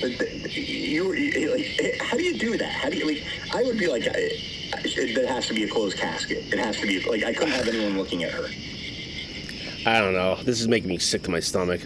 you 0.00 1.12
you- 1.12 1.52
like, 1.52 2.00
how 2.00 2.16
do 2.16 2.22
you 2.22 2.38
do 2.38 2.56
that? 2.58 2.70
How 2.72 2.90
do 2.90 2.96
you 2.96 3.06
like? 3.06 3.22
I 3.54 3.62
would 3.62 3.78
be 3.78 3.86
like, 3.86 4.04
I, 4.08 4.30
I, 4.74 5.12
there 5.14 5.26
has 5.28 5.46
to 5.48 5.54
be 5.54 5.64
a 5.64 5.68
closed 5.68 5.96
casket. 5.98 6.52
It 6.52 6.58
has 6.58 6.76
to 6.80 6.86
be 6.86 7.00
like 7.08 7.22
I 7.24 7.32
couldn't 7.32 7.54
have 7.54 7.68
anyone 7.68 7.96
looking 7.96 8.24
at 8.24 8.32
her. 8.32 8.46
I 9.86 10.00
don't 10.00 10.12
know. 10.14 10.36
This 10.42 10.60
is 10.60 10.68
making 10.68 10.88
me 10.88 10.98
sick 10.98 11.22
to 11.24 11.30
my 11.30 11.40
stomach. 11.40 11.80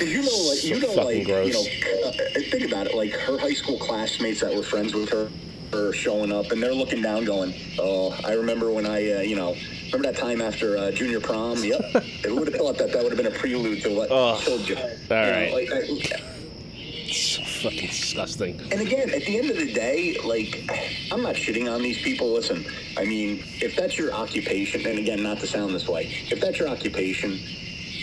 you 0.00 0.22
know, 0.22 0.48
like 0.48 0.64
you 0.64 0.80
So 0.80 0.94
know, 0.94 1.02
like 1.04 1.24
gross. 1.26 1.46
you 1.46 1.52
know, 1.52 2.08
uh, 2.08 2.12
think 2.50 2.64
about 2.70 2.86
it. 2.88 2.94
Like 2.94 3.12
her 3.12 3.38
high 3.38 3.54
school 3.54 3.78
classmates 3.78 4.40
that 4.40 4.54
were 4.54 4.62
friends 4.62 4.94
with 4.94 5.08
her 5.10 5.28
are 5.72 5.92
showing 5.92 6.32
up, 6.32 6.50
and 6.52 6.62
they're 6.62 6.74
looking 6.74 7.02
down, 7.02 7.24
going, 7.24 7.54
"Oh, 7.78 8.16
I 8.24 8.32
remember 8.34 8.70
when 8.70 8.86
I, 8.86 9.12
uh, 9.12 9.20
you 9.20 9.36
know, 9.36 9.56
remember 9.92 10.10
that 10.12 10.16
time 10.20 10.40
after 10.40 10.76
uh, 10.76 10.90
junior 10.90 11.20
prom? 11.20 11.62
Yep, 11.62 11.80
it 12.24 12.34
would 12.34 12.48
have 12.48 12.56
thought 12.56 12.78
that 12.78 12.92
that 12.92 13.02
would 13.02 13.12
have 13.12 13.22
been 13.22 13.32
a 13.32 13.38
prelude 13.38 13.82
to 13.82 13.94
what 13.94 14.08
Oh, 14.10 14.38
killed 14.40 14.68
you." 14.68 14.76
all 14.76 14.82
You 14.82 15.08
know, 15.08 15.30
right. 15.32 15.52
like, 15.52 15.72
I, 15.72 16.26
so 17.12 17.42
fucking 17.42 17.88
disgusting. 17.88 18.60
And 18.70 18.80
again, 18.80 19.10
at 19.10 19.24
the 19.24 19.36
end 19.38 19.50
of 19.50 19.56
the 19.56 19.72
day, 19.72 20.16
like, 20.24 20.64
I'm 21.10 21.22
not 21.22 21.34
shitting 21.34 21.72
on 21.72 21.82
these 21.82 22.00
people. 22.00 22.32
Listen, 22.32 22.64
I 22.96 23.04
mean, 23.04 23.42
if 23.60 23.74
that's 23.76 23.98
your 23.98 24.12
occupation, 24.12 24.86
and 24.86 24.98
again, 24.98 25.22
not 25.22 25.38
to 25.40 25.46
sound 25.46 25.74
this 25.74 25.88
way, 25.88 26.04
if 26.30 26.40
that's 26.40 26.58
your 26.58 26.68
occupation, 26.68 27.38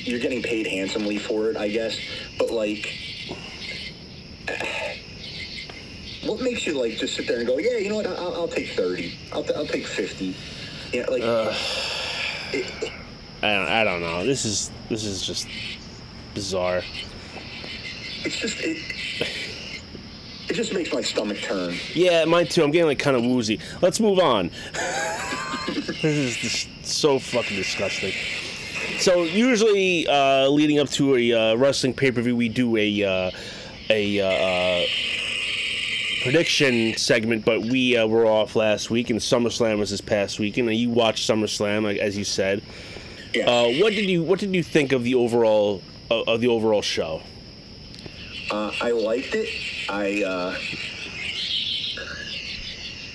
you're 0.03 0.19
getting 0.19 0.41
paid 0.41 0.67
handsomely 0.67 1.17
for 1.17 1.49
it, 1.49 1.55
I 1.57 1.69
guess. 1.69 1.97
But, 2.37 2.51
like, 2.51 2.93
what 6.27 6.41
makes 6.41 6.65
you, 6.65 6.79
like, 6.79 6.97
just 6.97 7.15
sit 7.15 7.27
there 7.27 7.39
and 7.39 7.47
go, 7.47 7.57
yeah, 7.57 7.77
you 7.77 7.89
know 7.89 7.95
what, 7.95 8.07
I'll, 8.07 8.33
I'll 8.33 8.47
take 8.47 8.69
30, 8.69 9.13
I'll, 9.31 9.45
I'll 9.55 9.65
take 9.65 9.85
50. 9.85 10.35
Yeah, 10.93 11.05
like, 11.09 11.21
it, 12.53 12.91
I 13.41 13.53
don't, 13.53 13.67
I 13.67 13.83
don't 13.83 14.01
know. 14.01 14.25
This 14.25 14.45
is 14.45 14.71
this 14.89 15.03
is 15.03 15.21
just 15.21 15.47
bizarre. 16.33 16.81
it's 18.23 18.37
just, 18.37 18.59
it, 18.61 18.77
it 20.49 20.53
just 20.53 20.73
makes 20.73 20.91
my 20.91 21.01
stomach 21.01 21.39
turn. 21.41 21.75
Yeah, 21.93 22.25
mine 22.25 22.47
too. 22.47 22.63
I'm 22.63 22.71
getting 22.71 22.87
like 22.87 22.99
kind 22.99 23.15
of 23.15 23.23
woozy. 23.23 23.59
Let's 23.81 23.99
move 23.99 24.19
on. 24.19 24.49
this 25.67 26.03
is 26.03 26.37
just 26.37 26.85
so 26.85 27.19
fucking 27.19 27.57
disgusting. 27.57 28.13
So 28.99 29.23
usually, 29.23 30.07
uh, 30.07 30.47
leading 30.47 30.79
up 30.79 30.89
to 30.91 31.15
a 31.15 31.33
uh, 31.33 31.55
wrestling 31.55 31.93
pay 31.93 32.11
per 32.11 32.21
view, 32.21 32.35
we 32.35 32.49
do 32.49 32.75
a 32.75 33.03
uh, 33.03 33.31
a 33.89 34.19
uh, 34.19 34.25
uh, 34.25 34.85
prediction 36.27 36.93
segment, 36.97 37.45
but 37.45 37.61
we 37.61 37.95
uh, 37.95 38.05
were 38.05 38.25
off 38.25 38.57
last 38.57 38.89
week, 38.89 39.09
and 39.09 39.17
SummerSlam 39.17 39.79
was 39.79 39.91
this 39.91 40.01
past 40.01 40.39
weekend. 40.39 40.67
And 40.67 40.77
you 40.77 40.89
watched 40.89 41.29
SummerSlam, 41.29 41.83
like 41.83 41.99
as 41.99 42.17
you 42.17 42.25
said. 42.25 42.61
Yeah. 43.33 43.49
Uh, 43.49 43.71
what 43.81 43.93
did 43.93 44.09
you 44.09 44.23
What 44.23 44.39
did 44.39 44.53
you 44.53 44.61
think 44.61 44.91
of 44.91 45.03
the 45.03 45.15
overall 45.15 45.81
uh, 46.11 46.23
of 46.23 46.41
the 46.41 46.47
overall 46.47 46.81
show? 46.81 47.21
Uh, 48.51 48.73
I 48.81 48.91
liked 48.91 49.35
it. 49.35 49.47
I 49.87 50.23
uh, 50.23 50.57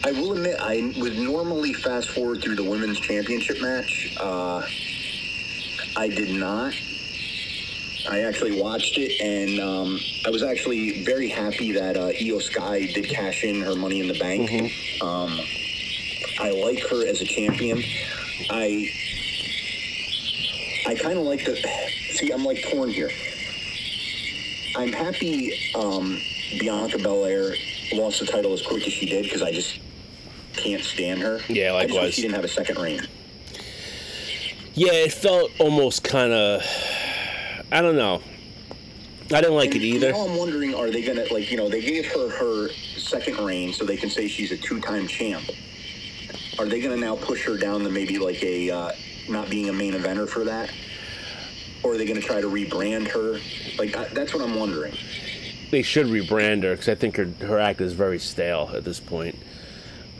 I 0.04 0.12
will 0.12 0.32
admit 0.32 0.56
I 0.58 0.94
would 0.98 1.18
normally 1.18 1.74
fast 1.74 2.08
forward 2.10 2.42
through 2.42 2.56
the 2.56 2.64
women's 2.64 2.98
championship 2.98 3.60
match. 3.60 4.16
Uh, 4.18 4.66
I 5.96 6.08
did 6.08 6.30
not. 6.30 6.72
I 8.10 8.20
actually 8.20 8.60
watched 8.60 8.98
it, 8.98 9.20
and 9.20 9.60
um, 9.60 9.98
I 10.26 10.30
was 10.30 10.42
actually 10.42 11.04
very 11.04 11.28
happy 11.28 11.72
that 11.72 11.96
uh, 11.96 12.10
Iyo 12.10 12.40
Sky 12.42 12.86
did 12.86 13.08
cash 13.08 13.44
in 13.44 13.60
her 13.62 13.74
Money 13.74 14.00
in 14.00 14.08
the 14.08 14.18
Bank. 14.18 14.50
Um, 15.02 15.38
I 16.40 16.50
like 16.50 16.80
her 16.88 17.06
as 17.06 17.20
a 17.20 17.24
champion. 17.24 17.82
I 18.50 18.90
I 20.86 20.94
kind 20.96 21.18
of 21.18 21.24
like 21.24 21.44
the. 21.44 21.56
See, 22.10 22.30
I'm 22.32 22.44
like 22.44 22.62
torn 22.70 22.90
here. 22.90 23.10
I'm 24.76 24.92
happy 24.92 25.52
um, 25.74 26.18
Bianca 26.58 26.98
Belair 26.98 27.54
lost 27.92 28.20
the 28.20 28.26
title 28.26 28.52
as 28.52 28.62
quick 28.62 28.86
as 28.86 28.92
she 28.92 29.06
did 29.06 29.24
because 29.24 29.42
I 29.42 29.52
just 29.52 29.78
can't 30.56 30.82
stand 30.82 31.20
her. 31.20 31.40
Yeah, 31.48 31.68
I 31.72 31.84
likewise. 31.84 32.14
she 32.14 32.22
didn't 32.22 32.34
have 32.34 32.44
a 32.44 32.48
second 32.48 32.78
reign. 32.78 33.06
Yeah, 34.74 34.92
it 34.92 35.12
felt 35.12 35.50
almost 35.58 36.02
kind 36.02 36.32
of. 36.32 36.62
I 37.72 37.80
don't 37.80 37.96
know. 37.96 38.20
I 39.32 39.40
didn't 39.40 39.54
like 39.54 39.74
it 39.74 39.82
either. 39.82 40.12
Now 40.12 40.26
I'm 40.26 40.36
wondering, 40.36 40.74
are 40.74 40.90
they 40.90 41.02
gonna 41.02 41.24
like 41.32 41.50
you 41.50 41.56
know 41.56 41.70
they 41.70 41.80
gave 41.80 42.06
her 42.12 42.28
her 42.28 42.68
second 42.98 43.38
reign 43.38 43.72
so 43.72 43.84
they 43.84 43.96
can 43.96 44.10
say 44.10 44.28
she's 44.28 44.52
a 44.52 44.56
two-time 44.58 45.06
champ. 45.06 45.42
Are 46.58 46.66
they 46.66 46.82
gonna 46.82 46.98
now 46.98 47.16
push 47.16 47.44
her 47.44 47.56
down 47.56 47.82
to 47.84 47.90
maybe 47.90 48.18
like 48.18 48.42
a 48.42 48.70
uh, 48.70 48.92
not 49.28 49.48
being 49.48 49.70
a 49.70 49.72
main 49.72 49.94
eventer 49.94 50.28
for 50.28 50.44
that? 50.44 50.70
Or 51.82 51.94
are 51.94 51.96
they 51.96 52.04
gonna 52.04 52.20
try 52.20 52.42
to 52.42 52.48
rebrand 52.48 53.08
her? 53.08 53.40
Like 53.78 53.96
I, 53.96 54.04
that's 54.12 54.34
what 54.34 54.42
I'm 54.42 54.54
wondering. 54.54 54.94
They 55.70 55.82
should 55.82 56.08
rebrand 56.08 56.64
her 56.64 56.72
because 56.72 56.90
I 56.90 56.94
think 56.94 57.16
her 57.16 57.24
her 57.46 57.58
act 57.58 57.80
is 57.80 57.94
very 57.94 58.18
stale 58.18 58.70
at 58.74 58.84
this 58.84 59.00
point. 59.00 59.36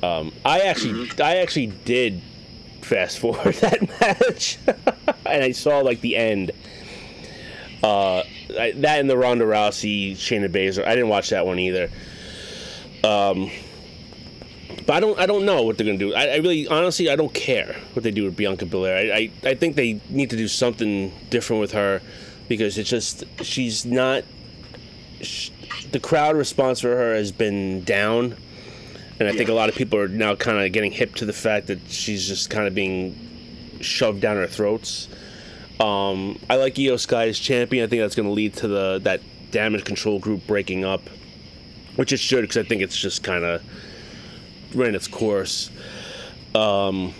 Um, 0.02 0.32
I 0.44 0.60
actually, 0.60 1.10
I 1.22 1.36
actually 1.36 1.66
did 1.84 2.22
fast 2.80 3.18
forward 3.18 3.54
that 3.56 3.88
match, 4.00 4.58
and 5.26 5.44
I 5.44 5.52
saw 5.52 5.80
like 5.80 6.00
the 6.00 6.16
end. 6.16 6.50
Uh, 7.82 8.22
I, 8.59 8.72
that 8.76 9.00
and 9.00 9.10
the 9.10 9.16
Ronda 9.16 9.44
Rousey 9.44 10.12
Shayna 10.12 10.48
Baszler. 10.48 10.84
I 10.86 10.94
didn't 10.94 11.09
watch 11.09 11.30
that 11.30 11.46
one 11.46 11.59
either. 11.59 11.90
Um, 13.02 13.50
but 14.86 14.94
I 14.94 15.00
don't, 15.00 15.18
I 15.18 15.26
don't 15.26 15.44
know 15.44 15.62
what 15.62 15.76
they're 15.76 15.86
gonna 15.86 15.98
do. 15.98 16.14
I, 16.14 16.26
I 16.26 16.36
really, 16.36 16.68
honestly, 16.68 17.10
I 17.10 17.16
don't 17.16 17.34
care 17.34 17.76
what 17.94 18.02
they 18.04 18.10
do 18.10 18.24
with 18.24 18.36
Bianca 18.36 18.66
Belair. 18.66 19.12
I, 19.12 19.16
I, 19.16 19.50
I 19.50 19.54
think 19.54 19.76
they 19.76 20.00
need 20.09 20.30
to 20.30 20.36
do 20.36 20.48
something 20.48 21.12
different 21.30 21.60
with 21.60 21.72
her 21.72 22.00
because 22.48 22.78
it's 22.78 22.90
just 22.90 23.24
she's 23.42 23.84
not. 23.84 24.24
sh 25.20 25.50
the 25.90 26.00
crowd 26.00 26.36
response 26.36 26.80
for 26.80 26.88
her 26.88 27.14
has 27.14 27.32
been 27.32 27.82
down, 27.84 28.36
and 29.18 29.28
I 29.28 29.32
think 29.32 29.48
a 29.48 29.52
lot 29.52 29.68
of 29.68 29.74
people 29.74 29.98
are 29.98 30.09
now 30.09 30.34
kind 30.34 30.64
of 30.64 30.72
getting 30.72 30.92
hip 30.92 31.14
to 31.16 31.24
the 31.24 31.32
fact 31.32 31.66
that 31.66 31.80
she's 31.88 32.26
just 32.26 32.50
kind 32.50 32.66
of 32.66 32.74
being 32.74 33.16
shoved 33.80 34.20
down 34.20 34.36
our 34.36 34.46
throats. 34.46 35.09
Um, 35.82 36.38
I 36.48 36.56
like 36.56 36.74
Iyo 36.74 36.98
Sky 36.98 37.28
as 37.28 37.38
champion. 37.38 37.84
I 37.84 37.88
think 37.88 38.02
that's 38.02 38.14
going 38.14 38.28
to 38.28 38.32
lead 38.32 38.54
to 38.56 38.68
the 38.68 39.00
that 39.02 39.20
damage 39.50 39.84
control 39.84 40.18
group 40.18 40.46
breaking 40.46 40.84
up, 40.84 41.02
which 41.96 42.12
it 42.12 42.18
should 42.20 42.42
because 42.42 42.56
I 42.56 42.62
think 42.62 42.82
it's 42.82 42.96
just 42.96 43.22
kind 43.22 43.44
of 43.44 43.62
ran 44.74 44.94
its 44.94 45.09
course. 45.09 45.70
Um, 46.54 47.14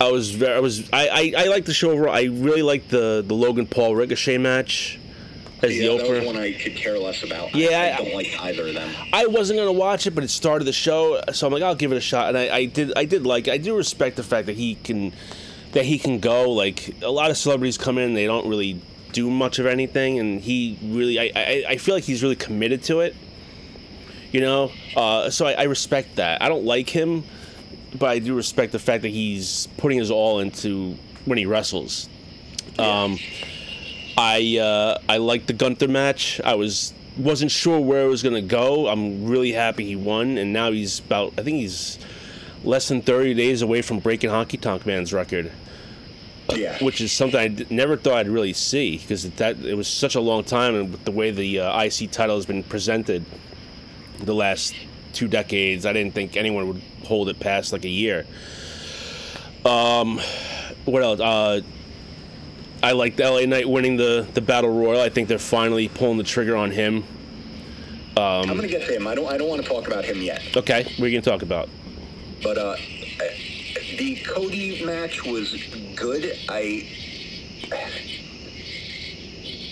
I 0.00 0.10
was 0.12 0.30
very, 0.30 0.54
I 0.54 0.60
was 0.60 0.88
I, 0.92 1.08
I, 1.08 1.44
I 1.44 1.44
like 1.48 1.64
the 1.64 1.74
show 1.74 1.90
overall. 1.90 2.14
I 2.14 2.24
really 2.24 2.62
like 2.62 2.88
the 2.88 3.24
the 3.26 3.34
Logan 3.34 3.66
Paul 3.66 3.96
Ricochet 3.96 4.38
match 4.38 4.98
as 5.62 5.76
Yeah, 5.76 5.88
the 5.88 5.96
that 5.96 6.04
opener. 6.04 6.18
was 6.18 6.26
one 6.26 6.36
I 6.36 6.52
could 6.52 6.76
care 6.76 6.98
less 6.98 7.22
about. 7.24 7.54
Yeah, 7.54 7.70
I, 7.80 7.94
I- 7.94 8.04
don't 8.04 8.14
like 8.14 8.28
either 8.42 8.68
of 8.68 8.74
them. 8.74 8.94
I 9.12 9.26
wasn't 9.26 9.58
gonna 9.58 9.72
watch 9.72 10.06
it, 10.06 10.14
but 10.14 10.22
it 10.22 10.30
started 10.30 10.66
the 10.66 10.72
show, 10.72 11.20
so 11.32 11.46
I'm 11.46 11.52
like, 11.52 11.62
I'll 11.62 11.74
give 11.74 11.90
it 11.90 11.96
a 11.96 12.00
shot. 12.00 12.28
And 12.28 12.38
I, 12.38 12.54
I 12.54 12.64
did, 12.66 12.92
I 12.96 13.06
did 13.06 13.24
like, 13.26 13.48
I 13.48 13.56
do 13.58 13.76
respect 13.76 14.16
the 14.16 14.22
fact 14.22 14.46
that 14.46 14.56
he 14.56 14.76
can, 14.76 15.12
that 15.72 15.84
he 15.84 15.98
can 15.98 16.18
go. 16.18 16.50
Like 16.50 16.94
a 17.02 17.10
lot 17.10 17.30
of 17.30 17.36
celebrities 17.36 17.78
come 17.78 17.98
in, 17.98 18.14
they 18.14 18.26
don't 18.26 18.48
really 18.48 18.80
do 19.12 19.30
much 19.30 19.58
of 19.58 19.66
anything, 19.66 20.18
and 20.18 20.40
he 20.40 20.78
really, 20.82 21.18
I, 21.18 21.30
I, 21.34 21.64
I 21.70 21.76
feel 21.76 21.94
like 21.94 22.04
he's 22.04 22.22
really 22.22 22.36
committed 22.36 22.82
to 22.84 23.00
it. 23.00 23.14
You 24.32 24.42
know, 24.42 24.70
uh, 24.94 25.30
so 25.30 25.46
I, 25.46 25.52
I 25.52 25.62
respect 25.64 26.16
that. 26.16 26.42
I 26.42 26.48
don't 26.48 26.64
like 26.64 26.90
him, 26.90 27.24
but 27.98 28.10
I 28.10 28.18
do 28.18 28.34
respect 28.34 28.72
the 28.72 28.78
fact 28.78 29.02
that 29.02 29.08
he's 29.08 29.68
putting 29.78 29.98
his 29.98 30.10
all 30.10 30.40
into 30.40 30.96
when 31.24 31.38
he 31.38 31.46
wrestles. 31.46 32.08
Um, 32.78 33.18
I 34.16 34.58
uh, 34.58 34.98
I 35.08 35.16
liked 35.16 35.46
the 35.46 35.52
Gunther 35.52 35.88
match. 35.88 36.40
I 36.44 36.54
was 36.54 36.92
wasn't 37.16 37.50
sure 37.50 37.80
where 37.80 38.04
it 38.04 38.08
was 38.08 38.22
gonna 38.22 38.42
go. 38.42 38.86
I'm 38.88 39.24
really 39.24 39.52
happy 39.52 39.84
he 39.84 39.96
won, 39.96 40.38
and 40.38 40.52
now 40.52 40.70
he's 40.72 40.98
about 41.00 41.32
I 41.38 41.42
think 41.42 41.56
he's 41.56 41.98
less 42.64 42.88
than 42.88 43.00
30 43.02 43.34
days 43.34 43.62
away 43.62 43.82
from 43.82 43.98
breaking 44.00 44.30
Honky 44.30 44.60
Tonk 44.60 44.84
Man's 44.86 45.12
record, 45.12 45.50
Yeah. 46.54 46.78
which 46.82 47.00
is 47.00 47.12
something 47.12 47.38
I 47.38 47.48
d- 47.48 47.66
never 47.70 47.96
thought 47.96 48.14
I'd 48.18 48.28
really 48.28 48.52
see 48.52 48.98
because 48.98 49.28
that 49.30 49.58
it 49.64 49.74
was 49.76 49.88
such 49.88 50.14
a 50.14 50.20
long 50.20 50.44
time, 50.44 50.74
and 50.74 50.90
with 50.92 51.04
the 51.04 51.10
way 51.12 51.30
the 51.30 51.60
uh, 51.60 51.82
IC 51.84 52.10
title 52.10 52.36
has 52.36 52.46
been 52.46 52.62
presented 52.62 53.24
the 54.20 54.34
last 54.34 54.74
two 55.12 55.28
decades, 55.28 55.86
I 55.86 55.92
didn't 55.92 56.14
think 56.14 56.36
anyone 56.36 56.68
would 56.68 56.82
hold 57.04 57.28
it 57.28 57.38
past 57.40 57.72
like 57.72 57.84
a 57.84 57.88
year. 57.88 58.26
Um, 59.64 60.20
what 60.84 61.02
else? 61.02 61.20
Uh, 61.20 61.60
I 62.82 62.92
like 62.92 63.16
the 63.16 63.28
LA 63.30 63.40
Knight 63.46 63.68
winning 63.68 63.96
the 63.96 64.26
the 64.34 64.40
battle 64.40 64.70
royal. 64.70 65.00
I 65.00 65.08
think 65.08 65.28
they're 65.28 65.38
finally 65.38 65.88
pulling 65.88 66.16
the 66.18 66.24
trigger 66.24 66.56
on 66.56 66.70
him. 66.70 67.04
I'm 68.16 68.46
gonna 68.48 68.66
get 68.66 68.86
to 68.86 68.96
him. 68.96 69.06
I 69.06 69.14
don't. 69.14 69.26
I 69.32 69.36
don't 69.38 69.48
want 69.48 69.62
to 69.62 69.68
talk 69.68 69.86
about 69.86 70.04
him 70.04 70.20
yet. 70.22 70.42
Okay, 70.56 70.82
what 70.84 70.98
are 70.98 71.02
we 71.02 71.12
can 71.12 71.22
talk 71.22 71.42
about. 71.42 71.68
But 72.42 72.58
uh, 72.58 72.76
the 73.96 74.16
Cody 74.26 74.84
match 74.84 75.24
was 75.24 75.56
good. 75.94 76.38
I. 76.48 76.88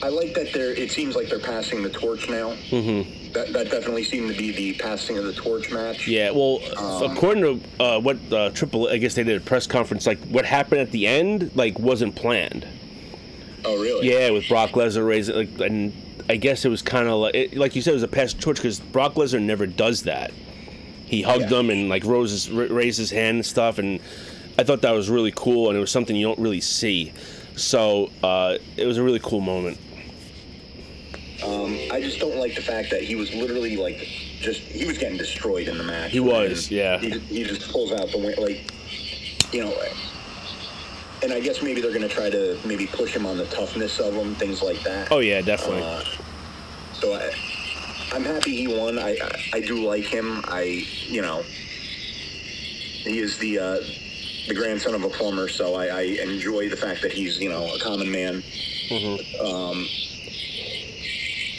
I 0.02 0.09
like 0.09 0.34
that 0.34 0.52
they're. 0.52 0.72
It 0.74 0.90
seems 0.90 1.16
like 1.16 1.28
they're 1.28 1.38
passing 1.38 1.82
the 1.82 1.88
torch 1.90 2.28
now. 2.28 2.55
Mm-hmm. 2.70 3.32
That, 3.32 3.52
that 3.52 3.70
definitely 3.70 4.05
seemed 4.05 4.30
to 4.30 4.36
be 4.36 4.51
the 4.51 4.74
passing 4.74 5.18
of 5.18 5.24
the 5.24 5.32
torch 5.32 5.70
match. 5.70 6.06
Yeah, 6.06 6.30
well, 6.30 6.60
Um, 6.78 7.10
according 7.10 7.43
to 7.43 7.82
uh, 7.82 8.01
what 8.01 8.16
uh, 8.32 8.51
Triple, 8.51 8.88
I 8.88 8.97
guess 8.98 9.14
they 9.14 9.24
did 9.24 9.36
a 9.36 9.44
press 9.44 9.66
conference. 9.66 10.06
Like 10.06 10.18
what 10.28 10.44
happened 10.44 10.80
at 10.80 10.90
the 10.90 11.06
end, 11.06 11.51
like 11.55 11.78
wasn't 11.78 12.14
planned. 12.14 12.66
Oh, 13.64 13.80
really? 13.80 14.10
Yeah, 14.10 14.30
with 14.30 14.48
Brock 14.48 14.70
Lesnar 14.70 15.06
raising, 15.06 15.34
like, 15.34 15.60
and 15.60 15.93
I 16.28 16.36
guess 16.36 16.64
it 16.64 16.68
was 16.68 16.82
kind 16.82 17.09
of 17.09 17.14
like, 17.14 17.34
it, 17.34 17.56
like 17.56 17.74
you 17.74 17.82
said, 17.82 17.90
it 17.90 17.94
was 17.94 18.02
a 18.02 18.09
pass 18.09 18.32
torch 18.32 18.56
because 18.56 18.80
Brock 18.80 19.14
Lesnar 19.14 19.43
never 19.43 19.66
does 19.66 20.02
that. 20.05 20.32
He 21.06 21.22
hugged 21.22 21.50
Yeah. 21.50 21.60
him 21.60 21.70
and 21.70 21.88
like 21.88 22.04
rose 22.04 22.30
his, 22.32 22.50
ra- 22.50 22.66
raised 22.68 22.98
his 22.98 23.10
hand 23.10 23.36
and 23.36 23.46
stuff, 23.46 23.78
and 23.78 24.00
I 24.58 24.64
thought 24.64 24.82
that 24.82 24.92
was 24.92 25.08
really 25.08 25.32
cool, 25.34 25.68
and 25.68 25.76
it 25.76 25.80
was 25.80 25.90
something 25.90 26.16
you 26.16 26.26
don't 26.26 26.38
really 26.38 26.60
see. 26.60 27.12
So 27.56 28.10
uh, 28.22 28.58
it 28.76 28.86
was 28.86 28.98
a 28.98 29.02
really 29.02 29.20
cool 29.20 29.40
moment. 29.40 29.78
Um, 31.44 31.76
I 31.92 32.00
just 32.00 32.18
don't 32.18 32.36
like 32.36 32.54
the 32.54 32.62
fact 32.62 32.90
that 32.90 33.02
he 33.02 33.14
was 33.14 33.32
literally 33.34 33.76
like 33.76 33.98
just 34.40 34.60
he 34.62 34.84
was 34.86 34.98
getting 34.98 35.18
destroyed 35.18 35.68
in 35.68 35.78
the 35.78 35.84
match. 35.84 36.10
He 36.10 36.20
was, 36.20 36.70
yeah. 36.70 36.98
He, 36.98 37.10
he 37.18 37.44
just 37.44 37.70
pulls 37.70 37.92
out 37.92 38.10
the 38.10 38.18
win, 38.18 38.34
like 38.38 38.72
you 39.52 39.64
know. 39.64 39.74
And 41.22 41.32
I 41.32 41.40
guess 41.40 41.62
maybe 41.62 41.80
they're 41.80 41.92
going 41.92 42.02
to 42.02 42.08
try 42.14 42.28
to 42.30 42.58
maybe 42.66 42.86
push 42.86 43.14
him 43.14 43.24
on 43.26 43.38
the 43.38 43.46
toughness 43.46 43.98
of 44.00 44.14
him, 44.14 44.34
things 44.34 44.62
like 44.62 44.82
that. 44.82 45.10
Oh 45.10 45.18
yeah, 45.20 45.40
definitely. 45.40 45.82
Uh, 45.82 46.04
so 46.94 47.14
I, 47.14 47.32
I'm 48.16 48.24
happy 48.24 48.56
he 48.56 48.66
won. 48.66 48.98
I, 48.98 49.10
I 49.10 49.43
I 49.52 49.60
do 49.60 49.86
like 49.86 50.05
him. 50.05 50.40
I 50.44 50.86
you 51.06 51.20
know 51.20 51.43
he 53.02 53.18
is 53.18 53.36
the 53.36 53.59
uh, 53.59 53.80
the 54.48 54.55
grandson 54.55 54.94
of 54.94 55.05
a 55.05 55.10
plumber, 55.10 55.51
so 55.51 55.74
I, 55.74 55.88
I 55.88 56.01
enjoy 56.22 56.70
the 56.70 56.78
fact 56.78 57.02
that 57.02 57.12
he's 57.12 57.38
you 57.38 57.51
know 57.51 57.74
a 57.74 57.78
common 57.78 58.10
man. 58.10 58.43
Um, 59.44 59.86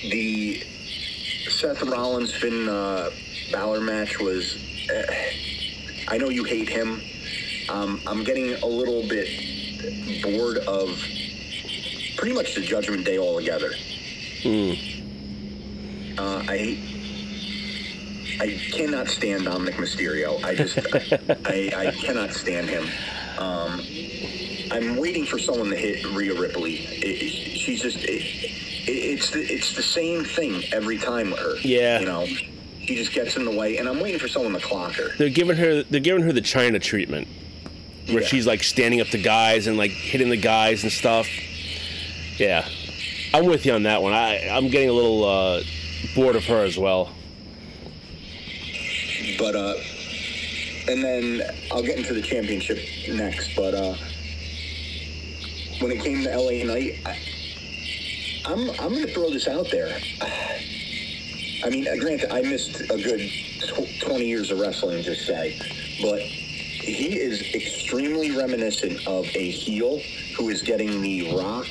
the 0.10 0.64
Seth 1.48 1.84
Rollins 1.84 2.34
Finn 2.34 2.68
uh, 2.68 3.12
Balor 3.52 3.82
match 3.82 4.20
was. 4.20 4.58
Uh, 4.90 5.04
I 6.08 6.18
know 6.18 6.30
you 6.30 6.44
hate 6.44 6.70
him. 6.70 7.02
Um, 7.70 8.02
I'm 8.08 8.24
getting 8.24 8.56
a 8.64 8.66
little 8.66 9.08
bit 9.08 9.30
bored 10.24 10.58
of 10.60 10.90
pretty 12.16 12.34
much 12.34 12.56
the 12.56 12.62
Judgment 12.62 13.06
Day 13.06 13.20
altogether. 13.20 13.74
Uh, 16.28 16.44
I 16.50 16.78
I 18.40 18.60
cannot 18.72 19.08
stand 19.08 19.44
Dominik 19.46 19.76
Mysterio. 19.76 20.44
I 20.44 20.56
just 20.56 20.78
I, 21.48 21.88
I 21.88 21.92
cannot 21.92 22.32
stand 22.34 22.68
him. 22.70 22.86
Um, 23.38 23.82
I'm 24.72 24.98
waiting 24.98 25.26
for 25.26 25.40
someone 25.40 25.70
to 25.70 25.76
hit 25.78 26.06
Rhea 26.14 26.38
Ripley. 26.40 26.76
It, 26.76 27.22
it- 27.24 27.58
she's 27.58 27.82
just 27.82 27.98
it, 28.04 28.22
it, 28.22 28.92
it's 28.92 29.32
the, 29.32 29.42
it's 29.42 29.74
the 29.76 29.82
same 29.84 30.24
thing 30.26 30.64
every 30.74 30.98
time 30.98 31.32
with 31.32 31.40
her. 31.40 31.56
Yeah. 31.64 32.00
you 32.00 32.06
know, 32.06 32.26
she 32.26 32.96
just 32.96 33.12
gets 33.14 33.36
in 33.38 33.44
the 33.46 33.52
way, 33.56 33.78
and 33.78 33.88
I'm 33.90 34.00
waiting 34.02 34.20
for 34.20 34.28
someone 34.28 34.54
to 34.54 34.60
clock 34.60 34.94
her. 34.94 35.10
they're 35.18 35.30
giving 35.30 35.56
her 35.58 35.84
they're 35.84 36.00
giving 36.02 36.24
her 36.24 36.32
the 36.34 36.42
Chyna 36.42 36.82
treatment, 36.82 37.28
where 38.08 38.22
Yeah. 38.22 38.28
she's 38.28 38.46
like 38.48 38.64
standing 38.64 39.00
up 39.02 39.08
to 39.08 39.18
guys 39.18 39.68
and 39.68 39.78
like 39.78 39.92
hitting 39.92 40.30
the 40.30 40.38
guys 40.38 40.84
and 40.84 40.92
stuff. 40.92 41.28
Yeah, 42.38 42.68
I'm 43.34 43.46
with 43.46 43.66
you 43.66 43.74
on 43.74 43.84
that 43.84 44.02
one. 44.04 44.14
I 44.14 44.48
I'm 44.50 44.68
getting 44.70 44.90
a 44.90 44.94
little 44.94 45.24
uh, 45.26 45.64
bored 46.16 46.36
of 46.36 46.46
her 46.46 46.64
as 46.64 46.78
well. 46.78 47.12
But 49.38 49.56
uh, 49.56 49.76
and 50.88 51.04
then 51.04 51.42
I'll 51.72 51.84
get 51.84 51.98
into 51.98 52.14
the 52.14 52.22
championship 52.22 52.80
next. 53.10 53.56
But 53.56 53.74
uh, 53.74 53.96
when 55.80 55.92
it 55.92 56.02
came 56.02 56.24
to 56.24 56.38
LA 56.38 56.64
Knight, 56.66 57.00
I'm 58.46 58.70
I'm 58.80 58.94
gonna 58.94 59.08
throw 59.08 59.30
this 59.30 59.48
out 59.48 59.70
there. 59.72 60.00
I 61.64 61.70
mean, 61.70 61.86
granted, 62.00 62.32
I 62.32 62.42
missed 62.42 62.82
a 62.82 62.98
good 62.98 63.20
tw- 63.68 64.00
20 64.02 64.26
years 64.26 64.52
of 64.52 64.60
wrestling, 64.60 65.04
just 65.04 65.26
say, 65.26 65.60
but 66.02 66.22
he 66.22 67.20
is 67.20 67.42
extremely 67.54 68.32
reminiscent 68.32 69.06
of 69.08 69.26
a 69.36 69.50
heel 69.50 70.00
who 70.38 70.50
is 70.50 70.62
getting 70.62 71.02
the 71.02 71.36
Rock 71.36 71.68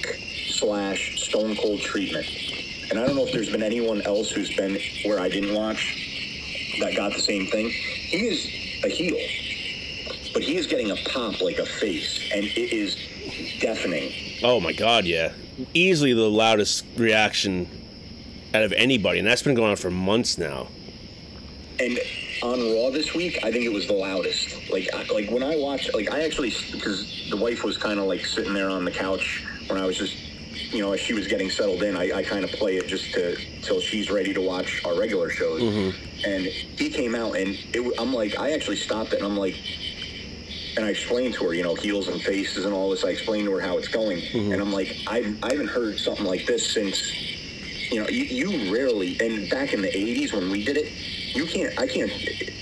slash 0.48 1.20
Stone 1.22 1.56
Cold 1.56 1.80
treatment. 1.80 2.26
And 2.90 2.98
I 2.98 3.06
don't 3.06 3.16
know 3.16 3.26
if 3.26 3.32
there's 3.32 3.50
been 3.50 3.62
anyone 3.62 4.02
else 4.02 4.30
who's 4.30 4.54
been 4.56 4.78
where 5.04 5.18
I 5.18 5.28
didn't 5.28 5.54
watch 5.54 6.78
that 6.80 6.94
got 6.96 7.12
the 7.12 7.20
same 7.20 7.46
thing. 7.46 7.70
He 7.70 8.26
is 8.28 8.44
a 8.84 8.88
heel, 8.88 9.16
but 10.32 10.42
he 10.42 10.56
is 10.56 10.66
getting 10.66 10.90
a 10.90 10.96
pop 10.96 11.40
like 11.40 11.58
a 11.58 11.66
face, 11.66 12.30
and 12.32 12.44
it 12.44 12.72
is 12.72 12.96
deafening. 13.60 14.12
Oh 14.42 14.60
my 14.60 14.72
god, 14.72 15.04
yeah, 15.04 15.32
easily 15.74 16.12
the 16.12 16.28
loudest 16.28 16.84
reaction 16.96 17.68
out 18.54 18.62
of 18.62 18.72
anybody, 18.72 19.18
and 19.18 19.26
that's 19.26 19.42
been 19.42 19.54
going 19.54 19.70
on 19.70 19.76
for 19.76 19.90
months 19.90 20.38
now. 20.38 20.68
And 21.78 21.98
on 22.42 22.58
Raw 22.60 22.90
this 22.90 23.14
week, 23.14 23.38
I 23.42 23.50
think 23.50 23.64
it 23.64 23.72
was 23.72 23.86
the 23.86 23.92
loudest. 23.94 24.70
Like, 24.70 24.88
I, 24.94 25.04
like 25.12 25.30
when 25.30 25.42
I 25.42 25.56
watched, 25.56 25.94
like 25.94 26.10
I 26.10 26.22
actually, 26.22 26.54
because 26.72 27.28
the 27.30 27.36
wife 27.36 27.64
was 27.64 27.76
kind 27.76 27.98
of 27.98 28.06
like 28.06 28.24
sitting 28.24 28.54
there 28.54 28.70
on 28.70 28.84
the 28.84 28.90
couch 28.90 29.44
when 29.66 29.80
I 29.80 29.86
was 29.86 29.96
just, 29.96 30.16
you 30.70 30.80
know, 30.80 30.92
as 30.92 31.00
she 31.00 31.14
was 31.14 31.26
getting 31.26 31.50
settled 31.50 31.82
in, 31.82 31.96
I, 31.96 32.18
I 32.18 32.22
kind 32.22 32.44
of 32.44 32.50
play 32.52 32.76
it 32.76 32.86
just 32.86 33.12
to 33.14 33.36
till 33.62 33.80
she's 33.80 34.10
ready 34.10 34.32
to 34.34 34.40
watch 34.40 34.84
our 34.84 34.98
regular 34.98 35.30
shows. 35.30 35.62
Mm-hmm. 35.62 36.28
And 36.28 36.46
he 36.46 36.90
came 36.90 37.14
out, 37.14 37.36
and 37.36 37.56
it, 37.72 37.94
I'm 37.98 38.12
like, 38.12 38.38
I 38.38 38.52
actually 38.52 38.76
stopped 38.76 39.12
it, 39.12 39.16
and 39.16 39.26
I'm 39.26 39.36
like, 39.36 39.56
and 40.76 40.84
I 40.84 40.90
explained 40.90 41.34
to 41.34 41.44
her, 41.46 41.54
you 41.54 41.62
know, 41.62 41.74
heels 41.74 42.08
and 42.08 42.20
faces 42.20 42.64
and 42.64 42.74
all 42.74 42.90
this. 42.90 43.04
I 43.04 43.08
explained 43.08 43.46
to 43.46 43.52
her 43.52 43.60
how 43.60 43.78
it's 43.78 43.88
going, 43.88 44.18
mm-hmm. 44.18 44.52
and 44.52 44.60
I'm 44.60 44.72
like, 44.72 44.94
I 45.06 45.34
I 45.42 45.52
haven't 45.52 45.68
heard 45.68 45.98
something 45.98 46.26
like 46.26 46.46
this 46.46 46.72
since 46.72 47.12
you 47.90 48.02
know, 48.02 48.08
you, 48.08 48.24
you 48.24 48.74
rarely, 48.74 49.18
and 49.20 49.48
back 49.48 49.72
in 49.72 49.80
the 49.80 49.88
80s 49.88 50.32
when 50.32 50.50
we 50.50 50.64
did 50.64 50.76
it, 50.76 50.92
you 51.36 51.46
can't, 51.46 51.78
I 51.78 51.86
can't, 51.86 52.10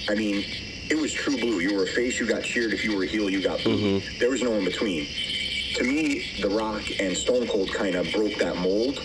I 0.09 0.14
mean, 0.14 0.44
it 0.90 0.97
was 0.97 1.12
true 1.12 1.36
blue. 1.36 1.60
You 1.60 1.76
were 1.76 1.85
a 1.85 1.86
face, 1.86 2.20
you 2.20 2.26
got 2.26 2.43
cheered. 2.43 2.72
If 2.72 2.85
you 2.85 2.97
were 2.97 3.05
a 3.05 3.06
heel, 3.06 3.31
you 3.31 3.43
got 3.43 3.62
booed. 3.64 3.81
Mm-hmm. 3.81 4.18
There 4.18 4.31
was 4.31 4.43
no 4.43 4.52
in 4.55 4.64
between. 4.64 5.06
To 5.74 5.82
me, 5.82 6.40
The 6.40 6.48
Rock 6.48 6.82
and 7.01 7.16
Stone 7.16 7.48
Cold 7.48 7.72
kind 7.72 7.96
of 7.96 8.10
broke 8.12 8.36
that 8.38 8.56
mold 8.56 8.98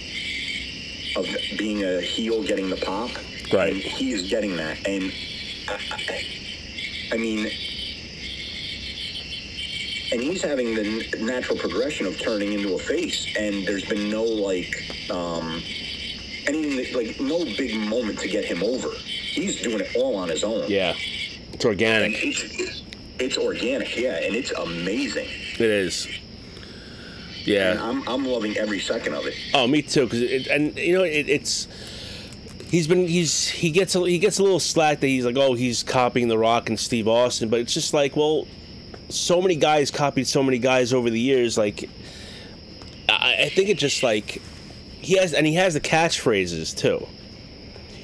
of 1.16 1.26
being 1.58 1.84
a 1.84 2.00
heel 2.00 2.44
getting 2.44 2.70
the 2.70 2.78
pop. 2.78 3.10
Right. 3.52 3.74
And 3.74 3.82
he 3.82 4.12
is 4.12 4.30
getting 4.30 4.56
that. 4.58 4.78
And 4.88 5.12
I, 5.68 5.80
I, 5.92 6.26
I 7.14 7.18
mean, 7.18 7.50
and 10.12 10.22
he's 10.22 10.42
having 10.42 10.76
the 10.76 11.18
natural 11.22 11.58
progression 11.58 12.06
of 12.06 12.20
turning 12.20 12.54
into 12.54 12.76
a 12.76 12.80
face, 12.80 13.28
and 13.38 13.68
there's 13.68 13.86
been 13.86 14.10
no 14.10 14.24
like, 14.24 14.74
um, 15.12 15.62
anything 16.48 16.96
like 16.96 17.20
no 17.20 17.46
big 17.46 17.80
moment 17.80 18.20
to 18.20 18.28
get 18.28 18.46
him 18.46 18.64
over. 18.64 18.90
He's 19.00 19.62
doing 19.62 19.80
it 19.80 19.96
all 19.96 20.16
on 20.16 20.30
his 20.30 20.44
own. 20.44 20.66
Yeah, 20.68 20.96
it's 21.54 21.66
organic. 21.66 22.14
it's 22.16 22.84
it's 23.20 23.38
organic, 23.38 23.96
yeah, 23.98 24.16
and 24.24 24.36
it's 24.36 24.52
amazing. 24.52 25.28
It 25.56 25.62
is. 25.62 26.08
And 27.50 27.80
Yeah. 27.80 27.90
I'm 27.90 28.08
I'm 28.08 28.26
loving 28.26 28.58
every 28.58 28.80
second 28.80 29.14
of 29.14 29.26
it. 29.26 29.36
Oh, 29.54 29.68
me 29.68 29.82
too. 29.82 30.08
Cause 30.08 30.22
it, 30.22 30.48
and 30.48 30.78
you 30.78 30.94
know 30.94 31.04
it, 31.04 31.30
it's 31.30 31.68
he's 32.70 32.88
been 32.88 33.08
he's 33.08 33.48
he 33.48 33.72
gets 33.72 33.96
a, 33.96 34.02
he 34.02 34.20
gets 34.20 34.40
a 34.40 34.44
little 34.44 34.60
slack 34.60 35.00
that 35.00 35.08
he's 35.08 35.26
like 35.26 35.38
oh 35.38 35.54
he's 35.56 35.84
copying 35.84 36.28
The 36.28 36.38
Rock 36.38 36.70
and 36.70 36.80
Steve 36.80 37.08
Austin, 37.08 37.50
but 37.50 37.60
it's 37.60 37.74
just 37.74 37.94
like 37.94 38.16
well, 38.16 38.48
so 39.10 39.42
many 39.42 39.56
guys 39.56 39.92
copied 39.92 40.28
so 40.28 40.44
many 40.44 40.60
guys 40.60 40.94
over 40.94 41.10
the 41.10 41.20
years. 41.20 41.58
Like 41.58 41.90
I, 43.08 43.44
I 43.44 43.50
think 43.50 43.70
it 43.70 43.78
just 43.78 44.04
like 44.04 44.42
he 45.02 45.18
has 45.18 45.34
and 45.34 45.46
he 45.48 45.56
has 45.56 45.74
the 45.74 45.82
catchphrases 45.82 46.76
too. 46.78 47.08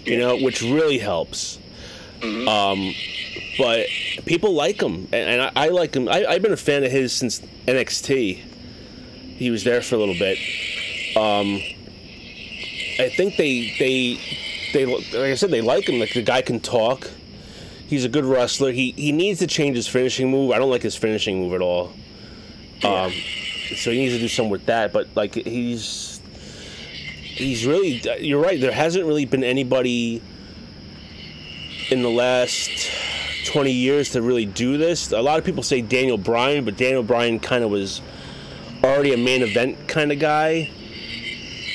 You 0.05 0.19
know, 0.19 0.37
which 0.37 0.61
really 0.61 0.99
helps. 0.99 1.59
Um, 2.23 2.93
but 3.57 3.87
people 4.25 4.53
like 4.53 4.81
him, 4.81 5.07
and, 5.11 5.13
and 5.13 5.41
I, 5.41 5.51
I 5.55 5.67
like 5.69 5.95
him. 5.95 6.07
I, 6.07 6.25
I've 6.25 6.41
been 6.41 6.53
a 6.53 6.57
fan 6.57 6.83
of 6.83 6.91
his 6.91 7.13
since 7.13 7.39
NXT. 7.67 8.41
He 9.37 9.51
was 9.51 9.63
there 9.63 9.81
for 9.81 9.95
a 9.95 9.97
little 9.97 10.15
bit. 10.15 10.37
Um, 11.17 11.61
I 12.99 13.09
think 13.09 13.35
they 13.35 13.73
they 13.77 14.19
they 14.73 14.85
like 14.85 15.13
I 15.13 15.35
said 15.35 15.51
they 15.51 15.61
like 15.61 15.87
him. 15.87 15.99
Like 15.99 16.13
the 16.13 16.21
guy 16.21 16.41
can 16.41 16.59
talk. 16.59 17.09
He's 17.87 18.05
a 18.05 18.09
good 18.09 18.25
wrestler. 18.25 18.71
He 18.71 18.91
he 18.91 19.11
needs 19.11 19.39
to 19.39 19.47
change 19.47 19.75
his 19.75 19.87
finishing 19.87 20.31
move. 20.31 20.51
I 20.51 20.57
don't 20.57 20.69
like 20.69 20.81
his 20.81 20.95
finishing 20.95 21.39
move 21.39 21.53
at 21.53 21.61
all. 21.61 21.93
Um, 22.83 23.11
so 23.75 23.91
he 23.91 23.97
needs 23.97 24.13
to 24.13 24.19
do 24.19 24.27
something 24.27 24.51
with 24.51 24.65
that. 24.67 24.93
But 24.93 25.07
like 25.15 25.35
he's 25.35 26.21
he's 27.23 27.65
really 27.65 28.01
you're 28.19 28.41
right. 28.41 28.59
There 28.59 28.71
hasn't 28.71 29.05
really 29.05 29.25
been 29.25 29.43
anybody 29.43 30.21
in 31.91 32.01
the 32.01 32.09
last 32.09 32.89
20 33.45 33.71
years 33.71 34.11
to 34.11 34.21
really 34.21 34.45
do 34.45 34.77
this. 34.77 35.11
A 35.11 35.21
lot 35.21 35.37
of 35.37 35.45
people 35.45 35.63
say 35.63 35.81
Daniel 35.81 36.17
Bryan, 36.17 36.65
but 36.65 36.77
Daniel 36.77 37.03
Bryan 37.03 37.39
kind 37.39 37.63
of 37.63 37.69
was 37.69 38.01
already 38.93 39.13
a 39.13 39.17
main 39.17 39.41
event 39.41 39.87
kind 39.87 40.11
of 40.11 40.19
guy 40.19 40.69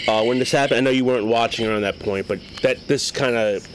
uh, 0.08 0.22
when 0.24 0.38
this 0.38 0.52
happened. 0.52 0.78
I 0.78 0.80
know 0.80 0.90
you 0.90 1.04
weren't 1.04 1.26
watching 1.26 1.66
around 1.66 1.82
that 1.82 1.98
point, 1.98 2.28
but 2.28 2.40
that 2.62 2.86
this 2.86 3.10
kind 3.10 3.36
of 3.36 3.66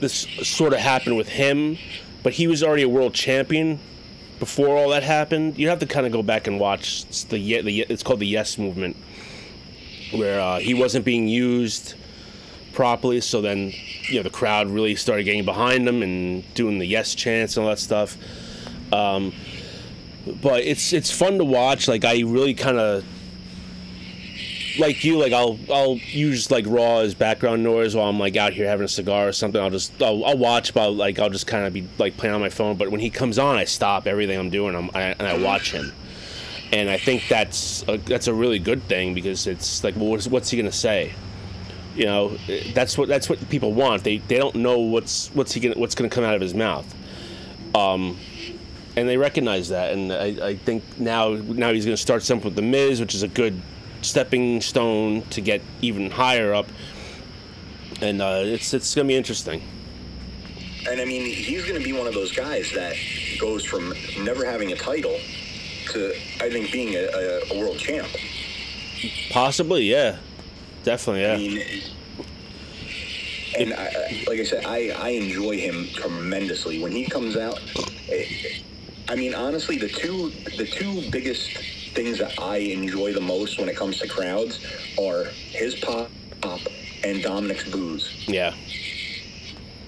this 0.00 0.26
sort 0.42 0.72
of 0.72 0.80
happened 0.80 1.16
with 1.16 1.28
him. 1.28 1.78
But 2.22 2.32
he 2.32 2.46
was 2.46 2.62
already 2.62 2.82
a 2.82 2.88
world 2.88 3.14
champion 3.14 3.78
before 4.38 4.76
all 4.76 4.88
that 4.90 5.02
happened. 5.02 5.58
You 5.58 5.68
have 5.68 5.78
to 5.80 5.86
kind 5.86 6.06
of 6.06 6.12
go 6.12 6.22
back 6.22 6.46
and 6.46 6.58
watch 6.58 7.04
the 7.26 7.62
the 7.62 7.80
it's 7.82 8.02
called 8.02 8.20
the 8.20 8.26
Yes 8.26 8.58
movement, 8.58 8.96
where 10.12 10.40
uh, 10.40 10.58
he 10.58 10.74
wasn't 10.74 11.04
being 11.04 11.28
used 11.28 11.94
properly. 12.72 13.20
So 13.20 13.40
then, 13.40 13.72
you 14.08 14.16
know, 14.16 14.22
the 14.22 14.30
crowd 14.30 14.68
really 14.68 14.96
started 14.96 15.24
getting 15.24 15.44
behind 15.44 15.88
him 15.88 16.02
and 16.02 16.42
doing 16.54 16.78
the 16.78 16.86
yes 16.86 17.14
chants 17.14 17.56
and 17.56 17.64
all 17.64 17.70
that 17.70 17.78
stuff. 17.78 18.16
Um, 18.92 19.32
but 20.26 20.62
it's 20.62 20.92
it's 20.92 21.10
fun 21.10 21.38
to 21.38 21.44
watch. 21.44 21.88
Like 21.88 22.04
I 22.04 22.20
really 22.20 22.54
kind 22.54 22.78
of 22.78 23.04
like 24.78 25.04
you. 25.04 25.18
Like 25.18 25.32
I'll 25.32 25.58
I'll 25.70 25.96
use 25.96 26.50
like 26.50 26.64
Raw 26.66 26.98
as 26.98 27.14
background 27.14 27.62
noise 27.62 27.94
while 27.94 28.08
I'm 28.08 28.18
like 28.18 28.36
out 28.36 28.52
here 28.52 28.66
having 28.66 28.84
a 28.84 28.88
cigar 28.88 29.28
or 29.28 29.32
something. 29.32 29.60
I'll 29.60 29.70
just 29.70 30.00
I'll, 30.02 30.24
I'll 30.24 30.38
watch, 30.38 30.74
but 30.74 30.90
like 30.90 31.18
I'll 31.18 31.30
just 31.30 31.46
kind 31.46 31.66
of 31.66 31.72
be 31.72 31.86
like 31.98 32.16
playing 32.16 32.34
on 32.34 32.40
my 32.40 32.48
phone. 32.48 32.76
But 32.76 32.90
when 32.90 33.00
he 33.00 33.10
comes 33.10 33.38
on, 33.38 33.56
I 33.56 33.64
stop 33.64 34.06
everything 34.06 34.38
I'm 34.38 34.50
doing. 34.50 34.74
I'm, 34.74 34.90
I, 34.94 35.02
and 35.18 35.22
I 35.22 35.38
watch 35.38 35.72
him. 35.72 35.92
And 36.72 36.90
I 36.90 36.96
think 36.96 37.28
that's 37.28 37.84
a, 37.86 37.98
that's 37.98 38.26
a 38.26 38.34
really 38.34 38.58
good 38.58 38.82
thing 38.84 39.14
because 39.14 39.46
it's 39.46 39.84
like, 39.84 39.94
well, 39.96 40.06
what's, 40.06 40.26
what's 40.26 40.50
he 40.50 40.56
gonna 40.56 40.72
say? 40.72 41.12
You 41.94 42.06
know, 42.06 42.36
that's 42.72 42.98
what 42.98 43.08
that's 43.08 43.28
what 43.28 43.48
people 43.50 43.72
want. 43.72 44.02
They 44.02 44.18
they 44.18 44.38
don't 44.38 44.56
know 44.56 44.80
what's 44.80 45.28
what's 45.34 45.52
he 45.52 45.60
gonna, 45.60 45.78
what's 45.78 45.94
to 45.94 46.08
come 46.08 46.24
out 46.24 46.34
of 46.34 46.40
his 46.40 46.54
mouth. 46.54 46.92
Um, 47.74 48.16
and 48.96 49.08
they 49.08 49.16
recognize 49.16 49.68
that, 49.70 49.92
and 49.92 50.12
I, 50.12 50.48
I 50.48 50.56
think 50.56 50.82
now 50.98 51.30
now 51.30 51.72
he's 51.72 51.84
going 51.84 51.96
to 51.96 52.00
start 52.02 52.22
something 52.22 52.44
with 52.46 52.56
the 52.56 52.62
Miz, 52.62 53.00
which 53.00 53.14
is 53.14 53.22
a 53.22 53.28
good 53.28 53.60
stepping 54.02 54.60
stone 54.60 55.22
to 55.30 55.40
get 55.40 55.62
even 55.82 56.10
higher 56.10 56.52
up. 56.54 56.66
And 58.00 58.20
uh, 58.20 58.42
it's 58.44 58.74
it's 58.74 58.94
going 58.94 59.06
to 59.06 59.12
be 59.12 59.16
interesting. 59.16 59.62
And 60.88 61.00
I 61.00 61.04
mean, 61.06 61.24
he's 61.24 61.64
going 61.64 61.78
to 61.78 61.84
be 61.84 61.92
one 61.92 62.06
of 62.06 62.14
those 62.14 62.30
guys 62.32 62.70
that 62.72 62.94
goes 63.40 63.64
from 63.64 63.94
never 64.20 64.44
having 64.44 64.72
a 64.72 64.76
title 64.76 65.18
to, 65.92 66.10
I 66.40 66.50
think, 66.50 66.70
being 66.72 66.94
a, 66.94 67.04
a, 67.06 67.54
a 67.54 67.58
world 67.58 67.78
champ. 67.78 68.08
Possibly, 69.30 69.84
yeah, 69.84 70.18
definitely, 70.82 71.22
yeah. 71.22 71.32
I 71.32 71.36
mean, 71.38 71.82
and 73.58 73.72
I, 73.74 73.86
I- 73.86 74.24
like 74.26 74.40
I 74.40 74.44
said, 74.44 74.64
I, 74.66 74.88
I 74.90 75.08
enjoy 75.10 75.58
him 75.58 75.88
tremendously 75.94 76.82
when 76.82 76.92
he 76.92 77.06
comes 77.06 77.36
out. 77.36 77.60
I 79.14 79.16
mean, 79.16 79.32
honestly, 79.32 79.78
the 79.78 79.88
two 79.88 80.30
the 80.58 80.66
two 80.66 81.08
biggest 81.08 81.56
things 81.94 82.18
that 82.18 82.36
I 82.42 82.56
enjoy 82.56 83.12
the 83.12 83.20
most 83.20 83.60
when 83.60 83.68
it 83.68 83.76
comes 83.76 84.00
to 84.00 84.08
crowds 84.08 84.58
are 85.00 85.26
his 85.52 85.76
pop 85.76 86.10
and 87.04 87.22
Dominic's 87.22 87.70
booze. 87.70 88.10
yeah. 88.26 88.52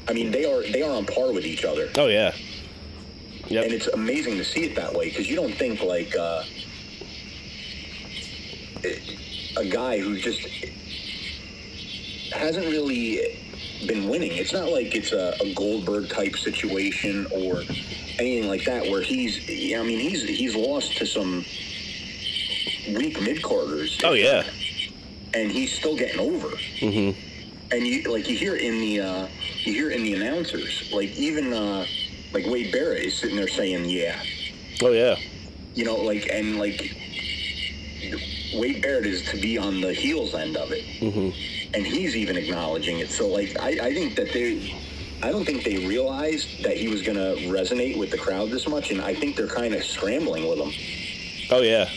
I 0.09 0.13
mean, 0.13 0.31
they 0.31 0.45
are 0.45 0.63
they 0.63 0.83
are 0.83 0.93
on 0.93 1.07
par 1.07 1.33
with 1.33 1.45
each 1.45 1.65
other. 1.65 1.89
Oh 1.99 2.07
yeah. 2.07 2.37
Yep. 3.49 3.65
and 3.65 3.73
it's 3.73 3.89
amazing 3.89 4.37
to 4.37 4.45
see 4.45 4.65
it 4.65 4.77
that 4.77 4.93
way 4.95 5.09
because 5.09 5.29
you 5.29 5.35
don't 5.35 5.55
think 5.55 5.83
like 5.83 6.15
uh, 6.17 6.45
a 9.57 9.65
guy 9.65 9.99
who 9.99 10.19
just 10.21 10.41
hasn't 12.33 12.67
really 12.67 13.46
been 13.87 14.09
winning. 14.09 14.33
It's 14.33 14.53
not 14.53 14.71
like 14.71 14.95
it's 14.95 15.13
a, 15.13 15.35
a 15.41 15.55
Goldberg 15.55 16.09
type 16.09 16.37
situation 16.37 17.27
or 17.33 17.61
anything 18.19 18.49
like 18.49 18.65
that 18.65 18.91
where 18.91 19.03
he's. 19.03 19.39
I 19.75 19.83
mean, 19.83 19.99
he's 19.99 20.23
he's 20.23 20.55
lost 20.57 20.97
to 20.99 21.07
some 21.07 21.45
weak 22.95 23.21
mid 23.21 23.43
carders. 23.43 23.99
oh 24.05 24.13
yeah. 24.13 24.45
and 25.35 25.51
he's 25.51 25.73
still 25.73 25.97
getting 25.97 26.21
over. 26.21 26.49
Mm-hmm. 26.79 27.19
And 27.73 27.87
you 27.87 28.03
like 28.13 28.29
you 28.29 28.37
hear 28.37 28.55
in 28.57 28.81
the 28.81 29.01
uh, 29.01 29.29
you 29.65 29.73
hear 29.73 29.91
in 29.91 30.03
the 30.05 30.15
announcers 30.15 30.91
like 30.93 31.11
even 31.17 31.53
uh, 31.53 31.85
like 32.33 32.47
Wade 32.47 32.71
Barrett 32.73 33.03
is 33.05 33.15
sitting 33.19 33.37
there 33.37 33.49
saying 33.49 33.87
yeah. 33.89 34.23
Oh 34.83 34.93
yeah. 34.93 35.17
you 35.75 35.85
know, 35.85 35.97
like 35.97 36.29
and 36.33 36.59
like 36.59 36.95
Wade 38.55 38.83
Barrett 38.83 39.07
is 39.07 39.23
to 39.31 39.37
be 39.41 39.59
on 39.59 39.81
the 39.81 39.93
heels 39.93 40.35
end 40.35 40.57
of 40.57 40.71
it, 40.71 40.85
Mm-hmm. 41.01 41.31
And 41.77 41.87
he's 41.87 42.17
even 42.17 42.39
acknowledging 42.39 43.01
it. 43.01 43.11
So 43.11 43.29
like, 43.29 43.55
I, 43.61 43.69
I 43.69 43.95
think 43.95 44.17
that 44.17 44.33
they, 44.33 44.75
I 45.23 45.31
don't 45.31 45.45
think 45.45 45.63
they 45.63 45.87
realized 45.87 46.65
that 46.65 46.77
he 46.77 46.89
was 46.89 47.03
gonna 47.03 47.35
resonate 47.53 47.99
with 47.99 48.11
the 48.11 48.17
crowd 48.17 48.51
this 48.51 48.67
much, 48.67 48.91
and 48.91 49.01
I 49.03 49.15
think 49.15 49.37
they're 49.37 49.47
kind 49.47 49.75
of 49.75 49.85
scrambling 49.85 50.49
with 50.49 50.59
him. 50.59 50.73
Oh 51.51 51.61
yeah. 51.61 51.91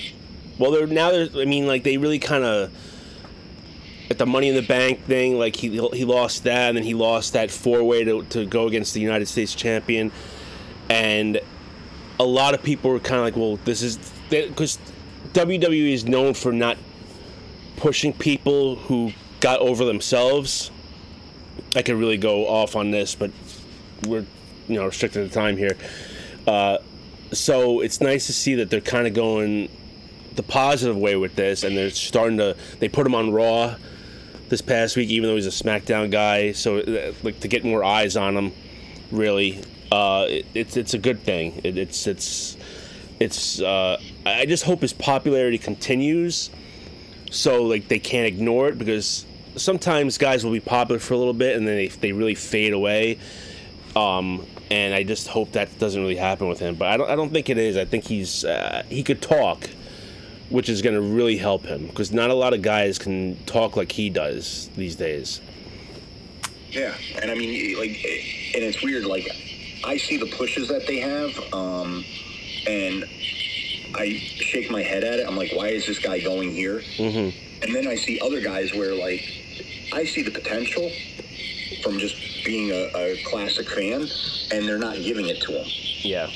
Well, 0.57 0.71
they're 0.71 0.85
now. 0.85 1.11
I 1.11 1.45
mean, 1.45 1.65
like 1.65 1.83
they 1.83 1.97
really 1.97 2.19
kind 2.19 2.43
of 2.43 2.71
at 4.09 4.17
the 4.17 4.25
Money 4.25 4.49
in 4.49 4.55
the 4.55 4.67
Bank 4.67 5.05
thing. 5.05 5.39
Like 5.39 5.55
he 5.55 5.69
he 5.69 6.03
lost 6.03 6.43
that, 6.43 6.69
and 6.69 6.77
then 6.77 6.83
he 6.83 6.93
lost 6.93 7.33
that 7.33 7.49
four 7.49 7.81
way 7.83 8.03
to 8.03 8.23
to 8.23 8.45
go 8.45 8.67
against 8.67 8.93
the 8.93 8.99
United 8.99 9.27
States 9.27 9.55
champion, 9.55 10.11
and 10.89 11.39
a 12.19 12.25
lot 12.25 12.53
of 12.53 12.61
people 12.61 12.91
were 12.91 12.99
kind 12.99 13.19
of 13.19 13.23
like, 13.23 13.37
well, 13.37 13.57
this 13.63 13.81
is 13.81 13.97
because 14.29 14.77
WWE 15.31 15.93
is 15.93 16.05
known 16.05 16.33
for 16.33 16.51
not 16.51 16.77
pushing 17.77 18.11
people 18.11 18.75
who 18.75 19.13
got 19.39 19.59
over 19.59 19.85
themselves. 19.85 20.71
I 21.75 21.81
could 21.81 21.95
really 21.95 22.17
go 22.17 22.47
off 22.47 22.75
on 22.75 22.91
this, 22.91 23.15
but 23.15 23.31
we're 24.07 24.25
you 24.67 24.75
know 24.75 24.85
restricted 24.85 25.27
to 25.27 25.33
time 25.33 25.57
here. 25.57 25.77
Uh, 26.47 26.77
so 27.31 27.81
it's 27.81 28.01
nice 28.01 28.27
to 28.27 28.33
see 28.33 28.55
that 28.55 28.69
they're 28.69 28.81
kind 28.81 29.07
of 29.07 29.13
going 29.13 29.69
the 30.35 30.43
positive 30.43 30.97
way 30.97 31.15
with 31.15 31.35
this, 31.35 31.63
and 31.63 31.77
they're 31.77 31.89
starting 31.89 32.37
to. 32.37 32.55
They 32.79 32.89
put 32.89 33.05
him 33.05 33.15
on 33.15 33.31
Raw 33.31 33.75
this 34.49 34.61
past 34.61 34.95
week, 34.95 35.09
even 35.09 35.29
though 35.29 35.35
he's 35.35 35.47
a 35.47 35.63
SmackDown 35.63 36.11
guy. 36.11 36.53
So 36.53 36.79
uh, 36.79 37.13
like 37.23 37.39
to 37.41 37.47
get 37.47 37.63
more 37.63 37.83
eyes 37.83 38.15
on 38.17 38.35
him, 38.35 38.51
really, 39.11 39.61
uh, 39.91 40.25
it, 40.29 40.45
it's 40.53 40.77
it's 40.77 40.93
a 40.93 40.97
good 40.97 41.19
thing. 41.19 41.61
It, 41.63 41.77
it's 41.77 42.07
it's 42.07 42.57
it's. 43.19 43.61
Uh, 43.61 43.99
I 44.25 44.41
I 44.41 44.45
just 44.45 44.63
hope 44.63 44.81
his 44.81 44.93
popularity 44.93 45.57
continues, 45.57 46.49
so 47.31 47.63
like 47.63 47.87
they 47.87 47.99
can't 47.99 48.27
ignore 48.27 48.69
it 48.69 48.77
because 48.77 49.25
sometimes 49.55 50.17
guys 50.17 50.43
will 50.43 50.51
be 50.51 50.59
popular 50.59 50.99
for 50.99 51.13
a 51.13 51.17
little 51.17 51.33
bit 51.33 51.55
and 51.55 51.67
then 51.67 51.75
they 51.75 51.87
they 51.87 52.11
really 52.11 52.35
fade 52.35 52.73
away. 52.73 53.19
Um, 53.95 54.45
and 54.71 54.93
I 54.93 55.03
just 55.03 55.27
hope 55.27 55.53
that 55.53 55.77
doesn't 55.79 55.99
really 55.99 56.15
happen 56.15 56.47
with 56.47 56.59
him. 56.59 56.75
But 56.75 56.89
I 56.89 56.97
don't, 56.97 57.09
I 57.09 57.15
don't 57.15 57.31
think 57.31 57.49
it 57.49 57.57
is. 57.57 57.75
I 57.75 57.85
think 57.85 58.05
he's 58.05 58.45
uh, 58.45 58.83
he 58.87 59.03
could 59.03 59.21
talk, 59.21 59.69
which 60.49 60.69
is 60.69 60.81
going 60.81 60.95
to 60.95 61.01
really 61.01 61.37
help 61.37 61.65
him 61.65 61.87
because 61.87 62.11
not 62.11 62.29
a 62.29 62.35
lot 62.35 62.53
of 62.53 62.61
guys 62.61 62.99
can 62.99 63.35
talk 63.45 63.75
like 63.75 63.91
he 63.91 64.09
does 64.09 64.69
these 64.75 64.95
days. 64.95 65.41
Yeah, 66.71 66.93
and 67.19 67.31
I 67.31 67.35
mean, 67.35 67.79
like, 67.79 67.89
and 68.53 68.63
it's 68.63 68.83
weird. 68.83 69.05
Like, 69.05 69.27
I 69.83 69.97
see 69.97 70.17
the 70.17 70.27
pushes 70.27 70.67
that 70.67 70.85
they 70.85 70.99
have, 70.99 71.53
um, 71.53 72.05
and 72.67 73.05
I 73.95 74.13
shake 74.17 74.69
my 74.69 74.83
head 74.83 75.03
at 75.03 75.19
it. 75.19 75.27
I'm 75.27 75.35
like, 75.35 75.51
why 75.55 75.69
is 75.69 75.87
this 75.87 75.97
guy 75.97 76.19
going 76.19 76.51
here? 76.51 76.81
Mm-hmm. 76.97 77.63
And 77.63 77.75
then 77.75 77.87
I 77.87 77.95
see 77.95 78.19
other 78.19 78.39
guys 78.39 78.71
where, 78.73 78.93
like, 78.93 79.38
I 79.93 80.05
see 80.05 80.21
the 80.21 80.31
potential 80.31 80.91
from 81.83 81.99
just 81.99 82.15
being 82.45 82.71
a, 82.71 82.91
a 82.95 83.23
classic 83.25 83.69
fan, 83.69 84.07
and 84.51 84.67
they're 84.67 84.77
not 84.77 84.97
giving 84.97 85.27
it 85.27 85.41
to 85.41 85.51
him. 85.51 85.67
Yeah. 86.01 86.29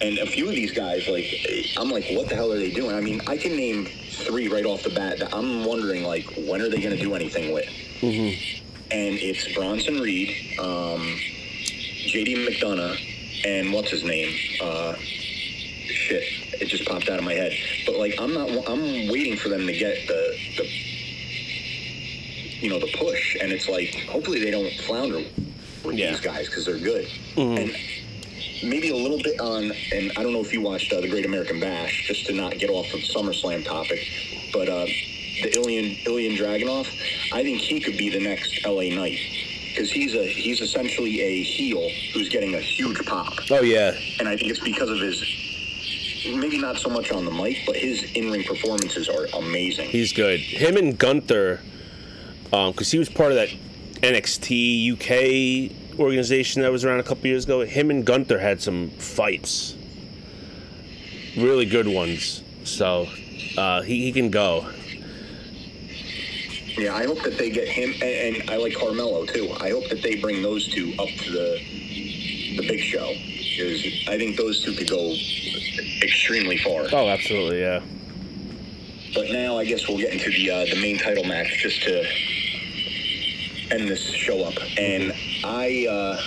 And 0.00 0.18
a 0.18 0.26
few 0.26 0.48
of 0.48 0.54
these 0.54 0.72
guys, 0.72 1.08
like, 1.08 1.26
I'm 1.78 1.90
like, 1.90 2.06
what 2.10 2.28
the 2.28 2.34
hell 2.34 2.52
are 2.52 2.58
they 2.58 2.70
doing? 2.70 2.94
I 2.94 3.00
mean, 3.00 3.20
I 3.26 3.36
can 3.36 3.56
name 3.56 3.86
three 3.86 4.48
right 4.48 4.66
off 4.66 4.82
the 4.82 4.90
bat 4.90 5.18
that 5.20 5.34
I'm 5.34 5.64
wondering, 5.64 6.04
like, 6.04 6.26
when 6.36 6.60
are 6.60 6.68
they 6.68 6.80
going 6.80 6.96
to 6.96 7.02
do 7.02 7.14
anything 7.14 7.52
with? 7.52 7.68
Mm-hmm. 8.00 8.62
And 8.90 9.18
it's 9.18 9.52
Bronson 9.54 10.00
Reed, 10.00 10.28
um, 10.58 11.00
JD 11.00 12.46
McDonagh, 12.46 13.44
and 13.46 13.72
what's 13.72 13.90
his 13.90 14.04
name? 14.04 14.34
Uh, 14.62 14.94
shit, 14.96 16.22
it 16.60 16.66
just 16.66 16.84
popped 16.86 17.08
out 17.08 17.18
of 17.18 17.24
my 17.24 17.32
head. 17.32 17.52
But 17.84 17.96
like, 17.96 18.14
I'm 18.20 18.32
not. 18.32 18.48
I'm 18.68 19.08
waiting 19.08 19.36
for 19.36 19.48
them 19.48 19.66
to 19.66 19.72
get 19.72 20.06
the 20.06 20.38
the 20.56 20.85
you 22.60 22.68
know 22.70 22.78
the 22.78 22.90
push, 22.98 23.36
and 23.40 23.52
it's 23.52 23.68
like, 23.68 23.94
hopefully 24.08 24.40
they 24.42 24.50
don't 24.50 24.72
flounder 24.86 25.22
with 25.84 25.96
Yeah. 25.96 26.10
these 26.12 26.20
guys 26.20 26.46
because 26.46 26.64
they're 26.66 26.78
good. 26.78 27.06
And 27.36 27.74
maybe 28.62 28.90
a 28.90 28.96
little 28.96 29.18
bit 29.22 29.38
on, 29.40 29.70
and 29.92 30.12
I 30.16 30.22
don't 30.22 30.32
know 30.32 30.40
if 30.40 30.52
you 30.52 30.60
watched 30.60 30.92
uh, 30.92 31.00
the 31.00 31.08
Great 31.08 31.26
American 31.26 31.60
Bash, 31.60 32.06
just 32.08 32.26
to 32.26 32.32
not 32.32 32.58
get 32.58 32.70
off 32.70 32.92
of 32.94 33.00
SummerSlam 33.00 33.64
topic, 33.64 34.00
but 34.52 34.68
uh, 34.68 34.86
the 35.42 35.52
Ilian 35.54 35.96
Ilian 36.06 36.36
Dragunov, 36.36 36.86
I 37.32 37.42
think 37.42 37.58
he 37.60 37.80
could 37.80 37.96
be 37.98 38.08
the 38.08 38.20
next 38.20 38.64
LA 38.64 38.94
Knight 38.94 39.18
because 39.68 39.90
he's 39.90 40.14
a 40.14 40.26
he's 40.26 40.62
essentially 40.62 41.20
a 41.20 41.42
heel 41.42 41.86
who's 42.14 42.30
getting 42.30 42.54
a 42.54 42.60
huge 42.60 43.04
pop, 43.04 43.34
Oh 43.50 43.60
yeah. 43.62 43.94
and 44.18 44.26
I 44.28 44.36
think 44.36 44.50
it's 44.50 44.60
because 44.60 44.88
of 44.88 44.98
his 44.98 45.22
maybe 46.34 46.58
not 46.58 46.76
so 46.78 46.88
much 46.88 47.12
on 47.12 47.24
the 47.24 47.30
mic, 47.30 47.58
but 47.66 47.76
his 47.76 48.02
in-ring 48.14 48.42
performances 48.44 49.08
are 49.08 49.26
amazing. 49.38 49.88
He's 49.90 50.12
good. 50.12 50.40
Him 50.40 50.76
and 50.76 50.98
Gunther, 50.98 51.60
because 52.50 52.90
he 52.90 52.98
was 52.98 53.08
part 53.08 53.32
of 53.32 53.36
that 53.36 53.48
NXT 54.02 54.92
UK 54.92 55.98
organization 55.98 56.62
that 56.62 56.70
was 56.72 56.84
around 56.84 57.00
a 57.00 57.02
couple 57.02 57.26
years 57.26 57.44
ago. 57.44 57.64
Him 57.64 57.90
and 57.90 58.04
Gunther 58.04 58.38
had 58.38 58.60
some 58.60 58.90
fights, 58.90 59.76
really 61.36 61.66
good 61.66 61.88
ones. 61.88 62.42
So 62.64 63.08
uh, 63.56 63.82
he, 63.82 64.02
he 64.02 64.12
can 64.12 64.30
go. 64.30 64.70
Yeah, 66.76 66.94
I 66.94 67.06
hope 67.06 67.22
that 67.22 67.38
they 67.38 67.48
get 67.48 67.68
him, 67.68 67.94
and, 68.02 68.36
and 68.36 68.50
I 68.50 68.56
like 68.56 68.74
Carmelo 68.74 69.24
too. 69.24 69.50
I 69.60 69.70
hope 69.70 69.88
that 69.88 70.02
they 70.02 70.16
bring 70.16 70.42
those 70.42 70.68
two 70.68 70.92
up 70.98 71.08
to 71.08 71.30
the 71.30 71.60
the 72.56 72.68
big 72.68 72.80
show 72.80 73.08
because 73.08 73.82
I 74.08 74.18
think 74.18 74.36
those 74.36 74.62
two 74.62 74.74
could 74.74 74.88
go 74.88 75.14
extremely 76.02 76.58
far. 76.58 76.86
Oh, 76.92 77.08
absolutely, 77.08 77.60
yeah. 77.60 77.80
But 79.14 79.30
now 79.30 79.56
I 79.56 79.64
guess 79.64 79.88
we'll 79.88 79.98
get 79.98 80.12
into 80.12 80.30
the 80.30 80.50
uh, 80.50 80.66
the 80.66 80.80
main 80.80 80.98
title 80.98 81.24
match 81.24 81.58
just 81.62 81.82
to 81.84 82.04
end 83.70 83.88
this 83.88 84.02
show 84.02 84.44
up. 84.44 84.54
And 84.78 85.12
I 85.44 85.86
uh, 85.86 86.20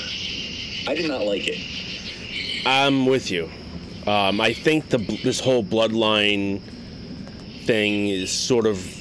I 0.88 0.96
did 0.96 1.08
not 1.08 1.22
like 1.22 1.48
it. 1.48 1.60
I'm 2.66 3.06
with 3.06 3.32
you. 3.32 3.50
Um, 4.08 4.42
I 4.42 4.54
think 4.54 4.90
the 4.90 4.98
this 5.24 5.40
whole 5.40 5.64
bloodline 5.64 6.62
thing 7.66 8.08
is 8.08 8.32
sort 8.32 8.66
of 8.66 9.00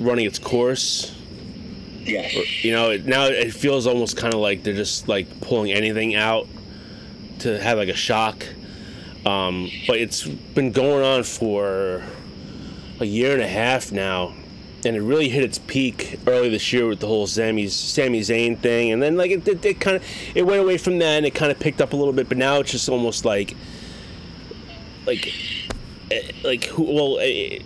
running 0.00 0.26
its 0.26 0.38
course. 0.38 1.14
Yes. 2.02 2.34
You 2.62 2.72
know, 2.72 2.90
it, 2.90 3.06
now 3.06 3.24
it 3.24 3.52
feels 3.54 3.86
almost 3.86 4.16
kind 4.16 4.34
of 4.34 4.40
like 4.40 4.62
they're 4.62 4.74
just 4.74 5.08
like 5.08 5.40
pulling 5.40 5.72
anything 5.72 6.14
out 6.14 6.46
to 7.40 7.58
have 7.58 7.78
like 7.78 7.88
a 7.88 7.94
shock. 7.94 8.46
Um, 9.24 9.70
but 9.86 9.98
it's 9.98 10.26
been 10.26 10.72
going 10.72 11.02
on 11.02 11.22
for 11.22 12.02
a 13.00 13.06
year 13.06 13.32
and 13.32 13.40
a 13.40 13.48
half 13.48 13.90
now, 13.90 14.34
and 14.84 14.96
it 14.96 15.00
really 15.02 15.28
hit 15.28 15.42
its 15.42 15.58
peak 15.58 16.18
early 16.26 16.48
this 16.48 16.72
year 16.72 16.86
with 16.86 17.00
the 17.00 17.06
whole 17.06 17.26
Sami 17.26 17.68
Sami 17.68 18.20
Zayn 18.20 18.58
thing, 18.58 18.92
and 18.92 19.02
then 19.02 19.16
like 19.16 19.30
it, 19.30 19.46
it, 19.48 19.64
it 19.64 19.80
kind 19.80 19.96
of 19.96 20.04
it 20.34 20.44
went 20.44 20.60
away 20.60 20.78
from 20.78 20.98
that, 20.98 21.16
and 21.16 21.26
it 21.26 21.34
kind 21.34 21.50
of 21.50 21.58
picked 21.58 21.80
up 21.80 21.92
a 21.92 21.96
little 21.96 22.12
bit, 22.12 22.28
but 22.28 22.38
now 22.38 22.60
it's 22.60 22.70
just 22.70 22.88
almost 22.88 23.24
like 23.24 23.56
like 25.06 25.32
eh, 26.10 26.30
like 26.42 26.64
who 26.64 26.82
well. 26.84 27.18
eh, 27.20 27.58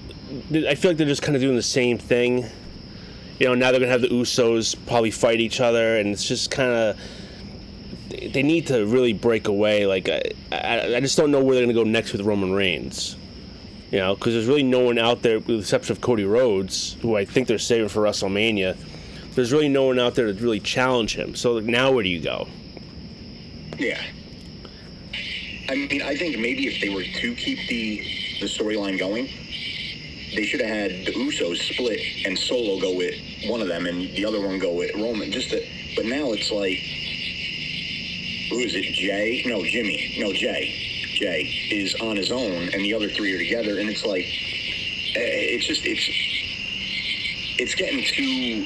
I 0.52 0.74
feel 0.74 0.90
like 0.90 0.98
they're 0.98 1.06
just 1.06 1.22
kind 1.22 1.36
of 1.36 1.42
doing 1.42 1.56
the 1.56 1.62
same 1.62 1.98
thing. 1.98 2.44
You 3.38 3.46
know, 3.46 3.54
now 3.54 3.70
they're 3.70 3.80
gonna 3.80 3.92
have 3.92 4.02
the 4.02 4.08
Usos 4.08 4.76
probably 4.86 5.10
fight 5.10 5.40
each 5.40 5.60
other, 5.60 5.98
and 5.98 6.10
it's 6.10 6.26
just 6.26 6.50
kind 6.50 6.70
of 6.70 7.00
they 8.32 8.42
need 8.42 8.66
to 8.68 8.84
really 8.86 9.12
break 9.12 9.48
away. 9.48 9.86
Like 9.86 10.08
I, 10.08 10.22
I, 10.52 10.96
I 10.96 11.00
just 11.00 11.16
don't 11.16 11.30
know 11.30 11.42
where 11.42 11.54
they're 11.54 11.64
gonna 11.64 11.74
go 11.74 11.84
next 11.84 12.12
with 12.12 12.22
Roman 12.22 12.52
Reigns. 12.52 13.16
You 13.90 13.98
know, 13.98 14.14
because 14.14 14.34
there's 14.34 14.46
really 14.46 14.62
no 14.62 14.80
one 14.80 14.98
out 14.98 15.22
there, 15.22 15.38
with 15.38 15.46
the 15.46 15.58
exception 15.58 15.92
of 15.92 16.02
Cody 16.02 16.24
Rhodes, 16.24 16.94
who 17.00 17.16
I 17.16 17.24
think 17.24 17.48
they're 17.48 17.58
saving 17.58 17.88
for 17.88 18.02
WrestleMania. 18.02 18.76
There's 19.34 19.52
really 19.52 19.68
no 19.68 19.84
one 19.84 19.98
out 19.98 20.14
there 20.14 20.26
to 20.26 20.34
really 20.34 20.60
challenge 20.60 21.14
him. 21.14 21.34
So 21.34 21.54
like, 21.54 21.64
now 21.64 21.92
where 21.92 22.02
do 22.02 22.08
you 22.10 22.20
go? 22.20 22.48
Yeah. 23.78 24.02
I 25.70 25.74
mean, 25.74 26.02
I 26.02 26.16
think 26.16 26.38
maybe 26.38 26.66
if 26.66 26.80
they 26.80 26.88
were 26.88 27.02
to 27.02 27.34
keep 27.34 27.68
the 27.68 28.02
the 28.40 28.46
storyline 28.46 28.98
going, 28.98 29.28
they 30.34 30.44
should 30.44 30.60
have 30.60 30.70
had 30.70 30.90
the 31.06 31.12
Usos 31.12 31.56
split 31.72 32.00
and 32.24 32.38
Solo 32.38 32.80
go 32.80 32.94
with 32.94 33.14
one 33.46 33.60
of 33.60 33.68
them 33.68 33.86
and 33.86 34.00
the 34.00 34.24
other 34.24 34.40
one 34.40 34.58
go 34.58 34.72
with 34.72 34.94
Roman. 34.94 35.30
Just 35.32 35.50
to, 35.50 35.66
but 35.96 36.06
now 36.06 36.32
it's 36.32 36.50
like, 36.50 36.78
who 38.50 38.58
is 38.58 38.74
it? 38.74 38.92
Jay? 38.94 39.42
No, 39.46 39.64
Jimmy. 39.64 40.16
No, 40.18 40.32
Jay. 40.32 40.87
Jay 41.18 41.42
is 41.70 41.94
on 41.96 42.16
his 42.16 42.30
own, 42.30 42.68
and 42.72 42.84
the 42.84 42.94
other 42.94 43.08
three 43.08 43.34
are 43.34 43.38
together, 43.38 43.80
and 43.80 43.90
it's 43.90 44.04
like, 44.04 44.24
eh, 44.24 45.56
it's 45.56 45.66
just 45.66 45.84
it's 45.84 46.08
it's 47.58 47.74
getting 47.74 48.04
too 48.04 48.64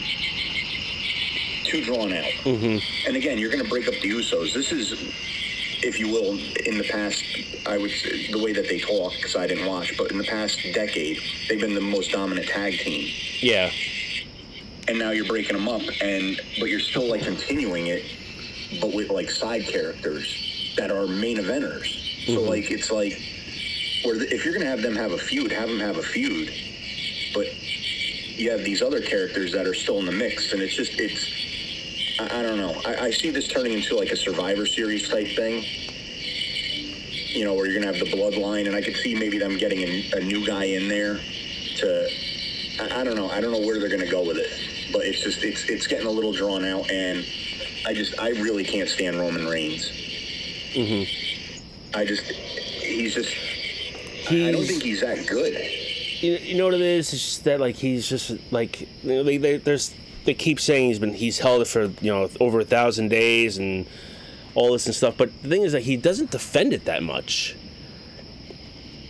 too 1.64 1.82
drawn 1.84 2.12
out. 2.12 2.24
Mm-hmm. 2.44 3.06
And 3.08 3.16
again, 3.16 3.38
you're 3.38 3.50
going 3.50 3.62
to 3.64 3.70
break 3.70 3.88
up 3.88 3.94
the 3.94 4.10
Usos. 4.10 4.52
This 4.52 4.70
is, 4.70 4.92
if 5.82 5.98
you 5.98 6.08
will, 6.08 6.38
in 6.66 6.76
the 6.76 6.86
past, 6.90 7.24
I 7.66 7.78
would 7.78 7.90
say, 7.90 8.30
the 8.30 8.42
way 8.42 8.52
that 8.52 8.68
they 8.68 8.78
talk, 8.78 9.14
because 9.16 9.34
I 9.34 9.46
didn't 9.46 9.66
watch, 9.66 9.96
but 9.96 10.10
in 10.10 10.18
the 10.18 10.24
past 10.24 10.60
decade, 10.74 11.18
they've 11.48 11.60
been 11.60 11.74
the 11.74 11.80
most 11.80 12.12
dominant 12.12 12.48
tag 12.48 12.78
team. 12.78 13.10
Yeah, 13.40 13.70
And 14.88 14.98
now 14.98 15.10
you're 15.10 15.26
breaking 15.26 15.56
them 15.56 15.68
up, 15.68 15.82
and 16.02 16.38
but 16.58 16.68
you're 16.68 16.80
still 16.80 17.08
like 17.08 17.22
continuing 17.22 17.86
it, 17.86 18.04
but 18.80 18.92
with 18.92 19.08
like 19.08 19.30
side 19.30 19.62
characters 19.62 20.74
that 20.76 20.90
are 20.90 21.06
main 21.06 21.38
eventers. 21.38 22.01
So 22.26 22.32
Mhm. 22.40 22.48
like 22.48 22.70
it's 22.70 22.90
like, 22.90 23.20
where 24.04 24.18
the, 24.18 24.32
if 24.32 24.44
you're 24.44 24.54
going 24.54 24.64
to 24.64 24.70
have 24.70 24.82
them 24.82 24.96
have 24.96 25.12
a 25.12 25.18
feud, 25.18 25.52
have 25.52 25.68
them 25.68 25.80
have 25.80 25.96
a 25.96 26.02
feud, 26.02 26.52
but 27.34 27.46
you 28.36 28.50
have 28.50 28.64
these 28.64 28.82
other 28.82 29.00
characters 29.00 29.52
that 29.52 29.66
are 29.66 29.74
still 29.74 29.98
in 29.98 30.06
the 30.06 30.12
mix, 30.12 30.52
and 30.52 30.62
it's 30.62 30.74
just 30.74 30.92
it's. 30.98 31.26
I, 32.18 32.40
I 32.40 32.42
don't 32.42 32.58
know. 32.58 32.80
I, 32.84 33.06
I 33.06 33.10
see 33.10 33.30
this 33.30 33.48
turning 33.48 33.72
into 33.72 33.96
like 33.96 34.10
a 34.10 34.16
Survivor 34.16 34.66
Series 34.66 35.08
type 35.08 35.28
thing. 35.28 35.64
You 37.34 37.44
know, 37.44 37.54
where 37.54 37.66
you're 37.66 37.80
gonna 37.80 37.92
have 37.92 38.04
the 38.04 38.10
bloodline, 38.16 38.66
and 38.66 38.76
I 38.76 38.82
could 38.82 38.96
see 38.96 39.14
maybe 39.14 39.38
them 39.38 39.56
getting 39.58 39.82
a, 39.82 40.10
a 40.18 40.20
new 40.20 40.46
guy 40.46 40.64
in 40.64 40.88
there 40.88 41.18
to. 41.78 42.08
I, 42.80 43.00
I 43.00 43.04
don't 43.04 43.16
know. 43.16 43.30
I 43.30 43.40
don't 43.40 43.52
know 43.52 43.60
where 43.66 43.78
they're 43.80 43.88
gonna 43.88 44.10
go 44.10 44.22
with 44.22 44.36
it, 44.38 44.48
but 44.92 45.02
it's 45.06 45.20
just 45.22 45.42
it's 45.42 45.64
it's 45.68 45.86
getting 45.86 46.06
a 46.06 46.10
little 46.10 46.32
drawn 46.32 46.64
out, 46.64 46.90
and 46.90 47.24
I 47.86 47.94
just 47.94 48.18
I 48.20 48.30
really 48.30 48.64
can't 48.64 48.88
stand 48.88 49.16
Roman 49.18 49.46
Reigns. 49.46 49.88
hmm 50.74 51.04
I 51.94 52.04
just 52.04 52.22
he's 52.22 53.14
just. 53.14 53.34
I 54.30 54.48
I 54.48 54.52
don't 54.52 54.64
think 54.64 54.82
he's 54.82 55.00
that 55.00 55.26
good. 55.26 55.54
you, 56.22 56.32
you 56.32 56.54
know 56.56 56.66
what 56.66 56.74
it 56.74 56.80
is? 56.80 57.12
It's 57.12 57.22
just 57.22 57.44
that 57.44 57.60
like 57.60 57.76
he's 57.76 58.08
just 58.08 58.32
like 58.52 58.88
they, 59.02 59.36
they 59.36 59.56
there's 59.58 59.94
they 60.24 60.34
keep 60.34 60.60
saying 60.60 60.88
he's 60.88 60.98
been 60.98 61.14
he's 61.14 61.38
held 61.38 61.62
it 61.62 61.66
for 61.66 61.84
you 62.00 62.12
know 62.12 62.30
over 62.40 62.60
a 62.60 62.64
thousand 62.64 63.08
days 63.08 63.58
and 63.58 63.86
all 64.54 64.72
this 64.72 64.86
and 64.86 64.94
stuff. 64.94 65.16
But 65.16 65.30
the 65.42 65.48
thing 65.48 65.62
is 65.62 65.72
that 65.72 65.82
he 65.82 65.96
doesn't 65.96 66.30
defend 66.30 66.72
it 66.72 66.84
that 66.84 67.02
much. 67.02 67.56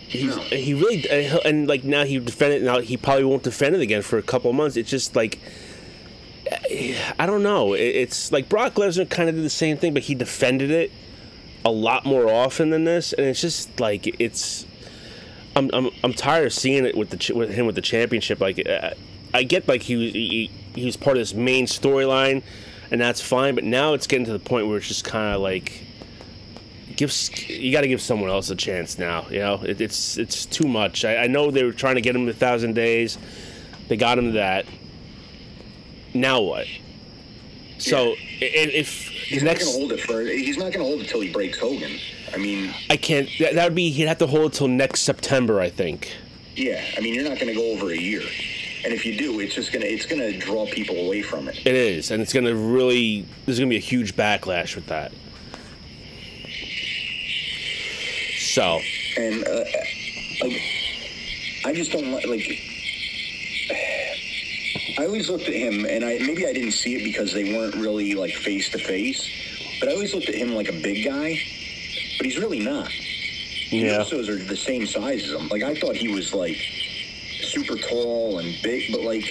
He's, 0.07 0.35
No. 0.35 0.41
He 0.43 0.73
really 0.73 1.09
uh, 1.09 1.39
and 1.45 1.67
like 1.67 1.83
now 1.83 2.03
he 2.03 2.19
defended 2.19 2.63
now 2.63 2.79
he 2.79 2.97
probably 2.97 3.25
won't 3.25 3.43
defend 3.43 3.75
it 3.75 3.81
again 3.81 4.01
for 4.01 4.17
a 4.17 4.23
couple 4.23 4.49
of 4.49 4.55
months. 4.55 4.75
It's 4.75 4.89
just 4.89 5.15
like 5.15 5.39
eh, 6.69 6.97
I 7.17 7.25
don't 7.25 7.43
know. 7.43 7.73
It's 7.73 8.31
like 8.31 8.49
Brock 8.49 8.73
Lesnar 8.75 9.09
kind 9.09 9.29
of 9.29 9.35
did 9.35 9.43
the 9.43 9.49
same 9.49 9.77
thing, 9.77 9.93
but 9.93 10.03
he 10.03 10.15
defended 10.15 10.71
it 10.71 10.91
a 11.65 11.71
lot 11.71 12.05
more 12.05 12.29
often 12.29 12.69
than 12.69 12.83
this, 12.83 13.13
and 13.13 13.25
it's 13.27 13.41
just 13.41 13.79
like 13.79 14.07
it's. 14.19 14.65
I'm, 15.55 15.69
I'm, 15.71 15.89
I'm 16.03 16.13
tired 16.13 16.47
of 16.47 16.53
seeing 16.53 16.83
it 16.83 16.97
with 16.97 17.11
the 17.11 17.33
with 17.33 17.51
him 17.51 17.65
with 17.67 17.75
the 17.75 17.81
championship. 17.81 18.39
Like, 18.41 18.67
uh, 18.67 18.91
I 19.33 19.43
get 19.43 19.67
like 19.67 19.83
he, 19.83 20.09
he 20.09 20.51
he 20.73 20.85
was 20.85 20.97
part 20.97 21.15
of 21.15 21.21
this 21.21 21.33
main 21.35 21.65
storyline, 21.67 22.41
and 22.91 22.99
that's 22.99 23.21
fine. 23.21 23.53
But 23.55 23.63
now 23.63 23.93
it's 23.93 24.07
getting 24.07 24.25
to 24.25 24.33
the 24.33 24.39
point 24.39 24.67
where 24.67 24.77
it's 24.77 24.87
just 24.87 25.03
kind 25.05 25.35
of 25.35 25.41
like, 25.41 25.83
gives 26.95 27.29
you 27.49 27.71
got 27.71 27.81
to 27.81 27.87
give 27.87 28.01
someone 28.01 28.31
else 28.31 28.49
a 28.49 28.55
chance 28.55 28.97
now. 28.97 29.27
You 29.29 29.39
know, 29.39 29.61
it, 29.63 29.79
it's 29.79 30.17
it's 30.17 30.47
too 30.47 30.67
much. 30.67 31.05
I, 31.05 31.17
I 31.17 31.27
know 31.27 31.51
they 31.51 31.63
were 31.63 31.71
trying 31.71 31.95
to 31.95 32.01
get 32.01 32.15
him 32.15 32.25
to 32.25 32.33
thousand 32.33 32.73
days, 32.73 33.19
they 33.89 33.95
got 33.95 34.17
him 34.17 34.25
to 34.25 34.31
that. 34.33 34.65
Now 36.15 36.41
what? 36.41 36.65
So 37.77 38.11
i- 38.13 38.15
if 38.41 39.11
He's 39.25 39.41
the 39.41 39.45
not 39.47 39.59
gonna 39.59 39.71
hold 39.71 39.91
it 39.91 39.99
for. 40.01 40.21
He's 40.21 40.57
not 40.57 40.71
gonna 40.73 40.85
hold 40.85 41.01
it 41.01 41.07
till 41.07 41.21
he 41.21 41.31
breaks 41.31 41.57
Hogan. 41.59 41.99
I 42.33 42.37
mean, 42.37 42.73
I 42.89 42.97
can't. 42.97 43.29
That, 43.39 43.55
that 43.55 43.63
would 43.65 43.75
be. 43.75 43.89
He'd 43.91 44.03
have 44.07 44.17
to 44.19 44.27
hold 44.27 44.53
it 44.53 44.57
till 44.57 44.67
next 44.67 45.01
September, 45.01 45.59
I 45.59 45.69
think. 45.69 46.11
yeah. 46.55 46.83
I 46.97 47.01
mean, 47.01 47.13
you're 47.13 47.27
not 47.27 47.39
gonna 47.39 47.53
go 47.53 47.71
over 47.71 47.91
a 47.91 47.97
year, 47.97 48.21
and 48.83 48.93
if 48.93 49.05
you 49.05 49.17
do, 49.17 49.39
it's 49.39 49.55
just 49.55 49.71
gonna 49.71 49.85
it's 49.85 50.05
gonna 50.05 50.37
draw 50.37 50.65
people 50.67 50.95
away 51.05 51.21
from 51.21 51.47
it. 51.47 51.57
It 51.65 51.75
is, 51.75 52.11
and 52.11 52.21
it's 52.21 52.33
gonna 52.33 52.55
really. 52.55 53.25
There's 53.45 53.59
gonna 53.59 53.69
be 53.69 53.77
a 53.77 53.79
huge 53.79 54.15
backlash 54.15 54.75
with 54.75 54.87
that. 54.87 55.11
So, 58.37 58.79
And 59.17 59.43
uh, 59.47 59.63
like, 60.41 60.61
I 61.65 61.73
just 61.73 61.91
don't 61.91 62.11
like 62.11 62.25
like. 62.27 62.59
I 64.97 65.05
always 65.05 65.29
looked 65.29 65.47
at 65.47 65.53
him, 65.53 65.85
and 65.85 66.03
I 66.03 66.19
maybe 66.19 66.45
I 66.45 66.53
didn't 66.53 66.71
see 66.73 66.95
it 66.95 67.03
because 67.03 67.33
they 67.33 67.53
weren't 67.55 67.75
really 67.75 68.13
like 68.15 68.33
face 68.33 68.69
to 68.69 68.77
face, 68.79 69.27
but 69.79 69.89
I 69.89 69.93
always 69.93 70.13
looked 70.13 70.29
at 70.29 70.35
him 70.35 70.53
like 70.53 70.69
a 70.69 70.73
big 70.73 71.05
guy, 71.05 71.39
but 72.17 72.25
he's 72.25 72.37
really 72.37 72.59
not. 72.59 72.91
yeah, 73.71 74.03
Usos 74.03 74.27
are 74.29 74.35
the 74.43 74.55
same 74.57 74.85
size 74.85 75.23
as 75.23 75.31
him. 75.31 75.47
Like 75.49 75.63
I 75.63 75.75
thought 75.75 75.95
he 75.95 76.09
was 76.09 76.33
like 76.33 76.57
super 77.41 77.75
tall 77.77 78.39
and 78.39 78.55
big, 78.61 78.91
but 78.91 79.01
like 79.01 79.25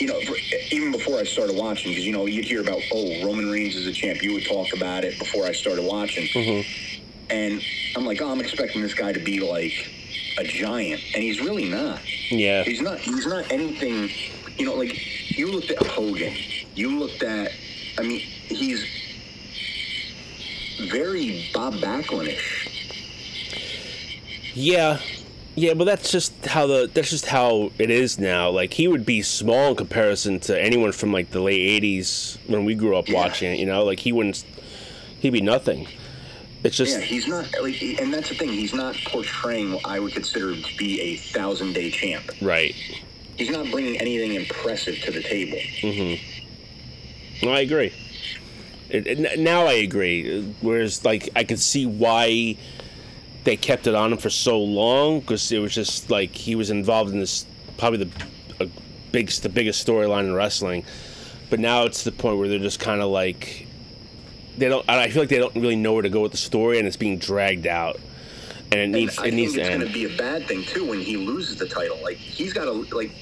you 0.00 0.06
know, 0.06 0.18
for, 0.22 0.34
even 0.70 0.92
before 0.92 1.18
I 1.18 1.24
started 1.24 1.56
watching, 1.56 1.90
because 1.92 2.06
you 2.06 2.12
know 2.12 2.24
you'd 2.26 2.46
hear 2.46 2.62
about 2.62 2.80
oh 2.92 3.24
Roman 3.24 3.50
Reigns 3.50 3.76
is 3.76 3.86
a 3.86 3.92
champ. 3.92 4.22
You 4.22 4.32
would 4.34 4.46
talk 4.46 4.72
about 4.74 5.04
it 5.04 5.18
before 5.18 5.44
I 5.44 5.52
started 5.52 5.84
watching, 5.84 6.26
Mhm. 6.28 6.64
and 7.28 7.62
I'm 7.94 8.06
like, 8.06 8.22
oh, 8.22 8.30
I'm 8.30 8.40
expecting 8.40 8.80
this 8.82 8.94
guy 8.94 9.12
to 9.12 9.20
be 9.20 9.40
like 9.40 9.72
a 10.38 10.44
giant, 10.44 11.00
and 11.14 11.22
he's 11.22 11.40
really 11.40 11.68
not. 11.68 12.00
yeah, 12.30 12.62
He's 12.64 12.80
not. 12.80 12.98
He's 12.98 13.26
not 13.26 13.50
anything. 13.50 14.08
You 14.58 14.66
know, 14.66 14.74
like 14.74 15.36
you 15.36 15.50
looked 15.50 15.70
at 15.70 15.84
Hogan. 15.86 16.34
You 16.74 16.98
looked 16.98 17.22
at. 17.22 17.52
I 17.98 18.02
mean, 18.02 18.20
he's 18.20 18.84
very 20.90 21.46
Bob 21.52 21.74
Backlund-ish. 21.74 22.68
yeah, 24.54 24.98
yeah. 25.56 25.74
But 25.74 25.84
that's 25.84 26.10
just 26.10 26.46
how 26.46 26.66
the. 26.66 26.90
That's 26.92 27.10
just 27.10 27.26
how 27.26 27.70
it 27.78 27.90
is 27.90 28.18
now. 28.18 28.50
Like 28.50 28.72
he 28.74 28.88
would 28.88 29.04
be 29.06 29.22
small 29.22 29.70
in 29.70 29.76
comparison 29.76 30.40
to 30.40 30.60
anyone 30.60 30.92
from 30.92 31.12
like 31.12 31.30
the 31.30 31.40
late 31.40 31.82
'80s 31.82 32.38
when 32.48 32.64
we 32.64 32.74
grew 32.74 32.96
up 32.96 33.08
Yeah. 33.08 33.16
watching 33.16 33.52
it. 33.52 33.58
You 33.58 33.66
know, 33.66 33.84
like 33.84 34.00
he 34.00 34.12
wouldn't. 34.12 34.44
He'd 35.20 35.30
be 35.30 35.42
nothing. 35.42 35.86
It's 36.62 36.76
just. 36.76 36.92
Yeah, 36.98 37.00
he's 37.00 37.26
not 37.26 37.46
like, 37.62 37.74
he- 37.74 37.98
and 37.98 38.12
that's 38.12 38.28
the 38.28 38.34
thing. 38.34 38.50
He's 38.50 38.74
not 38.74 38.94
portraying 39.06 39.72
what 39.72 39.86
I 39.86 39.98
would 39.98 40.12
consider 40.12 40.54
to 40.54 40.76
be 40.76 41.00
a 41.00 41.16
thousand 41.16 41.72
day 41.72 41.90
champ. 41.90 42.30
Right. 42.42 42.74
He's 43.36 43.50
not 43.50 43.70
bringing 43.70 43.96
anything 43.98 44.34
impressive 44.34 45.00
to 45.02 45.10
the 45.10 45.22
table. 45.22 45.56
Mm-hmm. 45.80 47.46
No, 47.46 47.52
I 47.54 47.60
agree. 47.60 47.92
It, 48.90 49.06
it- 49.06 49.38
now 49.40 49.66
I 49.66 49.74
agree. 49.74 50.42
Whereas, 50.60 51.04
like, 51.04 51.30
I 51.34 51.44
could 51.44 51.60
see 51.60 51.86
why 51.86 52.56
they 53.44 53.56
kept 53.56 53.86
it 53.86 53.94
on 53.94 54.12
him 54.12 54.18
for 54.18 54.28
so 54.28 54.60
long 54.60 55.20
because 55.20 55.50
it 55.50 55.58
was 55.60 55.74
just 55.74 56.10
like 56.10 56.32
he 56.34 56.54
was 56.54 56.68
involved 56.70 57.10
in 57.10 57.20
this 57.20 57.46
probably 57.78 58.04
the 58.04 58.10
a 58.64 58.68
big 59.12 59.30
the 59.30 59.48
biggest 59.48 59.86
storyline 59.86 60.24
in 60.24 60.34
wrestling. 60.34 60.84
But 61.48 61.58
now 61.58 61.84
it's 61.84 62.04
the 62.04 62.12
point 62.12 62.38
where 62.38 62.48
they're 62.48 62.58
just 62.58 62.80
kind 62.80 63.00
of 63.00 63.08
like 63.08 63.66
they 64.58 64.68
don't. 64.68 64.88
I 64.88 65.08
feel 65.10 65.22
like 65.22 65.28
they 65.28 65.38
don't 65.38 65.54
really 65.54 65.76
know 65.76 65.92
where 65.92 66.02
to 66.02 66.08
go 66.08 66.20
with 66.20 66.32
the 66.32 66.38
story, 66.38 66.78
and 66.78 66.86
it's 66.86 66.96
being 66.96 67.18
dragged 67.18 67.66
out, 67.66 67.98
and 68.70 68.80
it 68.80 68.84
And 68.84 68.92
needs 68.92 69.18
I 69.18 69.26
it 69.26 69.34
needs 69.34 69.54
think 69.54 69.66
to 69.66 69.72
it's 69.72 69.76
going 69.76 69.88
to 69.88 69.92
be 69.92 70.14
a 70.14 70.16
bad 70.16 70.46
thing 70.46 70.64
too 70.64 70.88
when 70.88 71.00
he 71.00 71.16
loses 71.16 71.56
the 71.56 71.68
title. 71.68 71.98
Like 72.02 72.16
he's 72.16 72.52
got 72.52 72.64
to 72.64 72.72
like 72.94 73.12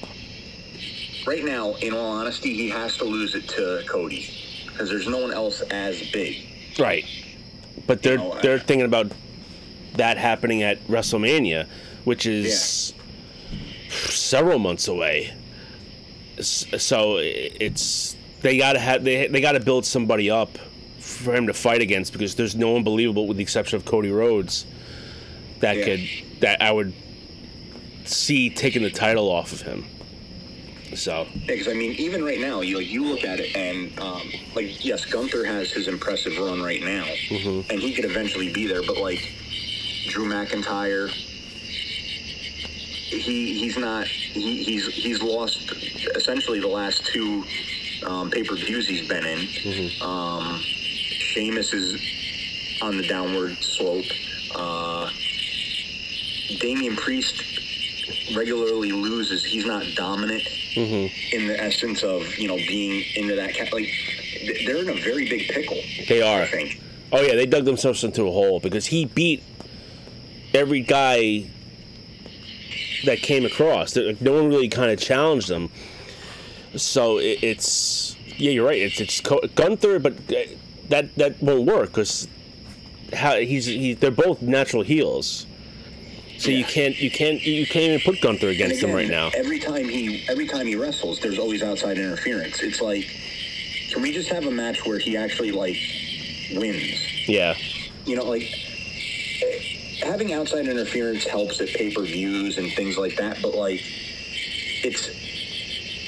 right 1.25 1.43
now. 1.43 1.75
In 1.75 1.93
all 1.93 2.11
honesty, 2.11 2.53
he 2.53 2.69
has 2.69 2.97
to 2.97 3.05
lose 3.05 3.35
it 3.35 3.47
to 3.49 3.83
Cody 3.87 4.29
because 4.65 4.89
there's 4.89 5.07
no 5.07 5.19
one 5.19 5.31
else 5.31 5.61
as 5.71 6.01
big. 6.11 6.45
Right. 6.77 7.05
But 7.87 8.01
they're 8.01 8.17
know, 8.17 8.37
they're 8.41 8.59
thinking 8.59 8.85
about 8.85 9.11
that 9.95 10.17
happening 10.17 10.63
at 10.63 10.79
WrestleMania, 10.87 11.67
which 12.03 12.25
is 12.25 12.93
several 13.89 14.59
months 14.59 14.87
away. 14.87 15.33
So 16.39 17.17
it's 17.19 18.15
they 18.41 18.57
gotta 18.57 18.79
have 18.79 19.03
they 19.03 19.27
they 19.27 19.41
gotta 19.41 19.59
build 19.59 19.85
somebody 19.85 20.29
up 20.29 20.57
for 21.19 21.33
him 21.35 21.47
to 21.47 21.53
fight 21.53 21.81
against 21.81 22.13
because 22.13 22.35
there's 22.35 22.55
no 22.55 22.71
one 22.71 22.83
believable 22.83 23.27
with 23.27 23.37
the 23.37 23.43
exception 23.43 23.75
of 23.77 23.85
Cody 23.85 24.11
Rhodes 24.11 24.65
that 25.59 25.77
Yeah. 25.77 25.85
could 25.85 26.09
that 26.41 26.61
I 26.61 26.71
would 26.71 26.93
see 28.05 28.49
taking 28.49 28.81
the 28.81 28.89
title 28.89 29.29
off 29.29 29.51
of 29.51 29.61
him. 29.61 29.85
So 30.95 31.27
Because 31.45 31.67
I 31.67 31.73
mean, 31.73 31.91
even 31.99 32.23
right 32.23 32.39
now, 32.39 32.61
you 32.61 32.77
like 32.77 32.89
you 32.89 33.03
look 33.05 33.23
at 33.23 33.39
it, 33.39 33.55
and 33.55 33.97
um, 33.99 34.21
like 34.55 34.83
yes, 34.83 35.05
Gunther 35.05 35.45
has 35.45 35.71
his 35.71 35.87
impressive 35.87 36.35
run 36.37 36.61
right 36.63 36.81
now, 36.81 37.03
Mm-hmm. 37.29 37.69
and 37.71 37.79
he 37.79 37.93
could 37.93 38.05
eventually 38.05 38.51
be 38.51 38.65
there. 38.65 38.81
But 38.81 38.97
like 38.97 39.19
Drew 40.07 40.25
McIntyre, 40.27 41.09
he 43.09 43.59
he's 43.59 43.77
not 43.77 44.07
he, 44.07 44.63
he's 44.63 44.87
he's 44.87 45.21
lost 45.21 45.71
essentially 46.15 46.59
the 46.59 46.67
last 46.67 47.05
two 47.05 47.43
um, 48.07 48.31
pay 48.31 48.43
per 48.43 48.55
views 48.55 48.87
he's 48.87 49.07
been 49.07 49.25
in. 49.25 49.39
Mm-hmm. 49.39 50.01
Um, 50.01 50.59
Sheamus 51.33 51.73
is 51.73 52.01
on 52.81 52.97
the 52.97 53.03
downward 53.07 53.57
slope. 53.61 54.05
Uh, 54.55 55.09
Damian 56.59 56.95
Priest 56.95 57.43
regularly 58.35 58.91
loses. 58.91 59.43
He's 59.43 59.65
not 59.65 59.85
dominant 59.95 60.43
in 60.75 61.47
the 61.47 61.61
essence 61.61 62.03
of 62.03 62.37
you 62.37 62.47
know 62.47 62.55
being 62.55 63.03
into 63.15 63.35
that 63.35 63.53
cat. 63.53 63.71
Like 63.73 63.85
th- 63.85 64.65
they're 64.65 64.77
in 64.77 64.89
a 64.89 65.01
very 65.01 65.27
big 65.29 65.47
pickle. 65.49 65.77
they 66.07 66.21
are. 66.21 66.41
I 66.41 66.47
think. 66.47 66.81
Oh 67.11 67.21
yeah, 67.21 67.35
they 67.35 67.45
dug 67.45 67.65
themselves 67.65 68.03
into 68.03 68.27
a 68.27 68.31
hole 68.31 68.59
because 68.59 68.87
he 68.87 69.05
beat 69.05 69.43
every 70.53 70.81
guy 70.81 71.49
that 73.05 73.19
came 73.19 73.45
across. 73.45 73.95
No 73.95 74.33
one 74.33 74.47
really 74.49 74.69
kind 74.69 74.91
of 74.91 74.99
challenged 74.99 75.47
them. 75.47 75.69
So 76.75 77.17
it, 77.19 77.43
it's 77.43 78.15
yeah, 78.37 78.51
you're 78.51 78.65
right. 78.65 78.79
It's 78.81 78.99
it's 78.99 79.21
Co- 79.21 79.41
Gunther, 79.55 79.99
but 79.99 80.13
uh, 80.31 80.35
that 80.89 81.15
that 81.15 81.41
won't 81.41 81.65
work 81.65 81.89
because 81.89 82.27
how 83.13 83.37
he's 83.37 83.65
he, 83.65 83.93
they're 83.93 84.11
both 84.11 84.41
natural 84.41 84.83
heels. 84.83 85.45
So 86.37 86.51
you 86.51 86.63
can't 86.63 86.97
you 86.99 87.11
can't 87.11 87.41
you 87.43 87.65
can't 87.65 87.85
even 87.85 87.99
put 87.99 88.21
Gunther 88.21 88.47
against 88.49 88.81
him 88.81 88.93
right 88.93 89.09
now. 89.09 89.29
Every 89.35 89.59
time 89.59 89.89
he 89.89 90.23
every 90.29 90.47
time 90.47 90.67
he 90.67 90.75
wrestles, 90.75 91.19
there's 91.19 91.37
always 91.37 91.61
outside 91.61 91.97
interference. 91.97 92.61
It's 92.61 92.81
like, 92.81 93.05
can 93.91 94.01
we 94.01 94.13
just 94.13 94.29
have 94.29 94.45
a 94.45 94.51
match 94.51 94.85
where 94.85 94.99
he 94.99 95.17
actually 95.17 95.51
like 95.51 95.75
wins? 96.53 97.27
Yeah, 97.27 97.55
You 98.05 98.15
know, 98.15 98.23
like 98.23 98.43
having 100.01 100.33
outside 100.33 100.67
interference 100.67 101.25
helps 101.25 101.59
at 101.59 101.67
pay 101.69 101.93
per 101.93 102.03
views 102.03 102.57
and 102.57 102.71
things 102.71 102.97
like 102.97 103.17
that. 103.17 103.41
But 103.41 103.53
like, 103.53 103.81
it's 104.83 105.09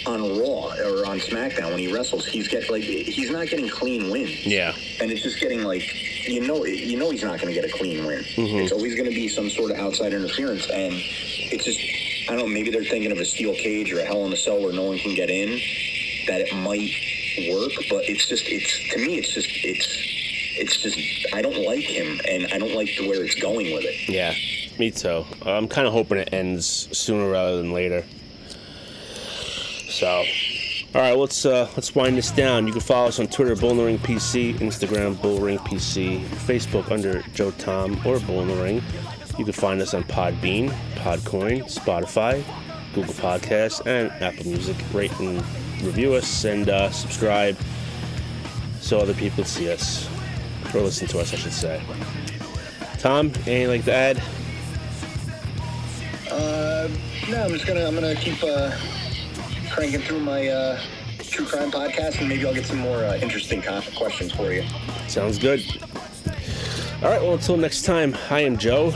on 0.05 0.21
Raw 0.39 0.73
or 0.85 1.05
on 1.05 1.19
SmackDown 1.19 1.69
when 1.69 1.79
he 1.79 1.93
wrestles, 1.93 2.25
he's 2.25 2.47
get 2.47 2.69
like 2.69 2.83
he's 2.83 3.29
not 3.29 3.47
getting 3.47 3.69
clean 3.69 4.09
wins. 4.09 4.45
yeah, 4.45 4.73
and 4.99 5.11
it's 5.11 5.21
just 5.21 5.39
getting 5.39 5.63
like 5.63 5.83
you 6.27 6.45
know 6.45 6.65
you 6.65 6.97
know 6.97 7.09
he's 7.11 7.23
not 7.23 7.39
going 7.39 7.53
to 7.53 7.59
get 7.59 7.69
a 7.69 7.77
clean 7.77 8.05
win. 8.05 8.19
Mm-hmm. 8.23 8.57
It's 8.59 8.71
always 8.71 8.95
going 8.95 9.09
to 9.09 9.15
be 9.15 9.27
some 9.27 9.49
sort 9.49 9.71
of 9.71 9.77
outside 9.77 10.13
interference, 10.13 10.69
and 10.69 10.93
it's 10.95 11.65
just 11.65 11.79
I 12.29 12.35
don't 12.35 12.47
know. 12.47 12.53
Maybe 12.53 12.71
they're 12.71 12.83
thinking 12.83 13.11
of 13.11 13.19
a 13.19 13.25
steel 13.25 13.53
cage 13.53 13.91
or 13.93 13.99
a 13.99 14.05
Hell 14.05 14.25
in 14.25 14.33
a 14.33 14.37
Cell 14.37 14.59
where 14.61 14.73
no 14.73 14.83
one 14.83 14.97
can 14.97 15.13
get 15.15 15.29
in. 15.29 15.59
That 16.27 16.41
it 16.41 16.53
might 16.55 16.91
work, 17.51 17.71
but 17.89 18.07
it's 18.09 18.27
just 18.27 18.45
it's 18.47 18.93
to 18.93 18.99
me 18.99 19.17
it's 19.17 19.33
just 19.33 19.49
it's 19.51 19.87
it's 20.57 20.77
just 20.81 20.99
I 21.33 21.41
don't 21.41 21.65
like 21.65 21.83
him, 21.83 22.19
and 22.27 22.47
I 22.53 22.57
don't 22.59 22.75
like 22.75 22.89
the 22.97 23.07
where 23.07 23.23
it's 23.23 23.35
going 23.35 23.73
with 23.73 23.83
it. 23.85 24.09
yeah. 24.09 24.33
Me 24.79 24.89
too. 24.89 25.25
I'm 25.45 25.67
kind 25.67 25.85
of 25.85 25.93
hoping 25.93 26.17
it 26.17 26.29
ends 26.31 26.87
sooner 26.97 27.29
rather 27.29 27.57
than 27.57 27.71
later. 27.71 28.03
So, 30.01 30.25
all 30.95 31.01
right, 31.01 31.15
let's 31.15 31.45
uh, 31.45 31.69
let's 31.75 31.93
wind 31.93 32.17
this 32.17 32.31
down. 32.31 32.65
You 32.65 32.73
can 32.73 32.81
follow 32.81 33.09
us 33.09 33.19
on 33.19 33.27
Twitter, 33.27 33.55
Bull 33.55 33.69
in 33.69 33.77
the 33.77 33.85
Ring 33.85 33.99
PC, 33.99 34.55
Instagram, 34.55 35.21
Bull 35.21 35.39
Ring 35.39 35.59
PC, 35.59 36.25
Facebook 36.25 36.89
under 36.89 37.21
Joe 37.35 37.51
Tom 37.51 38.01
or 38.03 38.19
Bull 38.21 38.41
in 38.41 38.47
the 38.47 38.55
Ring. 38.55 38.81
You 39.37 39.45
can 39.45 39.53
find 39.53 39.79
us 39.79 39.93
on 39.93 40.03
Podbean, 40.05 40.71
Podcoin, 40.95 41.65
Spotify, 41.65 42.43
Google 42.95 43.13
Podcasts, 43.13 43.85
and 43.85 44.09
Apple 44.23 44.47
Music. 44.47 44.75
Rate 44.91 45.11
and 45.19 45.37
review 45.83 46.15
us 46.15 46.45
and 46.45 46.67
uh, 46.67 46.89
subscribe 46.89 47.55
so 48.79 48.97
other 48.97 49.13
people 49.13 49.43
see 49.43 49.69
us 49.69 50.09
or 50.73 50.81
listen 50.81 51.07
to 51.09 51.19
us, 51.19 51.31
I 51.31 51.37
should 51.37 51.53
say. 51.53 51.79
Tom, 52.97 53.27
anything 53.45 53.67
like 53.67 53.85
to 53.85 53.93
add? 53.93 54.17
Uh, 56.31 56.89
no, 57.29 57.43
I'm 57.43 57.51
just 57.51 57.67
gonna 57.67 57.85
I'm 57.85 57.93
gonna 57.93 58.15
keep 58.15 58.43
uh, 58.43 58.75
cranking 59.71 60.01
through 60.01 60.19
my 60.19 60.47
uh, 60.49 60.79
true 61.19 61.45
crime 61.45 61.71
podcast, 61.71 62.19
and 62.19 62.27
maybe 62.27 62.45
I'll 62.45 62.53
get 62.53 62.65
some 62.65 62.79
more 62.79 62.97
uh, 62.97 63.17
interesting 63.17 63.61
questions 63.95 64.31
for 64.31 64.51
you. 64.51 64.63
Sounds 65.07 65.39
good. 65.39 65.61
All 67.01 67.09
right, 67.09 67.21
well, 67.21 67.33
until 67.33 67.57
next 67.57 67.83
time, 67.83 68.15
I 68.29 68.41
am 68.41 68.57
Joe. 68.57 68.93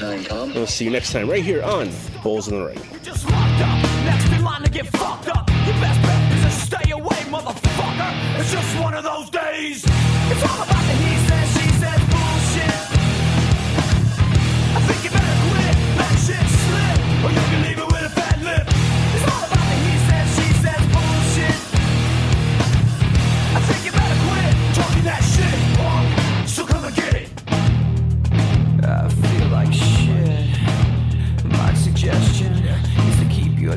I'm 0.00 0.24
Tom. 0.24 0.54
We'll 0.54 0.66
see 0.66 0.84
you 0.84 0.90
next 0.90 1.12
time 1.12 1.28
right 1.28 1.42
here 1.44 1.62
on 1.62 1.90
Bulls 2.22 2.48
in 2.48 2.58
the 2.58 2.64
Ring. 2.66 2.80
just 3.02 3.28
locked 3.28 3.60
up. 3.60 3.82
Next 4.04 4.32
in 4.32 4.44
line 4.44 4.62
to 4.62 4.70
get 4.70 4.86
fucked 4.86 5.28
up. 5.28 5.48
Your 5.66 5.74
best 5.80 6.00
bet 6.02 6.32
is 6.32 6.44
to 6.44 6.50
stay 6.76 6.90
away, 6.92 7.16
motherfucker. 7.26 8.40
It's 8.40 8.52
just 8.52 8.80
one 8.80 8.94
of 8.94 9.02
those 9.02 9.28
days. 9.30 9.84
It's 9.84 10.42
all 10.48 10.62
about 10.62 10.84
the 10.86 11.07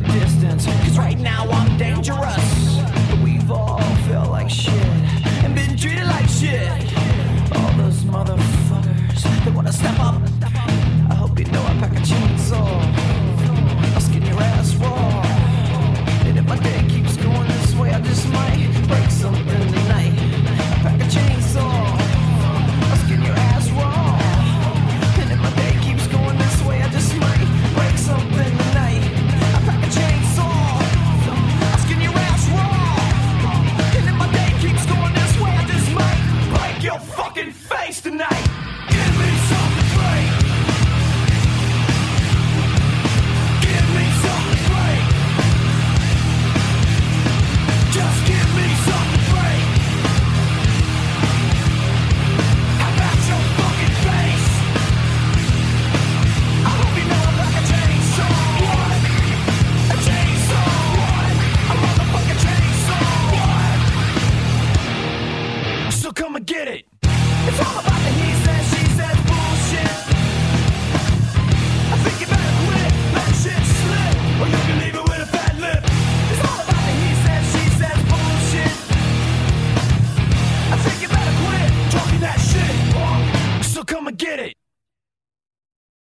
distance. 0.07 0.65
Cause 0.65 0.97
right 0.97 1.19
now 1.19 1.40